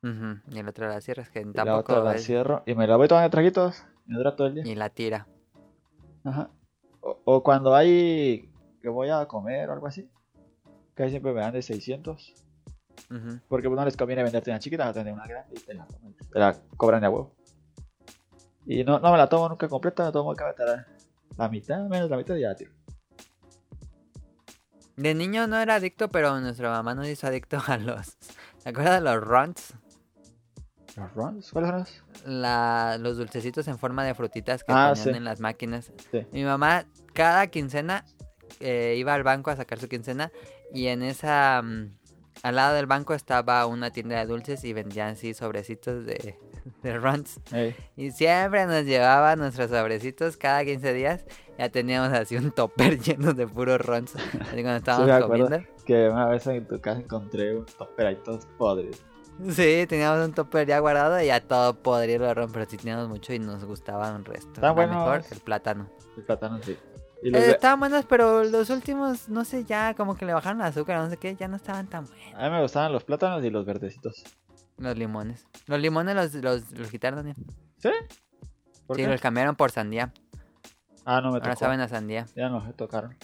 Ujú, 0.03 0.41
Y 0.51 0.59
el 0.59 0.69
otro 0.69 0.89
la 0.89 1.01
cierras, 1.01 1.31
que 1.31 1.41
Y 1.41 1.53
tampoco 1.53 2.03
la 2.03 2.19
cierro 2.19 2.63
y 2.67 2.75
me 2.75 2.87
la 2.87 2.97
voy 2.97 3.07
tomando 3.07 3.31
traguitos. 3.31 3.85
Me 4.07 4.17
dura 4.17 4.35
todo 4.35 4.49
el 4.49 4.55
día. 4.55 4.65
Y 4.67 4.75
la 4.75 4.91
tira. 4.91 5.29
Ajá. 6.25 6.51
O, 7.01 7.21
o 7.25 7.43
cuando 7.43 7.75
hay 7.75 8.51
que 8.81 8.89
voy 8.89 9.11
a 9.11 9.27
comer 9.27 9.71
o 9.71 9.73
algo 9.73 9.87
así. 9.87 10.11
Casi 10.95 11.11
siempre 11.11 11.33
me 11.33 11.41
dan 11.41 11.53
de 11.53 11.63
600. 11.63 12.35
Ujú. 13.11 13.41
Porque 13.49 13.69
pues, 13.69 13.79
no 13.79 13.85
les 13.85 13.97
conviene 13.97 14.23
venderte 14.23 14.51
una 14.51 14.59
chiquita, 14.59 14.85
vas 14.85 14.91
a 14.91 15.01
tener 15.01 15.15
una 15.15 15.27
grande 15.27 15.55
y 15.57 15.61
te 15.61 15.75
la, 15.75 15.87
te 15.87 16.39
la 16.39 16.57
cobran 16.77 17.01
de 17.01 17.09
huevo. 17.09 17.35
Y 18.67 18.85
no, 18.85 18.99
no 18.99 19.13
me 19.13 19.19
la 19.19 19.29
tomo 19.29 19.49
nunca 19.49 19.69
completa, 19.69 20.07
me 20.07 20.13
tomo 20.13 20.35
la, 20.35 20.87
la 21.37 21.49
mitad, 21.49 21.81
menos 21.89 22.11
la 22.11 22.17
mitad 22.17 22.35
y 22.37 22.41
ya 22.41 22.49
la 22.49 22.57
tiro. 22.57 22.73
De 24.97 25.15
niño 25.15 25.47
no 25.47 25.59
era 25.59 25.77
adicto, 25.77 26.09
pero 26.09 26.39
nuestra 26.41 26.71
mamá 26.71 26.95
nos 26.95 27.09
hizo 27.09 27.27
adicto 27.27 27.59
a 27.67 27.77
los... 27.79 28.17
¿Te 28.63 28.71
acuerdas 28.71 29.01
de 29.03 29.11
los 29.11 29.23
runs? 29.23 29.75
¿Los 30.97 31.13
runs? 31.15 31.51
¿Cuáles 31.53 31.71
son 31.71 31.79
los? 31.79 32.03
La, 32.27 32.97
los 33.01 33.17
dulcecitos 33.17 33.67
en 33.69 33.79
forma 33.79 34.05
de 34.05 34.15
frutitas 34.15 34.63
que 34.65 34.73
Ah, 34.73 34.91
ponían 34.91 35.05
sí. 35.05 35.17
en 35.17 35.25
las 35.25 35.41
máquinas. 35.41 35.93
Sí. 36.11 36.27
Mi 36.33 36.45
mamá 36.45 36.85
cada 37.15 37.47
quincena 37.47 38.05
eh, 38.61 38.95
iba 38.99 39.15
al 39.15 39.23
banco 39.23 39.51
a 39.51 39.57
sacar 39.57 39.79
su 39.79 39.89
quincena 39.89 40.31
y 40.73 40.89
en 40.89 41.03
esa... 41.03 41.63
mm, 41.63 41.91
al 42.43 42.57
lado 42.57 42.75
del 42.75 42.87
banco 42.87 43.15
estaba 43.15 43.65
una 43.67 43.91
tienda 43.91 44.19
de 44.19 44.27
dulces 44.27 44.65
y 44.65 44.73
vendían 44.73 45.11
así 45.11 45.33
sobrecitos 45.33 46.05
de, 46.05 46.39
de 46.83 46.99
runs. 46.99 47.41
Y 47.97 48.11
siempre 48.11 48.67
nos 48.67 48.85
llevaba 48.85 49.37
nuestros 49.37 49.71
sobrecitos 49.71 50.37
cada 50.37 50.65
15 50.65 50.93
días. 50.93 51.25
ya 51.59 51.69
teníamos 51.71 52.13
así 52.13 52.37
un 52.37 52.51
topper 52.51 52.99
lleno 53.03 53.33
de 53.33 53.47
puros 53.47 53.81
rons. 53.81 54.15
Así 54.17 54.33
cuando 54.63 54.71
me 54.71 54.77
estábamos 54.77 55.11
acuerdo. 55.11 55.45
comiendo. 55.47 55.69
Que 55.87 56.09
una 56.09 56.27
vez 56.27 56.47
en 56.47 56.67
tu 56.67 56.81
casa 56.81 57.01
encontré 57.01 57.57
un 57.57 57.65
topper 57.67 58.07
ahí 58.09 58.17
todos 58.25 58.47
podres. 58.59 59.03
Sí, 59.51 59.87
teníamos 59.89 60.25
un 60.25 60.33
topper 60.35 60.67
ya 60.69 60.79
guardado 60.79 61.21
y 61.21 61.27
ya 61.27 61.41
todo 61.41 61.75
podrido 61.83 62.25
de 62.27 62.35
ron, 62.35 62.53
pero 62.53 62.65
sí 62.69 62.77
teníamos 62.77 63.09
mucho 63.09 63.33
y 63.33 63.39
nos 63.39 63.65
gustaba 63.65 64.13
un 64.15 64.25
resto. 64.25 64.61
Buenos. 64.75 64.95
mejor 64.97 65.25
el 65.31 65.41
plátano. 65.41 65.89
El 66.17 66.23
plátano 66.25 66.61
sí. 66.63 66.77
Eh, 67.25 67.31
de- 67.31 67.51
estaban 67.53 67.81
buenos, 67.81 68.05
pero 68.07 68.45
los 68.45 68.71
últimos, 68.71 69.29
no 69.29 69.45
sé, 69.45 69.65
ya 69.65 69.95
como 69.95 70.17
que 70.17 70.27
le 70.27 70.35
bajaron 70.35 70.61
el 70.61 70.67
azúcar, 70.67 70.99
no 71.03 71.09
sé 71.11 71.17
qué, 71.17 71.35
ya 71.37 71.49
no 71.49 71.57
estaban 71.57 71.87
tan 71.89 72.05
buenos. 72.07 72.35
A 72.35 72.45
mí 72.45 72.51
me 72.51 72.63
gustaban 72.63 72.93
los 72.93 73.05
plátanos 73.05 73.45
y 73.45 73.51
los 73.51 73.65
verdecitos. 73.65 74.23
Los 74.77 74.97
limones. 74.97 75.47
Los 75.67 75.81
limones 75.81 76.15
los, 76.15 76.35
los, 76.35 76.71
los 76.73 76.91
quitaron, 76.91 77.19
Daniel. 77.21 77.37
¿Sí? 77.79 77.91
¿Por 78.87 78.97
Sí, 78.97 79.03
qué? 79.03 79.09
los 79.09 79.21
cambiaron 79.21 79.55
por 79.57 79.71
sandía. 79.71 80.13
Ah, 81.05 81.21
no 81.21 81.29
me 81.31 81.35
Ahora 81.39 81.51
tocó. 81.51 81.57
saben 81.61 81.81
a 81.81 81.89
sandía. 81.89 82.27
Ya 82.37 82.49
no 82.49 82.61
me 82.61 82.73
tocaron. 82.75 83.17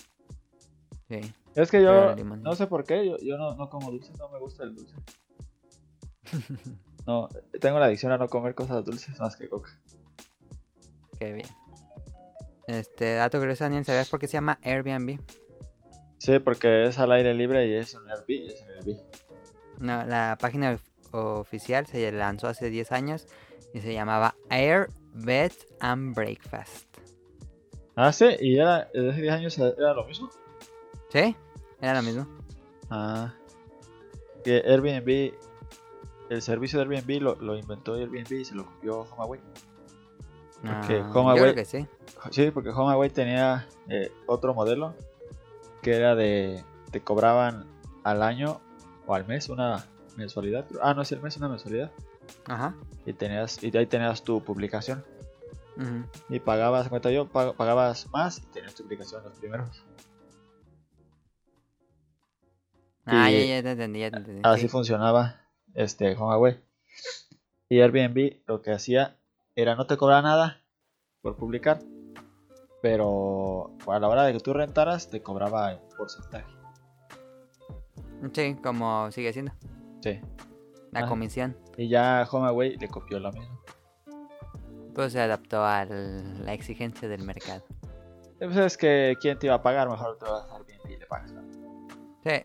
Sí. 1.08 1.20
Es 1.54 1.70
que 1.70 1.82
yo, 1.82 2.14
no 2.16 2.54
sé 2.54 2.66
por 2.66 2.84
qué, 2.84 3.04
yo, 3.06 3.16
yo 3.18 3.36
no, 3.36 3.54
no 3.56 3.68
como 3.68 3.90
dulce, 3.90 4.12
no 4.18 4.28
me 4.28 4.38
gusta 4.38 4.62
el 4.64 4.74
dulce. 4.76 4.94
No, 7.06 7.26
tengo 7.58 7.78
la 7.78 7.86
adicción 7.86 8.12
a 8.12 8.18
no 8.18 8.28
comer 8.28 8.54
cosas 8.54 8.84
dulces 8.84 9.18
más 9.18 9.34
que 9.34 9.48
coca. 9.48 9.70
Qué 11.18 11.32
bien. 11.32 11.46
Este, 12.66 13.14
dato 13.14 13.38
curioso, 13.38 13.64
Daniel, 13.64 13.86
¿sabías 13.86 14.10
por 14.10 14.20
qué 14.20 14.26
se 14.26 14.34
llama 14.34 14.58
Airbnb? 14.62 15.18
Sí, 16.18 16.38
porque 16.38 16.84
es 16.86 16.98
al 16.98 17.12
aire 17.12 17.32
libre 17.32 17.66
y 17.66 17.74
es 17.76 17.94
un 17.94 18.06
Airbnb, 18.10 18.50
es 18.52 18.60
un 18.62 18.68
Airbnb. 18.70 19.00
No, 19.78 20.04
la 20.04 20.36
página 20.38 20.72
of- 20.72 21.14
oficial 21.14 21.86
se 21.86 22.12
lanzó 22.12 22.48
hace 22.48 22.68
10 22.68 22.92
años 22.92 23.26
y 23.72 23.80
se 23.80 23.94
llamaba 23.94 24.34
Air, 24.50 24.88
Bed 25.14 25.52
and 25.80 26.14
Breakfast. 26.14 26.84
Ah, 27.96 28.12
sí, 28.12 28.26
y 28.40 28.58
era, 28.58 28.90
desde 28.92 29.10
hace 29.12 29.22
10 29.22 29.32
años 29.32 29.58
era 29.58 29.94
lo 29.94 30.04
mismo. 30.04 30.28
¿Sí? 31.10 31.34
Era 31.80 31.94
lo 31.94 32.02
mismo. 32.02 32.26
Ah, 32.90 33.32
que 34.44 34.58
Airbnb, 34.66 35.32
el 36.30 36.42
servicio 36.42 36.78
de 36.78 36.84
Airbnb 36.96 37.22
lo, 37.22 37.34
lo 37.36 37.56
inventó 37.56 37.94
Airbnb 37.94 38.32
y 38.32 38.44
se 38.44 38.54
lo 38.54 38.66
copió 38.66 39.00
HomeAway. 39.00 39.40
Porque 40.62 41.00
Ah, 41.04 41.10
HomeAway- 41.12 41.36
Yo 41.36 41.42
creo 41.42 41.54
que 41.54 41.64
sí. 41.64 41.86
Sí, 42.30 42.50
porque 42.50 42.70
HomeAway 42.70 43.10
tenía 43.10 43.66
eh, 43.88 44.10
otro 44.26 44.54
modelo 44.54 44.94
que 45.82 45.94
era 45.94 46.14
de 46.14 46.64
te 46.90 47.00
cobraban 47.00 47.64
al 48.02 48.22
año 48.22 48.60
o 49.06 49.14
al 49.14 49.26
mes 49.26 49.48
una 49.48 49.84
mensualidad. 50.16 50.66
Ah, 50.82 50.94
no 50.94 51.02
es 51.02 51.12
el 51.12 51.20
mes, 51.20 51.36
una 51.36 51.48
mensualidad. 51.48 51.92
Ajá. 52.46 52.74
Y 53.06 53.12
tenías 53.12 53.62
y 53.62 53.74
ahí 53.76 53.86
tenías 53.86 54.22
tu 54.22 54.42
publicación 54.42 55.04
ujú. 55.76 56.04
y 56.28 56.40
pagabas, 56.40 56.88
cuenta 56.88 57.10
yo, 57.10 57.26
pag- 57.30 57.54
pagabas 57.54 58.10
más 58.10 58.38
y 58.38 58.46
tenías 58.46 58.74
tu 58.74 58.82
publicación 58.82 59.22
los 59.24 59.32
primeros. 59.38 59.82
Ah, 63.06 63.30
Y- 63.30 63.48
ya, 63.48 63.56
ya 63.56 63.62
te 63.62 63.70
entendí, 63.72 64.00
ya 64.00 64.10
te 64.10 64.16
entendí. 64.18 64.40
Así 64.44 64.62
sí. 64.62 64.68
funcionaba 64.68 65.40
este 65.78 66.16
HomeAway. 66.16 66.60
Y 67.68 67.80
Airbnb 67.80 68.40
lo 68.46 68.62
que 68.62 68.72
hacía 68.72 69.16
era 69.54 69.76
no 69.76 69.86
te 69.86 69.96
cobraba 69.96 70.22
nada 70.22 70.60
por 71.22 71.36
publicar, 71.36 71.78
pero 72.82 73.76
a 73.86 73.98
la 73.98 74.08
hora 74.08 74.24
de 74.24 74.32
que 74.32 74.40
tú 74.40 74.52
rentaras 74.52 75.08
te 75.08 75.22
cobraba 75.22 75.74
un 75.74 75.96
porcentaje. 75.96 76.46
Sí, 78.32 78.56
como 78.62 79.10
sigue 79.12 79.32
siendo. 79.32 79.52
Sí. 80.02 80.20
La 80.90 81.06
comisión. 81.06 81.56
Y 81.76 81.88
ya 81.88 82.26
HomeAway 82.28 82.76
le 82.76 82.88
copió 82.88 83.20
lo 83.20 83.30
mismo. 83.30 83.62
Pues 84.94 85.12
se 85.12 85.20
adaptó 85.20 85.64
a 85.64 85.84
la 85.84 86.52
exigencia 86.54 87.08
del 87.08 87.22
mercado. 87.22 87.62
Pues 88.38 88.56
es 88.56 88.76
que 88.76 89.16
quién 89.20 89.38
te 89.38 89.46
iba 89.46 89.54
a 89.54 89.62
pagar, 89.62 89.88
mejor 89.88 90.18
te 90.18 90.24
vas 90.24 90.44
a 90.50 90.56
Airbnb 90.56 90.90
y 90.90 90.96
le 90.96 91.06
pagas. 91.06 91.30
¿no? 91.32 91.42
Sí. 92.24 92.44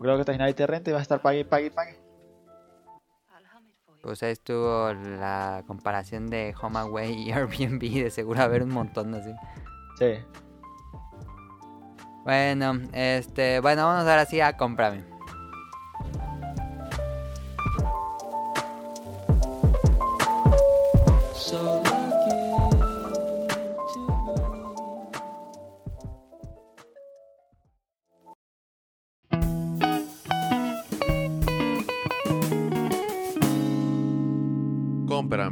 Creo 0.00 0.24
que 0.24 0.38
nadie 0.38 0.54
te 0.54 0.66
renta 0.66 0.90
y 0.90 0.92
vas 0.94 1.00
a 1.00 1.02
estar 1.02 1.20
pague 1.20 1.40
y 1.40 1.44
pague 1.44 1.66
y 1.66 1.70
pague. 1.70 2.01
Pues 4.02 4.22
ahí 4.24 4.32
estuvo 4.32 4.92
la 4.92 5.62
comparación 5.66 6.28
de 6.28 6.54
HomeAway 6.60 7.12
y 7.12 7.32
Airbnb. 7.32 7.80
De 7.80 8.10
seguro 8.10 8.42
haber 8.42 8.62
un 8.64 8.70
montón 8.70 9.14
así. 9.14 9.32
Sí. 9.98 10.14
Bueno, 12.24 12.80
este, 12.92 13.60
bueno, 13.60 13.86
vamos 13.86 14.08
ahora 14.08 14.26
sí 14.26 14.40
a 14.40 14.56
cómprame. 14.56 15.12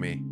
Cómprame. 0.00 0.29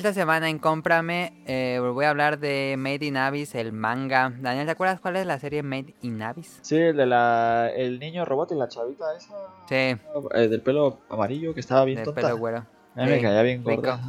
Esta 0.00 0.14
semana 0.14 0.48
en 0.48 0.58
Cómprame 0.58 1.30
eh, 1.44 1.78
voy 1.78 2.06
a 2.06 2.08
hablar 2.08 2.38
de 2.38 2.76
Made 2.78 3.04
in 3.04 3.18
Abyss, 3.18 3.54
el 3.54 3.74
manga. 3.74 4.32
Daniel, 4.40 4.64
¿te 4.64 4.72
acuerdas 4.72 4.98
cuál 4.98 5.16
es 5.16 5.26
la 5.26 5.38
serie 5.38 5.62
Made 5.62 5.94
in 6.00 6.22
Abyss? 6.22 6.58
Sí, 6.62 6.76
el 6.78 6.96
de 6.96 7.04
la 7.04 7.68
el 7.76 7.98
niño 8.00 8.24
robot 8.24 8.50
y 8.52 8.54
la 8.54 8.66
chavita 8.66 9.14
esa 9.14 9.34
Sí, 9.68 9.74
eh, 9.74 10.48
del 10.48 10.62
pelo 10.62 11.00
amarillo 11.10 11.52
que 11.52 11.60
estaba 11.60 11.84
bien 11.84 11.98
de 11.98 12.04
tonta. 12.04 12.22
pelo 12.22 12.38
güero. 12.38 12.64
A 12.96 13.04
mí 13.04 13.10
me 13.10 13.20
caía 13.20 13.42
bien 13.42 13.58
rico. 13.62 13.82
gorda. 13.82 14.00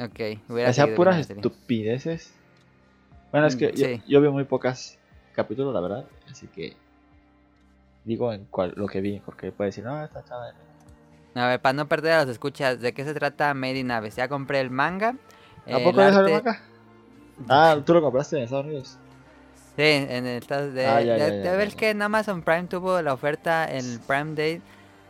Ok, 0.00 0.40
hubiera 0.48 0.70
Hacía 0.70 0.96
puras 0.96 1.18
estupideces. 1.28 2.32
Bueno, 3.32 3.46
es 3.48 3.56
Mm, 3.56 3.58
que 3.58 3.72
yo, 3.72 3.86
sí. 3.86 4.02
yo 4.08 4.22
vi 4.22 4.28
muy 4.30 4.44
pocas 4.44 4.98
capítulos, 5.34 5.74
la 5.74 5.80
verdad. 5.82 6.06
Así 6.30 6.46
que 6.46 6.74
digo 8.04 8.32
en 8.32 8.46
cuál 8.46 8.72
lo 8.76 8.86
que 8.86 9.02
vi, 9.02 9.20
porque 9.20 9.52
puede 9.52 9.68
decir, 9.68 9.84
no, 9.84 10.02
esta 10.02 10.24
chava. 10.24 10.54
A 11.34 11.48
ver, 11.48 11.60
para 11.60 11.72
no 11.72 11.88
perder 11.88 12.12
a 12.12 12.20
los 12.22 12.30
escuchas, 12.30 12.80
¿de 12.80 12.92
qué 12.92 13.04
se 13.04 13.14
trata 13.14 13.52
Made 13.54 13.78
in 13.78 13.90
Abyss? 13.90 14.16
Ya 14.16 14.28
compré 14.28 14.60
el 14.60 14.70
manga. 14.70 15.16
¿A 15.66 15.78
el 15.78 15.82
poco 15.84 16.00
arte- 16.00 16.30
manga? 16.32 16.60
Ah, 17.48 17.76
tú 17.84 17.94
lo 17.94 18.02
compraste 18.02 18.36
en 18.36 18.44
Estados 18.44 18.66
Unidos. 18.66 18.98
Sí, 19.76 19.82
en 19.82 20.26
el 20.26 20.38
estado 20.38 20.70
de... 20.70 20.86
Ah, 20.86 21.00
ya, 21.00 21.16
ya- 21.16 21.28
ya, 21.28 21.34
ya 21.34 21.42
ya, 21.44 21.56
ves 21.56 21.72
ya. 21.72 21.78
que 21.80 21.90
en 21.90 22.02
Amazon 22.02 22.42
Prime 22.42 22.64
tuvo 22.64 23.02
la 23.02 23.12
oferta 23.12 23.64
el 23.64 23.98
Prime 24.06 24.34
Day. 24.34 24.62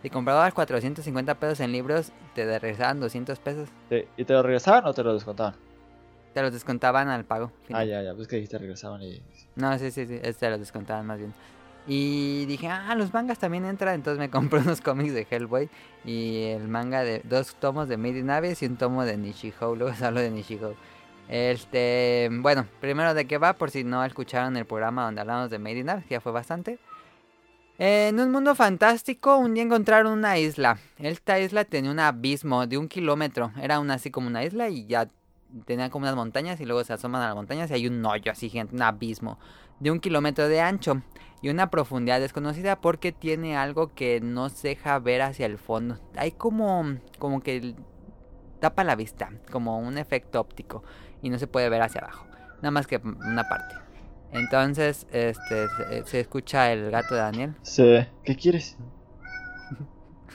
Si 0.02 0.08
comprabas 0.10 0.54
450 0.54 1.34
pesos 1.34 1.60
en 1.60 1.72
libros, 1.72 2.12
te 2.34 2.44
regresaban 2.58 3.00
200 3.00 3.38
pesos. 3.38 3.68
Sí, 3.90 4.04
¿Y 4.16 4.24
te 4.24 4.32
lo 4.32 4.42
regresaban 4.42 4.86
o 4.86 4.94
te 4.94 5.02
lo 5.02 5.12
descontaban? 5.12 5.54
Te 6.32 6.40
los 6.42 6.52
descontaban 6.52 7.08
al 7.08 7.24
pago. 7.24 7.52
Ah, 7.72 7.84
ya, 7.84 8.02
ya, 8.02 8.14
pues 8.14 8.26
que 8.28 8.36
dijiste 8.36 8.58
regresaban 8.58 9.02
y. 9.02 9.22
No, 9.56 9.78
sí, 9.78 9.90
sí, 9.90 10.06
sí, 10.06 10.18
te 10.18 10.50
los 10.50 10.58
descontaban 10.58 11.06
más 11.06 11.18
bien. 11.18 11.32
Y 11.86 12.46
dije, 12.46 12.68
ah, 12.68 12.94
los 12.94 13.12
mangas 13.12 13.38
también 13.38 13.64
entran. 13.64 13.94
Entonces 13.94 14.18
me 14.18 14.30
compré 14.36 14.60
unos 14.60 14.80
cómics 14.80 15.12
de 15.14 15.26
Hellboy 15.28 15.68
y 16.04 16.44
el 16.44 16.68
manga 16.68 17.02
de 17.02 17.20
dos 17.24 17.54
tomos 17.56 17.88
de 17.88 17.96
Made 17.96 18.18
in 18.18 18.30
Abyss 18.30 18.62
y 18.62 18.66
un 18.66 18.76
tomo 18.76 19.04
de 19.04 19.16
Nishihou. 19.16 19.76
Luego 19.76 19.94
hablo 20.04 20.20
de 20.20 20.30
Nishihou. 20.30 20.74
Este, 21.28 22.28
bueno, 22.30 22.66
primero 22.80 23.14
de 23.14 23.26
qué 23.26 23.38
va, 23.38 23.54
por 23.54 23.70
si 23.70 23.82
no 23.82 24.04
escucharon 24.04 24.56
el 24.56 24.66
programa 24.66 25.04
donde 25.04 25.22
hablamos 25.22 25.50
de 25.50 25.58
Made 25.58 25.78
in 25.78 25.86
que 26.02 26.14
ya 26.14 26.20
fue 26.20 26.32
bastante. 26.32 26.78
En 27.76 28.20
un 28.20 28.30
mundo 28.30 28.54
fantástico, 28.54 29.36
un 29.36 29.54
día 29.54 29.64
encontraron 29.64 30.12
una 30.12 30.38
isla. 30.38 30.78
Esta 30.98 31.40
isla 31.40 31.64
tenía 31.64 31.90
un 31.90 31.98
abismo 31.98 32.66
de 32.68 32.78
un 32.78 32.86
kilómetro. 32.88 33.50
Era 33.60 33.80
una 33.80 33.94
así 33.94 34.12
como 34.12 34.28
una 34.28 34.44
isla 34.44 34.68
y 34.68 34.86
ya 34.86 35.08
tenía 35.66 35.90
como 35.90 36.04
unas 36.04 36.16
montañas 36.16 36.60
y 36.60 36.64
luego 36.64 36.84
se 36.84 36.92
asoman 36.92 37.22
a 37.22 37.26
las 37.26 37.34
montañas 37.34 37.70
y 37.70 37.74
hay 37.74 37.86
un 37.86 38.04
hoyo 38.04 38.32
así 38.32 38.48
gigante, 38.48 38.74
un 38.74 38.82
abismo 38.82 39.38
de 39.80 39.90
un 39.90 40.00
kilómetro 40.00 40.48
de 40.48 40.60
ancho 40.60 41.02
y 41.42 41.48
una 41.48 41.70
profundidad 41.70 42.20
desconocida 42.20 42.80
porque 42.80 43.12
tiene 43.12 43.56
algo 43.56 43.94
que 43.94 44.20
no 44.20 44.48
se 44.48 44.68
deja 44.68 44.98
ver 44.98 45.22
hacia 45.22 45.46
el 45.46 45.58
fondo. 45.58 45.98
Hay 46.16 46.32
como, 46.32 46.98
como 47.18 47.40
que 47.40 47.74
tapa 48.60 48.84
la 48.84 48.96
vista, 48.96 49.30
como 49.50 49.78
un 49.78 49.98
efecto 49.98 50.40
óptico 50.40 50.82
y 51.22 51.30
no 51.30 51.38
se 51.38 51.46
puede 51.46 51.68
ver 51.68 51.82
hacia 51.82 52.00
abajo, 52.00 52.26
nada 52.56 52.70
más 52.70 52.86
que 52.86 52.96
una 52.96 53.48
parte. 53.48 53.74
Entonces, 54.32 55.06
este, 55.12 55.68
se, 55.68 56.04
se 56.06 56.20
escucha 56.20 56.72
el 56.72 56.90
gato 56.90 57.14
de 57.14 57.20
Daniel. 57.20 57.54
Sí. 57.62 58.04
¿Qué 58.24 58.34
quieres? 58.34 58.76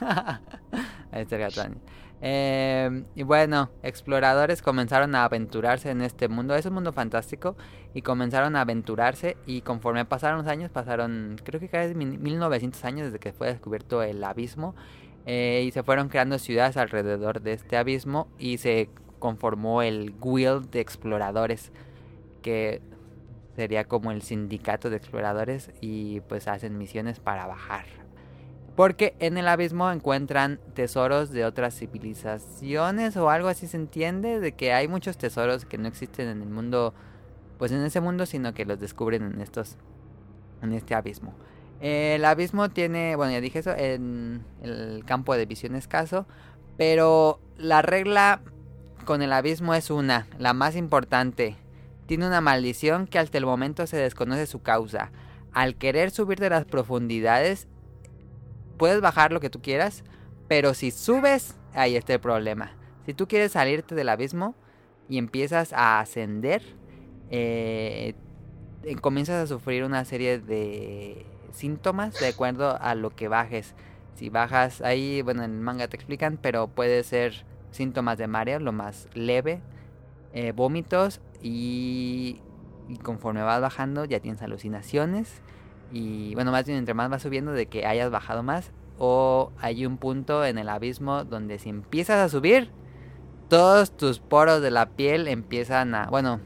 Ahí 0.00 1.22
está 1.22 1.36
el 1.36 1.42
gato 1.42 1.60
Daniel. 1.60 1.80
Eh, 2.22 3.04
y 3.14 3.22
bueno, 3.22 3.70
exploradores 3.82 4.60
comenzaron 4.62 5.14
a 5.14 5.24
aventurarse 5.24 5.90
en 5.90 6.02
este 6.02 6.28
mundo. 6.28 6.54
Es 6.54 6.66
un 6.66 6.74
mundo 6.74 6.92
fantástico. 6.92 7.56
Y 7.94 8.02
comenzaron 8.02 8.56
a 8.56 8.62
aventurarse. 8.62 9.36
Y 9.46 9.62
conforme 9.62 10.04
pasaron 10.04 10.38
los 10.38 10.46
años, 10.46 10.70
pasaron, 10.70 11.36
creo 11.44 11.60
que 11.60 11.68
casi 11.68 11.94
mil- 11.94 12.18
1900 12.18 12.84
años 12.84 13.06
desde 13.06 13.18
que 13.18 13.32
fue 13.32 13.48
descubierto 13.48 14.02
el 14.02 14.22
abismo. 14.24 14.74
eh, 15.26 15.64
y 15.66 15.70
se 15.70 15.82
fueron 15.82 16.08
creando 16.08 16.38
ciudades 16.38 16.78
alrededor 16.78 17.42
de 17.42 17.52
este 17.52 17.76
abismo 17.76 18.28
y 18.38 18.56
se 18.56 18.88
conformó 19.18 19.82
el 19.82 20.14
Guild 20.18 20.70
de 20.70 20.80
Exploradores, 20.80 21.72
que 22.42 22.80
sería 23.54 23.84
como 23.84 24.12
el 24.12 24.22
sindicato 24.22 24.88
de 24.88 24.96
exploradores 24.96 25.70
y 25.82 26.20
pues 26.22 26.48
hacen 26.48 26.78
misiones 26.78 27.20
para 27.20 27.46
bajar. 27.46 27.84
Porque 28.76 29.14
en 29.18 29.36
el 29.36 29.48
abismo 29.48 29.90
encuentran 29.90 30.58
tesoros 30.74 31.30
de 31.30 31.44
otras 31.44 31.74
civilizaciones 31.74 33.16
o 33.16 33.28
algo 33.28 33.48
así 33.48 33.66
se 33.66 33.76
entiende, 33.76 34.40
de 34.40 34.52
que 34.52 34.72
hay 34.72 34.88
muchos 34.88 35.18
tesoros 35.18 35.64
que 35.64 35.76
no 35.76 35.88
existen 35.88 36.28
en 36.28 36.42
el 36.42 36.48
mundo, 36.48 36.94
pues 37.58 37.72
en 37.72 37.82
ese 37.84 38.00
mundo, 38.00 38.26
sino 38.26 38.54
que 38.54 38.64
los 38.64 38.78
descubren 38.78 39.22
en 39.22 39.40
estos, 39.40 39.76
en 40.62 40.72
este 40.72 40.94
abismo. 40.94 41.34
El 41.80 42.24
abismo 42.24 42.68
tiene, 42.68 43.16
bueno, 43.16 43.32
ya 43.32 43.40
dije 43.40 43.58
eso, 43.58 43.74
en 43.76 44.44
el 44.62 45.02
campo 45.06 45.34
de 45.34 45.46
visión 45.46 45.74
escaso, 45.74 46.26
pero 46.76 47.40
la 47.56 47.82
regla 47.82 48.42
con 49.04 49.22
el 49.22 49.32
abismo 49.32 49.74
es 49.74 49.90
una, 49.90 50.26
la 50.38 50.52
más 50.52 50.76
importante. 50.76 51.56
Tiene 52.06 52.26
una 52.26 52.40
maldición 52.40 53.06
que 53.06 53.18
hasta 53.18 53.38
el 53.38 53.46
momento 53.46 53.86
se 53.86 53.96
desconoce 53.96 54.46
su 54.46 54.62
causa. 54.62 55.10
Al 55.52 55.76
querer 55.76 56.10
subir 56.10 56.38
de 56.38 56.50
las 56.50 56.64
profundidades, 56.64 57.66
puedes 58.80 59.02
bajar 59.02 59.30
lo 59.30 59.40
que 59.40 59.50
tú 59.50 59.60
quieras, 59.60 60.04
pero 60.48 60.72
si 60.72 60.90
subes, 60.90 61.54
ahí 61.74 61.96
está 61.96 62.14
el 62.14 62.20
problema. 62.20 62.72
Si 63.04 63.12
tú 63.12 63.28
quieres 63.28 63.52
salirte 63.52 63.94
del 63.94 64.08
abismo 64.08 64.54
y 65.06 65.18
empiezas 65.18 65.74
a 65.74 66.00
ascender, 66.00 66.62
eh, 67.28 68.14
eh, 68.84 68.96
comienzas 68.96 69.44
a 69.44 69.46
sufrir 69.46 69.84
una 69.84 70.06
serie 70.06 70.38
de 70.38 71.26
síntomas 71.52 72.18
de 72.20 72.28
acuerdo 72.28 72.80
a 72.80 72.94
lo 72.94 73.10
que 73.10 73.28
bajes. 73.28 73.74
Si 74.14 74.30
bajas 74.30 74.80
ahí, 74.80 75.20
bueno, 75.20 75.44
en 75.44 75.50
el 75.50 75.60
manga 75.60 75.86
te 75.86 75.98
explican, 75.98 76.38
pero 76.40 76.68
puede 76.68 77.04
ser 77.04 77.44
síntomas 77.72 78.16
de 78.16 78.28
mareo, 78.28 78.60
lo 78.60 78.72
más 78.72 79.08
leve, 79.12 79.60
eh, 80.32 80.52
vómitos 80.52 81.20
y, 81.42 82.40
y 82.88 82.96
conforme 82.96 83.42
vas 83.42 83.60
bajando 83.60 84.06
ya 84.06 84.20
tienes 84.20 84.40
alucinaciones 84.40 85.42
y 85.92 86.34
bueno, 86.34 86.52
más 86.52 86.66
bien 86.66 86.78
entre 86.78 86.94
más 86.94 87.10
vas 87.10 87.22
subiendo 87.22 87.52
de 87.52 87.66
que 87.66 87.86
hayas 87.86 88.10
bajado 88.10 88.42
más 88.42 88.70
o 88.98 89.50
hay 89.58 89.86
un 89.86 89.96
punto 89.96 90.44
en 90.44 90.58
el 90.58 90.68
abismo 90.68 91.24
donde 91.24 91.58
si 91.58 91.70
empiezas 91.70 92.18
a 92.18 92.28
subir, 92.28 92.70
todos 93.48 93.96
tus 93.96 94.20
poros 94.20 94.62
de 94.62 94.70
la 94.70 94.90
piel 94.90 95.26
empiezan 95.26 95.94
a, 95.94 96.06
bueno, 96.06 96.40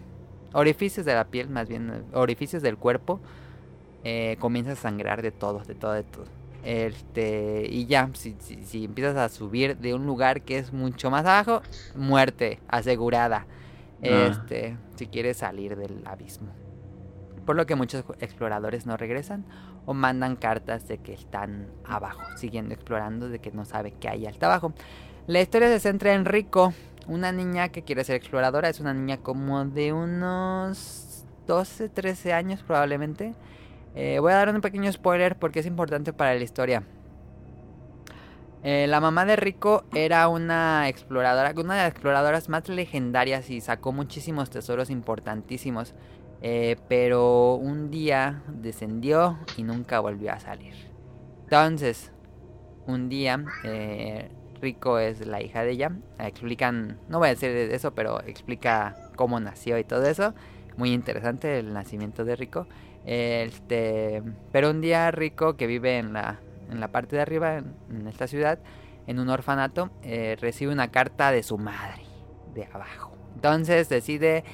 orificios 0.52 1.04
de 1.04 1.14
la 1.14 1.24
piel, 1.24 1.50
más 1.50 1.68
bien 1.68 2.04
orificios 2.14 2.62
del 2.62 2.78
cuerpo, 2.78 3.20
eh, 4.04 4.36
comienzas 4.38 4.78
a 4.78 4.82
sangrar 4.82 5.20
de 5.20 5.32
todo, 5.32 5.60
de 5.60 5.74
todo, 5.74 5.92
de 5.92 6.04
todo. 6.04 6.24
Este, 6.64 7.66
y 7.68 7.86
ya, 7.86 8.08
si, 8.14 8.36
si, 8.38 8.62
si 8.62 8.84
empiezas 8.84 9.16
a 9.16 9.28
subir 9.28 9.76
de 9.76 9.92
un 9.92 10.06
lugar 10.06 10.42
que 10.42 10.56
es 10.58 10.72
mucho 10.72 11.10
más 11.10 11.26
abajo, 11.26 11.60
muerte 11.94 12.60
asegurada. 12.68 13.46
Ah. 14.02 14.28
Este, 14.30 14.76
si 14.96 15.06
quieres 15.06 15.38
salir 15.38 15.76
del 15.76 16.06
abismo. 16.06 16.48
Por 17.44 17.56
lo 17.56 17.66
que 17.66 17.74
muchos 17.74 18.04
exploradores 18.20 18.86
no 18.86 18.96
regresan 18.96 19.44
o 19.86 19.94
mandan 19.94 20.36
cartas 20.36 20.88
de 20.88 20.98
que 20.98 21.12
están 21.12 21.68
abajo, 21.84 22.22
siguiendo 22.36 22.74
explorando, 22.74 23.28
de 23.28 23.38
que 23.38 23.50
no 23.52 23.64
sabe 23.64 23.92
qué 23.92 24.08
hay 24.08 24.26
hasta 24.26 24.46
abajo. 24.46 24.72
La 25.26 25.40
historia 25.40 25.68
se 25.68 25.80
centra 25.80 26.14
en 26.14 26.24
Rico, 26.24 26.74
una 27.06 27.32
niña 27.32 27.68
que 27.70 27.82
quiere 27.82 28.04
ser 28.04 28.16
exploradora. 28.16 28.68
Es 28.68 28.80
una 28.80 28.94
niña 28.94 29.18
como 29.18 29.64
de 29.64 29.92
unos 29.92 31.24
12, 31.46 31.88
13 31.88 32.32
años 32.32 32.62
probablemente. 32.62 33.34
Eh, 33.94 34.18
voy 34.20 34.32
a 34.32 34.36
dar 34.36 34.54
un 34.54 34.60
pequeño 34.60 34.92
spoiler 34.92 35.36
porque 35.36 35.60
es 35.60 35.66
importante 35.66 36.12
para 36.12 36.34
la 36.34 36.42
historia. 36.42 36.82
Eh, 38.62 38.86
la 38.88 38.98
mamá 38.98 39.26
de 39.26 39.36
Rico 39.36 39.84
era 39.94 40.26
una 40.28 40.88
exploradora, 40.88 41.52
una 41.54 41.74
de 41.74 41.82
las 41.82 41.90
exploradoras 41.90 42.48
más 42.48 42.66
legendarias 42.68 43.50
y 43.50 43.60
sacó 43.60 43.92
muchísimos 43.92 44.48
tesoros 44.48 44.88
importantísimos. 44.88 45.94
Eh, 46.40 46.76
pero 46.88 47.54
un 47.54 47.90
día 47.90 48.42
descendió 48.48 49.38
y 49.56 49.62
nunca 49.62 50.00
volvió 50.00 50.32
a 50.32 50.40
salir. 50.40 50.74
Entonces, 51.44 52.12
un 52.86 53.08
día, 53.08 53.44
eh, 53.64 54.30
Rico 54.60 54.98
es 54.98 55.26
la 55.26 55.42
hija 55.42 55.62
de 55.62 55.72
ella. 55.72 55.92
Explican, 56.18 56.98
no 57.08 57.18
voy 57.18 57.28
a 57.28 57.30
decir 57.30 57.50
de 57.50 57.74
eso, 57.74 57.94
pero 57.94 58.20
explica 58.22 59.10
cómo 59.16 59.40
nació 59.40 59.78
y 59.78 59.84
todo 59.84 60.06
eso. 60.06 60.34
Muy 60.76 60.92
interesante 60.92 61.58
el 61.58 61.72
nacimiento 61.72 62.24
de 62.24 62.36
Rico. 62.36 62.66
Este, 63.06 64.22
pero 64.52 64.70
un 64.70 64.80
día 64.80 65.10
Rico, 65.10 65.56
que 65.56 65.66
vive 65.66 65.98
en 65.98 66.12
la, 66.12 66.40
en 66.70 66.80
la 66.80 66.88
parte 66.88 67.16
de 67.16 67.22
arriba, 67.22 67.56
en, 67.56 67.74
en 67.90 68.06
esta 68.06 68.26
ciudad, 68.26 68.58
en 69.06 69.18
un 69.18 69.28
orfanato, 69.28 69.90
eh, 70.02 70.36
recibe 70.40 70.72
una 70.72 70.90
carta 70.90 71.30
de 71.30 71.42
su 71.42 71.58
madre, 71.58 72.02
de 72.54 72.64
abajo. 72.72 73.16
Entonces 73.34 73.88
decide 73.88 74.44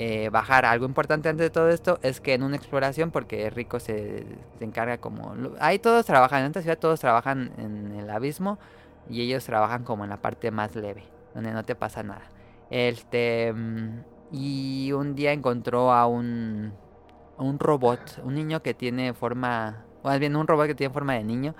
eh, 0.00 0.28
bajar. 0.30 0.64
Algo 0.64 0.86
importante 0.86 1.28
antes 1.28 1.46
de 1.46 1.50
todo 1.50 1.70
esto 1.70 1.98
es 2.02 2.20
que 2.20 2.34
en 2.34 2.44
una 2.44 2.54
exploración, 2.54 3.10
porque 3.10 3.50
Rico 3.50 3.80
se, 3.80 4.24
se 4.56 4.64
encarga 4.64 4.98
como... 4.98 5.34
Ahí 5.58 5.80
todos 5.80 6.06
trabajan, 6.06 6.42
en 6.42 6.46
esta 6.46 6.62
ciudad 6.62 6.78
todos 6.78 7.00
trabajan 7.00 7.50
en 7.58 7.90
el 7.98 8.08
abismo 8.08 8.60
y 9.10 9.22
ellos 9.22 9.44
trabajan 9.44 9.82
como 9.82 10.04
en 10.04 10.10
la 10.10 10.18
parte 10.22 10.52
más 10.52 10.76
leve, 10.76 11.02
donde 11.34 11.50
no 11.50 11.64
te 11.64 11.74
pasa 11.74 12.04
nada. 12.04 12.22
Este... 12.70 13.52
mm, 13.52 14.04
Y 14.30 14.92
un 14.92 15.16
día 15.16 15.32
encontró 15.32 15.90
a 15.92 16.06
un, 16.06 16.74
un 17.36 17.58
robot, 17.58 18.20
un 18.22 18.34
niño 18.34 18.62
que 18.62 18.74
tiene 18.74 19.14
forma... 19.14 19.84
Más 20.04 20.20
bien 20.20 20.36
un 20.36 20.46
robot 20.46 20.68
que 20.68 20.74
tiene 20.76 20.94
forma 20.94 21.14
de 21.14 21.24
niño. 21.24 21.56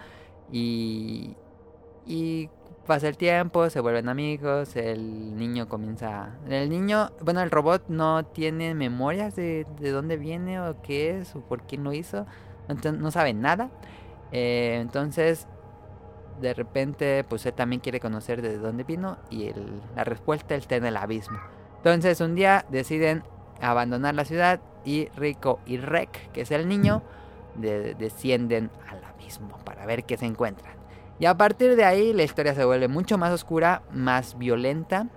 Y... 0.53 1.35
Y 2.07 2.51
pasa 2.89 3.07
el 3.07 3.17
tiempo, 3.17 3.71
se 3.71 3.79
vuelven 3.81 4.09
amigos, 4.09 4.75
el 4.75 5.37
niño 5.37 5.69
comienza... 5.69 6.31
El 6.49 6.69
niño, 6.71 7.11
bueno, 7.21 7.41
el 7.43 7.51
robot 7.51 7.85
no 7.89 8.25
tiene 8.25 8.75
memorias 8.75 9.37
de, 9.37 9.67
de 9.79 9.91
dónde 9.93 10.17
viene 10.17 10.61
o 10.61 10.83
qué 10.83 11.19
es 11.21 11.37
o 11.37 11.41
por 11.41 11.63
quién 11.63 11.85
lo 11.85 11.93
hizo, 11.93 12.27
entonces 12.69 13.01
no 13.01 13.11
sabe 13.11 13.35
nada. 13.35 13.69
Eh, 14.33 14.79
entonces, 14.81 15.47
de 16.41 16.55
repente, 16.55 17.25
pues 17.29 17.45
él 17.47 17.53
también 17.53 17.81
quiere 17.81 18.01
conocer 18.01 18.43
de 18.43 18.59
dónde 18.59 18.85
vino 18.85 19.19
y 19.31 19.49
el- 19.49 19.81
la 19.95 20.05
respuesta 20.05 20.55
está 20.55 20.77
en 20.77 20.87
el 20.87 20.97
abismo. 20.97 21.39
Entonces, 21.77 22.21
un 22.23 22.35
día 22.35 22.65
deciden 22.71 23.23
abandonar 23.61 24.15
la 24.15 24.25
ciudad 24.25 24.61
y 24.85 25.09
Rico 25.17 25.61
y 25.67 25.77
Rek, 25.77 26.33
que 26.33 26.41
es 26.41 26.51
el 26.51 26.67
niño, 26.69 27.03
de- 27.55 27.95
descienden 27.95 28.71
al 28.91 29.05
abismo 29.05 29.59
para 29.65 29.85
ver 29.85 30.05
qué 30.05 30.17
se 30.17 30.25
encuentran. 30.27 30.78
Y 31.19 31.27
a 31.27 31.37
partir 31.37 31.75
de 31.77 31.85
ahí 31.85 32.13
la 32.13 32.23
historia 32.23 32.55
se 32.55 32.65
vuelve 32.65 32.89
mucho 32.89 33.19
más 33.19 33.33
oscura, 33.33 33.83
más 33.93 34.39
violenta, 34.39 35.09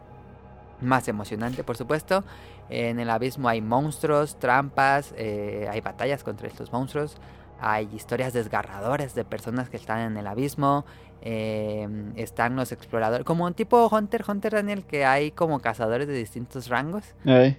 más 0.81 1.07
emocionante 1.07 1.63
por 1.63 1.77
supuesto. 1.77 2.23
En 2.69 2.99
el 2.99 3.09
abismo 3.09 3.49
hay 3.49 3.61
monstruos, 3.61 4.39
trampas, 4.39 5.13
eh, 5.17 5.67
hay 5.69 5.81
batallas 5.81 6.23
contra 6.23 6.47
estos 6.47 6.71
monstruos, 6.71 7.17
hay 7.59 7.89
historias 7.93 8.33
desgarradoras 8.33 9.13
de 9.13 9.25
personas 9.25 9.69
que 9.69 9.77
están 9.77 9.99
en 9.99 10.17
el 10.17 10.25
abismo, 10.25 10.85
eh, 11.21 11.87
están 12.15 12.55
los 12.55 12.71
exploradores, 12.71 13.25
como 13.25 13.45
un 13.45 13.53
tipo 13.53 13.87
Hunter, 13.87 14.23
Hunter 14.27 14.53
Daniel, 14.53 14.83
que 14.85 15.05
hay 15.05 15.31
como 15.31 15.59
cazadores 15.59 16.07
de 16.07 16.13
distintos 16.13 16.67
rangos. 16.67 17.15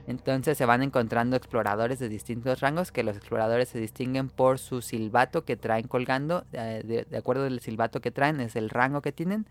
Entonces 0.06 0.58
se 0.58 0.66
van 0.66 0.82
encontrando 0.82 1.36
exploradores 1.36 1.98
de 1.98 2.08
distintos 2.08 2.60
rangos, 2.60 2.90
que 2.92 3.02
los 3.02 3.16
exploradores 3.16 3.68
se 3.68 3.78
distinguen 3.78 4.28
por 4.28 4.58
su 4.58 4.82
silbato 4.82 5.44
que 5.44 5.56
traen 5.56 5.86
colgando, 5.86 6.44
eh, 6.52 6.82
de, 6.84 7.04
de 7.04 7.16
acuerdo 7.16 7.46
al 7.46 7.60
silbato 7.60 8.00
que 8.00 8.10
traen, 8.10 8.40
es 8.40 8.56
el 8.56 8.68
rango 8.68 9.00
que 9.00 9.12
tienen. 9.12 9.46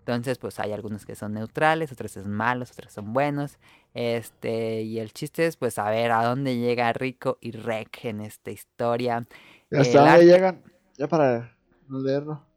Entonces, 0.00 0.38
pues 0.38 0.58
hay 0.58 0.72
algunos 0.72 1.04
que 1.04 1.14
son 1.14 1.34
neutrales, 1.34 1.92
otros 1.92 2.12
son 2.12 2.32
malos, 2.32 2.72
otros 2.72 2.92
son 2.92 3.12
buenos. 3.12 3.58
Este, 3.92 4.82
y 4.82 4.98
el 4.98 5.12
chiste 5.12 5.46
es 5.46 5.56
pues 5.56 5.74
saber 5.74 6.10
a 6.10 6.24
dónde 6.24 6.56
llega 6.56 6.92
Rico 6.92 7.38
y 7.40 7.52
Rek 7.52 8.06
en 8.06 8.22
esta 8.22 8.50
historia. 8.50 9.26
¿Y 9.70 9.76
¿Hasta 9.76 9.98
El 9.98 10.04
dónde 10.10 10.26
llegan? 10.26 10.62
Ya 10.96 11.06
para 11.06 11.54
no 11.86 12.00
leerlo. 12.00 12.49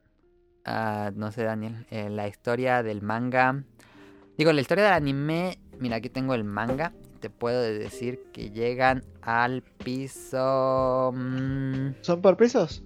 Ah, 0.66 1.12
no 1.16 1.32
sé, 1.32 1.44
Daniel. 1.44 1.86
eh, 1.92 2.10
la 2.10 2.28
historia 2.28 2.84
del 2.84 3.02
manga. 3.02 3.64
Digo, 4.38 4.52
la 4.54 4.62
historia 4.62 4.86
del 4.86 4.94
anime. 4.94 5.60
Mira, 5.80 5.98
aquí 5.98 6.10
tengo 6.10 6.34
el 6.36 6.44
manga. 6.44 6.94
Te 7.20 7.30
puedo 7.30 7.62
decir 7.62 8.22
que 8.34 8.50
llegan 8.52 9.04
al 9.22 9.62
piso. 9.62 11.12
mm, 11.14 11.96
¿Son 12.02 12.22
por 12.22 12.38
pisos? 12.38 12.84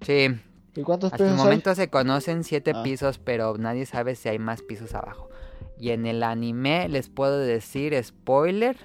sí, 0.00 0.28
¿Y 0.74 0.82
cuántos 0.82 1.12
hasta 1.12 1.24
el 1.24 1.30
pisos 1.30 1.40
hay? 1.40 1.44
momento 1.46 1.74
se 1.74 1.88
conocen 1.90 2.42
siete 2.44 2.72
Ah. 2.74 2.82
pisos, 2.82 3.18
pero 3.18 3.56
nadie 3.58 3.86
sabe 3.86 4.14
si 4.16 4.28
hay 4.28 4.38
más 4.38 4.62
pisos 4.62 4.94
abajo. 4.94 5.28
Y 5.78 5.90
en 5.90 6.06
el 6.06 6.22
anime 6.22 6.88
les 6.88 7.08
puedo 7.08 7.38
decir, 7.38 7.94
spoiler, 8.02 8.76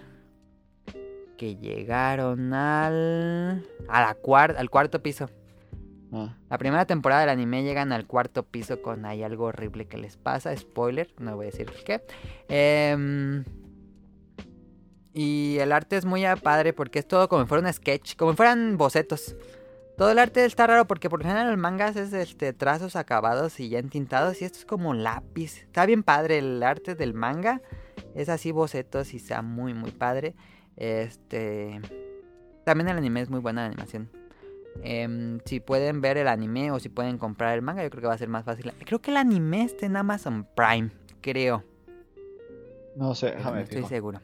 que 1.37 1.55
llegaron 1.55 2.53
al. 2.53 3.63
A 3.87 4.01
la 4.01 4.15
cuar- 4.21 4.55
al 4.57 4.69
cuarto 4.69 5.01
piso. 5.03 5.29
Ah, 6.11 6.35
La 6.49 6.57
primera 6.57 6.85
temporada 6.85 7.21
del 7.21 7.29
anime 7.29 7.63
llegan 7.63 7.91
al 7.91 8.05
cuarto 8.05 8.43
piso 8.43 8.81
con 8.81 9.05
ahí 9.05 9.23
algo 9.23 9.45
horrible 9.45 9.87
que 9.87 9.97
les 9.97 10.17
pasa. 10.17 10.55
Spoiler, 10.55 11.13
no 11.19 11.35
voy 11.35 11.47
a 11.47 11.49
decir 11.49 11.71
qué. 11.85 12.01
Em, 12.47 13.43
y 15.13 15.57
el 15.59 15.71
arte 15.71 15.97
es 15.97 16.05
muy 16.05 16.23
padre 16.41 16.73
porque 16.73 16.99
es 16.99 17.07
todo 17.07 17.27
como 17.27 17.43
si 17.43 17.49
fuera 17.49 17.67
un 17.67 17.73
sketch, 17.73 18.15
como 18.15 18.31
si 18.31 18.37
fueran 18.37 18.77
bocetos. 18.77 19.35
Todo 19.97 20.11
el 20.11 20.19
arte 20.19 20.45
está 20.45 20.67
raro 20.67 20.85
porque 20.85 21.09
por 21.09 21.19
lo 21.19 21.25
general 21.25 21.49
los 21.49 21.57
mangas 21.57 21.95
es 21.95 22.13
este 22.13 22.53
trazos 22.53 22.95
acabados 22.95 23.59
y 23.59 23.69
ya 23.69 23.79
entintados 23.79 24.41
y 24.41 24.45
esto 24.45 24.59
es 24.59 24.65
como 24.65 24.93
lápiz. 24.93 25.63
Está 25.63 25.87
bien 25.87 26.03
padre 26.03 26.37
el 26.37 26.61
arte 26.61 26.93
del 26.93 27.15
manga. 27.15 27.61
Es 28.13 28.29
así 28.29 28.51
bocetos 28.51 29.13
y 29.15 29.17
está 29.17 29.41
muy 29.41 29.73
muy 29.73 29.89
padre. 29.89 30.35
Este 30.75 31.81
también 32.63 32.89
el 32.89 32.97
anime 32.97 33.21
es 33.21 33.29
muy 33.31 33.39
buena 33.39 33.61
la 33.61 33.67
animación. 33.67 34.16
Em, 34.83 35.39
si 35.45 35.59
pueden 35.59 36.01
ver 36.01 36.17
el 36.17 36.27
anime 36.27 36.71
o 36.71 36.79
si 36.79 36.89
pueden 36.89 37.17
comprar 37.17 37.53
el 37.55 37.61
manga, 37.61 37.83
yo 37.83 37.89
creo 37.89 38.01
que 38.01 38.07
va 38.07 38.13
a 38.13 38.17
ser 38.17 38.29
más 38.29 38.45
fácil. 38.45 38.71
Creo 38.85 38.99
que 38.99 39.11
el 39.11 39.17
anime 39.17 39.63
está 39.63 39.85
en 39.85 39.97
Amazon 39.97 40.47
Prime, 40.55 40.91
creo. 41.21 41.63
No 42.95 43.13
sé, 43.15 43.31
No 43.31 43.37
déjame 43.37 43.61
estoy 43.61 43.77
fijo. 43.77 43.89
seguro. 43.89 44.21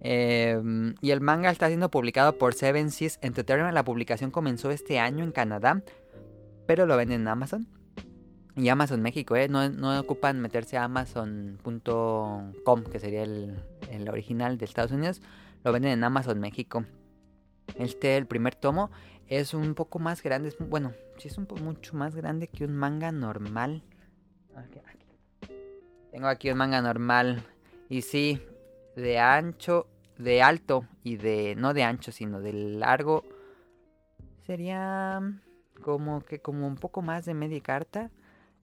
Em, 0.00 0.94
y 1.00 1.10
el 1.10 1.20
manga 1.20 1.50
está 1.50 1.68
siendo 1.68 1.90
publicado 1.90 2.36
por 2.38 2.54
Seven 2.54 2.90
Seas 2.90 3.18
Entertainment. 3.22 3.74
La 3.74 3.84
publicación 3.84 4.30
comenzó 4.30 4.70
este 4.70 4.98
año 4.98 5.24
en 5.24 5.32
Canadá, 5.32 5.82
pero 6.66 6.86
lo 6.86 6.96
venden 6.96 7.22
en 7.22 7.28
Amazon. 7.28 7.66
Y 8.56 8.68
Amazon 8.70 9.02
México, 9.02 9.36
¿eh? 9.36 9.48
No, 9.48 9.68
no 9.68 9.98
ocupan 10.00 10.40
meterse 10.40 10.78
a 10.78 10.84
amazon.com, 10.84 12.84
que 12.90 12.98
sería 13.00 13.22
el, 13.22 13.54
el 13.90 14.08
original 14.08 14.56
de 14.58 14.64
Estados 14.64 14.92
Unidos. 14.92 15.20
Lo 15.64 15.72
venden 15.72 15.92
en 15.92 16.04
Amazon 16.04 16.40
México. 16.40 16.84
Este, 17.78 18.16
el 18.16 18.26
primer 18.26 18.54
tomo, 18.54 18.90
es 19.28 19.54
un 19.54 19.74
poco 19.74 19.98
más 19.98 20.22
grande. 20.22 20.48
Es, 20.48 20.56
bueno, 20.58 20.92
sí 21.18 21.28
es 21.28 21.38
un 21.38 21.46
poco 21.46 21.62
mucho 21.62 21.96
más 21.96 22.14
grande 22.14 22.48
que 22.48 22.64
un 22.64 22.76
manga 22.76 23.12
normal. 23.12 23.82
Aquí, 24.54 24.80
aquí. 24.86 25.52
Tengo 26.10 26.28
aquí 26.28 26.50
un 26.50 26.58
manga 26.58 26.80
normal. 26.80 27.42
Y 27.88 28.02
sí, 28.02 28.40
de 28.94 29.18
ancho, 29.18 29.86
de 30.18 30.42
alto 30.42 30.86
y 31.02 31.16
de... 31.16 31.54
No 31.56 31.74
de 31.74 31.82
ancho, 31.82 32.12
sino 32.12 32.40
de 32.40 32.52
largo. 32.52 33.24
Sería 34.46 35.20
como 35.82 36.20
que 36.20 36.40
como 36.40 36.66
un 36.66 36.76
poco 36.76 37.02
más 37.02 37.24
de 37.24 37.34
media 37.34 37.60
carta. 37.60 38.10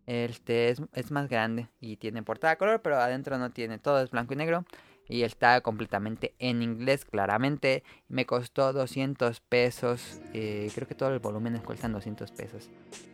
Este 0.05 0.69
es, 0.69 0.81
es 0.93 1.11
más 1.11 1.29
grande 1.29 1.69
y 1.79 1.95
tiene 1.95 2.23
portada 2.23 2.57
color, 2.57 2.81
pero 2.81 2.97
adentro 2.97 3.37
no 3.37 3.51
tiene. 3.51 3.79
Todo 3.79 4.01
es 4.01 4.11
blanco 4.11 4.33
y 4.33 4.37
negro. 4.37 4.65
Y 5.07 5.23
está 5.23 5.59
completamente 5.61 6.33
en 6.39 6.61
inglés, 6.61 7.05
claramente. 7.05 7.83
Me 8.07 8.25
costó 8.25 8.73
200 8.73 9.41
pesos. 9.41 10.21
eh, 10.33 10.71
creo 10.73 10.87
que 10.87 10.95
todos 10.95 11.11
los 11.11 11.21
volúmenes 11.21 11.61
cuestan 11.61 11.91
200 11.93 12.31
pesos. 12.31 12.69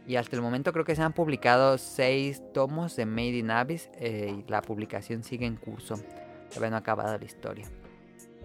Y 0.08 0.16
hasta 0.16 0.36
el 0.36 0.42
momento 0.42 0.72
creo 0.72 0.86
que 0.86 0.96
se 0.96 1.02
han 1.02 1.14
publicado 1.14 1.78
6 1.78 2.42
tomos 2.54 2.96
de 2.96 3.06
Made 3.06 3.38
in 3.38 3.52
Abyss. 3.52 3.90
eh, 3.96 4.44
y 4.46 4.50
la 4.50 4.62
publicación 4.62 5.24
sigue 5.24 5.46
en 5.46 5.56
curso. 5.56 5.96
Todavía 6.50 6.72
no 6.72 6.78
acabado 6.78 7.18
la 7.18 7.26
historia. 7.26 7.66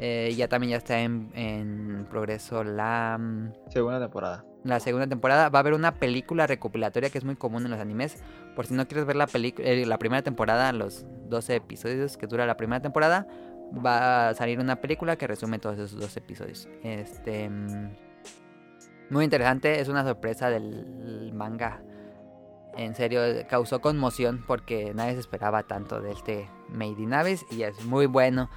Eh, 0.01 0.35
ya 0.37 0.49
también 0.49 0.73
ya 0.73 0.77
está 0.79 1.01
en, 1.01 1.31
en 1.35 2.07
progreso 2.11 2.65
la, 2.65 3.17
mm, 3.19 3.53
Segunda 3.71 4.01
temporada. 4.01 4.45
la 4.65 4.81
segunda 4.81 5.07
temporada. 5.07 5.49
Va 5.51 5.59
a 5.59 5.61
haber 5.61 5.75
una 5.75 5.95
película 5.95 6.47
recopilatoria 6.47 7.11
que 7.11 7.19
es 7.19 7.25
muy 7.25 7.37
común 7.37 7.65
en 7.65 7.71
los 7.71 7.81
animes. 7.81 8.23
Por 8.57 8.67
si 8.67 8.75
no 8.75 8.87
quieres 8.89 9.07
ver 9.07 9.17
la, 9.17 9.29
eh, 9.35 9.85
la 9.87 9.99
primera 9.99 10.23
temporada, 10.23 10.73
los 10.73 11.07
12 11.29 11.57
episodios 11.57 12.17
que 12.17 12.27
dura 12.27 12.45
la 12.47 12.57
primera 12.57 12.83
temporada, 12.83 13.27
va 13.85 14.29
a 14.31 14.35
salir 14.35 14.59
una 14.59 14.77
película 14.81 15.17
que 15.17 15.27
resume 15.27 15.59
todos 15.59 15.79
esos 15.79 15.99
12 16.01 16.19
episodios. 16.19 16.69
Este. 16.83 17.49
mm, 17.49 17.97
Muy 19.11 19.25
interesante, 19.25 19.81
es 19.81 19.89
una 19.89 20.03
sorpresa 20.03 20.51
del 20.51 21.31
manga. 21.35 21.83
En 22.77 22.97
serio, 22.97 23.21
causó 23.49 23.81
conmoción 23.81 24.43
porque 24.47 24.93
nadie 24.95 25.13
se 25.15 25.21
esperaba 25.21 25.63
tanto 25.63 26.01
de 26.01 26.11
este 26.11 26.51
Made 26.69 27.01
in 27.01 27.15
Abyss 27.15 27.47
y 27.53 27.63
es 27.63 27.85
muy 27.85 28.07
bueno. 28.07 28.51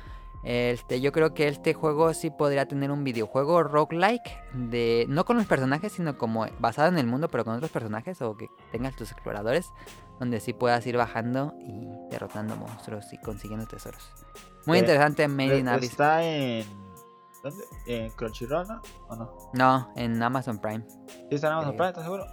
Este, 0.49 1.01
yo 1.01 1.11
creo 1.11 1.33
que 1.33 1.49
este 1.49 1.73
juego 1.73 2.13
sí 2.13 2.29
podría 2.29 2.65
tener 2.69 2.89
un 2.89 3.03
videojuego 3.03 3.63
roguelike 3.63 4.31
de 4.53 5.05
no 5.09 5.25
con 5.25 5.35
los 5.35 5.45
personajes, 5.45 5.91
sino 5.91 6.17
como 6.17 6.45
basado 6.59 6.87
en 6.87 6.97
el 6.97 7.05
mundo, 7.05 7.27
pero 7.27 7.43
con 7.43 7.55
otros 7.55 7.69
personajes 7.69 8.21
o 8.21 8.37
que 8.37 8.47
tengas 8.71 8.95
tus 8.95 9.11
exploradores, 9.11 9.71
donde 10.21 10.39
sí 10.39 10.53
puedas 10.53 10.87
ir 10.87 10.95
bajando 10.95 11.53
y 11.59 11.85
derrotando 12.09 12.55
monstruos 12.55 13.11
y 13.11 13.17
consiguiendo 13.17 13.67
tesoros. 13.67 14.09
Muy 14.65 14.77
Eh, 14.77 14.81
interesante 14.81 15.27
Made 15.27 15.59
in 15.59 15.67
Eh, 15.67 15.71
Abyss. 15.71 15.91
Está 15.91 16.23
en. 16.23 16.65
¿Dónde? 17.43 17.63
¿En 17.85 18.09
Crunchyroll, 18.11 18.67
no? 18.69 18.81
¿O 19.09 19.15
no? 19.17 19.33
No, 19.53 19.91
en 19.97 20.23
Amazon 20.23 20.59
Prime. 20.59 20.85
¿Sí 21.29 21.35
está 21.35 21.47
en 21.47 21.53
Amazon 21.55 21.73
Eh, 21.73 21.75
Prime, 21.77 21.89
estás 21.89 22.03
seguro? 22.05 22.25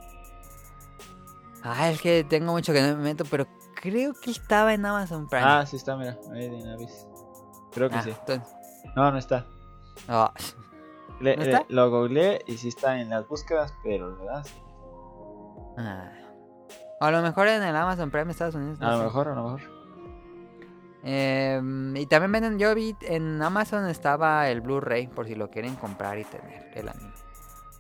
Ah, 1.65 1.91
es 1.91 2.01
que 2.01 2.23
tengo 2.23 2.53
mucho 2.53 2.73
que 2.73 2.81
no 2.81 2.97
me 2.97 3.03
meto, 3.03 3.25
pero 3.25 3.47
creo 3.75 4.13
que 4.15 4.31
estaba 4.31 4.73
en 4.73 4.87
Amazon 4.87 5.29
Prime. 5.29 5.45
Ah, 5.45 5.67
sí 5.67 5.75
está, 5.77 5.97
mira. 5.97 6.17
Made 6.29 6.45
in 6.47 6.69
Abyss. 6.69 7.07
Creo 7.75 7.91
que 7.91 7.97
Ah, 7.97 8.03
sí. 8.03 8.11
entonces- 8.11 8.55
No, 8.97 9.11
no 9.11 9.19
está. 9.19 9.45
oh, 10.09 10.31
Le- 11.21 11.37
¿No 11.37 11.43
le- 11.45 11.53
está? 11.53 11.65
lo 11.69 11.91
googleé 11.91 12.43
y 12.47 12.57
sí 12.57 12.69
está 12.69 13.01
en 13.01 13.11
las 13.11 13.27
búsquedas, 13.29 13.73
pero 13.83 14.17
¿verdad? 14.17 14.45
Sí. 14.45 14.55
ah. 15.79 16.11
A 17.01 17.11
lo 17.11 17.23
mejor 17.23 17.49
en 17.49 17.63
el 17.63 17.75
Amazon 17.77 18.11
Prime 18.11 18.31
Estados 18.31 18.55
Unidos. 18.55 18.79
no 18.81 18.87
A 18.87 18.91
lo 18.93 18.99
sé. 18.99 19.05
mejor, 19.05 19.29
a 19.29 19.35
lo 19.35 19.43
mejor. 19.45 19.61
Em, 21.03 21.95
y 21.97 22.07
también 22.07 22.33
venden, 22.33 22.59
yo 22.59 22.75
vi 22.75 22.97
en 23.03 23.43
Amazon 23.43 23.87
estaba 23.89 24.49
el 24.49 24.61
Blu-ray 24.63 25.07
por 25.09 25.27
si 25.27 25.35
lo 25.35 25.51
quieren 25.51 25.77
comprar 25.77 26.19
y 26.19 26.25
tener 26.25 26.71
el 26.75 26.89
anime. 26.89 27.13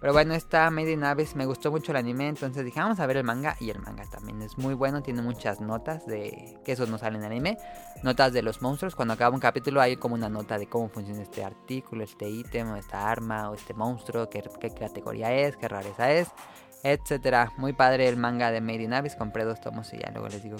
Pero 0.04 0.12
bueno, 0.12 0.34
está 0.34 0.70
Made 0.70 0.92
in 0.92 1.02
Abyss, 1.02 1.34
me 1.34 1.46
gustó 1.46 1.70
mucho 1.70 1.92
el 1.92 1.96
anime, 1.96 2.28
entonces 2.28 2.62
dije, 2.62 2.78
vamos 2.78 3.00
a 3.00 3.06
ver 3.06 3.16
el 3.16 3.24
manga. 3.24 3.56
Y 3.58 3.70
el 3.70 3.78
manga 3.78 4.04
también 4.04 4.42
es 4.42 4.58
muy 4.58 4.74
bueno, 4.74 5.02
tiene 5.02 5.22
muchas 5.22 5.62
notas 5.62 6.04
de 6.04 6.60
que 6.62 6.72
eso 6.72 6.84
no 6.84 6.98
sale 6.98 7.16
en 7.16 7.24
el 7.24 7.32
anime. 7.32 7.56
Notas 8.02 8.34
de 8.34 8.42
los 8.42 8.60
monstruos, 8.60 8.94
cuando 8.94 9.14
acaba 9.14 9.34
un 9.34 9.40
capítulo 9.40 9.80
hay 9.80 9.96
como 9.96 10.14
una 10.14 10.28
nota 10.28 10.58
de 10.58 10.66
cómo 10.66 10.90
funciona 10.90 11.22
este 11.22 11.42
artículo, 11.42 12.04
este 12.04 12.28
ítem, 12.28 12.72
o 12.72 12.76
esta 12.76 13.10
arma, 13.10 13.48
o 13.48 13.54
este 13.54 13.72
monstruo, 13.72 14.28
qué, 14.28 14.42
categoría 14.78 15.32
es, 15.32 15.56
qué 15.56 15.68
rareza 15.68 16.12
es, 16.12 16.28
etcétera. 16.82 17.54
Muy 17.56 17.72
padre 17.72 18.06
el 18.06 18.18
manga 18.18 18.50
de 18.50 18.60
Made 18.60 18.82
in 18.82 18.92
Abyss, 18.92 19.16
compré 19.16 19.44
dos 19.44 19.62
tomos 19.62 19.90
y 19.94 20.00
ya 20.00 20.10
luego 20.10 20.28
les 20.28 20.42
digo 20.42 20.58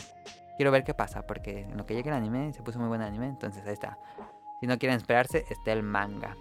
quiero 0.57 0.73
ver 0.73 0.85
qué 0.85 0.95
pasa, 0.95 1.27
porque 1.27 1.65
en 1.65 1.77
lo 1.77 1.85
que 1.85 1.93
llegue 1.93 2.09
el 2.09 2.17
anime 2.17 2.51
se 2.55 2.63
puso 2.63 2.79
muy 2.79 2.89
buen 2.89 3.03
anime, 3.03 3.27
entonces 3.27 3.63
ahí 3.67 3.75
está. 3.75 3.99
Si 4.61 4.67
no 4.67 4.79
quieren 4.79 4.97
esperarse, 4.97 5.45
está 5.51 5.71
el 5.75 5.83
manga. 5.83 6.35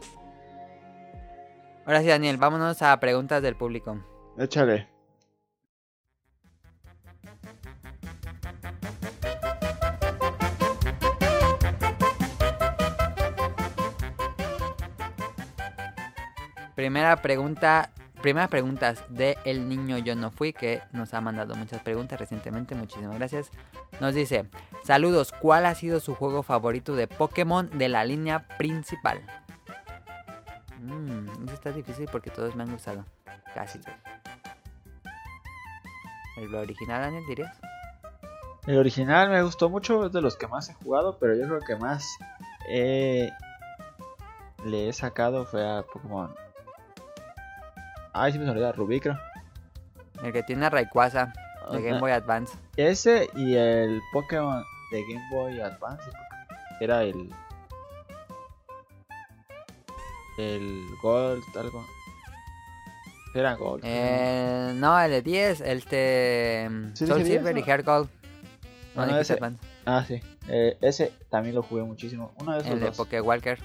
Ahora 1.86 2.02
sí, 2.02 2.08
Daniel, 2.08 2.38
vámonos 2.38 2.82
a 2.82 2.98
preguntas 3.00 3.42
del 3.42 3.56
público. 3.56 3.98
Échale. 4.38 4.88
Primera 16.76 17.22
pregunta, 17.22 17.92
primeras 18.22 18.50
preguntas 18.50 19.04
de 19.10 19.38
El 19.46 19.70
Niño 19.70 20.00
Yo 20.00 20.16
No 20.16 20.32
Fui, 20.32 20.54
que 20.54 20.82
nos 20.92 21.14
ha 21.14 21.22
mandado 21.22 21.54
muchas 21.56 21.82
preguntas 21.82 22.20
recientemente, 22.20 22.76
muchísimas 22.76 23.18
gracias. 23.18 23.52
Nos 24.00 24.16
dice, 24.16 24.46
saludos, 24.84 25.32
¿cuál 25.32 25.66
ha 25.66 25.76
sido 25.76 26.00
su 26.00 26.16
juego 26.16 26.44
favorito 26.44 26.96
de 26.96 27.08
Pokémon 27.08 27.70
de 27.78 27.90
la 27.90 28.06
línea 28.06 28.48
principal? 28.58 29.22
Mmm, 30.84 31.46
eso 31.46 31.54
está 31.54 31.72
difícil 31.72 32.10
porque 32.12 32.30
todos 32.30 32.56
me 32.56 32.64
han 32.64 32.72
gustado, 32.72 33.06
casi 33.54 33.80
todos. 33.80 33.98
¿El 36.36 36.54
original, 36.54 37.02
Daniel, 37.02 37.24
dirías? 37.26 37.56
El 38.68 38.78
original 38.78 39.30
me 39.30 39.42
gustó 39.44 39.70
mucho, 39.70 40.08
es 40.08 40.12
de 40.12 40.22
los 40.22 40.36
que 40.36 40.48
más 40.48 40.70
he 40.70 40.74
jugado, 40.74 41.18
pero 41.20 41.36
yo 41.36 41.48
creo 41.48 41.60
que 41.62 41.76
más 41.78 42.06
eh, 42.70 43.30
le 44.66 44.90
he 44.90 44.94
sacado 44.94 45.46
fue 45.46 45.66
a 45.66 45.84
Pokémon. 45.84 46.36
Ay, 48.12 48.34
sí 48.34 48.40
me 48.40 48.50
olvidó, 48.50 48.74
Rubí 48.74 49.00
creo. 49.00 49.18
El 50.22 50.34
que 50.34 50.44
tiene 50.44 50.66
a 50.66 50.70
Rayquaza 50.70 51.32
de 51.72 51.82
Game 51.82 52.00
Boy 52.00 52.12
Advance. 52.12 52.58
Ese 52.76 53.30
y 53.36 53.56
el 53.56 54.02
Pokémon 54.12 54.64
de 54.92 55.02
Game 55.02 55.30
Boy 55.32 55.62
Advance 55.62 56.10
era 56.82 57.04
el 57.04 57.34
el 60.38 60.86
Gold 61.02 61.44
algo. 61.58 61.86
Era 63.36 63.56
Gold. 63.56 63.82
Eh, 63.86 64.74
no, 64.76 65.00
el 65.00 65.10
de 65.12 65.22
10, 65.24 65.62
el 65.62 65.82
de 65.86 66.68
mm, 66.70 66.96
Sí, 66.96 67.08
Soul 67.08 67.20
dije 67.20 67.30
10, 67.32 67.40
Silver 67.42 67.58
y 67.58 67.60
¿no? 67.62 67.66
Heart 67.66 67.86
Gold. 67.86 68.10
No, 68.96 69.02
Ah, 69.02 69.06
no, 69.08 69.12
dijiste 69.18 69.34
ese-. 69.34 69.56
Ah, 69.86 70.06
sí. 70.08 70.22
Eh, 70.48 70.78
ese 70.82 71.12
también 71.30 71.56
lo 71.56 71.64
jugué 71.64 71.82
muchísimo. 71.84 72.32
Uno 72.40 72.54
de 72.54 72.60
esos 72.60 72.72
El 72.74 72.80
de 72.80 72.86
dos. 72.88 72.98
Pokewalker. 72.98 73.60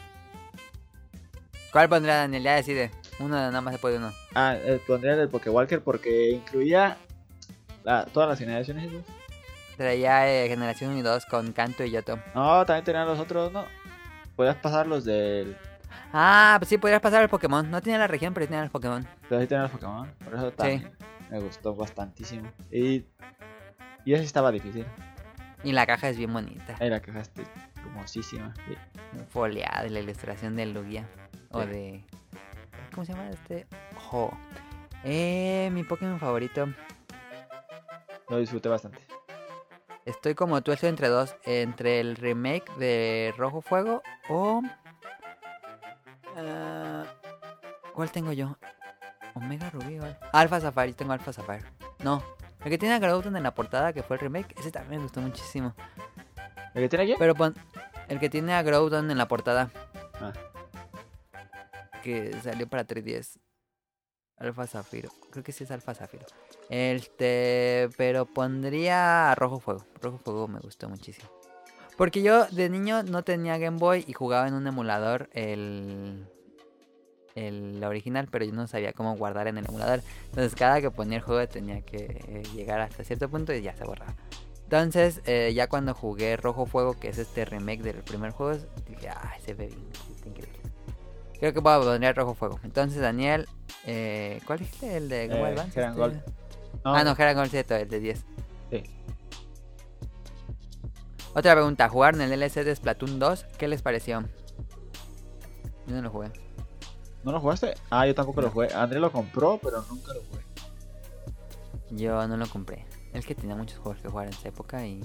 ¿Cuál 1.73 1.89
pondrá 1.91 2.17
Daniel? 2.17 2.43
Ya 2.43 2.55
decide. 2.55 2.91
Uno 3.21 3.35
nada 3.37 3.61
más 3.61 3.75
se 3.75 3.79
puede 3.81 3.99
uno. 3.99 4.11
Ah, 4.35 4.57
eh, 4.57 4.81
pondría 4.87 5.13
el 5.13 5.19
del 5.19 5.29
Pokewalker 5.29 5.83
porque 5.83 6.31
incluía 6.31 6.97
la- 7.85 8.07
todas 8.07 8.29
las 8.31 8.39
generaciones. 8.39 8.91
¿no? 8.91 9.03
Traía 9.77 10.29
eh, 10.33 10.49
Generación 10.49 10.91
1 10.93 11.01
y 11.01 11.03
2 11.03 11.27
con 11.27 11.53
Kanto 11.53 11.85
y 11.85 11.91
Yoto. 11.91 12.19
No, 12.35 12.65
también 12.65 12.85
tenían 12.85 13.07
los 13.07 13.19
otros, 13.19 13.53
¿no? 13.53 13.67
Podías 14.35 14.57
pasar 14.57 14.87
los 14.87 15.05
del... 15.05 15.57
Ah, 16.13 16.57
pues 16.59 16.69
sí, 16.69 16.79
podrías 16.79 17.01
pasar 17.01 17.23
el 17.23 17.29
Pokémon. 17.29 17.71
No 17.71 17.81
tenía 17.83 17.99
la 17.99 18.07
región, 18.07 18.35
pero 18.35 18.47
tenía 18.47 18.63
los 18.63 18.71
Pokémon. 18.71 19.07
Pero 19.29 19.41
sí 19.41 19.47
tenían 19.47 19.63
los 19.65 19.73
Pokémon. 19.73 20.11
Por 20.25 20.35
eso 20.35 20.53
también 20.53 20.91
me 21.31 21.41
gustó 21.41 21.75
bastantísimo. 21.75 22.51
Y... 22.71 23.05
Y 24.05 24.15
estaba 24.15 24.51
difícil. 24.51 24.87
Y 25.65 25.73
la 25.73 25.87
caja 25.87 26.09
es 26.09 26.17
bien 26.17 26.33
bonita. 26.33 26.77
Ahí 26.81 26.89
la 26.89 27.01
caja 27.01 27.21
está 27.21 27.43
hermosísima. 27.85 28.55
sí. 28.67 28.75
Foliada 29.31 29.83
de 29.83 29.91
la 29.91 30.01
ilustración 30.01 30.57
de 30.57 30.67
Lugia. 30.67 31.07
O 31.51 31.63
Sí. 31.63 31.69
de. 31.69 32.05
¿Cómo 32.95 33.05
se 33.05 33.13
llama 33.13 33.29
este? 33.31 33.67
Jo. 33.97 34.31
Eh, 35.05 35.69
mi 35.73 35.83
Pokémon 35.85 36.19
favorito. 36.19 36.69
Lo 38.29 38.39
disfruté 38.39 38.69
bastante. 38.69 38.99
Estoy 40.05 40.35
como 40.35 40.63
tú, 40.63 40.73
estoy 40.73 40.89
entre 40.89 41.09
dos. 41.09 41.37
Entre 41.45 42.01
el 42.01 42.17
remake 42.17 42.71
de 42.77 43.35
Rojo 43.37 43.61
Fuego 43.61 44.03
o... 44.29 44.63
ah, 46.47 47.05
¿Cuál 47.95 48.11
tengo 48.11 48.33
yo? 48.33 48.57
Omega 49.35 49.71
Rubí 49.71 49.99
o 49.99 50.05
Al- 50.05 50.19
Alpha 50.33 50.61
Safari, 50.61 50.93
tengo 50.93 51.13
Alpha 51.13 51.33
Safari. 51.33 51.65
No, 52.03 52.23
el 52.65 52.71
que 52.71 52.79
tiene 52.79 52.95
a 52.95 52.99
Groudon 52.99 53.37
en 53.37 53.43
la 53.43 53.55
portada, 53.55 53.93
que 53.93 54.03
fue 54.03 54.17
el 54.17 54.21
remake, 54.21 54.55
ese 54.59 54.71
también 54.71 55.01
me 55.01 55.05
gustó 55.05 55.21
muchísimo. 55.21 55.75
¿El 56.75 56.83
que 56.83 56.89
tiene 56.89 57.05
aquí? 57.05 57.15
Pero 57.19 57.35
pon... 57.35 57.55
El 58.09 58.19
que 58.21 58.29
tiene 58.31 58.55
a 58.55 58.63
Groudon 58.63 59.11
en 59.11 59.19
la 59.19 59.29
portada. 59.29 59.71
Ah. 60.21 60.33
Que 62.03 62.35
salió 62.43 62.67
para 62.69 62.87
3DS. 62.87 63.39
Alfa 64.39 64.67
Zafiro. 64.67 65.11
Creo 65.31 65.43
que 65.45 65.53
sí 65.53 65.65
es 65.65 65.71
Alfa 65.71 65.95
Zafiro. 65.95 66.25
Este. 66.71 67.89
Pero 67.97 68.25
pondría 68.25 69.31
a 69.33 69.35
Rojo 69.35 69.59
Fuego. 69.59 69.85
Rojo 70.01 70.19
Fuego 70.19 70.47
me 70.49 70.61
gustó 70.61 70.89
muchísimo. 70.89 71.29
Porque 71.99 72.23
yo 72.23 72.47
de 72.47 72.71
niño 72.71 73.03
no 73.03 73.25
tenía 73.25 73.59
Game 73.59 73.77
Boy 73.79 74.05
y 74.07 74.15
jugaba 74.15 74.49
en 74.49 74.55
un 74.55 74.67
emulador 74.67 75.29
el. 75.35 76.27
El 77.35 77.85
original, 77.85 78.27
pero 78.31 78.45
yo 78.45 78.53
no 78.53 78.67
sabía 78.67 78.93
cómo 78.93 79.17
guardar 79.17 79.47
en 79.47 79.59
el 79.59 79.67
emulador. 79.69 80.01
Entonces 80.27 80.57
cada 80.57 80.81
que 80.81 80.91
ponía 80.91 81.19
el 81.19 81.23
juego 81.23 81.47
tenía 81.47 81.83
que 81.83 82.25
eh, 82.27 82.43
llegar 82.55 82.81
hasta 82.81 83.05
cierto 83.05 83.29
punto 83.29 83.53
y 83.53 83.63
ya 83.63 83.77
se 83.77 83.85
borraba. 83.85 84.17
Entonces, 84.65 85.23
eh, 85.25 85.53
ya 85.55 85.69
cuando 85.69 85.95
jugué 85.95 86.37
Rojo 86.37 86.67
Fuego, 86.67 86.99
que 86.99 87.09
es 87.09 87.19
este 87.19 87.45
remake 87.45 87.83
del 87.83 88.03
primer 88.03 88.33
juego, 88.33 88.61
dije, 88.89 89.09
ay, 89.09 89.41
se 89.41 89.55
ve 89.55 89.69
bien, 89.69 89.87
está 90.15 90.29
increíble. 90.29 90.59
Creo 91.39 91.55
que 91.55 91.61
voy 91.61 91.73
a 91.75 91.79
poner 91.79 92.17
Rojo 92.17 92.35
Fuego. 92.35 92.59
Entonces, 92.65 93.01
Daniel, 93.01 93.47
eh, 93.87 94.41
¿cuál 94.45 94.59
dijiste? 94.59 94.97
¿El 94.97 95.09
de 95.09 95.29
Game 95.29 95.41
Eh, 95.41 95.53
Advance? 95.53 95.79
Heran 95.79 96.01
Este-. 96.01 96.23
Ah, 96.85 97.05
no, 97.05 97.13
Heran 97.13 97.37
Gold, 97.37 97.51
cierto, 97.51 97.77
el 97.77 97.89
de 97.89 98.01
10. 98.01 98.25
Sí. 98.71 98.83
Otra 101.39 101.53
pregunta, 101.55 101.89
¿jugaron 101.89 102.21
el 102.21 102.31
DLC 102.31 102.65
de 102.65 102.75
Splatoon 102.75 103.21
2? 103.21 103.45
¿Qué 103.59 103.69
les 103.69 103.81
pareció? 103.81 104.25
Yo 105.87 105.95
no 105.95 106.03
lo 106.03 106.11
jugué. 106.11 106.33
¿No 107.23 107.31
lo 107.31 107.39
jugaste? 107.41 107.75
Ah, 107.91 108.09
yo 108.09 108.15
tampoco 108.17 108.41
lo 108.43 108.51
jugué. 108.51 108.75
André 108.75 108.99
lo 108.99 109.13
compró, 109.13 109.61
pero 109.63 109.85
nunca 109.89 110.15
lo 110.15 110.21
jugué. 110.23 110.43
Yo 111.91 112.27
no 112.27 112.37
lo 112.37 112.47
compré. 112.49 112.87
Es 113.13 113.25
que 113.25 113.37
tenía 113.37 113.55
muchos 113.55 113.79
juegos 113.79 114.03
que 114.03 114.09
jugar 114.09 114.27
en 114.27 114.33
esa 114.33 114.49
época 114.49 114.85
y 114.85 115.01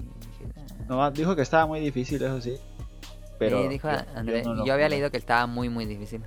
"Ah". 0.56 0.84
No, 0.88 1.10
dijo 1.12 1.36
que 1.36 1.42
estaba 1.42 1.66
muy 1.66 1.78
difícil, 1.78 2.20
eso 2.20 2.40
sí. 2.40 2.58
Pero 3.38 3.62
Sí, 3.62 3.68
dijo 3.68 3.88
yo- 3.88 3.96
André, 4.16 4.42
yo, 4.42 4.48
no 4.50 4.50
yo, 4.50 4.54
lo 4.56 4.60
había 4.62 4.74
jugué. 4.74 4.88
leído 4.88 5.10
que 5.12 5.18
estaba 5.18 5.46
muy 5.46 5.68
muy 5.68 5.84
difícil. 5.86 6.20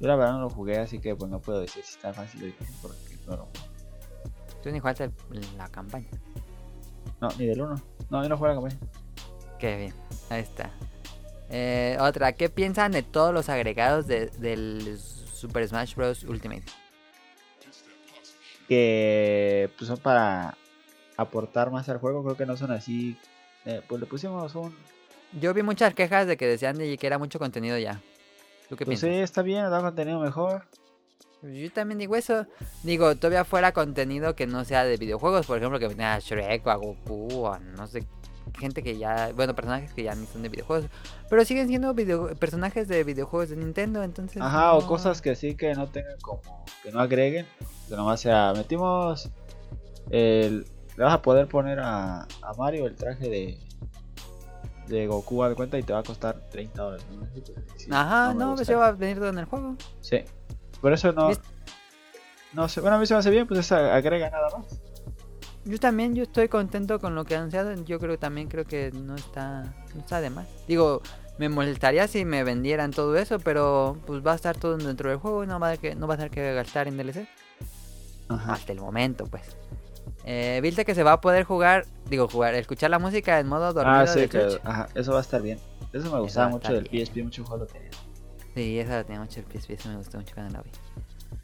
Yo 0.00 0.08
la 0.08 0.16
verdad 0.16 0.32
no 0.32 0.40
lo 0.40 0.48
jugué, 0.50 0.78
así 0.78 0.98
que 0.98 1.14
pues 1.14 1.30
no 1.30 1.40
puedo 1.40 1.60
decir 1.60 1.84
si 1.84 1.92
está 1.92 2.14
fácil 2.14 2.42
o 2.42 2.46
difícil 2.46 2.74
porque 2.80 2.96
no 3.26 3.36
lo 3.36 3.44
jugué. 3.44 3.60
Tú 4.62 4.70
ni 4.70 4.80
jugaste 4.80 5.10
la 5.58 5.68
campaña. 5.68 6.08
No, 7.20 7.28
ni 7.38 7.44
del 7.46 7.60
1. 7.60 7.74
No, 8.08 8.22
yo 8.22 8.28
no 8.30 8.36
jugué 8.38 8.48
la 8.48 8.54
campaña. 8.54 8.78
Qué 9.58 9.76
bien, 9.76 9.94
ahí 10.30 10.42
está. 10.42 10.70
Eh, 11.48 11.96
otra, 12.00 12.32
¿qué 12.32 12.48
piensan 12.50 12.92
de 12.92 13.02
todos 13.02 13.32
los 13.32 13.48
agregados 13.48 14.06
de- 14.06 14.26
del 14.38 14.98
Super 14.98 15.66
Smash 15.68 15.94
Bros. 15.94 16.24
Ultimate? 16.24 16.64
Que 18.68 19.70
pues 19.78 19.88
son 19.88 19.98
para 19.98 20.56
aportar 21.16 21.70
más 21.70 21.88
al 21.88 21.98
juego, 21.98 22.22
creo 22.24 22.36
que 22.36 22.46
no 22.46 22.56
son 22.56 22.70
así. 22.72 23.16
eh, 23.64 23.82
pues 23.88 24.00
le 24.00 24.06
pusimos 24.06 24.54
un... 24.54 24.76
Yo 25.40 25.52
vi 25.52 25.62
muchas 25.62 25.92
quejas 25.92 26.26
de 26.28 26.36
que 26.36 26.46
decían 26.46 26.78
de 26.78 26.96
que 26.96 27.06
era 27.06 27.18
mucho 27.18 27.38
contenido 27.40 27.76
ya. 27.78 28.00
¿Tú 28.68 28.76
qué 28.76 28.84
Pues 28.84 29.00
sí, 29.00 29.06
piensas? 29.06 29.24
está 29.24 29.42
bien, 29.42 29.68
da 29.70 29.80
contenido 29.80 30.20
mejor. 30.20 30.64
Yo 31.42 31.72
también 31.72 31.98
digo 31.98 32.14
eso. 32.14 32.46
Digo, 32.84 33.16
todavía 33.16 33.44
fuera 33.44 33.72
contenido 33.72 34.36
que 34.36 34.46
no 34.46 34.64
sea 34.64 34.84
de 34.84 34.96
videojuegos, 34.96 35.46
por 35.46 35.58
ejemplo, 35.58 35.78
que 35.80 35.88
venga 35.88 36.14
a 36.14 36.20
Shrek 36.20 36.64
o 36.66 36.70
a 36.70 36.74
Goku 36.76 37.44
o 37.44 37.58
no 37.58 37.86
sé, 37.88 38.04
gente 38.58 38.82
que 38.82 38.96
ya, 38.98 39.32
bueno, 39.34 39.54
personajes 39.54 39.92
que 39.92 40.02
ya 40.02 40.14
ni 40.14 40.26
son 40.26 40.42
de 40.42 40.48
videojuegos, 40.48 40.88
pero 41.28 41.44
siguen 41.44 41.68
siendo 41.68 41.92
video- 41.94 42.34
personajes 42.36 42.88
de 42.88 43.04
videojuegos 43.04 43.50
de 43.50 43.56
Nintendo, 43.56 44.02
entonces... 44.02 44.40
Ajá, 44.40 44.74
o 44.74 44.80
no- 44.82 44.86
cosas 44.86 45.20
que 45.20 45.34
sí 45.36 45.54
que 45.56 45.74
no 45.74 45.88
tengan 45.88 46.18
como... 46.20 46.40
Que 46.82 46.90
no 46.92 47.00
agreguen. 47.00 47.46
Que 47.88 47.96
nomás 47.96 48.20
sea... 48.20 48.52
Metimos... 48.56 49.30
El... 50.10 50.66
Le 50.96 51.04
vas 51.04 51.12
a 51.14 51.20
poder 51.22 51.46
poner 51.48 51.78
a, 51.80 52.22
a 52.22 52.54
Mario 52.56 52.86
el 52.86 52.94
traje 52.96 53.28
de... 53.28 53.58
De 54.88 55.06
Goku 55.08 55.42
a 55.42 55.48
de 55.48 55.56
cuenta 55.56 55.78
y 55.78 55.82
te 55.82 55.92
va 55.92 55.98
a 55.98 56.02
costar 56.04 56.40
30 56.50 56.80
dólares. 56.82 57.04
¿no? 57.10 57.26
Sí, 57.76 57.88
Ajá, 57.90 58.28
me 58.32 58.34
no, 58.36 58.54
pues 58.54 58.68
ya 58.68 58.76
va 58.78 58.86
a 58.86 58.92
venir 58.92 59.18
todo 59.18 59.28
en 59.28 59.38
el 59.38 59.44
juego. 59.46 59.74
Sí. 60.00 60.20
Por 60.80 60.92
eso 60.92 61.12
no... 61.12 61.28
¿Viste? 61.28 61.48
No 62.52 62.68
sé, 62.68 62.80
bueno, 62.80 62.96
a 62.96 62.98
mí 63.00 63.06
se 63.06 63.12
me 63.14 63.18
hace 63.18 63.30
bien, 63.30 63.46
pues 63.46 63.60
esa 63.60 63.94
agrega 63.94 64.30
nada 64.30 64.48
más. 64.56 64.80
Yo 65.66 65.78
también, 65.78 66.14
yo 66.14 66.22
estoy 66.22 66.48
contento 66.48 67.00
con 67.00 67.16
lo 67.16 67.24
que 67.24 67.34
han 67.34 67.40
anunciado. 67.40 67.74
Yo 67.84 67.98
creo 67.98 68.18
también 68.18 68.48
creo 68.48 68.64
que 68.64 68.92
no 68.92 69.16
está, 69.16 69.74
no 69.94 70.00
está 70.00 70.20
de 70.20 70.30
más. 70.30 70.46
Digo, 70.68 71.02
me 71.38 71.48
molestaría 71.48 72.06
si 72.06 72.24
me 72.24 72.44
vendieran 72.44 72.92
todo 72.92 73.16
eso, 73.16 73.40
pero 73.40 73.98
pues 74.06 74.24
va 74.24 74.32
a 74.32 74.34
estar 74.36 74.56
todo 74.56 74.76
dentro 74.76 75.10
del 75.10 75.18
juego 75.18 75.42
y 75.42 75.48
no 75.48 75.58
va 75.58 75.70
a, 75.70 75.76
que, 75.76 75.96
no 75.96 76.06
va 76.06 76.14
a 76.14 76.16
tener 76.18 76.30
que 76.30 76.54
gastar 76.54 76.86
en 76.86 76.96
DLC. 76.96 77.26
Ajá. 78.28 78.52
Hasta 78.52 78.72
el 78.72 78.80
momento, 78.80 79.24
pues. 79.26 79.56
Eh, 80.24 80.60
¿Viste 80.62 80.84
que 80.84 80.94
se 80.94 81.02
va 81.02 81.12
a 81.12 81.20
poder 81.20 81.44
jugar, 81.44 81.84
digo, 82.08 82.28
jugar, 82.28 82.54
escuchar 82.54 82.90
la 82.90 82.98
música 83.00 83.38
en 83.40 83.48
modo 83.48 83.72
dormido 83.72 83.98
Ah, 83.98 84.06
sí, 84.06 84.26
de 84.26 84.60
ajá, 84.62 84.88
eso 84.94 85.12
va 85.12 85.18
a 85.18 85.22
estar 85.22 85.42
bien. 85.42 85.58
Eso 85.92 86.12
me 86.12 86.20
gustaba 86.20 86.48
mucho 86.48 86.72
del. 86.72 86.86
PSP, 86.86 87.22
mucho 87.22 87.44
juego 87.44 87.64
lo 87.64 87.66
tenía. 87.66 87.90
Sí, 88.54 88.78
esa 88.78 88.96
la 88.96 89.04
tenía 89.04 89.20
mucho 89.20 89.40
el 89.40 89.46
PSP, 89.46 89.70
eso 89.70 89.88
me 89.88 89.96
gustó 89.96 90.18
mucho 90.18 90.34
cuando 90.34 90.52
la 90.52 90.62
vi. 90.62 90.70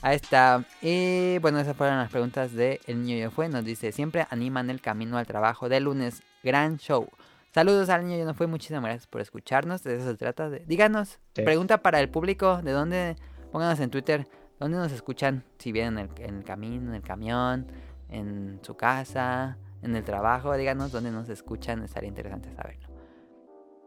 Ahí 0.03 0.17
está. 0.17 0.65
Y 0.81 1.39
bueno, 1.39 1.61
esas 1.61 1.77
fueron 1.77 1.99
las 1.99 2.11
preguntas 2.11 2.53
de 2.53 2.81
El 2.87 3.03
Niño 3.03 3.17
Yo 3.17 3.31
Fue. 3.31 3.49
Nos 3.49 3.65
dice, 3.65 3.93
siempre 3.93 4.27
animan 4.31 4.69
el 4.69 4.81
camino 4.81 5.17
al 5.17 5.27
trabajo 5.27 5.69
de 5.69 5.81
lunes. 5.81 6.23
Gran 6.43 6.79
show. 6.79 7.09
Saludos 7.55 7.89
al 7.89 8.05
Niño 8.05 8.19
Yo 8.19 8.25
No 8.25 8.35
Fue. 8.35 8.47
Muchísimas 8.49 8.83
gracias 8.83 9.07
por 9.07 9.21
escucharnos. 9.21 9.85
De 9.85 9.97
eso 9.97 10.11
se 10.11 10.17
trata. 10.17 10.51
De... 10.51 10.61
Díganos. 10.67 11.21
Sí. 11.35 11.43
Pregunta 11.43 11.83
para 11.83 12.01
el 12.01 12.09
público. 12.09 12.61
¿De 12.63 12.73
dónde? 12.73 13.17
Pónganos 13.53 13.79
en 13.79 13.91
Twitter. 13.91 14.27
¿Dónde 14.59 14.79
nos 14.79 14.91
escuchan? 14.91 15.45
Si 15.59 15.71
vienen 15.71 15.99
en 15.99 16.11
el, 16.11 16.29
en 16.29 16.37
el 16.39 16.45
camino, 16.45 16.91
en 16.91 16.95
el 16.95 17.03
camión, 17.03 17.67
en 18.09 18.59
su 18.63 18.75
casa, 18.77 19.57
en 19.83 19.95
el 19.95 20.03
trabajo. 20.03 20.57
Díganos 20.57 20.91
dónde 20.91 21.13
nos 21.13 21.29
escuchan. 21.29 21.83
Estaría 21.85 22.09
interesante 22.09 22.53
saberlo. 22.55 22.89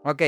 Ok. 0.05 0.22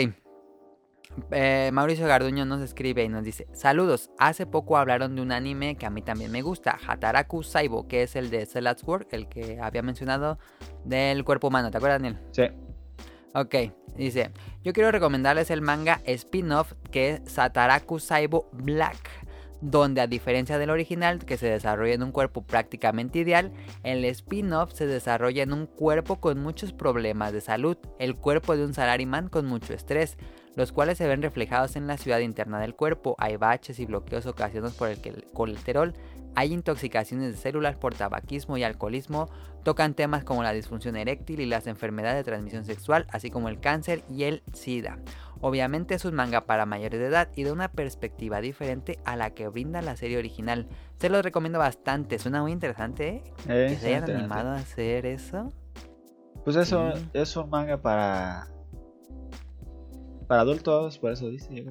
Eh, 1.32 1.72
Mauricio 1.74 2.08
Garduño 2.08 2.46
nos 2.46 2.62
escribe 2.62 3.04
y 3.04 3.10
nos 3.10 3.24
dice: 3.24 3.48
Saludos, 3.54 4.10
hace 4.18 4.46
poco 4.46 4.78
hablaron 4.78 5.16
de 5.16 5.22
un 5.22 5.32
anime 5.32 5.76
que 5.76 5.86
a 5.86 5.90
mí 5.90 6.02
también 6.02 6.32
me 6.32 6.42
gusta, 6.42 6.78
Hataraku 6.88 7.44
Saibo, 7.44 7.88
que 7.88 8.04
es 8.04 8.16
el 8.16 8.30
de 8.30 8.48
Work, 8.86 9.08
el 9.12 9.28
que 9.28 9.60
había 9.62 9.82
mencionado 9.82 10.38
del 10.86 11.24
cuerpo 11.24 11.48
humano. 11.48 11.72
¿Te 11.72 11.78
acuerdas, 11.78 12.02
Daniel? 12.02 12.22
Sí. 12.32 12.44
Ok, 13.34 13.56
dice: 13.96 14.32
Yo 14.64 14.74
quiero 14.74 14.92
recomendarles 14.92 15.52
el 15.52 15.62
manga 15.62 16.02
spin-off 16.06 16.74
que 16.92 17.10
es 17.10 17.22
Sataraku 17.26 18.00
Saibo 18.00 18.50
Black. 18.52 19.28
Donde 19.60 20.02
a 20.02 20.08
diferencia 20.08 20.60
del 20.60 20.70
original 20.70 21.26
que 21.26 21.36
se 21.36 21.48
desarrolla 21.48 21.96
en 21.96 22.04
un 22.04 22.12
cuerpo 22.12 22.44
prácticamente 22.44 23.18
ideal, 23.18 23.52
el 23.82 24.06
spin-off 24.06 24.72
se 24.74 24.86
desarrolla 24.86 25.42
en 25.42 25.52
un 25.52 25.66
cuerpo 25.66 26.18
con 26.18 26.40
muchos 26.40 26.74
problemas 26.74 27.34
de 27.34 27.42
salud, 27.42 27.76
el 27.98 28.16
cuerpo 28.16 28.56
de 28.56 28.66
un 28.66 28.76
salaryman 28.76 29.30
con 29.30 29.48
mucho 29.48 29.74
estrés, 29.74 30.16
los 30.58 30.72
cuales 30.72 30.98
se 30.98 31.08
ven 31.08 31.22
reflejados 31.22 31.76
en 31.76 31.86
la 31.86 31.98
ciudad 31.98 32.18
interna 32.20 32.60
del 32.60 32.74
cuerpo. 32.76 33.16
Hay 33.20 33.38
baches 33.38 33.80
y 33.80 33.86
bloqueos 33.86 34.26
ocasionados 34.26 34.76
por 34.76 34.90
el 34.90 35.00
colesterol, 35.32 35.94
hay 36.36 36.52
intoxicaciones 36.52 37.32
de 37.32 37.38
células 37.38 37.76
por 37.78 37.94
tabaquismo 37.94 38.58
y 38.58 38.64
alcoholismo, 38.64 39.30
tocan 39.64 39.94
temas 39.94 40.24
como 40.24 40.42
la 40.44 40.54
disfunción 40.54 40.96
eréctil 40.96 41.40
y 41.42 41.46
las 41.46 41.68
enfermedades 41.68 42.18
de 42.18 42.24
transmisión 42.24 42.66
sexual, 42.66 43.06
así 43.12 43.30
como 43.30 43.50
el 43.50 43.60
cáncer 43.60 44.02
y 44.10 44.24
el 44.24 44.42
SIDA. 44.52 44.98
Obviamente 45.42 45.94
es 45.94 46.06
un 46.06 46.16
manga 46.16 46.46
para 46.46 46.66
mayores 46.66 47.00
de 47.00 47.06
edad 47.06 47.30
y 47.36 47.44
de 47.44 47.52
una 47.52 47.70
perspectiva 47.70 48.42
diferente 48.42 48.98
a 49.06 49.16
la 49.16 49.30
que 49.36 49.48
brinda 49.50 49.84
la 49.84 49.96
serie 49.96 50.18
original. 50.18 50.68
Se 51.00 51.10
los 51.10 51.24
recomiendo 51.24 51.60
bastante, 51.60 52.18
suena 52.18 52.42
muy 52.42 52.52
interesante, 52.52 53.08
¿eh? 53.10 53.24
Eh, 53.48 53.68
Que 53.70 53.76
se 53.76 53.88
hayan 53.96 54.10
animado 54.10 54.50
a 54.50 54.56
hacer 54.56 55.06
eso. 55.06 55.54
Pues 56.44 56.56
eso 56.56 56.94
Sí. 56.96 57.10
es 57.14 57.36
un 57.38 57.50
manga 57.52 57.78
para. 57.78 58.48
Para 60.28 60.42
adultos, 60.42 61.00
por 61.00 61.12
eso 61.12 61.30
dice. 61.30 61.66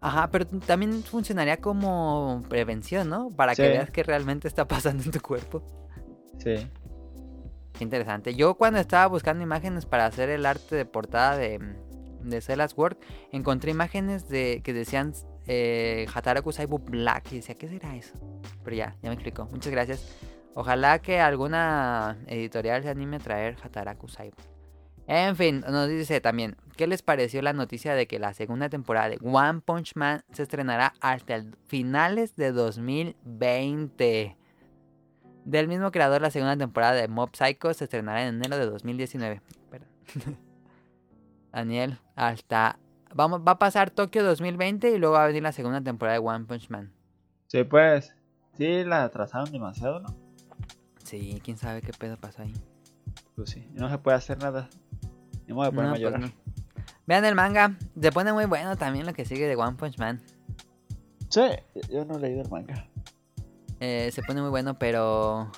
Ajá, 0.00 0.30
pero 0.30 0.46
también 0.46 1.02
funcionaría 1.02 1.58
como 1.58 2.42
prevención, 2.48 3.08
¿no? 3.10 3.30
Para 3.30 3.54
que 3.54 3.68
veas 3.68 3.90
que 3.90 4.02
realmente 4.02 4.48
está 4.48 4.66
pasando 4.66 5.02
en 5.04 5.10
tu 5.10 5.20
cuerpo. 5.20 5.62
Sí. 6.38 6.54
Qué 7.74 7.84
interesante. 7.84 8.34
Yo 8.34 8.54
cuando 8.54 8.78
estaba 8.78 9.06
buscando 9.06 9.42
imágenes 9.42 9.84
para 9.84 10.06
hacer 10.06 10.30
el 10.30 10.46
arte 10.46 10.74
de 10.74 10.86
portada 10.86 11.36
de, 11.36 11.58
de 12.22 12.40
Cellas 12.40 12.76
World, 12.76 12.98
encontré 13.30 13.70
imágenes 13.70 14.28
de 14.28 14.62
que 14.64 14.72
decían 14.72 15.12
eh, 15.46 16.06
Hataraku 16.14 16.52
Saibo 16.52 16.78
Black. 16.78 17.32
Y 17.32 17.36
decía, 17.36 17.54
¿qué 17.56 17.68
será 17.68 17.94
eso? 17.94 18.14
Pero 18.64 18.76
ya, 18.76 18.96
ya 19.02 19.10
me 19.10 19.14
explicó. 19.14 19.46
Muchas 19.46 19.70
gracias. 19.70 20.16
Ojalá 20.54 21.00
que 21.00 21.20
alguna 21.20 22.18
editorial 22.26 22.82
se 22.82 22.88
anime 22.88 23.16
a 23.16 23.20
traer 23.20 23.56
Hataraku 23.62 24.08
Saibo. 24.08 24.36
En 25.12 25.34
fin, 25.34 25.64
nos 25.68 25.88
dice 25.88 26.20
también, 26.20 26.54
¿qué 26.76 26.86
les 26.86 27.02
pareció 27.02 27.42
la 27.42 27.52
noticia 27.52 27.96
de 27.96 28.06
que 28.06 28.20
la 28.20 28.32
segunda 28.32 28.68
temporada 28.68 29.08
de 29.08 29.18
One 29.20 29.60
Punch 29.60 29.96
Man 29.96 30.22
se 30.30 30.44
estrenará 30.44 30.94
hasta 31.00 31.34
el 31.34 31.56
finales 31.66 32.36
de 32.36 32.52
2020? 32.52 34.36
Del 35.44 35.66
mismo 35.66 35.90
creador, 35.90 36.22
la 36.22 36.30
segunda 36.30 36.56
temporada 36.56 36.92
de 36.92 37.08
Mob 37.08 37.30
Psycho 37.34 37.74
se 37.74 37.82
estrenará 37.82 38.24
en 38.24 38.36
enero 38.36 38.56
de 38.56 38.66
2019. 38.66 39.42
Espera. 39.50 39.84
Daniel, 41.52 41.98
hasta... 42.14 42.78
Vamos, 43.12 43.40
va 43.40 43.52
a 43.52 43.58
pasar 43.58 43.90
Tokio 43.90 44.22
2020 44.22 44.92
y 44.92 44.98
luego 44.98 45.16
va 45.16 45.24
a 45.24 45.26
venir 45.26 45.42
la 45.42 45.50
segunda 45.50 45.80
temporada 45.80 46.20
de 46.20 46.24
One 46.24 46.44
Punch 46.44 46.70
Man. 46.70 46.92
Sí, 47.48 47.64
pues. 47.64 48.14
Sí, 48.56 48.84
la 48.84 49.02
atrasaron 49.02 49.50
demasiado, 49.50 49.98
¿no? 49.98 50.14
Sí, 51.02 51.40
quién 51.42 51.56
sabe 51.56 51.82
qué 51.82 51.92
pedo 51.92 52.16
pasó 52.16 52.42
ahí. 52.42 52.54
Pues 53.34 53.50
sí. 53.50 53.66
No 53.72 53.90
se 53.90 53.98
puede 53.98 54.16
hacer 54.16 54.38
nada. 54.38 54.70
Ni 55.50 55.70
ponerme 55.70 55.98
No, 55.98 56.08
a 56.08 56.10
pues 56.10 56.20
no. 56.20 56.32
Vean 57.06 57.24
el 57.24 57.34
manga, 57.34 57.76
se 58.00 58.12
pone 58.12 58.32
muy 58.32 58.44
bueno 58.46 58.76
también 58.76 59.04
lo 59.04 59.12
que 59.12 59.24
sigue 59.24 59.48
de 59.48 59.56
One 59.56 59.76
Punch 59.76 59.98
Man. 59.98 60.20
Sí, 61.28 61.42
yo 61.90 62.04
no 62.04 62.16
he 62.16 62.20
leído 62.20 62.42
el 62.42 62.48
manga. 62.50 62.86
Eh, 63.80 64.10
se 64.12 64.22
pone 64.22 64.40
muy 64.40 64.50
bueno, 64.50 64.78
pero 64.78 65.50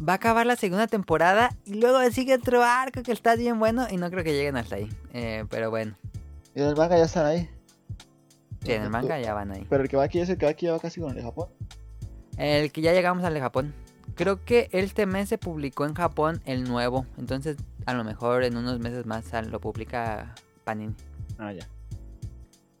va 0.00 0.14
a 0.14 0.16
acabar 0.16 0.46
la 0.46 0.56
segunda 0.56 0.86
temporada 0.86 1.50
y 1.64 1.74
luego 1.74 2.00
sigue 2.10 2.34
otro 2.34 2.64
arco 2.64 3.02
que 3.02 3.12
está 3.12 3.36
bien 3.36 3.58
bueno 3.58 3.86
y 3.90 3.98
no 3.98 4.10
creo 4.10 4.24
que 4.24 4.32
lleguen 4.32 4.56
hasta 4.56 4.76
ahí. 4.76 4.88
Eh, 5.12 5.44
pero 5.48 5.70
bueno, 5.70 5.94
Y 6.54 6.62
el 6.62 6.74
manga 6.74 6.96
ya 6.98 7.04
están 7.04 7.26
ahí. 7.26 7.48
sí, 8.64 8.72
en 8.72 8.82
el 8.82 8.90
manga 8.90 9.20
ya 9.20 9.34
van 9.34 9.52
ahí. 9.52 9.66
Pero 9.68 9.82
el 9.84 9.88
que 9.88 9.96
va 9.96 10.04
aquí 10.04 10.18
es 10.20 10.28
el 10.28 10.38
que 10.38 10.46
va 10.46 10.52
aquí 10.52 10.66
ya 10.66 10.72
va 10.72 10.80
casi 10.80 11.00
con 11.00 11.10
el 11.10 11.16
de 11.16 11.22
Japón. 11.22 11.48
El 12.36 12.72
que 12.72 12.80
ya 12.80 12.92
llegamos 12.92 13.22
al 13.24 13.34
de 13.34 13.40
Japón. 13.40 13.74
Creo 14.14 14.44
que 14.44 14.68
este 14.72 15.06
mes 15.06 15.28
se 15.28 15.38
publicó 15.38 15.86
en 15.86 15.94
Japón 15.94 16.40
el 16.44 16.64
nuevo, 16.64 17.06
entonces 17.16 17.56
a 17.86 17.94
lo 17.94 18.04
mejor 18.04 18.44
en 18.44 18.56
unos 18.56 18.78
meses 18.78 19.06
más 19.06 19.30
lo 19.46 19.60
publica 19.60 20.34
Panini. 20.64 20.94
Ah, 21.38 21.52
ya. 21.52 21.66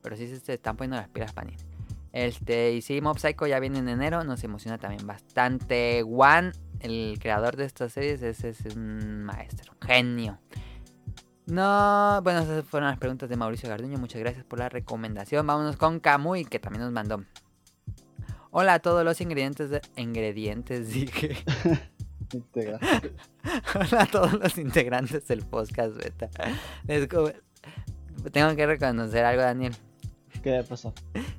Pero 0.02 0.16
sí 0.16 0.26
se 0.26 0.52
están 0.52 0.76
poniendo 0.76 0.96
las 0.96 1.08
pilas 1.08 1.32
Panini. 1.32 1.56
Este, 2.12 2.72
y 2.72 2.82
sí, 2.82 3.00
Mob 3.00 3.18
Psycho 3.18 3.46
ya 3.46 3.60
viene 3.60 3.78
en 3.78 3.88
enero, 3.88 4.24
nos 4.24 4.42
emociona 4.42 4.78
también 4.78 5.06
bastante. 5.06 6.02
One, 6.02 6.52
el 6.80 7.18
creador 7.20 7.56
de 7.56 7.64
estas 7.64 7.92
series, 7.92 8.22
es, 8.22 8.44
es 8.44 8.60
un 8.74 9.22
maestro, 9.24 9.72
un 9.80 9.86
genio. 9.86 10.38
No, 11.46 12.20
bueno, 12.22 12.40
esas 12.40 12.64
fueron 12.64 12.88
las 12.88 12.98
preguntas 12.98 13.28
de 13.28 13.36
Mauricio 13.36 13.68
Garduño. 13.68 13.98
Muchas 13.98 14.20
gracias 14.20 14.44
por 14.44 14.58
la 14.58 14.68
recomendación. 14.68 15.46
Vámonos 15.46 15.76
con 15.76 15.98
Kamui, 16.00 16.44
que 16.44 16.58
también 16.58 16.84
nos 16.84 16.92
mandó. 16.92 17.24
Hola 18.50 18.74
a 18.74 18.78
todos 18.80 19.04
los 19.04 19.20
ingredientes 19.20 19.70
de... 19.70 19.80
Ingredientes, 19.96 20.92
dije. 20.92 21.36
Hola 23.74 24.02
a 24.02 24.06
todos 24.06 24.32
los 24.34 24.56
integrantes 24.58 25.26
del 25.26 25.42
podcast 25.42 25.96
beta. 25.96 26.28
Les 26.86 27.08
Tengo 27.08 28.54
que 28.56 28.66
reconocer 28.66 29.24
algo, 29.24 29.42
Daniel. 29.42 29.74
¿Qué 30.42 30.64
pasó? 30.68 30.94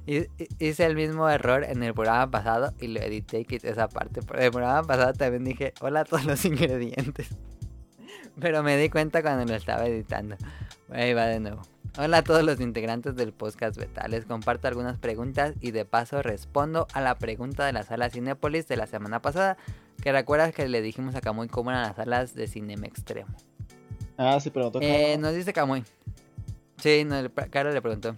Hi- 0.06 0.28
hi- 0.38 0.48
Hice 0.60 0.86
el 0.86 0.96
mismo 0.96 1.30
error 1.30 1.64
en 1.64 1.82
el 1.84 1.94
programa 1.94 2.30
pasado 2.30 2.74
y 2.80 2.88
lo 2.88 3.00
edité 3.00 3.40
y 3.40 3.46
quité 3.46 3.70
esa 3.70 3.88
parte. 3.88 4.22
Pero 4.22 4.40
el 4.42 4.52
programa 4.52 4.84
pasado 4.86 5.14
también 5.14 5.44
dije, 5.46 5.74
hola 5.80 6.02
a 6.02 6.06
todos 6.06 6.26
los 6.26 6.44
ingredientes. 6.46 7.30
Pero 8.40 8.64
me 8.64 8.78
di 8.78 8.90
cuenta 8.90 9.22
cuando 9.22 9.46
lo 9.46 9.56
estaba 9.56 9.86
editando. 9.88 10.36
Ahí 10.90 11.14
va 11.14 11.26
de 11.26 11.40
nuevo. 11.40 11.62
Hola 11.98 12.20
a 12.20 12.24
todos 12.24 12.42
los 12.44 12.62
integrantes 12.62 13.18
del 13.18 13.34
podcast 13.34 13.76
beta. 13.78 14.08
Les 14.08 14.24
comparto 14.24 14.70
algunas 14.70 14.98
preguntas 14.98 15.56
y 15.60 15.72
de 15.72 15.84
paso 15.84 16.22
respondo 16.22 16.88
a 16.94 17.02
la 17.02 17.18
pregunta 17.18 17.66
de 17.66 17.74
la 17.74 17.84
sala 17.84 18.10
Cinépolis 18.10 18.66
de 18.70 18.78
la 18.78 18.88
semana 18.88 19.22
pasada. 19.22 19.58
Que 20.02 20.14
recuerdas 20.14 20.54
que 20.54 20.70
le 20.70 20.82
dijimos 20.82 21.16
a 21.16 21.22
Camuy 21.22 21.50
cómo 21.50 21.70
eran 21.70 21.84
las 21.84 21.98
salas 21.98 22.34
de 22.34 22.48
Cinema 22.48 22.88
Extremo. 22.88 23.36
Ah, 24.18 24.40
sí, 24.40 24.52
preguntó. 24.52 24.80
Eh, 24.82 25.18
nos 25.20 25.36
dice 25.36 25.52
Camuy. 25.52 25.84
Sí, 26.78 27.04
no, 27.04 27.18
Caro 27.50 27.74
le 27.74 27.82
preguntó. 27.82 28.16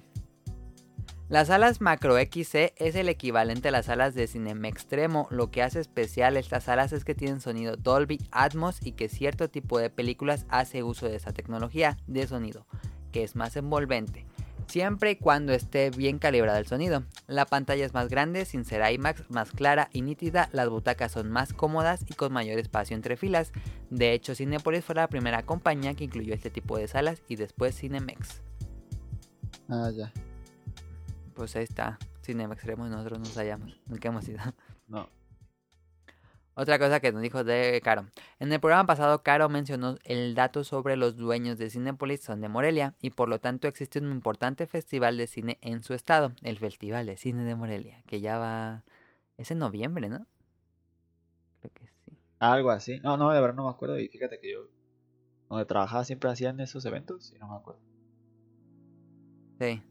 Las 1.27 1.47
salas 1.47 1.81
Macro 1.81 2.15
XC 2.15 2.73
es 2.77 2.93
el 2.93 3.09
equivalente 3.09 3.69
a 3.69 3.71
las 3.71 3.87
salas 3.87 4.13
de 4.13 4.27
Cinema 4.27 4.67
Extremo. 4.67 5.27
Lo 5.31 5.49
que 5.49 5.63
hace 5.63 5.79
especial 5.79 6.37
estas 6.37 6.65
salas 6.65 6.93
es 6.93 7.03
que 7.03 7.15
tienen 7.15 7.41
sonido 7.41 7.75
Dolby 7.75 8.19
Atmos 8.29 8.85
y 8.85 8.91
que 8.91 9.09
cierto 9.09 9.49
tipo 9.49 9.79
de 9.79 9.89
películas 9.89 10.45
hace 10.49 10.83
uso 10.83 11.07
de 11.07 11.15
esa 11.15 11.33
tecnología 11.33 11.97
de 12.05 12.27
sonido, 12.27 12.67
que 13.13 13.23
es 13.23 13.37
más 13.37 13.55
envolvente. 13.55 14.25
Siempre 14.67 15.11
y 15.11 15.15
cuando 15.17 15.53
esté 15.53 15.91
bien 15.91 16.19
calibrado 16.19 16.57
el 16.57 16.65
sonido. 16.65 17.03
La 17.27 17.45
pantalla 17.45 17.85
es 17.85 17.93
más 17.93 18.09
grande, 18.09 18.45
sin 18.45 18.65
ser 18.65 18.81
IMAX, 18.91 19.29
más 19.29 19.51
clara 19.51 19.89
y 19.93 20.01
nítida. 20.01 20.49
Las 20.51 20.69
butacas 20.69 21.11
son 21.11 21.29
más 21.29 21.53
cómodas 21.53 22.03
y 22.09 22.13
con 22.13 22.33
mayor 22.33 22.59
espacio 22.59 22.95
entre 22.95 23.15
filas. 23.15 23.51
De 23.89 24.13
hecho, 24.13 24.35
Cinepolis 24.35 24.83
fue 24.83 24.95
la 24.95 25.07
primera 25.07 25.43
compañía 25.43 25.93
que 25.93 26.05
incluyó 26.05 26.33
este 26.33 26.49
tipo 26.49 26.77
de 26.77 26.87
salas 26.87 27.21
y 27.27 27.35
después 27.35 27.77
Cinemex. 27.77 28.41
Ah, 29.69 29.91
ya. 29.95 30.11
Pues 31.33 31.55
ahí 31.55 31.63
está, 31.63 31.97
Cinema 32.21 32.53
Extremo 32.53 32.85
y 32.85 32.89
nosotros 32.89 33.19
nos 33.19 33.35
hallamos, 33.35 33.79
nunca 33.87 34.09
hemos 34.09 34.27
ido. 34.27 34.39
No. 34.87 35.09
Otra 36.55 36.77
cosa 36.77 36.99
que 36.99 37.11
nos 37.11 37.21
dijo 37.21 37.43
de 37.43 37.81
Caro. 37.83 38.05
En 38.39 38.53
el 38.53 38.59
programa 38.59 38.85
pasado, 38.85 39.23
Caro 39.23 39.49
mencionó 39.49 39.97
el 40.03 40.35
dato 40.35 40.63
sobre 40.63 40.95
los 40.97 41.17
dueños 41.17 41.57
de 41.57 41.71
Cinepolis 41.71 42.21
son 42.21 42.41
de 42.41 42.49
Morelia 42.49 42.93
y 43.01 43.09
por 43.09 43.27
lo 43.27 43.39
tanto 43.39 43.67
existe 43.67 43.99
un 43.99 44.11
importante 44.11 44.67
festival 44.67 45.17
de 45.17 45.25
cine 45.25 45.57
en 45.61 45.81
su 45.81 45.95
estado, 45.95 46.33
el 46.43 46.59
Festival 46.59 47.07
de 47.07 47.17
Cine 47.17 47.43
de 47.43 47.55
Morelia, 47.55 48.03
que 48.05 48.21
ya 48.21 48.37
va... 48.37 48.83
Es 49.37 49.49
en 49.49 49.57
noviembre, 49.57 50.09
¿no? 50.09 50.27
Creo 51.59 51.73
que 51.73 51.87
sí. 51.87 52.17
Algo 52.37 52.69
así. 52.69 52.99
No, 52.99 53.17
no, 53.17 53.31
de 53.31 53.41
verdad 53.41 53.55
no 53.55 53.63
me 53.63 53.71
acuerdo. 53.71 53.99
Y 53.99 54.07
fíjate 54.09 54.39
que 54.39 54.51
yo, 54.51 54.67
donde 55.49 55.65
trabajaba, 55.65 56.05
siempre 56.05 56.29
hacían 56.29 56.59
esos 56.59 56.85
eventos 56.85 57.31
y 57.31 57.39
no 57.39 57.47
me 57.47 57.55
acuerdo. 57.55 57.81
Sí. 59.59 59.81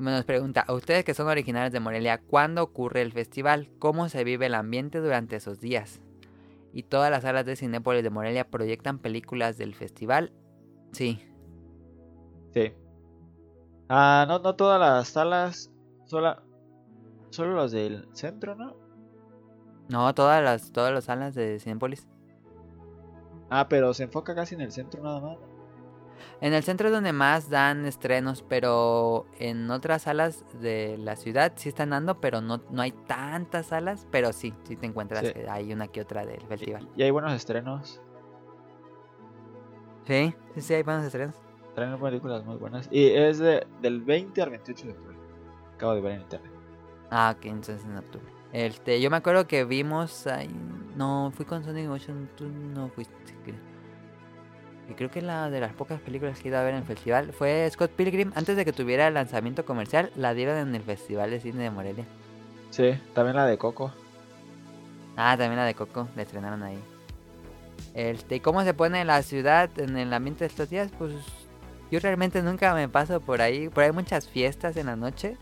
Nos 0.00 0.24
pregunta, 0.24 0.64
a 0.66 0.72
ustedes 0.72 1.04
que 1.04 1.12
son 1.12 1.28
originarios 1.28 1.74
de 1.74 1.80
Morelia, 1.80 2.22
¿cuándo 2.22 2.62
ocurre 2.62 3.02
el 3.02 3.12
festival? 3.12 3.68
¿Cómo 3.78 4.08
se 4.08 4.24
vive 4.24 4.46
el 4.46 4.54
ambiente 4.54 4.98
durante 4.98 5.36
esos 5.36 5.60
días? 5.60 6.00
¿Y 6.72 6.84
todas 6.84 7.10
las 7.10 7.22
salas 7.22 7.44
de 7.44 7.54
Cinépolis 7.54 8.02
de 8.02 8.08
Morelia 8.08 8.48
proyectan 8.48 8.98
películas 8.98 9.58
del 9.58 9.74
festival? 9.74 10.32
Sí. 10.92 11.22
Sí. 12.54 12.72
Ah, 13.90 14.24
no, 14.26 14.38
no 14.38 14.56
todas 14.56 14.80
las 14.80 15.08
salas. 15.08 15.70
Sola, 16.06 16.42
solo 17.28 17.56
las 17.56 17.70
del 17.70 18.08
centro, 18.14 18.54
¿no? 18.54 18.76
No, 19.90 20.14
todas 20.14 20.42
las, 20.42 20.72
todas 20.72 20.94
las 20.94 21.04
salas 21.04 21.34
de 21.34 21.60
Cinépolis. 21.60 22.08
Ah, 23.50 23.68
pero 23.68 23.92
se 23.92 24.04
enfoca 24.04 24.34
casi 24.34 24.54
en 24.54 24.62
el 24.62 24.72
centro 24.72 25.02
nada 25.02 25.20
más. 25.20 25.49
En 26.40 26.52
el 26.54 26.62
centro 26.62 26.88
es 26.88 26.92
donde 26.92 27.12
más 27.12 27.50
dan 27.50 27.84
estrenos, 27.86 28.42
pero 28.48 29.26
en 29.38 29.70
otras 29.70 30.02
salas 30.02 30.44
de 30.60 30.96
la 30.98 31.16
ciudad 31.16 31.52
sí 31.56 31.68
están 31.68 31.90
dando, 31.90 32.20
pero 32.20 32.40
no, 32.40 32.62
no 32.70 32.82
hay 32.82 32.92
tantas 32.92 33.66
salas, 33.66 34.06
pero 34.10 34.32
sí, 34.32 34.54
sí 34.64 34.76
te 34.76 34.86
encuentras 34.86 35.26
Sí. 35.26 35.32
que 35.32 35.48
hay 35.48 35.72
una 35.72 35.88
que 35.88 36.00
otra 36.00 36.24
del 36.26 36.40
festival. 36.42 36.88
Y 36.96 37.02
hay 37.02 37.10
buenos 37.10 37.32
estrenos. 37.32 38.00
Sí, 40.06 40.34
sí, 40.54 40.60
sí, 40.60 40.74
hay 40.74 40.82
buenos 40.82 41.04
estrenos. 41.04 41.34
Traen 41.74 41.98
películas 42.00 42.44
muy 42.44 42.56
buenas. 42.56 42.88
Y 42.90 43.06
es 43.10 43.38
de, 43.38 43.66
del 43.80 44.00
20 44.02 44.42
al 44.42 44.50
28 44.50 44.86
de 44.86 44.92
octubre. 44.92 45.16
Acabo 45.74 45.94
de 45.94 46.00
ver 46.00 46.12
en 46.12 46.20
internet. 46.22 46.50
Ah, 47.10 47.34
ok, 47.36 47.44
entonces 47.46 47.84
en 47.84 47.96
octubre. 47.96 48.26
Este, 48.52 49.00
yo 49.00 49.10
me 49.10 49.16
acuerdo 49.18 49.46
que 49.46 49.64
vimos 49.64 50.26
ahí... 50.26 50.50
No, 50.96 51.30
fui 51.34 51.44
con 51.46 51.62
Sonic 51.62 51.86
Motion, 51.86 52.28
tú 52.36 52.48
no 52.48 52.88
fuiste, 52.88 53.14
creo. 53.44 53.69
Y 54.90 54.94
creo 54.94 55.08
que 55.08 55.22
la 55.22 55.50
de 55.50 55.60
las 55.60 55.72
pocas 55.72 56.00
películas 56.00 56.40
que 56.40 56.48
he 56.48 56.50
ido 56.50 56.58
a 56.58 56.64
ver 56.64 56.74
en 56.74 56.80
el 56.80 56.84
festival 56.84 57.32
fue 57.32 57.68
Scott 57.70 57.92
Pilgrim. 57.92 58.32
Antes 58.34 58.56
de 58.56 58.64
que 58.64 58.72
tuviera 58.72 59.06
el 59.06 59.14
lanzamiento 59.14 59.64
comercial, 59.64 60.10
la 60.16 60.34
dieron 60.34 60.58
en 60.58 60.74
el 60.74 60.82
Festival 60.82 61.30
de 61.30 61.40
Cine 61.40 61.62
de 61.62 61.70
Morelia. 61.70 62.04
Sí, 62.70 62.98
también 63.14 63.36
la 63.36 63.46
de 63.46 63.56
Coco. 63.56 63.92
Ah, 65.16 65.36
también 65.38 65.56
la 65.56 65.64
de 65.64 65.74
Coco, 65.74 66.08
la 66.16 66.22
estrenaron 66.22 66.64
ahí. 66.64 66.78
Este, 67.94 68.36
¿y 68.36 68.40
cómo 68.40 68.64
se 68.64 68.74
pone 68.74 69.04
la 69.04 69.22
ciudad 69.22 69.70
en 69.78 69.96
el 69.96 70.12
ambiente 70.12 70.40
de 70.40 70.48
estos 70.48 70.68
días? 70.68 70.90
Pues 70.98 71.12
yo 71.92 72.00
realmente 72.00 72.42
nunca 72.42 72.74
me 72.74 72.88
paso 72.88 73.20
por 73.20 73.42
ahí. 73.42 73.68
Por 73.68 73.84
ahí 73.84 73.90
hay 73.90 73.94
muchas 73.94 74.28
fiestas 74.28 74.76
en 74.76 74.86
la 74.86 74.96
noche 74.96 75.36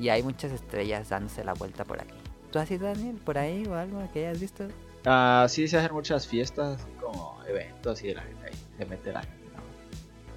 y 0.00 0.08
hay 0.08 0.24
muchas 0.24 0.50
estrellas 0.50 1.10
dándose 1.10 1.44
la 1.44 1.52
vuelta 1.52 1.84
por 1.84 2.00
aquí. 2.00 2.18
¿Tú 2.50 2.58
has 2.58 2.68
ido, 2.72 2.88
Daniel, 2.88 3.20
por 3.24 3.38
ahí 3.38 3.64
o 3.68 3.74
algo 3.74 4.00
que 4.12 4.26
hayas 4.26 4.40
visto? 4.40 4.66
Ah, 5.06 5.46
sí, 5.48 5.68
se 5.68 5.78
hacen 5.78 5.92
muchas 5.92 6.26
fiestas, 6.26 6.84
como 7.00 7.38
eventos 7.46 8.02
y 8.02 8.12
la 8.12 8.22
gente 8.22 8.46
ahí 8.46 8.69
se 8.80 8.86
mete 8.86 9.12
la 9.12 9.20
gente 9.22 9.48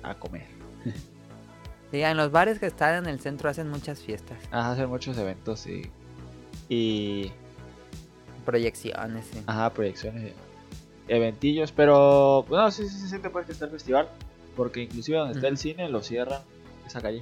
¿no? 0.04 0.10
a 0.10 0.16
comer. 0.20 0.46
Sí, 1.92 2.02
en 2.02 2.18
los 2.18 2.32
bares 2.32 2.58
que 2.58 2.66
están 2.66 2.96
en 3.04 3.06
el 3.08 3.20
centro 3.20 3.52
hacen 3.52 3.70
muchas 3.70 4.02
fiestas, 4.02 4.40
Ajá, 4.50 4.72
hacen 4.72 4.90
muchos 4.90 5.16
eventos 5.16 5.68
y. 5.68 5.92
Y. 6.68 7.32
proyecciones, 8.46 9.28
sí. 9.32 9.44
Ajá, 9.46 9.72
proyecciones. 9.72 10.34
Eventillos, 11.08 11.72
pero. 11.72 12.46
Bueno, 12.50 12.72
sí, 12.72 12.90
sí 12.90 12.98
se 12.98 13.10
siente 13.10 13.30
pues 13.30 13.46
que 13.46 13.52
está 13.52 13.66
el 13.66 13.72
festival. 13.72 14.10
Porque 14.56 14.82
inclusive 14.82 15.20
donde 15.20 15.36
está 15.36 15.48
el 15.48 15.60
cine 15.60 15.88
lo 15.88 16.02
cierran 16.02 16.42
esa 16.88 17.00
calle. 17.00 17.22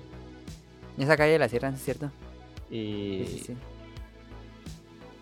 Esa 0.97 1.17
calle 1.17 1.37
la 1.37 1.49
cierran, 1.49 1.73
¿sí 1.73 1.79
¿es 1.79 1.83
cierto? 1.83 2.09
Y, 2.69 3.25
Sí, 3.27 3.37
sí, 3.39 3.43
sí. 3.47 3.57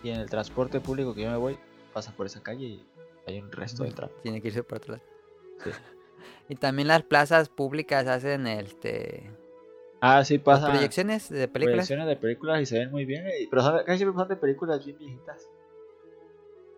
y 0.04 0.10
en 0.10 0.20
el 0.20 0.30
transporte 0.30 0.78
público 0.80 1.12
que 1.12 1.22
yo 1.22 1.30
me 1.32 1.36
voy, 1.38 1.58
pasa 1.92 2.12
por 2.12 2.26
esa 2.26 2.40
calle 2.40 2.66
y 2.66 2.86
hay 3.26 3.40
un 3.40 3.50
resto 3.50 3.82
de 3.82 3.90
tráfico. 3.90 4.20
Tiene 4.22 4.40
que 4.40 4.46
irse 4.46 4.62
por 4.62 4.78
otro 4.78 4.92
lado. 4.94 5.04
Sí. 5.64 5.70
Y 6.48 6.56
también 6.56 6.88
las 6.88 7.02
plazas 7.02 7.48
públicas 7.48 8.06
hacen 8.06 8.46
este 8.46 9.30
Ah, 10.00 10.24
sí, 10.24 10.38
pasa. 10.38 10.68
proyecciones 10.70 11.28
de 11.28 11.46
películas. 11.48 11.86
proyecciones 11.86 12.06
de 12.06 12.16
películas 12.16 12.60
y 12.62 12.66
se 12.66 12.78
ven 12.78 12.90
muy 12.90 13.04
bien. 13.04 13.24
y- 13.40 13.46
Pero 13.46 13.62
son- 13.62 13.84
casi 13.84 13.98
siempre 13.98 14.18
son 14.18 14.28
de 14.28 14.36
películas 14.36 14.84
bien 14.84 14.98
viejitas. 14.98 15.48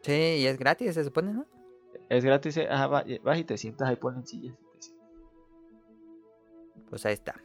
Sí, 0.02 0.12
y 0.12 0.46
es 0.46 0.58
gratis, 0.58 0.94
se 0.94 1.04
supone, 1.04 1.32
¿no? 1.32 1.46
Es 2.08 2.24
gratis, 2.24 2.56
eh, 2.56 2.66
ajá, 2.68 2.86
va- 2.88 3.04
vas 3.22 3.38
y 3.38 3.44
te 3.44 3.56
sientas 3.56 3.88
ahí, 3.88 3.96
ponen 3.96 4.26
sillas. 4.26 4.54
Pues 6.90 7.06
ahí 7.06 7.14
está. 7.14 7.36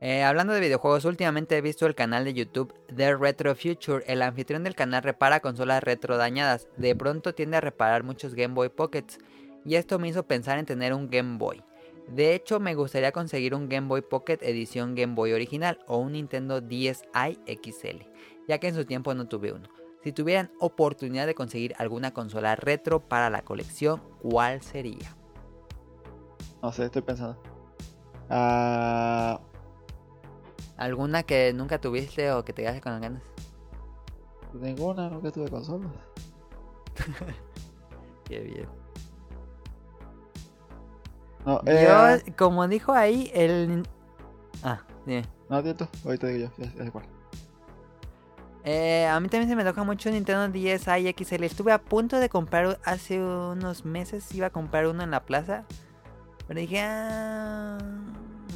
Eh, 0.00 0.22
hablando 0.24 0.52
de 0.52 0.60
videojuegos, 0.60 1.04
últimamente 1.04 1.56
he 1.56 1.60
visto 1.60 1.86
el 1.86 1.94
canal 1.94 2.24
de 2.24 2.34
YouTube 2.34 2.74
The 2.94 3.16
Retro 3.16 3.54
Future. 3.54 4.04
El 4.06 4.20
anfitrión 4.22 4.64
del 4.64 4.74
canal 4.74 5.02
repara 5.02 5.40
consolas 5.40 5.82
retro 5.82 6.16
dañadas. 6.16 6.68
De 6.76 6.94
pronto 6.96 7.34
tiende 7.34 7.56
a 7.56 7.60
reparar 7.60 8.02
muchos 8.02 8.34
Game 8.34 8.54
Boy 8.54 8.68
Pockets. 8.68 9.18
Y 9.64 9.76
esto 9.76 9.98
me 9.98 10.08
hizo 10.08 10.26
pensar 10.26 10.58
en 10.58 10.66
tener 10.66 10.92
un 10.92 11.08
Game 11.08 11.38
Boy. 11.38 11.62
De 12.08 12.34
hecho, 12.34 12.58
me 12.58 12.74
gustaría 12.74 13.12
conseguir 13.12 13.54
un 13.54 13.68
Game 13.68 13.86
Boy 13.86 14.02
Pocket 14.02 14.38
edición 14.42 14.94
Game 14.94 15.14
Boy 15.14 15.32
original 15.32 15.78
o 15.86 15.98
un 15.98 16.12
Nintendo 16.12 16.60
10i 16.60 17.38
XL, 17.46 18.08
ya 18.48 18.58
que 18.58 18.68
en 18.68 18.74
su 18.74 18.84
tiempo 18.84 19.14
no 19.14 19.28
tuve 19.28 19.52
uno. 19.52 19.68
Si 20.02 20.12
tuvieran 20.12 20.50
oportunidad 20.58 21.26
de 21.26 21.34
conseguir 21.34 21.74
alguna 21.78 22.12
consola 22.12 22.56
retro 22.56 23.00
para 23.00 23.30
la 23.30 23.42
colección, 23.42 24.02
¿cuál 24.20 24.62
sería? 24.62 25.16
No 26.60 26.72
sé, 26.72 26.86
estoy 26.86 27.02
pensando. 27.02 27.40
Ah, 28.28 29.40
¿Alguna 30.76 31.22
que 31.22 31.52
nunca 31.52 31.80
tuviste 31.80 32.32
o 32.32 32.44
que 32.44 32.52
te 32.52 32.62
quedaste 32.62 32.80
con 32.80 32.92
las 32.92 33.00
ganas? 33.00 33.22
ninguna, 34.54 35.08
nunca 35.08 35.30
tuve 35.30 35.48
consolas. 35.48 35.92
Qué 38.24 38.40
bien. 38.40 38.81
No, 41.44 41.60
eh, 41.66 42.22
Yo, 42.26 42.34
como 42.36 42.68
dijo 42.68 42.92
ahí, 42.92 43.30
el... 43.34 43.82
Ah, 44.62 44.82
dime. 45.06 45.24
no, 45.48 45.62
tiento, 45.62 45.88
ahorita 46.04 46.26
digo 46.28 46.46
yo, 46.46 46.64
ya, 46.64 46.72
ya 46.72 46.84
sé 46.84 46.90
cuál. 46.90 47.04
Eh, 48.64 49.06
a 49.06 49.18
mí 49.18 49.28
también 49.28 49.48
se 49.48 49.56
me 49.56 49.64
toca 49.64 49.82
mucho 49.82 50.10
Nintendo 50.10 50.46
10i 50.46 51.14
XL. 51.16 51.42
Estuve 51.44 51.72
a 51.72 51.78
punto 51.82 52.18
de 52.20 52.28
comprar 52.28 52.78
hace 52.84 53.20
unos 53.20 53.84
meses, 53.84 54.32
iba 54.34 54.46
a 54.46 54.50
comprar 54.50 54.86
uno 54.86 55.02
en 55.02 55.10
la 55.10 55.24
plaza. 55.24 55.64
Pero 56.46 56.60
dije, 56.60 56.80
ah, 56.80 57.78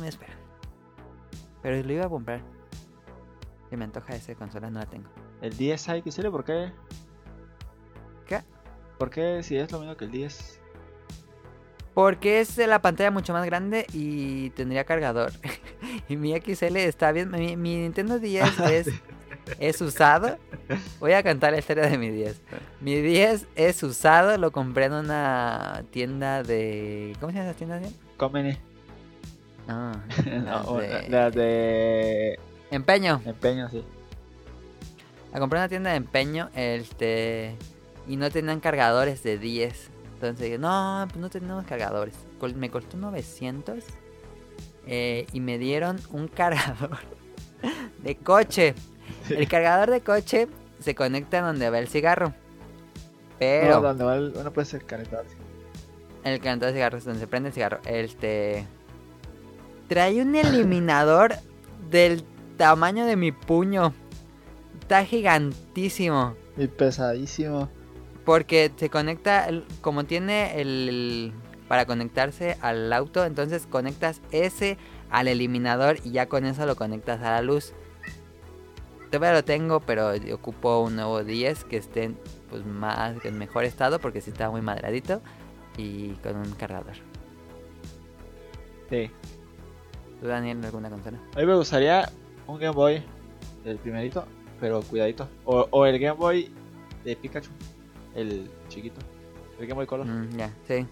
me 0.00 0.08
espera. 0.08 0.34
Pero 1.62 1.82
lo 1.84 1.92
iba 1.92 2.06
a 2.06 2.08
comprar. 2.08 2.40
Se 3.68 3.76
me 3.76 3.84
antoja 3.84 4.14
esa 4.14 4.34
consola, 4.36 4.70
no 4.70 4.78
la 4.78 4.86
tengo. 4.86 5.08
El 5.40 5.56
10 5.56 5.82
XL, 6.04 6.28
¿por 6.28 6.44
qué? 6.44 6.72
¿Qué? 8.26 8.42
¿Por 8.98 9.10
qué 9.10 9.42
si 9.42 9.56
es 9.56 9.70
lo 9.72 9.80
mismo 9.80 9.96
que 9.96 10.04
el 10.04 10.12
10? 10.12 10.60
Porque 11.97 12.40
es 12.40 12.59
la 12.59 12.82
pantalla 12.82 13.10
mucho 13.10 13.32
más 13.32 13.47
grande 13.47 13.86
y 13.94 14.51
tendría 14.51 14.85
cargador. 14.85 15.32
y 16.10 16.16
mi 16.16 16.39
XL 16.39 16.77
está 16.77 17.10
bien. 17.10 17.31
Mi, 17.31 17.56
mi 17.56 17.77
Nintendo 17.77 18.18
10 18.18 18.60
es, 18.70 18.89
es 19.59 19.81
usado. 19.81 20.36
Voy 21.01 21.14
a 21.14 21.23
cantar 21.23 21.52
la 21.52 21.59
historia 21.59 21.86
de 21.86 21.97
mi 21.97 22.10
10. 22.10 22.39
Mi 22.82 22.97
10 23.01 23.47
es 23.56 23.82
usado. 23.82 24.36
Lo 24.36 24.52
compré 24.52 24.85
en 24.85 24.93
una 24.93 25.85
tienda 25.90 26.43
de. 26.43 27.16
¿Cómo 27.18 27.32
se 27.32 27.39
llama 27.39 27.48
esa 27.51 27.56
tienda? 27.56 27.81
Comene. 28.18 28.59
No, 29.66 29.93
No, 30.44 30.81
las 30.82 31.02
de- 31.02 31.09
la 31.09 31.31
de 31.31 32.39
Empeño. 32.70 33.23
empeño, 33.24 33.70
sí. 33.70 33.82
La 35.32 35.40
compré 35.40 35.59
en 35.59 35.62
una 35.62 35.68
tienda 35.70 35.90
de 35.93 35.97
empeño. 35.97 36.51
Este. 36.55 37.56
Y 38.06 38.16
no 38.16 38.31
tenían 38.31 38.60
cargadores 38.60 39.23
de 39.23 39.39
10. 39.39 39.90
Entonces 40.16 40.38
dije, 40.40 40.59
no, 40.59 41.06
pues 41.09 41.20
no 41.20 41.28
tenemos 41.30 41.64
cargadores. 41.66 42.14
Me 42.56 42.70
costó 42.70 42.97
900. 42.97 43.84
eh, 44.88 45.26
y 45.32 45.40
me 45.40 45.59
dieron 45.59 45.98
un 46.10 46.28
cargador 46.34 46.98
de 48.02 48.16
coche. 48.16 48.74
El 49.28 49.47
cargador 49.48 49.90
de 49.90 50.01
coche 50.01 50.48
se 50.80 50.94
conecta 50.94 51.40
donde 51.43 51.68
va 51.70 51.78
el 51.78 51.88
cigarro. 51.88 52.32
Pero 53.38 53.76
No, 53.76 53.80
donde 53.82 54.05
va 54.05 54.16
el- 54.16 54.32
uno 54.36 54.52
puede 54.52 54.66
ser 54.66 54.84
calentado. 54.84 55.24
sí. 55.28 55.36
el 56.24 56.40
calentador 56.40 56.72
de 56.72 56.78
cigarros, 56.78 57.05
donde 57.05 57.20
se 57.20 57.26
prende 57.26 57.48
el 57.51 57.55
cigarro. 57.55 57.80
Este. 57.84 58.66
Trae 59.88 60.20
un 60.22 60.34
eliminador 60.34 61.34
del 61.90 62.24
tamaño 62.56 63.05
de 63.06 63.16
mi 63.16 63.32
puño. 63.32 63.93
Está 64.80 65.05
gigantísimo. 65.05 66.34
Y 66.56 66.68
pesadísimo. 66.68 67.68
Porque 68.26 68.70
se 68.76 68.90
conecta, 68.90 69.48
el- 69.48 69.64
como 69.80 70.04
tiene 70.04 70.60
el, 70.60 71.32
para 71.68 71.86
conectarse 71.86 72.58
al 72.60 72.92
auto, 72.92 73.24
entonces 73.24 73.66
conectas 73.66 74.20
ese 74.32 74.76
al 75.10 75.28
eliminador 75.28 75.96
y 76.04 76.10
ya 76.10 76.26
con 76.28 76.44
eso 76.44 76.66
lo 76.66 76.76
conectas 76.76 77.22
a 77.22 77.30
la 77.30 77.40
luz. 77.40 77.72
Todavía 79.10 79.32
lo 79.32 79.44
tengo, 79.44 79.80
pero 79.80 80.10
ocupo 80.34 80.80
un 80.80 80.96
nuevo 80.96 81.22
10 81.24 81.64
que 81.64 81.76
esté 81.76 82.12
pues 82.50 82.66
más 82.66 83.24
en 83.24 83.38
mejor 83.38 83.64
estado 83.64 84.00
porque 84.00 84.20
sí 84.20 84.30
está 84.30 84.50
muy 84.50 84.60
madradito 84.60 85.22
y 85.78 86.10
con 86.16 86.36
un 86.36 86.50
cargador. 86.52 86.96
Sí. 88.90 89.10
¿Tú 90.20 90.26
Daniel 90.26 90.64
alguna 90.64 90.90
consola? 90.90 91.18
A 91.34 91.38
mí 91.40 91.46
me 91.46 91.54
gustaría 91.54 92.10
un 92.48 92.58
Game 92.58 92.74
Boy, 92.74 93.02
el 93.64 93.78
primerito, 93.78 94.24
pero 94.60 94.82
cuidadito. 94.82 95.28
O, 95.44 95.68
o 95.70 95.86
el 95.86 95.98
Game 95.98 96.16
Boy 96.18 96.50
de 97.04 97.16
Pikachu, 97.16 97.50
el 98.16 98.51
chiquito. 98.68 99.01
El 99.59 99.66
Game 99.66 99.74
Boy 99.76 99.86
Color. 99.86 100.06
Mm, 100.06 100.36
ya, 100.36 100.51
sí. 100.66 100.86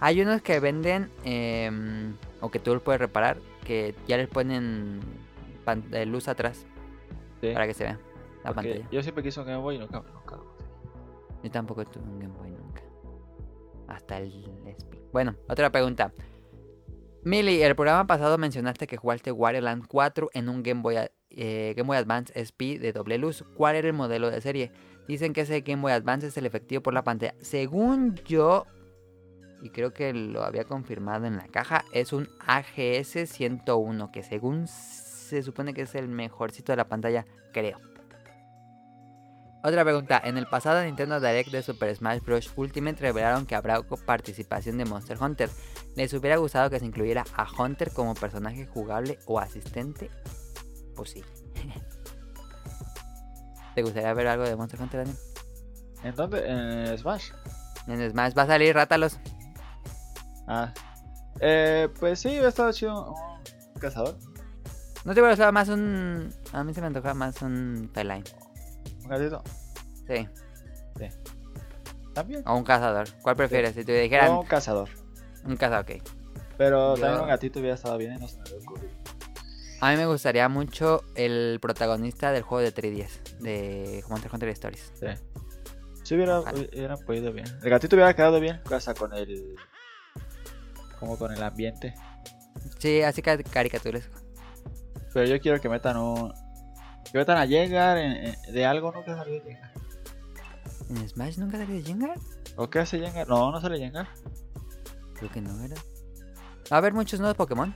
Hay 0.00 0.20
unos 0.20 0.42
que 0.42 0.60
venden 0.60 1.10
em, 1.24 2.14
o 2.40 2.50
que 2.50 2.58
tú 2.58 2.72
los 2.74 2.82
puedes 2.82 3.00
reparar 3.00 3.38
que 3.64 3.94
ya 4.06 4.16
les 4.16 4.28
ponen 4.28 5.00
eh, 5.92 6.06
luz 6.06 6.28
atrás 6.28 6.66
Sí. 7.40 7.52
para 7.52 7.66
que 7.66 7.74
se 7.74 7.84
vea 7.84 7.98
la 8.44 8.52
Porque 8.52 8.68
pantalla. 8.70 8.88
Yo 8.90 9.02
siempre 9.02 9.22
quise 9.24 9.40
un 9.40 9.46
Game 9.46 9.58
Boy 9.62 9.76
y 9.76 9.78
nunca, 9.78 10.02
nunca. 10.12 10.38
Yo 11.42 11.50
tampoco 11.50 11.84
tuve 11.86 12.02
un 12.04 12.18
Game 12.18 12.34
Boy 12.36 12.50
nunca. 12.50 12.82
Hasta 13.88 14.18
el 14.18 14.32
SP. 14.68 15.00
Bueno, 15.12 15.36
otra 15.48 15.70
pregunta. 15.70 16.12
Mili, 17.22 17.62
el 17.62 17.74
programa 17.76 18.06
pasado 18.06 18.38
mencionaste 18.38 18.86
que 18.86 18.96
jugaste 18.96 19.30
Wario 19.32 19.60
Land 19.60 19.86
4 19.88 20.30
en 20.32 20.48
un 20.48 20.62
Game 20.62 20.80
Boy, 20.80 20.96
eh, 21.30 21.74
Game 21.76 21.86
Boy 21.86 21.96
Advance 21.98 22.32
SP 22.32 22.78
de 22.78 22.92
doble 22.92 23.18
luz. 23.18 23.44
¿Cuál 23.54 23.76
era 23.76 23.88
el 23.88 23.94
modelo 23.94 24.30
de 24.30 24.40
serie? 24.40 24.72
Dicen 25.10 25.32
que 25.32 25.40
ese 25.40 25.62
Game 25.62 25.82
Boy 25.82 25.90
Advance 25.90 26.28
es 26.28 26.36
el 26.36 26.46
efectivo 26.46 26.84
por 26.84 26.94
la 26.94 27.02
pantalla. 27.02 27.34
Según 27.40 28.14
yo, 28.26 28.64
y 29.60 29.70
creo 29.70 29.92
que 29.92 30.12
lo 30.12 30.44
había 30.44 30.62
confirmado 30.62 31.26
en 31.26 31.36
la 31.36 31.48
caja, 31.48 31.84
es 31.92 32.12
un 32.12 32.28
AGS 32.46 33.28
101, 33.28 34.12
que 34.12 34.22
según 34.22 34.68
se 34.68 35.42
supone 35.42 35.74
que 35.74 35.82
es 35.82 35.96
el 35.96 36.06
mejorcito 36.06 36.70
de 36.70 36.76
la 36.76 36.86
pantalla, 36.86 37.26
creo. 37.52 37.80
Otra 39.64 39.82
pregunta. 39.82 40.22
En 40.22 40.38
el 40.38 40.46
pasado 40.46 40.80
Nintendo 40.84 41.18
Direct 41.18 41.50
de 41.50 41.64
Super 41.64 41.92
Smash 41.92 42.22
Bros. 42.22 42.52
Ultimate 42.54 43.00
revelaron 43.00 43.46
que 43.46 43.56
habrá 43.56 43.82
participación 43.82 44.78
de 44.78 44.84
Monster 44.84 45.20
Hunter. 45.20 45.50
¿Les 45.96 46.14
hubiera 46.14 46.36
gustado 46.36 46.70
que 46.70 46.78
se 46.78 46.86
incluyera 46.86 47.24
a 47.34 47.48
Hunter 47.50 47.90
como 47.90 48.14
personaje 48.14 48.64
jugable 48.64 49.18
o 49.26 49.40
asistente? 49.40 50.08
Pues 50.94 51.10
sí. 51.10 51.24
¿Te 53.74 53.82
gustaría 53.82 54.12
ver 54.14 54.26
algo 54.28 54.44
de 54.44 54.56
Monster 54.56 54.80
Hunter, 54.80 55.00
Daniel? 55.00 55.16
¿En 56.02 56.14
dónde? 56.14 56.46
En 56.48 56.98
Smash. 56.98 57.30
En 57.86 58.10
Smash 58.10 58.34
va 58.36 58.42
a 58.42 58.46
salir 58.46 58.74
Rátalos. 58.74 59.18
Ah. 60.48 60.72
Eh, 61.40 61.88
pues 62.00 62.18
sí, 62.20 62.28
hubiera 62.28 62.48
estado 62.48 62.72
chido 62.72 63.14
un 63.74 63.80
cazador. 63.80 64.16
¿No 65.04 65.14
te 65.14 65.20
hubiera 65.20 65.30
gustado 65.30 65.52
más 65.52 65.68
un... 65.68 66.34
A 66.52 66.62
mí 66.64 66.74
se 66.74 66.80
me 66.80 66.88
antoja 66.88 67.14
más 67.14 67.40
un 67.42 67.90
feline. 67.94 68.24
Un 69.04 69.08
gatito. 69.08 69.42
Sí. 70.06 70.28
También. 72.12 72.42
O 72.46 72.56
un 72.56 72.64
cazador. 72.64 73.08
¿Cuál 73.22 73.36
prefieres? 73.36 73.74
Si 73.74 73.84
te 73.84 73.92
dijeran 74.00 74.26
No, 74.32 74.40
un 74.40 74.46
cazador. 74.46 74.88
un 75.44 75.56
cazador, 75.56 75.84
ok. 75.96 76.02
Pero 76.58 76.96
Yo- 76.96 77.00
también 77.02 77.22
un 77.22 77.28
gatito 77.28 77.60
hubiera 77.60 77.76
estado 77.76 77.96
bien. 77.96 78.18
No 78.20 78.28
se 78.28 78.36
me 78.36 78.42
había 78.42 78.56
ocurrido. 78.58 78.90
A 79.80 79.90
mí 79.90 79.96
me 79.96 80.06
gustaría 80.06 80.48
mucho 80.48 81.02
el 81.14 81.58
protagonista 81.60 82.32
del 82.32 82.42
juego 82.42 82.62
de 82.62 82.74
3DS. 82.74 83.38
De 83.40 84.04
Monster 84.08 84.30
Hunter 84.32 84.48
Stories. 84.50 84.92
Sí. 84.98 85.06
Sí 86.02 86.14
hubiera, 86.16 86.40
hubiera 86.40 86.96
podido 86.98 87.32
bien. 87.32 87.46
El 87.62 87.70
gatito 87.70 87.96
hubiera 87.96 88.14
quedado 88.14 88.40
bien. 88.40 88.60
Hasta 88.70 88.94
con 88.94 89.14
el. 89.14 89.56
Como 90.98 91.16
con 91.16 91.32
el 91.32 91.42
ambiente. 91.42 91.94
Sí, 92.78 93.00
así 93.02 93.22
ca- 93.22 93.42
caricaturesco. 93.42 94.18
Pero 95.14 95.26
yo 95.26 95.40
quiero 95.40 95.60
que 95.60 95.68
metan 95.68 95.96
un. 95.96 96.32
Que 97.10 97.18
metan 97.18 97.38
a 97.38 97.46
Jengar 97.46 97.96
en- 97.96 98.12
en- 98.26 98.52
de 98.52 98.66
algo. 98.66 98.92
Que 98.92 99.14
salió 99.14 99.42
Jengar. 99.42 99.72
¿En 100.90 101.08
Smash 101.08 101.38
nunca 101.38 101.56
salió 101.56 101.82
Jengar? 101.82 102.18
¿O 102.56 102.68
qué 102.68 102.80
hace 102.80 102.98
Jengar? 102.98 103.28
No, 103.28 103.50
no 103.50 103.60
sale 103.60 103.78
Jengar. 103.78 104.08
Creo 105.14 105.30
que 105.30 105.40
no, 105.40 105.56
¿verdad? 105.56 105.78
Va 106.70 106.76
a 106.76 106.78
haber 106.78 106.92
muchos 106.92 107.18
nuevos 107.20 107.36
Pokémon. 107.36 107.74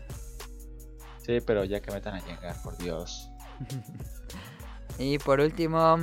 Sí, 1.25 1.41
pero 1.41 1.65
ya 1.65 1.81
que 1.81 1.91
metan 1.91 2.15
a 2.15 2.21
Jengar, 2.21 2.57
por 2.63 2.77
Dios. 2.79 3.31
Y 4.99 5.19
por 5.19 5.41
último, 5.41 5.97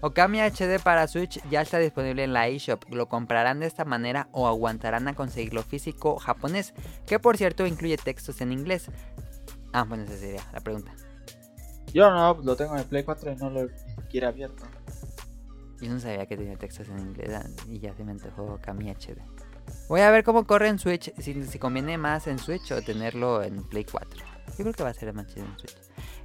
Okami 0.00 0.40
HD 0.40 0.80
para 0.82 1.06
Switch 1.08 1.40
ya 1.48 1.62
está 1.62 1.78
disponible 1.78 2.24
en 2.24 2.32
la 2.32 2.48
eShop. 2.48 2.84
¿Lo 2.90 3.08
comprarán 3.08 3.60
de 3.60 3.66
esta 3.66 3.84
manera 3.84 4.28
o 4.32 4.46
aguantarán 4.46 5.08
a 5.08 5.14
conseguirlo 5.14 5.62
físico 5.62 6.18
japonés? 6.18 6.74
Que 7.06 7.18
por 7.18 7.36
cierto 7.36 7.66
incluye 7.66 7.96
textos 7.96 8.40
en 8.40 8.52
inglés. 8.52 8.90
Ah, 9.72 9.84
bueno, 9.84 10.04
esa 10.04 10.16
sería 10.16 10.42
la 10.52 10.60
pregunta. 10.60 10.92
Yo 11.94 12.10
no, 12.10 12.34
lo 12.42 12.56
tengo 12.56 12.74
en 12.74 12.80
el 12.80 12.86
Play 12.86 13.02
4 13.02 13.32
y 13.32 13.36
no 13.36 13.50
lo 13.50 13.68
quiere 14.10 14.26
abierto. 14.26 14.64
Yo 15.80 15.90
no 15.90 15.98
sabía 15.98 16.26
que 16.26 16.36
tenía 16.36 16.56
textos 16.56 16.88
en 16.88 16.98
inglés 16.98 17.30
ah, 17.34 17.48
y 17.68 17.78
ya 17.80 17.94
se 17.94 18.04
me 18.04 18.12
antojó 18.12 18.58
Kami 18.60 18.90
HD. 18.90 19.18
Voy 19.88 20.00
a 20.00 20.10
ver 20.10 20.24
cómo 20.24 20.46
corre 20.46 20.68
en 20.68 20.78
Switch, 20.78 21.14
si, 21.18 21.42
si 21.44 21.58
conviene 21.58 21.96
más 21.96 22.26
en 22.26 22.38
Switch 22.38 22.72
o 22.72 22.82
tenerlo 22.82 23.42
en 23.42 23.62
Play 23.68 23.84
4. 23.84 24.31
Yo 24.58 24.64
creo 24.64 24.72
que 24.72 24.82
va 24.82 24.90
a 24.90 24.94
ser 24.94 25.12
más 25.12 25.26
chido 25.26 25.46
en 25.46 25.58
Switch. 25.58 25.76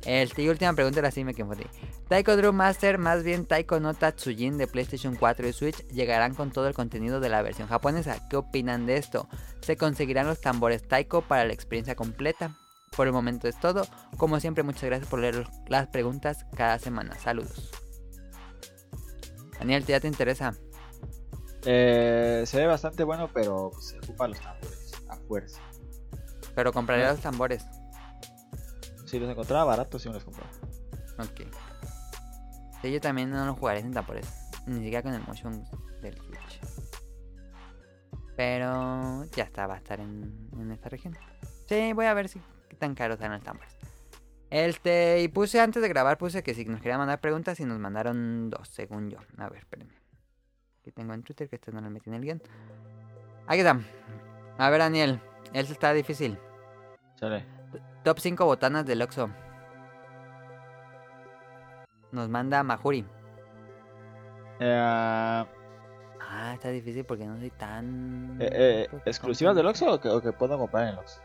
El, 0.05 0.31
y 0.37 0.49
última 0.49 0.73
pregunta, 0.73 0.99
ahora 0.99 1.11
sí 1.11 1.23
me 1.23 1.33
confundí. 1.33 1.65
Taiko 2.07 2.37
Drum 2.37 2.55
Master, 2.55 2.97
más 2.97 3.23
bien 3.23 3.45
Taiko 3.45 3.79
no 3.79 3.93
Tatsujin 3.93 4.57
de 4.57 4.67
PlayStation 4.67 5.15
4 5.15 5.47
y 5.47 5.53
Switch, 5.53 5.87
llegarán 5.87 6.33
con 6.33 6.51
todo 6.51 6.67
el 6.67 6.73
contenido 6.73 7.19
de 7.19 7.29
la 7.29 7.41
versión 7.41 7.67
japonesa. 7.67 8.27
¿Qué 8.29 8.37
opinan 8.37 8.85
de 8.85 8.97
esto? 8.97 9.27
¿Se 9.61 9.75
conseguirán 9.75 10.27
los 10.27 10.39
tambores 10.39 10.87
Taiko 10.87 11.21
para 11.21 11.45
la 11.45 11.53
experiencia 11.53 11.95
completa? 11.95 12.55
Por 12.95 13.07
el 13.07 13.13
momento 13.13 13.47
es 13.47 13.59
todo. 13.59 13.85
Como 14.17 14.39
siempre, 14.39 14.63
muchas 14.63 14.83
gracias 14.83 15.09
por 15.09 15.19
leer 15.19 15.45
las 15.67 15.87
preguntas 15.87 16.45
cada 16.55 16.79
semana. 16.79 17.17
Saludos. 17.19 17.71
Daniel, 19.59 19.85
¿ya 19.85 19.99
te 19.99 20.07
interesa? 20.07 20.53
Eh, 21.65 22.43
se 22.45 22.57
ve 22.57 22.65
bastante 22.65 23.03
bueno, 23.03 23.29
pero 23.33 23.71
se 23.79 23.97
ocupa 23.97 24.27
los 24.27 24.39
tambores 24.39 24.93
a 25.09 25.15
fuerza. 25.17 25.61
Pero 26.55 26.71
compraré 26.71 27.05
los 27.05 27.19
tambores. 27.19 27.65
Si 29.07 29.17
los 29.19 29.29
encontraba 29.29 29.63
baratos, 29.63 30.01
sí 30.01 30.09
me 30.09 30.15
los 30.15 30.23
compraba. 30.25 30.49
Ok. 31.17 31.47
Sí, 32.81 32.91
yo 32.91 32.99
también 32.99 33.31
no 33.31 33.45
lo 33.45 33.55
jugaré 33.55 33.81
sin 33.81 33.93
tambores. 33.93 34.27
Ni 34.67 34.75
siquiera 34.75 35.01
con 35.01 35.13
el 35.13 35.21
motion 35.25 35.63
del 36.01 36.15
Switch. 36.17 36.59
Pero 38.35 39.23
ya 39.31 39.45
está, 39.45 39.65
va 39.65 39.75
a 39.75 39.77
estar 39.77 40.01
en, 40.01 40.49
en 40.59 40.71
esta 40.71 40.89
región. 40.89 41.17
Sí, 41.67 41.93
voy 41.93 42.05
a 42.05 42.13
ver 42.13 42.27
si 42.27 42.41
qué 42.69 42.75
tan 42.75 42.95
caros 42.95 43.15
están 43.15 43.31
los 43.31 43.41
tambores. 43.41 43.77
Este, 44.49 45.21
y 45.21 45.29
puse 45.29 45.61
antes 45.61 45.81
de 45.81 45.87
grabar, 45.87 46.17
puse 46.17 46.43
que 46.43 46.53
si 46.53 46.65
nos 46.65 46.81
querían 46.81 46.99
mandar 46.99 47.21
preguntas 47.21 47.59
y 47.61 47.65
nos 47.65 47.79
mandaron 47.79 48.49
dos, 48.49 48.67
según 48.67 49.09
yo. 49.09 49.19
A 49.37 49.49
ver, 49.49 49.59
espérenme. 49.59 49.95
Aquí 50.81 50.91
tengo 50.91 51.13
en 51.13 51.23
Twitter 51.23 51.49
que 51.49 51.55
este 51.55 51.71
no 51.71 51.79
lo 51.79 51.89
metí 51.89 52.09
en 52.09 52.15
el 52.15 52.21
guion. 52.21 52.41
Aquí 53.47 53.59
está. 53.59 53.79
A 54.57 54.69
ver, 54.69 54.79
Daniel. 54.79 55.21
Este 55.53 55.71
está 55.71 55.93
difícil. 55.93 56.37
Chale. 57.15 57.56
Top 58.07 58.19
5 58.19 58.45
botanas 58.45 58.85
del 58.85 59.01
Oxxo. 59.01 59.29
Nos 62.13 62.29
manda 62.29 62.63
Mahuri. 62.63 63.05
Eh, 64.61 65.45
Ah, 66.29 66.53
está 66.53 66.69
difícil 66.69 67.03
porque 67.03 67.25
no 67.25 67.37
soy 67.37 67.49
tan... 67.49 68.37
eh, 68.39 68.47
eh, 68.49 68.87
¿Exclusivas 69.05 69.57
del 69.57 69.65
Oxxo 69.67 69.91
o 69.91 69.99
que, 69.99 70.07
o 70.07 70.21
que 70.21 70.31
puedo 70.31 70.57
comprar 70.57 70.83
en 70.83 70.89
el 70.93 70.99
Oxxo? 70.99 71.19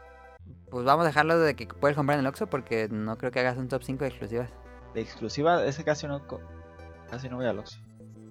Pues 0.72 0.84
vamos 0.84 1.04
a 1.04 1.09
dejarlo 1.10 1.38
de 1.38 1.54
que 1.54 1.68
puedes 1.68 1.96
comprar 1.96 2.18
en 2.18 2.24
el 2.24 2.28
Oxxo 2.28 2.48
porque 2.48 2.88
no 2.90 3.16
creo 3.16 3.30
que 3.30 3.38
hagas 3.38 3.59
un 3.59 3.68
top 3.68 3.84
5 3.84 4.02
de 4.02 4.09
exclusivas. 4.09 4.50
De 4.92 5.02
exclusiva, 5.02 5.64
ese 5.64 5.84
casi 5.84 6.09
no, 6.09 6.20
casi 7.09 7.28
no 7.28 7.36
voy 7.36 7.46
al 7.46 7.60
Oxxo. 7.60 7.78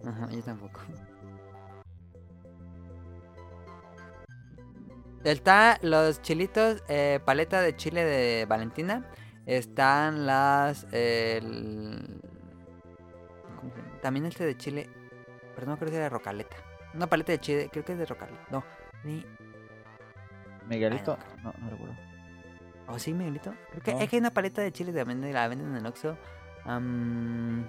Ajá, 0.06 0.28
yo 0.30 0.42
tampoco. 0.42 0.82
Está 5.24 5.78
los 5.82 6.22
chilitos, 6.22 6.84
eh, 6.88 7.20
paleta 7.24 7.62
de 7.62 7.76
chile 7.76 8.04
de 8.06 8.46
Valentina. 8.46 9.06
Están 9.46 10.26
las... 10.26 10.88
eh. 10.92 11.42
También 14.02 14.26
este 14.26 14.46
de 14.46 14.58
chile... 14.58 14.90
Pero 15.56 15.68
no 15.68 15.78
creo 15.78 15.88
que 15.90 15.96
sea 15.96 16.04
de 16.04 16.10
rocaleta. 16.10 16.56
Una 16.96 17.08
paleta 17.08 17.32
de 17.34 17.40
chile, 17.40 17.70
creo 17.72 17.86
que 17.86 17.92
es 17.94 18.00
de 18.00 18.06
rocaleta. 18.06 18.42
No, 18.50 18.64
ni... 19.04 19.24
Miguelito, 20.68 21.18
Ay, 21.20 21.40
no, 21.44 21.54
no 21.60 21.70
recuerdo. 21.70 21.96
¿Oh, 22.88 22.98
sí, 22.98 23.14
Miguelito? 23.14 23.54
Creo 23.72 23.84
que 23.84 23.94
No. 23.94 24.00
es 24.00 24.10
que 24.10 24.16
hay 24.16 24.20
una 24.22 24.32
paleta 24.32 24.62
de 24.62 24.72
chile 24.72 24.92
también 24.94 25.22
de 25.22 25.34
la 25.34 25.48
venden 25.48 25.70
en 25.72 25.76
el 25.78 25.86
Oxxo. 25.86 26.18
Am, 26.66 27.66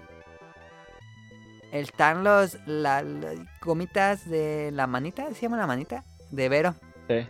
están 1.73 2.23
los 2.25 2.59
la, 2.67 3.03
la- 3.03 3.35
gomitas 3.63 4.29
de 4.29 4.71
la 4.73 4.87
manita, 4.87 5.27
¿se 5.35 5.41
llama 5.43 5.57
la 5.57 5.67
manita? 5.67 6.05
De 6.31 6.49
Vero. 6.49 6.75
Sí. 7.09 7.27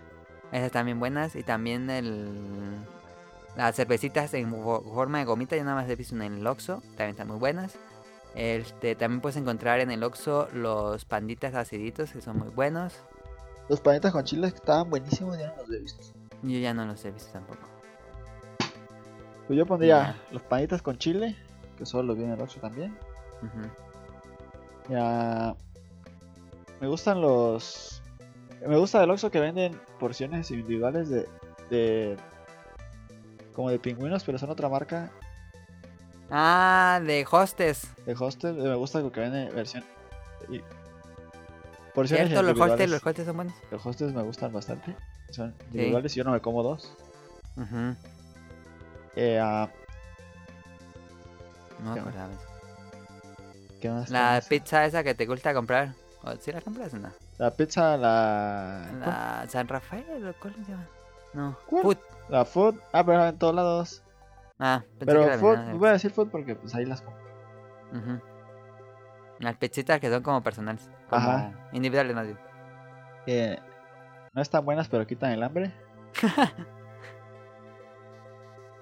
Esas 0.53 0.71
también 0.71 1.01
buenas. 1.01 1.35
Y 1.35 1.43
también 1.43 1.91
el 1.91 2.77
las 3.57 3.75
cervecitas 3.77 4.33
en 4.35 4.53
fo- 4.53 4.83
forma 4.95 5.19
de 5.19 5.25
gomita. 5.25 5.57
Yo 5.57 5.65
nada 5.65 5.77
más 5.77 5.91
he 5.91 5.97
visto 5.97 6.15
en 6.15 6.23
el 6.23 6.47
Oxxo. 6.47 6.81
También 6.97 7.11
están 7.11 7.29
muy 7.29 7.39
buenas. 7.39 7.75
Este, 8.35 8.95
también 8.95 9.21
puedes 9.21 9.37
encontrar 9.37 9.81
en 9.81 9.91
el 9.91 10.03
Oxxo 10.03 10.49
los 10.55 11.05
panditas 11.05 11.55
aciditos 11.55 12.13
que 12.13 12.21
son 12.23 12.39
muy 12.39 12.49
buenos. 12.49 12.95
Los 13.69 13.81
panitas 13.81 14.13
con 14.13 14.25
chiles 14.25 14.53
que 14.53 14.59
estaban 14.59 14.89
buenísimos, 14.91 15.39
ya 15.39 15.49
no 15.49 15.57
los 15.63 15.71
he 15.71 15.79
visto. 15.79 16.03
Yo 16.43 16.59
ya 16.59 16.73
no 16.75 16.85
los 16.87 17.05
he 17.05 17.11
visto 17.11 17.31
tampoco. 17.33 17.61
Pues 19.47 19.59
yo 19.59 19.67
pondría 19.67 19.99
Ya. 19.99 20.17
los 20.33 20.43
panitas 20.43 20.81
con 20.83 20.97
chile, 20.99 21.37
que 21.77 21.85
solo 21.85 22.05
los 22.05 22.17
vi 22.17 22.25
en 22.25 22.31
el 22.33 22.41
Oxxo 22.41 22.61
también. 22.61 22.97
Ya. 24.89 25.55
Me 26.81 26.89
gustan 26.89 27.21
los. 27.21 28.02
Me 28.67 28.77
gusta 28.77 29.01
del 29.01 29.11
Oxxo 29.11 29.31
que 29.31 29.41
venden 29.41 29.81
porciones 29.99 30.51
individuales 30.51 31.09
de. 31.09 31.29
de 31.71 32.17
como 33.55 33.71
de 33.71 33.79
pingüinos, 33.79 34.25
pero 34.25 34.39
son 34.39 34.51
otra 34.51 34.69
marca 34.69 35.11
Ah, 36.31 37.01
de 37.05 37.27
hostes. 37.31 37.87
de 38.07 38.15
hostel. 38.19 38.55
Me 38.55 38.75
gusta 38.75 39.03
que 39.11 39.21
venden 39.21 39.55
versión. 39.55 39.85
Y, 40.49 40.63
porciones 41.95 42.29
Cierto, 42.29 42.43
los 42.43 42.59
hostes, 42.59 42.89
los 42.91 43.07
hostes 43.07 43.27
son 43.27 43.37
buenos. 43.37 43.55
Los 43.71 43.85
hostels 43.85 44.15
me 44.15 44.23
gustan 44.23 44.53
bastante. 44.53 44.97
Son 45.31 45.55
individuales 45.73 46.15
y 46.15 46.19
yo 46.19 46.25
no 46.25 46.33
me 46.33 46.41
como 46.41 46.63
dos. 46.63 46.97
Ujú. 47.57 47.95
Eh, 49.17 49.39
ah, 49.39 49.69
No 51.85 51.95
¿Qué 51.95 52.01
eso. 52.01 52.09
¿Qué 53.81 53.91
más? 53.91 54.07
¿Qué 54.07 54.13
La 54.13 54.23
más? 54.35 54.47
pizza 54.47 54.87
esa 54.87 55.03
que 55.05 55.15
te 55.15 55.27
gusta 55.27 55.53
comprar. 55.53 55.93
¿O 56.23 56.35
¿Sí 56.37 56.51
la 56.53 56.63
compras 56.63 56.95
o 56.95 56.99
no? 56.99 57.11
La 57.39 57.51
pizza, 57.51 57.97
la. 57.97 58.87
La 59.01 59.45
San 59.49 59.67
Rafael, 59.69 60.27
¿o 60.29 60.35
¿cuál 60.41 60.55
se 60.65 60.73
llama? 60.73 60.87
No. 61.33 61.57
¿Cuál? 61.67 61.83
Food. 61.83 61.99
La 62.29 62.45
food. 62.45 62.77
Ah, 62.93 63.05
pero 63.05 63.27
en 63.27 63.39
todos 63.39 63.55
lados. 63.55 64.03
Ah, 64.59 64.83
pensé 64.99 65.07
Pero 65.07 65.25
que 65.27 65.39
food, 65.39 65.57
vendían 65.57 65.79
voy 65.79 65.89
a 65.89 65.93
decir 65.93 66.11
food 66.13 66.29
porque 66.29 66.55
pues 66.55 66.75
ahí 66.75 66.85
las 66.85 67.03
compro. 67.03 67.23
Las 69.39 69.57
pizzitas 69.57 69.99
que 69.99 70.09
son 70.11 70.23
como 70.23 70.43
personales. 70.43 70.89
Como 71.11 71.21
Ajá. 71.23 71.53
Individuales 71.73 72.15
más 72.15 72.27
bien. 72.27 72.39
Que 73.27 73.59
no 74.35 74.43
están 74.43 74.65
buenas, 74.65 74.89
pero 74.89 75.07
quitan 75.07 75.33
el 75.33 75.43
hambre. 75.43 75.73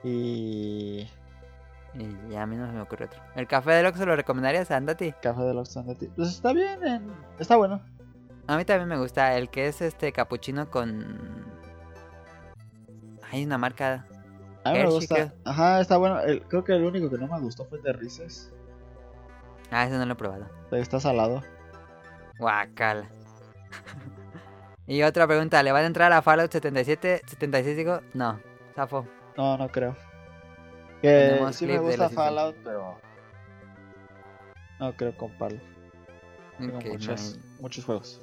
y. 0.02 1.09
Y 1.94 2.31
ya 2.31 2.43
a 2.43 2.47
mí 2.47 2.56
no 2.56 2.66
se 2.66 2.72
me 2.72 2.81
ocurre 2.82 3.06
otro. 3.06 3.20
¿El 3.35 3.48
café 3.48 3.72
del 3.72 3.86
Oxxo 3.86 4.06
lo 4.06 4.14
recomendarías? 4.14 4.70
Andati. 4.70 5.12
Café 5.20 5.43
de 5.43 5.55
los 5.55 5.77
Andati. 5.77 6.06
Pues 6.09 6.28
está 6.28 6.52
bien, 6.52 6.86
en- 6.86 7.12
está 7.39 7.56
bueno. 7.56 7.81
A 8.51 8.56
mí 8.56 8.64
también 8.64 8.89
me 8.89 8.98
gusta 8.98 9.36
el 9.36 9.48
que 9.48 9.68
es 9.68 9.81
este 9.81 10.10
capuchino 10.10 10.68
con... 10.68 11.47
Hay 13.31 13.44
una 13.44 13.59
marca... 13.59 14.09
A 14.64 14.72
mí 14.72 14.78
me 14.81 14.86
gusta. 14.86 15.14
creo. 15.14 15.32
Ajá, 15.44 15.81
está 15.81 15.97
bueno. 15.98 16.18
El- 16.18 16.43
creo 16.43 16.64
que 16.64 16.72
el 16.72 16.85
único 16.85 17.09
que 17.09 17.16
no 17.16 17.28
me 17.28 17.39
gustó 17.39 17.64
fue 17.66 17.78
el 17.78 17.85
de 17.85 17.93
Reese's. 17.93 18.52
Ah, 19.70 19.86
ese 19.86 19.97
no 19.97 20.05
lo 20.05 20.14
he 20.14 20.16
probado. 20.16 20.48
Está 20.72 20.98
salado. 20.98 21.44
Guacala. 22.40 23.09
y 24.89 25.01
otra 25.05 25.28
pregunta, 25.28 25.62
¿le 25.62 25.70
van 25.70 25.85
a 25.85 25.86
entrar 25.86 26.12
a 26.12 26.20
Fallout 26.20 26.51
77, 26.51 27.22
76? 27.24 27.77
Digo, 27.77 28.01
no, 28.14 28.40
zafo. 28.74 29.06
No, 29.36 29.59
no 29.59 29.68
creo. 29.68 29.94
Que 31.01 31.09
Tenemos 31.09 31.55
sí 31.55 31.66
me 31.66 31.78
gusta 31.78 32.09
Fallout, 32.09 32.56
pero. 32.64 32.98
No 34.81 34.93
creo 34.97 35.16
comprarlo. 35.16 35.60
Tengo 36.59 36.81
muchos, 36.81 37.36
no. 37.36 37.62
muchos 37.62 37.85
juegos. 37.85 38.20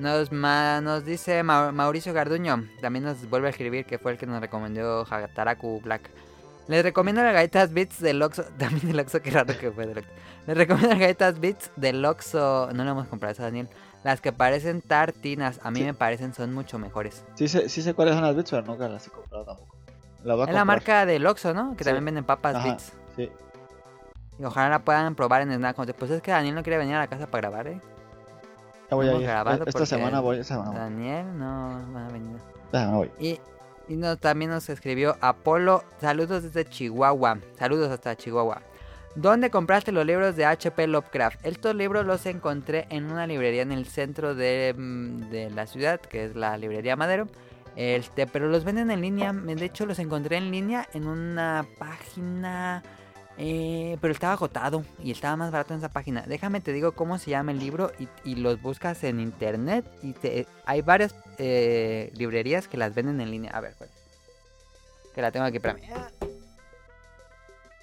Nos, 0.00 0.32
ma- 0.32 0.80
nos 0.80 1.04
dice 1.04 1.42
Mau- 1.44 1.72
Mauricio 1.72 2.12
Garduño, 2.12 2.64
también 2.80 3.04
nos 3.04 3.28
vuelve 3.28 3.48
a 3.48 3.50
escribir 3.50 3.84
que 3.84 3.98
fue 3.98 4.12
el 4.12 4.18
que 4.18 4.26
nos 4.26 4.40
recomendó 4.40 5.06
Hataraku 5.08 5.80
Black. 5.82 6.10
Les 6.68 6.82
recomiendo 6.82 7.22
las 7.22 7.34
galletas 7.34 7.72
Beats 7.72 8.00
del 8.00 8.22
Oxxo, 8.22 8.44
también 8.58 8.86
del 8.88 9.00
Oxxo, 9.00 9.20
qué 9.20 9.30
raro 9.30 9.56
que 9.58 9.70
fue 9.70 9.86
del 9.86 9.98
Oxxo. 9.98 10.12
Les 10.46 10.56
recomiendo 10.56 10.88
las 10.90 10.98
galletas 10.98 11.38
Beats 11.40 11.70
del 11.76 12.04
Oxxo, 12.04 12.70
no 12.72 12.84
lo 12.84 12.90
hemos 12.92 13.08
comprado 13.08 13.32
eso 13.32 13.42
Daniel. 13.42 13.68
Las 14.02 14.22
que 14.22 14.32
parecen 14.32 14.80
tartinas, 14.80 15.60
a 15.62 15.70
mí 15.70 15.80
Sí. 15.80 15.84
me 15.84 15.92
parecen 15.94 16.32
son 16.32 16.54
mucho 16.54 16.78
mejores. 16.78 17.22
Sí 17.34 17.48
sé, 17.48 17.68
sí 17.68 17.82
sé 17.82 17.92
cuáles 17.92 18.14
son 18.14 18.24
las 18.24 18.34
bits, 18.34 18.50
pero 18.50 18.62
nunca 18.62 18.88
las 18.88 19.06
he 19.06 19.10
comprado 19.10 19.44
tampoco. 19.44 19.76
Las 20.24 20.36
voy 20.36 20.46
a 20.46 20.48
Es 20.48 20.54
la 20.54 20.64
marca 20.64 21.04
del 21.04 21.26
Oxxo, 21.26 21.52
¿no? 21.52 21.72
Que 21.76 21.84
Sí. 21.84 21.88
también 21.88 22.06
venden 22.06 22.24
papas 22.24 22.54
Ajá, 22.56 22.64
Beats. 22.68 22.92
Sí. 23.16 23.30
Y 24.38 24.44
ojalá 24.44 24.70
la 24.70 24.78
puedan 24.78 25.14
probar 25.14 25.42
en 25.42 25.52
Snack. 25.52 25.76
Pues 25.98 26.10
es 26.10 26.22
que 26.22 26.30
Daniel 26.30 26.54
no 26.54 26.62
quiere 26.62 26.78
venir 26.78 26.94
a 26.94 27.00
la 27.00 27.08
casa 27.08 27.26
para 27.26 27.50
grabar, 27.50 27.66
¿eh? 27.66 27.80
Ya 28.90 28.96
voy 28.96 29.08
a 29.08 29.14
ir. 29.14 29.62
Esta 29.66 29.86
semana 29.86 30.20
voy, 30.20 30.38
esta 30.38 30.54
semana 30.54 30.70
voy. 30.70 30.80
Daniel 30.80 31.38
no 31.38 31.92
va 31.94 32.06
a 32.06 32.10
venir. 32.10 32.36
Esta 32.66 32.80
semana 32.80 32.96
voy. 32.96 33.10
Y, 33.20 33.40
y 33.88 33.96
nos, 33.96 34.18
también 34.18 34.50
nos 34.50 34.68
escribió 34.68 35.16
Apolo. 35.20 35.84
Saludos 36.00 36.42
desde 36.42 36.68
Chihuahua. 36.68 37.38
Saludos 37.58 37.90
hasta 37.90 38.16
Chihuahua. 38.16 38.62
¿Dónde 39.14 39.50
compraste 39.50 39.90
los 39.92 40.06
libros 40.06 40.36
de 40.36 40.44
HP 40.44 40.86
Lovecraft? 40.86 41.44
Estos 41.44 41.74
libros 41.74 42.06
los 42.06 42.26
encontré 42.26 42.86
en 42.90 43.10
una 43.10 43.26
librería 43.26 43.62
en 43.62 43.72
el 43.72 43.86
centro 43.86 44.34
de, 44.34 44.74
mm, 44.76 45.30
de 45.30 45.50
la 45.50 45.66
ciudad, 45.66 46.00
que 46.00 46.24
es 46.24 46.36
la 46.36 46.56
librería 46.56 46.96
Madero. 46.96 47.26
Este, 47.76 48.26
pero 48.26 48.48
los 48.48 48.64
venden 48.64 48.90
en 48.90 49.00
línea. 49.00 49.32
De 49.32 49.64
hecho, 49.64 49.86
los 49.86 49.98
encontré 49.98 50.36
en 50.36 50.50
línea 50.50 50.88
en 50.94 51.06
una 51.06 51.66
página 51.78 52.82
Eh, 53.42 53.96
pero 54.02 54.12
estaba 54.12 54.34
agotado 54.34 54.84
y 55.02 55.10
estaba 55.12 55.34
más 55.34 55.50
barato 55.50 55.72
en 55.72 55.78
esa 55.78 55.88
página. 55.88 56.22
Déjame 56.26 56.60
te 56.60 56.74
digo 56.74 56.92
cómo 56.92 57.16
se 57.16 57.30
llama 57.30 57.52
el 57.52 57.58
libro 57.58 57.90
y, 58.24 58.34
los 58.34 58.60
buscas 58.60 59.02
en 59.02 59.18
internet. 59.18 59.86
Y 60.02 60.12
te- 60.12 60.46
hay 60.66 60.82
varias 60.82 61.14
eh, 61.38 62.12
librerías 62.14 62.68
que 62.68 62.76
las 62.76 62.94
venden 62.94 63.18
en 63.18 63.30
línea. 63.30 63.50
A 63.52 63.60
ver, 63.60 63.74
¿cuál? 63.78 63.88
Que 65.14 65.22
la 65.22 65.30
tengo 65.32 65.46
aquí 65.46 65.58
para 65.58 65.72
mí. 65.72 65.80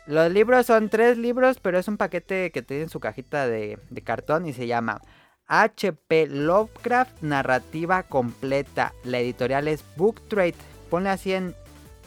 Los 0.06 0.32
libros 0.32 0.68
son 0.68 0.90
tres 0.90 1.18
libros, 1.18 1.58
pero 1.60 1.80
es 1.80 1.88
un 1.88 1.98
paquete 1.98 2.52
que 2.52 2.62
tiene 2.62 2.84
en 2.84 2.90
su 2.90 3.00
cajita 3.00 3.48
de, 3.48 3.80
de 3.90 4.02
cartón 4.04 4.46
y 4.46 4.54
se 4.54 4.68
llama 4.68 5.02
HP 5.48 6.28
Lovecraft 6.28 7.24
Narrativa 7.24 8.04
Completa. 8.04 8.94
La 9.04 9.18
editorial 9.20 9.68
es 9.68 9.84
Book 9.96 10.22
Trade. 10.30 10.54
Ponle 10.92 11.10
así 11.10 11.34
en, 11.34 11.56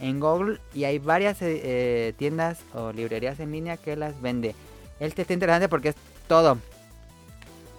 en 0.00 0.20
Google 0.20 0.58
y 0.74 0.84
hay 0.84 0.98
varias 0.98 1.42
eh, 1.42 1.60
eh, 1.62 2.14
tiendas 2.16 2.60
o 2.74 2.92
librerías 2.92 3.38
en 3.40 3.52
línea 3.52 3.76
que 3.76 3.96
las 3.96 4.20
vende. 4.20 4.54
Este 4.98 5.22
está 5.22 5.34
interesante 5.34 5.68
porque 5.68 5.90
es 5.90 5.96
todo. 6.26 6.58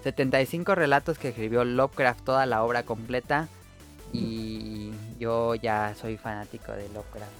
75 0.03 0.76
relatos 0.76 1.18
que 1.18 1.30
escribió 1.30 1.64
Lovecraft, 1.64 2.23
toda 2.23 2.45
la 2.45 2.64
obra 2.64 2.84
completa. 2.84 3.48
Y 4.14 4.91
yo 5.19 5.56
ya 5.56 5.95
soy 5.99 6.18
fanático 6.18 6.72
de 6.72 6.89
Lovecraft. 6.89 7.31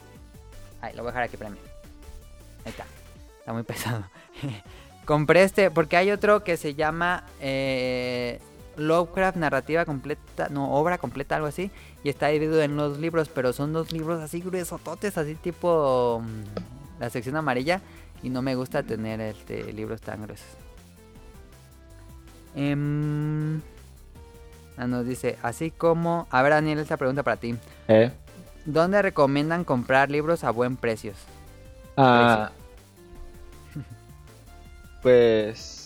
Ay, 0.82 0.94
lo 0.96 1.04
voy 1.04 1.10
a 1.10 1.12
dejar 1.12 1.24
aquí 1.24 1.38
para 1.38 1.50
mí. 1.50 1.58
Ahí 2.66 2.72
está. 2.72 2.86
Está 3.40 3.54
muy 3.54 3.64
pesado. 3.64 4.04
Compré 5.06 5.44
este 5.44 5.72
porque 5.72 5.98
hay 5.98 6.12
otro 6.12 6.44
que 6.44 6.58
se 6.58 6.76
llama 6.76 7.26
eh, 7.40 8.40
Lovecraft 8.78 9.38
Narrativa 9.38 9.86
Completa, 9.86 10.50
no, 10.50 10.74
obra 10.74 10.98
completa, 10.98 11.36
algo 11.36 11.48
así. 11.48 11.72
Y 12.04 12.10
está 12.10 12.28
dividido 12.28 12.62
en 12.62 12.76
los 12.76 13.00
libros, 13.00 13.30
pero 13.30 13.54
son 13.54 13.74
dos 13.74 13.92
libros 13.92 14.22
así 14.22 14.42
gruesototes, 14.42 15.18
así 15.18 15.36
tipo 15.36 16.22
mm, 16.24 17.00
la 17.02 17.10
sección 17.10 17.36
amarilla. 17.36 17.82
Y 18.24 18.30
no 18.30 18.42
me 18.42 18.56
gusta 18.56 18.84
tener 18.84 19.20
este, 19.22 19.74
libros 19.74 20.02
tan 20.02 20.22
gruesos. 20.24 20.48
Em, 22.56 23.62
ah, 24.78 24.88
nos 24.88 25.06
dice, 25.06 25.38
así 25.42 25.72
como... 25.72 26.28
A 26.30 26.42
ver, 26.42 26.52
Daniel, 26.52 26.80
esta 26.80 26.98
pregunta 26.98 27.24
para 27.24 27.38
ti. 27.38 27.56
Eh. 27.88 28.12
¿Dónde 28.66 29.02
recomiendan 29.02 29.64
comprar 29.64 30.12
libros 30.12 30.44
a 30.44 30.52
buen 30.52 30.78
precio? 30.78 31.14
Ah, 31.98 32.52
pues 35.02 35.81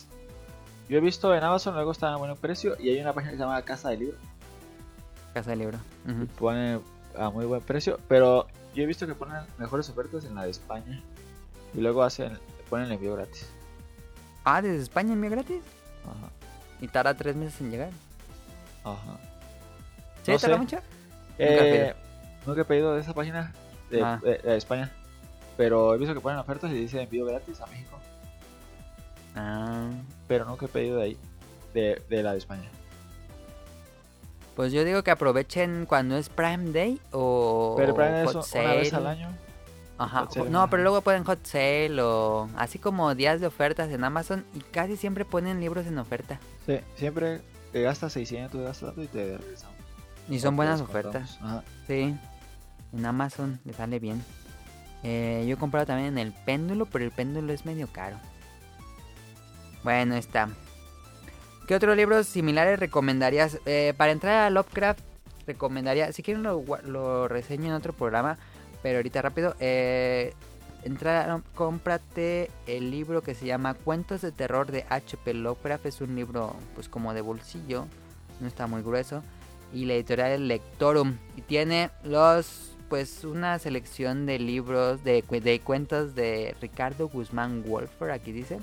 yo 0.90 0.98
he 0.98 1.02
visto 1.02 1.34
en 1.36 1.44
Amazon 1.44 1.74
luego 1.76 1.92
está 1.92 2.14
a 2.14 2.18
buen 2.18 2.36
precio 2.38 2.76
y 2.80 2.90
hay 2.90 3.00
una 3.02 3.14
página 3.14 3.32
que 3.32 3.38
se 3.38 3.44
llama 3.44 3.62
Casa 3.64 3.90
de 3.90 3.98
Libro 3.98 4.18
Casa 5.34 5.50
de 5.52 5.56
libro. 5.58 5.78
pone 6.40 6.80
a 7.18 7.30
muy 7.30 7.46
buen 7.46 7.62
precio, 7.62 8.00
pero 8.08 8.48
yo 8.74 8.84
he 8.84 8.86
visto 8.86 9.06
que 9.08 9.16
ponen 9.16 9.38
mejores 9.58 9.90
ofertas 9.90 10.24
en 10.26 10.36
la 10.36 10.44
de 10.44 10.52
España 10.52 11.02
y 11.74 11.82
luego 11.82 12.04
hacen 12.04 12.38
ponen 12.70 12.88
el 12.88 12.94
envío 12.94 13.16
gratis. 13.16 13.48
Ah, 14.44 14.62
desde 14.62 14.82
España 14.84 15.14
envío 15.14 15.30
gratis. 15.32 15.62
Ajá, 16.04 16.32
Y 16.82 16.88
tarda 16.88 17.14
tres 17.16 17.36
meses 17.36 17.60
en 17.62 17.72
llegar. 17.72 17.90
ajá. 18.84 19.18
¿Sí? 20.24 20.32
No 20.32 20.38
¿Tarda 20.40 20.58
mucho? 20.58 20.78
Eh, 21.38 21.94
nunca 22.46 22.62
he 22.62 22.66
pedido 22.66 22.96
de 22.96 23.02
esa 23.02 23.14
página 23.14 23.54
de, 23.90 24.02
Ah. 24.04 24.20
de- 24.24 24.38
de 24.40 24.56
España, 24.58 24.92
pero 25.58 25.94
he 25.94 25.98
visto 25.98 26.14
que 26.14 26.20
ponen 26.22 26.40
ofertas 26.40 26.72
y 26.72 26.76
dice 26.76 27.02
envío 27.02 27.26
gratis 27.26 27.60
a 27.62 27.66
México, 27.68 28.00
Ah, 29.36 29.90
pero 30.28 30.46
nunca 30.46 30.66
he 30.66 30.70
pedido 30.70 30.98
de 30.98 31.04
ahí, 31.04 31.18
de, 31.74 32.02
de 32.10 32.24
la 32.24 32.32
de 32.32 32.38
España. 32.38 32.70
pues 34.56 34.72
yo 34.72 34.86
digo 34.86 35.04
que 35.04 35.12
aprovechen 35.12 35.86
cuando 35.86 36.16
es 36.16 36.30
Prime 36.30 36.72
Day 36.72 37.02
o 37.12 37.76
Pero 37.78 37.94
Prime 37.94 38.24
es 38.24 38.34
Hot 38.34 38.48
una 38.54 38.74
vez 38.74 38.94
al 38.94 39.08
año. 39.08 39.30
Ajá. 39.98 40.28
Sale, 40.30 40.50
no, 40.50 40.70
pero 40.70 40.84
luego 40.84 41.02
ponen 41.02 41.24
Hot 41.26 41.46
Sale 41.46 42.02
o 42.02 42.50
así 42.58 42.80
como 42.80 43.14
días 43.16 43.42
de 43.42 43.48
ofertas 43.48 43.90
en 43.92 44.04
Amazon 44.04 44.46
y 44.54 44.60
casi 44.60 44.96
siempre 44.98 45.26
ponen 45.26 45.60
libros 45.60 45.86
en 45.88 45.98
oferta. 45.98 46.40
Sí, 46.66 46.80
siempre 46.96 47.42
te 47.74 47.82
gastas 47.82 48.14
600, 48.14 48.62
gastas 48.62 48.90
tanto 48.90 49.04
y 49.04 49.08
te 49.08 49.38
regresamos. 49.38 49.76
Y 50.30 50.40
son 50.40 50.54
te 50.54 50.56
buenas 50.58 50.82
ofertas. 50.82 51.38
Ajá. 51.42 51.64
Sí. 51.88 52.16
En 52.94 53.06
Amazon 53.06 53.60
le 53.66 53.74
sale 53.74 54.00
bien. 54.00 54.24
Eh, 55.04 55.44
yo 55.48 55.56
he 55.56 55.58
comprado 55.58 55.86
también 55.86 56.08
en 56.08 56.18
el 56.18 56.32
péndulo, 56.34 56.86
pero 56.86 57.04
el 57.06 57.12
péndulo 57.12 57.52
es 57.54 57.66
medio 57.66 57.88
caro. 57.88 58.18
Bueno, 59.86 60.16
está. 60.16 60.50
¿Qué 61.68 61.76
otros 61.76 61.96
libros 61.96 62.26
similares 62.26 62.80
recomendarías? 62.80 63.60
Eh, 63.68 63.94
para 63.96 64.14
entrar 64.14 64.48
a 64.48 64.50
Lovecraft, 64.50 65.02
recomendaría. 65.46 66.12
Si 66.12 66.24
quieren, 66.24 66.42
lo, 66.42 66.66
lo 66.86 67.28
reseño 67.28 67.68
en 67.68 67.74
otro 67.74 67.94
programa. 67.94 68.40
Pero 68.82 68.98
ahorita 68.98 69.22
rápido. 69.22 69.56
Eh, 69.60 70.34
entra, 70.84 71.28
no, 71.28 71.44
cómprate 71.54 72.50
el 72.66 72.90
libro 72.90 73.22
que 73.22 73.36
se 73.36 73.46
llama 73.46 73.76
Cuentos 73.76 74.22
de 74.22 74.32
Terror 74.32 74.72
de 74.72 74.86
H.P. 74.90 75.36
Lovecraft. 75.36 75.86
Es 75.86 76.02
un 76.02 76.16
libro, 76.16 76.56
pues, 76.74 76.90
como 76.90 77.14
de 77.14 77.22
bolsillo. 77.22 77.86
No 78.40 78.48
está 78.48 78.66
muy 78.66 78.82
grueso 78.82 79.22
y 79.72 79.86
la 79.86 79.94
editorial 79.94 80.32
es 80.32 80.40
Lectorum 80.40 81.18
y 81.38 81.42
tiene 81.42 81.92
los 82.04 82.72
pues 82.90 83.24
una 83.24 83.58
selección 83.60 84.26
de 84.26 84.38
libros 84.40 85.04
de, 85.04 85.22
de 85.22 85.60
cuentos 85.60 86.16
de 86.16 86.56
Ricardo 86.62 87.08
Guzmán 87.08 87.64
Wolfer 87.64 88.12
aquí 88.12 88.32
dice 88.32 88.60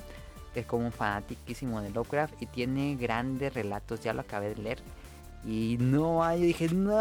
es 0.61 0.65
como 0.65 0.85
un 0.85 0.91
fanatiquísimo 0.91 1.81
de 1.81 1.89
Lovecraft 1.89 2.41
y 2.41 2.45
tiene 2.45 2.95
grandes 2.95 3.53
relatos 3.53 4.01
ya 4.01 4.13
lo 4.13 4.21
acabé 4.21 4.49
de 4.55 4.61
leer 4.61 4.79
y 5.45 5.77
no 5.79 6.23
ay, 6.23 6.41
dije 6.41 6.69
no 6.69 6.95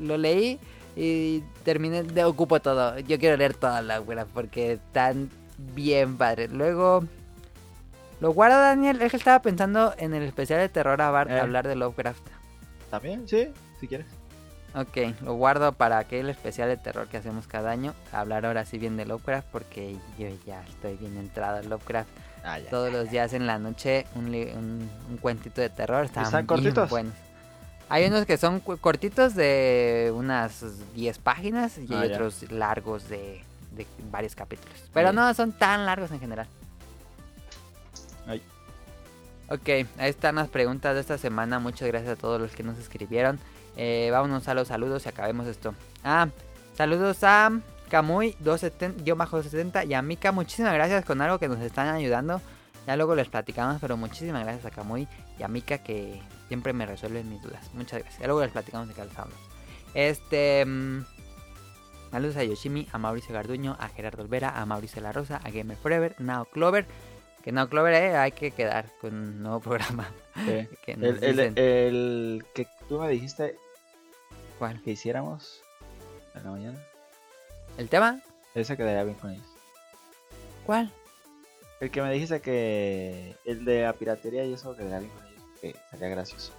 lo 0.00 0.16
leí 0.16 0.58
y 0.96 1.42
terminé 1.64 2.02
de 2.02 2.24
ocupo 2.24 2.60
todo 2.60 2.98
yo 3.00 3.18
quiero 3.18 3.36
leer 3.36 3.54
toda 3.54 3.82
Lovecraft 3.82 4.30
porque 4.32 4.72
están 4.74 5.30
bien 5.58 6.16
padres 6.16 6.50
luego 6.52 7.04
lo 8.20 8.32
guardo 8.32 8.58
Daniel 8.58 9.02
es 9.02 9.10
que 9.10 9.16
estaba 9.16 9.42
pensando 9.42 9.94
en 9.98 10.14
el 10.14 10.22
especial 10.22 10.60
de 10.60 10.68
terror 10.68 11.02
a 11.02 11.26
Eh. 11.28 11.40
hablar 11.40 11.66
de 11.68 11.76
Lovecraft 11.76 12.22
También, 12.90 13.26
sí, 13.28 13.48
si 13.80 13.88
quieres. 13.88 14.06
Ok, 14.76 15.22
lo 15.22 15.34
guardo 15.34 15.72
para 15.72 15.98
aquel 15.98 16.28
especial 16.30 16.68
de 16.68 16.76
terror 16.76 17.06
que 17.08 17.16
hacemos 17.16 17.46
cada 17.46 17.70
año. 17.70 17.94
Hablar 18.12 18.44
ahora 18.46 18.64
sí 18.64 18.78
bien 18.78 18.96
de 18.96 19.04
Lovecraft 19.04 19.46
porque 19.52 19.96
yo 20.18 20.28
ya 20.46 20.64
estoy 20.64 20.96
bien 20.96 21.16
entrado 21.16 21.58
en 21.60 21.70
Lovecraft. 21.70 22.08
Ah, 22.44 22.58
ya. 22.58 22.68
Todos 22.70 22.92
los 22.92 23.10
días 23.10 23.32
en 23.32 23.46
la 23.46 23.58
noche 23.58 24.06
un, 24.14 24.26
un, 24.26 24.90
un 25.10 25.16
cuentito 25.16 25.60
de 25.60 25.70
terror. 25.70 26.04
Están, 26.04 26.24
¿Están 26.24 26.46
cortitos? 26.46 26.90
buenos. 26.90 27.14
Hay 27.88 28.04
unos 28.06 28.26
que 28.26 28.36
son 28.36 28.60
cortitos 28.60 29.34
de 29.34 30.12
unas 30.14 30.62
10 30.94 31.18
páginas 31.18 31.78
y 31.78 31.86
Ah, 31.92 32.00
hay 32.00 32.08
ya. 32.10 32.14
otros 32.16 32.50
largos 32.50 33.08
de, 33.08 33.42
de 33.72 33.86
varios 34.10 34.34
capítulos. 34.34 34.74
Pero 34.92 35.12
no 35.12 35.32
son 35.34 35.52
tan 35.52 35.86
largos 35.86 36.10
en 36.10 36.20
general. 36.20 36.46
Ay. 38.26 38.42
Ok, 39.50 39.68
ahí 39.68 40.10
están 40.10 40.36
las 40.36 40.48
preguntas 40.48 40.94
de 40.94 41.00
esta 41.00 41.18
semana. 41.18 41.58
Muchas 41.58 41.88
gracias 41.88 42.12
a 42.12 42.16
todos 42.16 42.40
los 42.40 42.52
que 42.52 42.62
nos 42.62 42.78
escribieron. 42.78 43.38
Eh, 43.76 44.08
vámonos 44.12 44.48
a 44.48 44.54
los 44.54 44.68
saludos 44.68 45.04
y 45.04 45.08
acabemos 45.08 45.46
esto. 45.46 45.74
Ah, 46.02 46.28
saludos 46.76 47.22
a 47.22 47.50
Kamui 47.94 48.34
270 48.40 49.84
y 49.84 49.94
a 49.94 50.02
Mika. 50.02 50.32
Muchísimas 50.32 50.74
gracias 50.74 51.04
con 51.04 51.20
algo 51.20 51.38
que 51.38 51.46
nos 51.46 51.60
están 51.60 51.94
ayudando. 51.94 52.40
Ya 52.88 52.96
luego 52.96 53.14
les 53.14 53.28
platicamos, 53.28 53.80
pero 53.80 53.96
muchísimas 53.96 54.42
gracias 54.42 54.66
a 54.66 54.70
Kamui 54.70 55.06
y 55.38 55.44
a 55.44 55.46
Mika 55.46 55.78
que 55.78 56.20
siempre 56.48 56.72
me 56.72 56.86
resuelven 56.86 57.30
mis 57.30 57.40
dudas. 57.40 57.72
Muchas 57.72 58.00
gracias. 58.00 58.20
Ya 58.20 58.26
luego 58.26 58.42
les 58.42 58.50
platicamos 58.50 58.88
de 58.88 59.00
hablo. 59.00 59.36
Este. 59.94 60.64
mm, 60.66 61.04
saludos 62.10 62.36
a 62.36 62.42
Yoshimi, 62.42 62.88
a 62.90 62.98
Mauricio 62.98 63.32
Garduño, 63.32 63.76
a 63.78 63.86
Gerardo 63.90 64.24
Olvera, 64.24 64.60
a 64.60 64.66
Mauricio 64.66 65.00
La 65.00 65.12
Rosa, 65.12 65.36
a 65.44 65.50
Gamer 65.50 65.76
Forever, 65.76 66.16
Now 66.18 66.46
Clover. 66.46 66.86
Que 67.44 67.52
Now 67.52 67.68
Clover, 67.68 67.94
eh, 67.94 68.16
hay 68.16 68.32
que 68.32 68.50
quedar 68.50 68.86
con 69.00 69.14
un 69.14 69.40
nuevo 69.40 69.60
programa. 69.60 70.10
Sí. 70.44 70.66
Que 70.84 70.92
El, 70.94 71.22
el, 71.22 71.38
el 71.56 72.44
que 72.56 72.66
tú 72.88 72.98
me 72.98 73.08
dijiste 73.08 73.56
¿Cuál? 74.58 74.82
que 74.82 74.90
hiciéramos 74.90 75.62
en 76.34 76.42
la 76.42 76.50
mañana, 76.50 76.78
¿El 77.78 77.88
tema? 77.88 78.20
ese 78.54 78.76
quedaría 78.76 79.04
bien 79.04 79.16
con 79.16 79.30
ellos. 79.30 79.46
¿Cuál? 80.64 80.90
El 81.80 81.90
que 81.90 82.00
me 82.02 82.12
dijiste 82.12 82.40
que 82.40 83.36
el 83.44 83.64
de 83.64 83.82
la 83.82 83.92
piratería 83.92 84.44
y 84.44 84.52
eso 84.52 84.76
quedaría 84.76 85.00
bien 85.00 85.10
con 85.10 85.26
ellos, 85.26 85.42
que 85.60 85.76
sería 85.90 86.08
gracioso. 86.08 86.52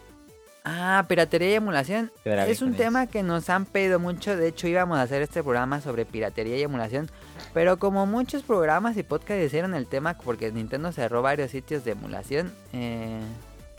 Ah, 0.66 1.06
piratería 1.08 1.52
y 1.52 1.54
emulación. 1.54 2.12
Es 2.26 2.62
un 2.62 2.74
tema 2.74 3.04
ellos. 3.04 3.12
que 3.12 3.24
nos 3.24 3.50
han 3.50 3.66
pedido 3.66 4.00
mucho. 4.00 4.36
De 4.36 4.48
hecho, 4.48 4.68
íbamos 4.68 4.98
a 4.98 5.04
hacer 5.04 5.22
este 5.22 5.44
programa 5.44 5.80
sobre 5.80 6.06
piratería 6.06 6.58
y 6.58 6.64
emulación. 6.64 7.10
Pero 7.54 7.78
como 7.78 8.08
muchos 8.08 8.42
programas 8.44 8.98
y 8.98 9.04
podcasts 9.04 9.46
hicieron 9.46 9.76
el 9.76 9.86
tema 9.88 10.18
porque 10.18 10.52
Nintendo 10.52 10.92
cerró 10.92 11.22
varios 11.22 11.52
sitios 11.52 11.86
de 11.86 11.92
emulación. 11.92 12.52
eh, 12.74 13.22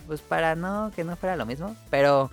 pues 0.07 0.21
para 0.21 0.55
no 0.55 0.93
que 0.95 1.03
no 1.03 1.17
fuera 1.17 1.35
lo 1.37 1.45
mismo. 1.45 1.75
Pero 1.91 2.31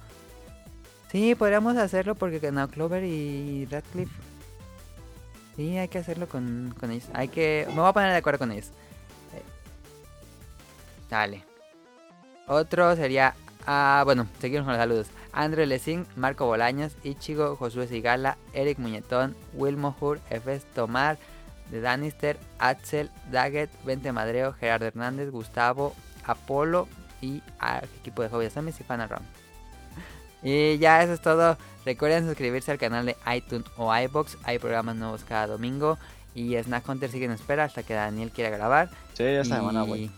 sí, 1.12 1.34
podríamos 1.36 1.76
hacerlo 1.78 2.14
porque 2.16 2.52
Now 2.52 2.68
Clover 2.70 3.04
y 3.04 3.66
Radcliffe. 3.66 4.14
Sí, 5.56 5.78
hay 5.78 5.88
que 5.88 6.00
hacerlo 6.00 6.28
con, 6.28 6.74
con 6.80 6.92
ellos. 6.92 7.08
Hay 7.14 7.28
que. 7.28 7.66
Me 7.70 7.76
voy 7.76 7.90
a 7.90 7.94
poner 7.94 8.12
de 8.12 8.18
acuerdo 8.18 8.40
con 8.40 8.52
ellos. 8.52 8.68
Eh, 9.34 9.44
Dale. 11.10 11.44
Otro 12.48 12.96
sería. 12.96 13.36
Ah, 13.66 14.02
bueno, 14.06 14.28
seguimos 14.40 14.66
con 14.66 14.74
los 14.74 14.82
saludos. 14.82 15.08
Andrew 15.32 15.66
Lessing, 15.66 16.06
Marco 16.16 16.46
Bolaños, 16.46 16.96
Ichigo, 17.04 17.56
Josué 17.56 17.88
Sigala, 17.88 18.38
Eric 18.54 18.78
Muñetón, 18.78 19.36
Will 19.54 19.78
Mohur, 19.78 20.20
Efes 20.30 20.66
Tomar, 20.74 21.18
de 21.72 21.82
Danister, 21.82 22.38
Axel, 22.60 23.10
Daggett, 23.32 23.70
Vente 23.84 24.12
Madreo, 24.12 24.54
Gerardo 24.54 24.86
Hernández, 24.86 25.32
Gustavo, 25.32 25.96
Apolo 26.26 26.88
y 27.22 27.42
al 27.58 27.86
equipo 28.00 28.22
de 28.22 28.30
Hobby 28.30 28.50
Zombies 28.50 28.80
y 28.80 28.84
Fan 28.84 29.08
Round. 29.10 29.26
Y 30.44 30.78
ya 30.78 31.04
eso 31.04 31.14
es 31.14 31.22
todo. 31.22 31.58
Recuerden 31.86 32.26
suscribirse 32.26 32.72
al 32.72 32.78
canal 32.78 33.06
de 33.06 33.16
iTunes 33.34 33.66
o 33.78 33.96
iBox. 33.96 34.38
Hay 34.44 34.60
programas 34.60 34.96
nuevos 34.96 35.24
cada 35.24 35.48
domingo. 35.48 35.98
Y 36.36 36.56
Snack 36.56 36.88
Hunter 36.88 37.12
sigue 37.12 37.26
en 37.26 37.32
espera 37.32 37.66
hasta 37.66 37.84
que 37.84 37.94
Daniel 37.94 38.32
quiera 38.32 38.50
grabar. 38.50 38.90
Sí, 39.14 39.24
esta 39.24 39.56
y... 39.56 39.58
semana, 39.58 39.82
güey. 39.84 40.10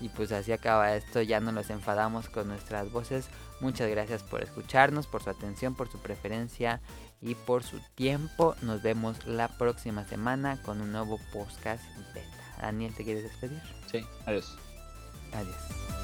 y 0.00 0.08
pues 0.08 0.32
así 0.32 0.52
acaba 0.52 0.94
esto. 0.94 1.22
Ya 1.22 1.40
no 1.40 1.52
nos 1.52 1.70
enfadamos 1.70 2.28
con 2.28 2.48
nuestras 2.48 2.90
voces. 2.90 3.28
Muchas 3.60 3.88
gracias 3.88 4.22
por 4.22 4.42
escucharnos, 4.42 5.06
por 5.06 5.22
su 5.22 5.30
atención, 5.30 5.74
por 5.74 5.90
su 5.90 5.98
preferencia 5.98 6.80
y 7.20 7.34
por 7.34 7.62
su 7.62 7.80
tiempo. 7.94 8.54
Nos 8.62 8.82
vemos 8.82 9.26
la 9.26 9.48
próxima 9.48 10.04
semana 10.04 10.60
con 10.62 10.80
un 10.80 10.92
nuevo 10.92 11.18
podcast 11.32 11.82
beta. 12.14 12.36
Daniel, 12.60 12.94
¿te 12.94 13.04
quieres 13.04 13.24
despedir? 13.24 13.60
Sí, 13.90 14.04
adiós. 14.26 14.56
Adiós. 15.32 15.95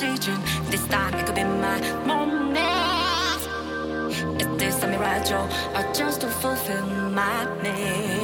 This 0.00 0.86
time 0.86 1.12
it 1.12 1.26
could 1.26 1.34
be 1.34 1.44
my 1.44 1.78
moment. 2.06 2.56
Is 4.40 4.48
this 4.56 4.82
a 4.82 4.86
mirage 4.86 5.30
or 5.30 5.46
just 5.92 6.22
to 6.22 6.26
fulfill 6.26 6.86
my 6.86 7.44
mission? 7.62 8.19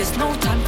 There's 0.00 0.16
no 0.16 0.32
time 0.36 0.59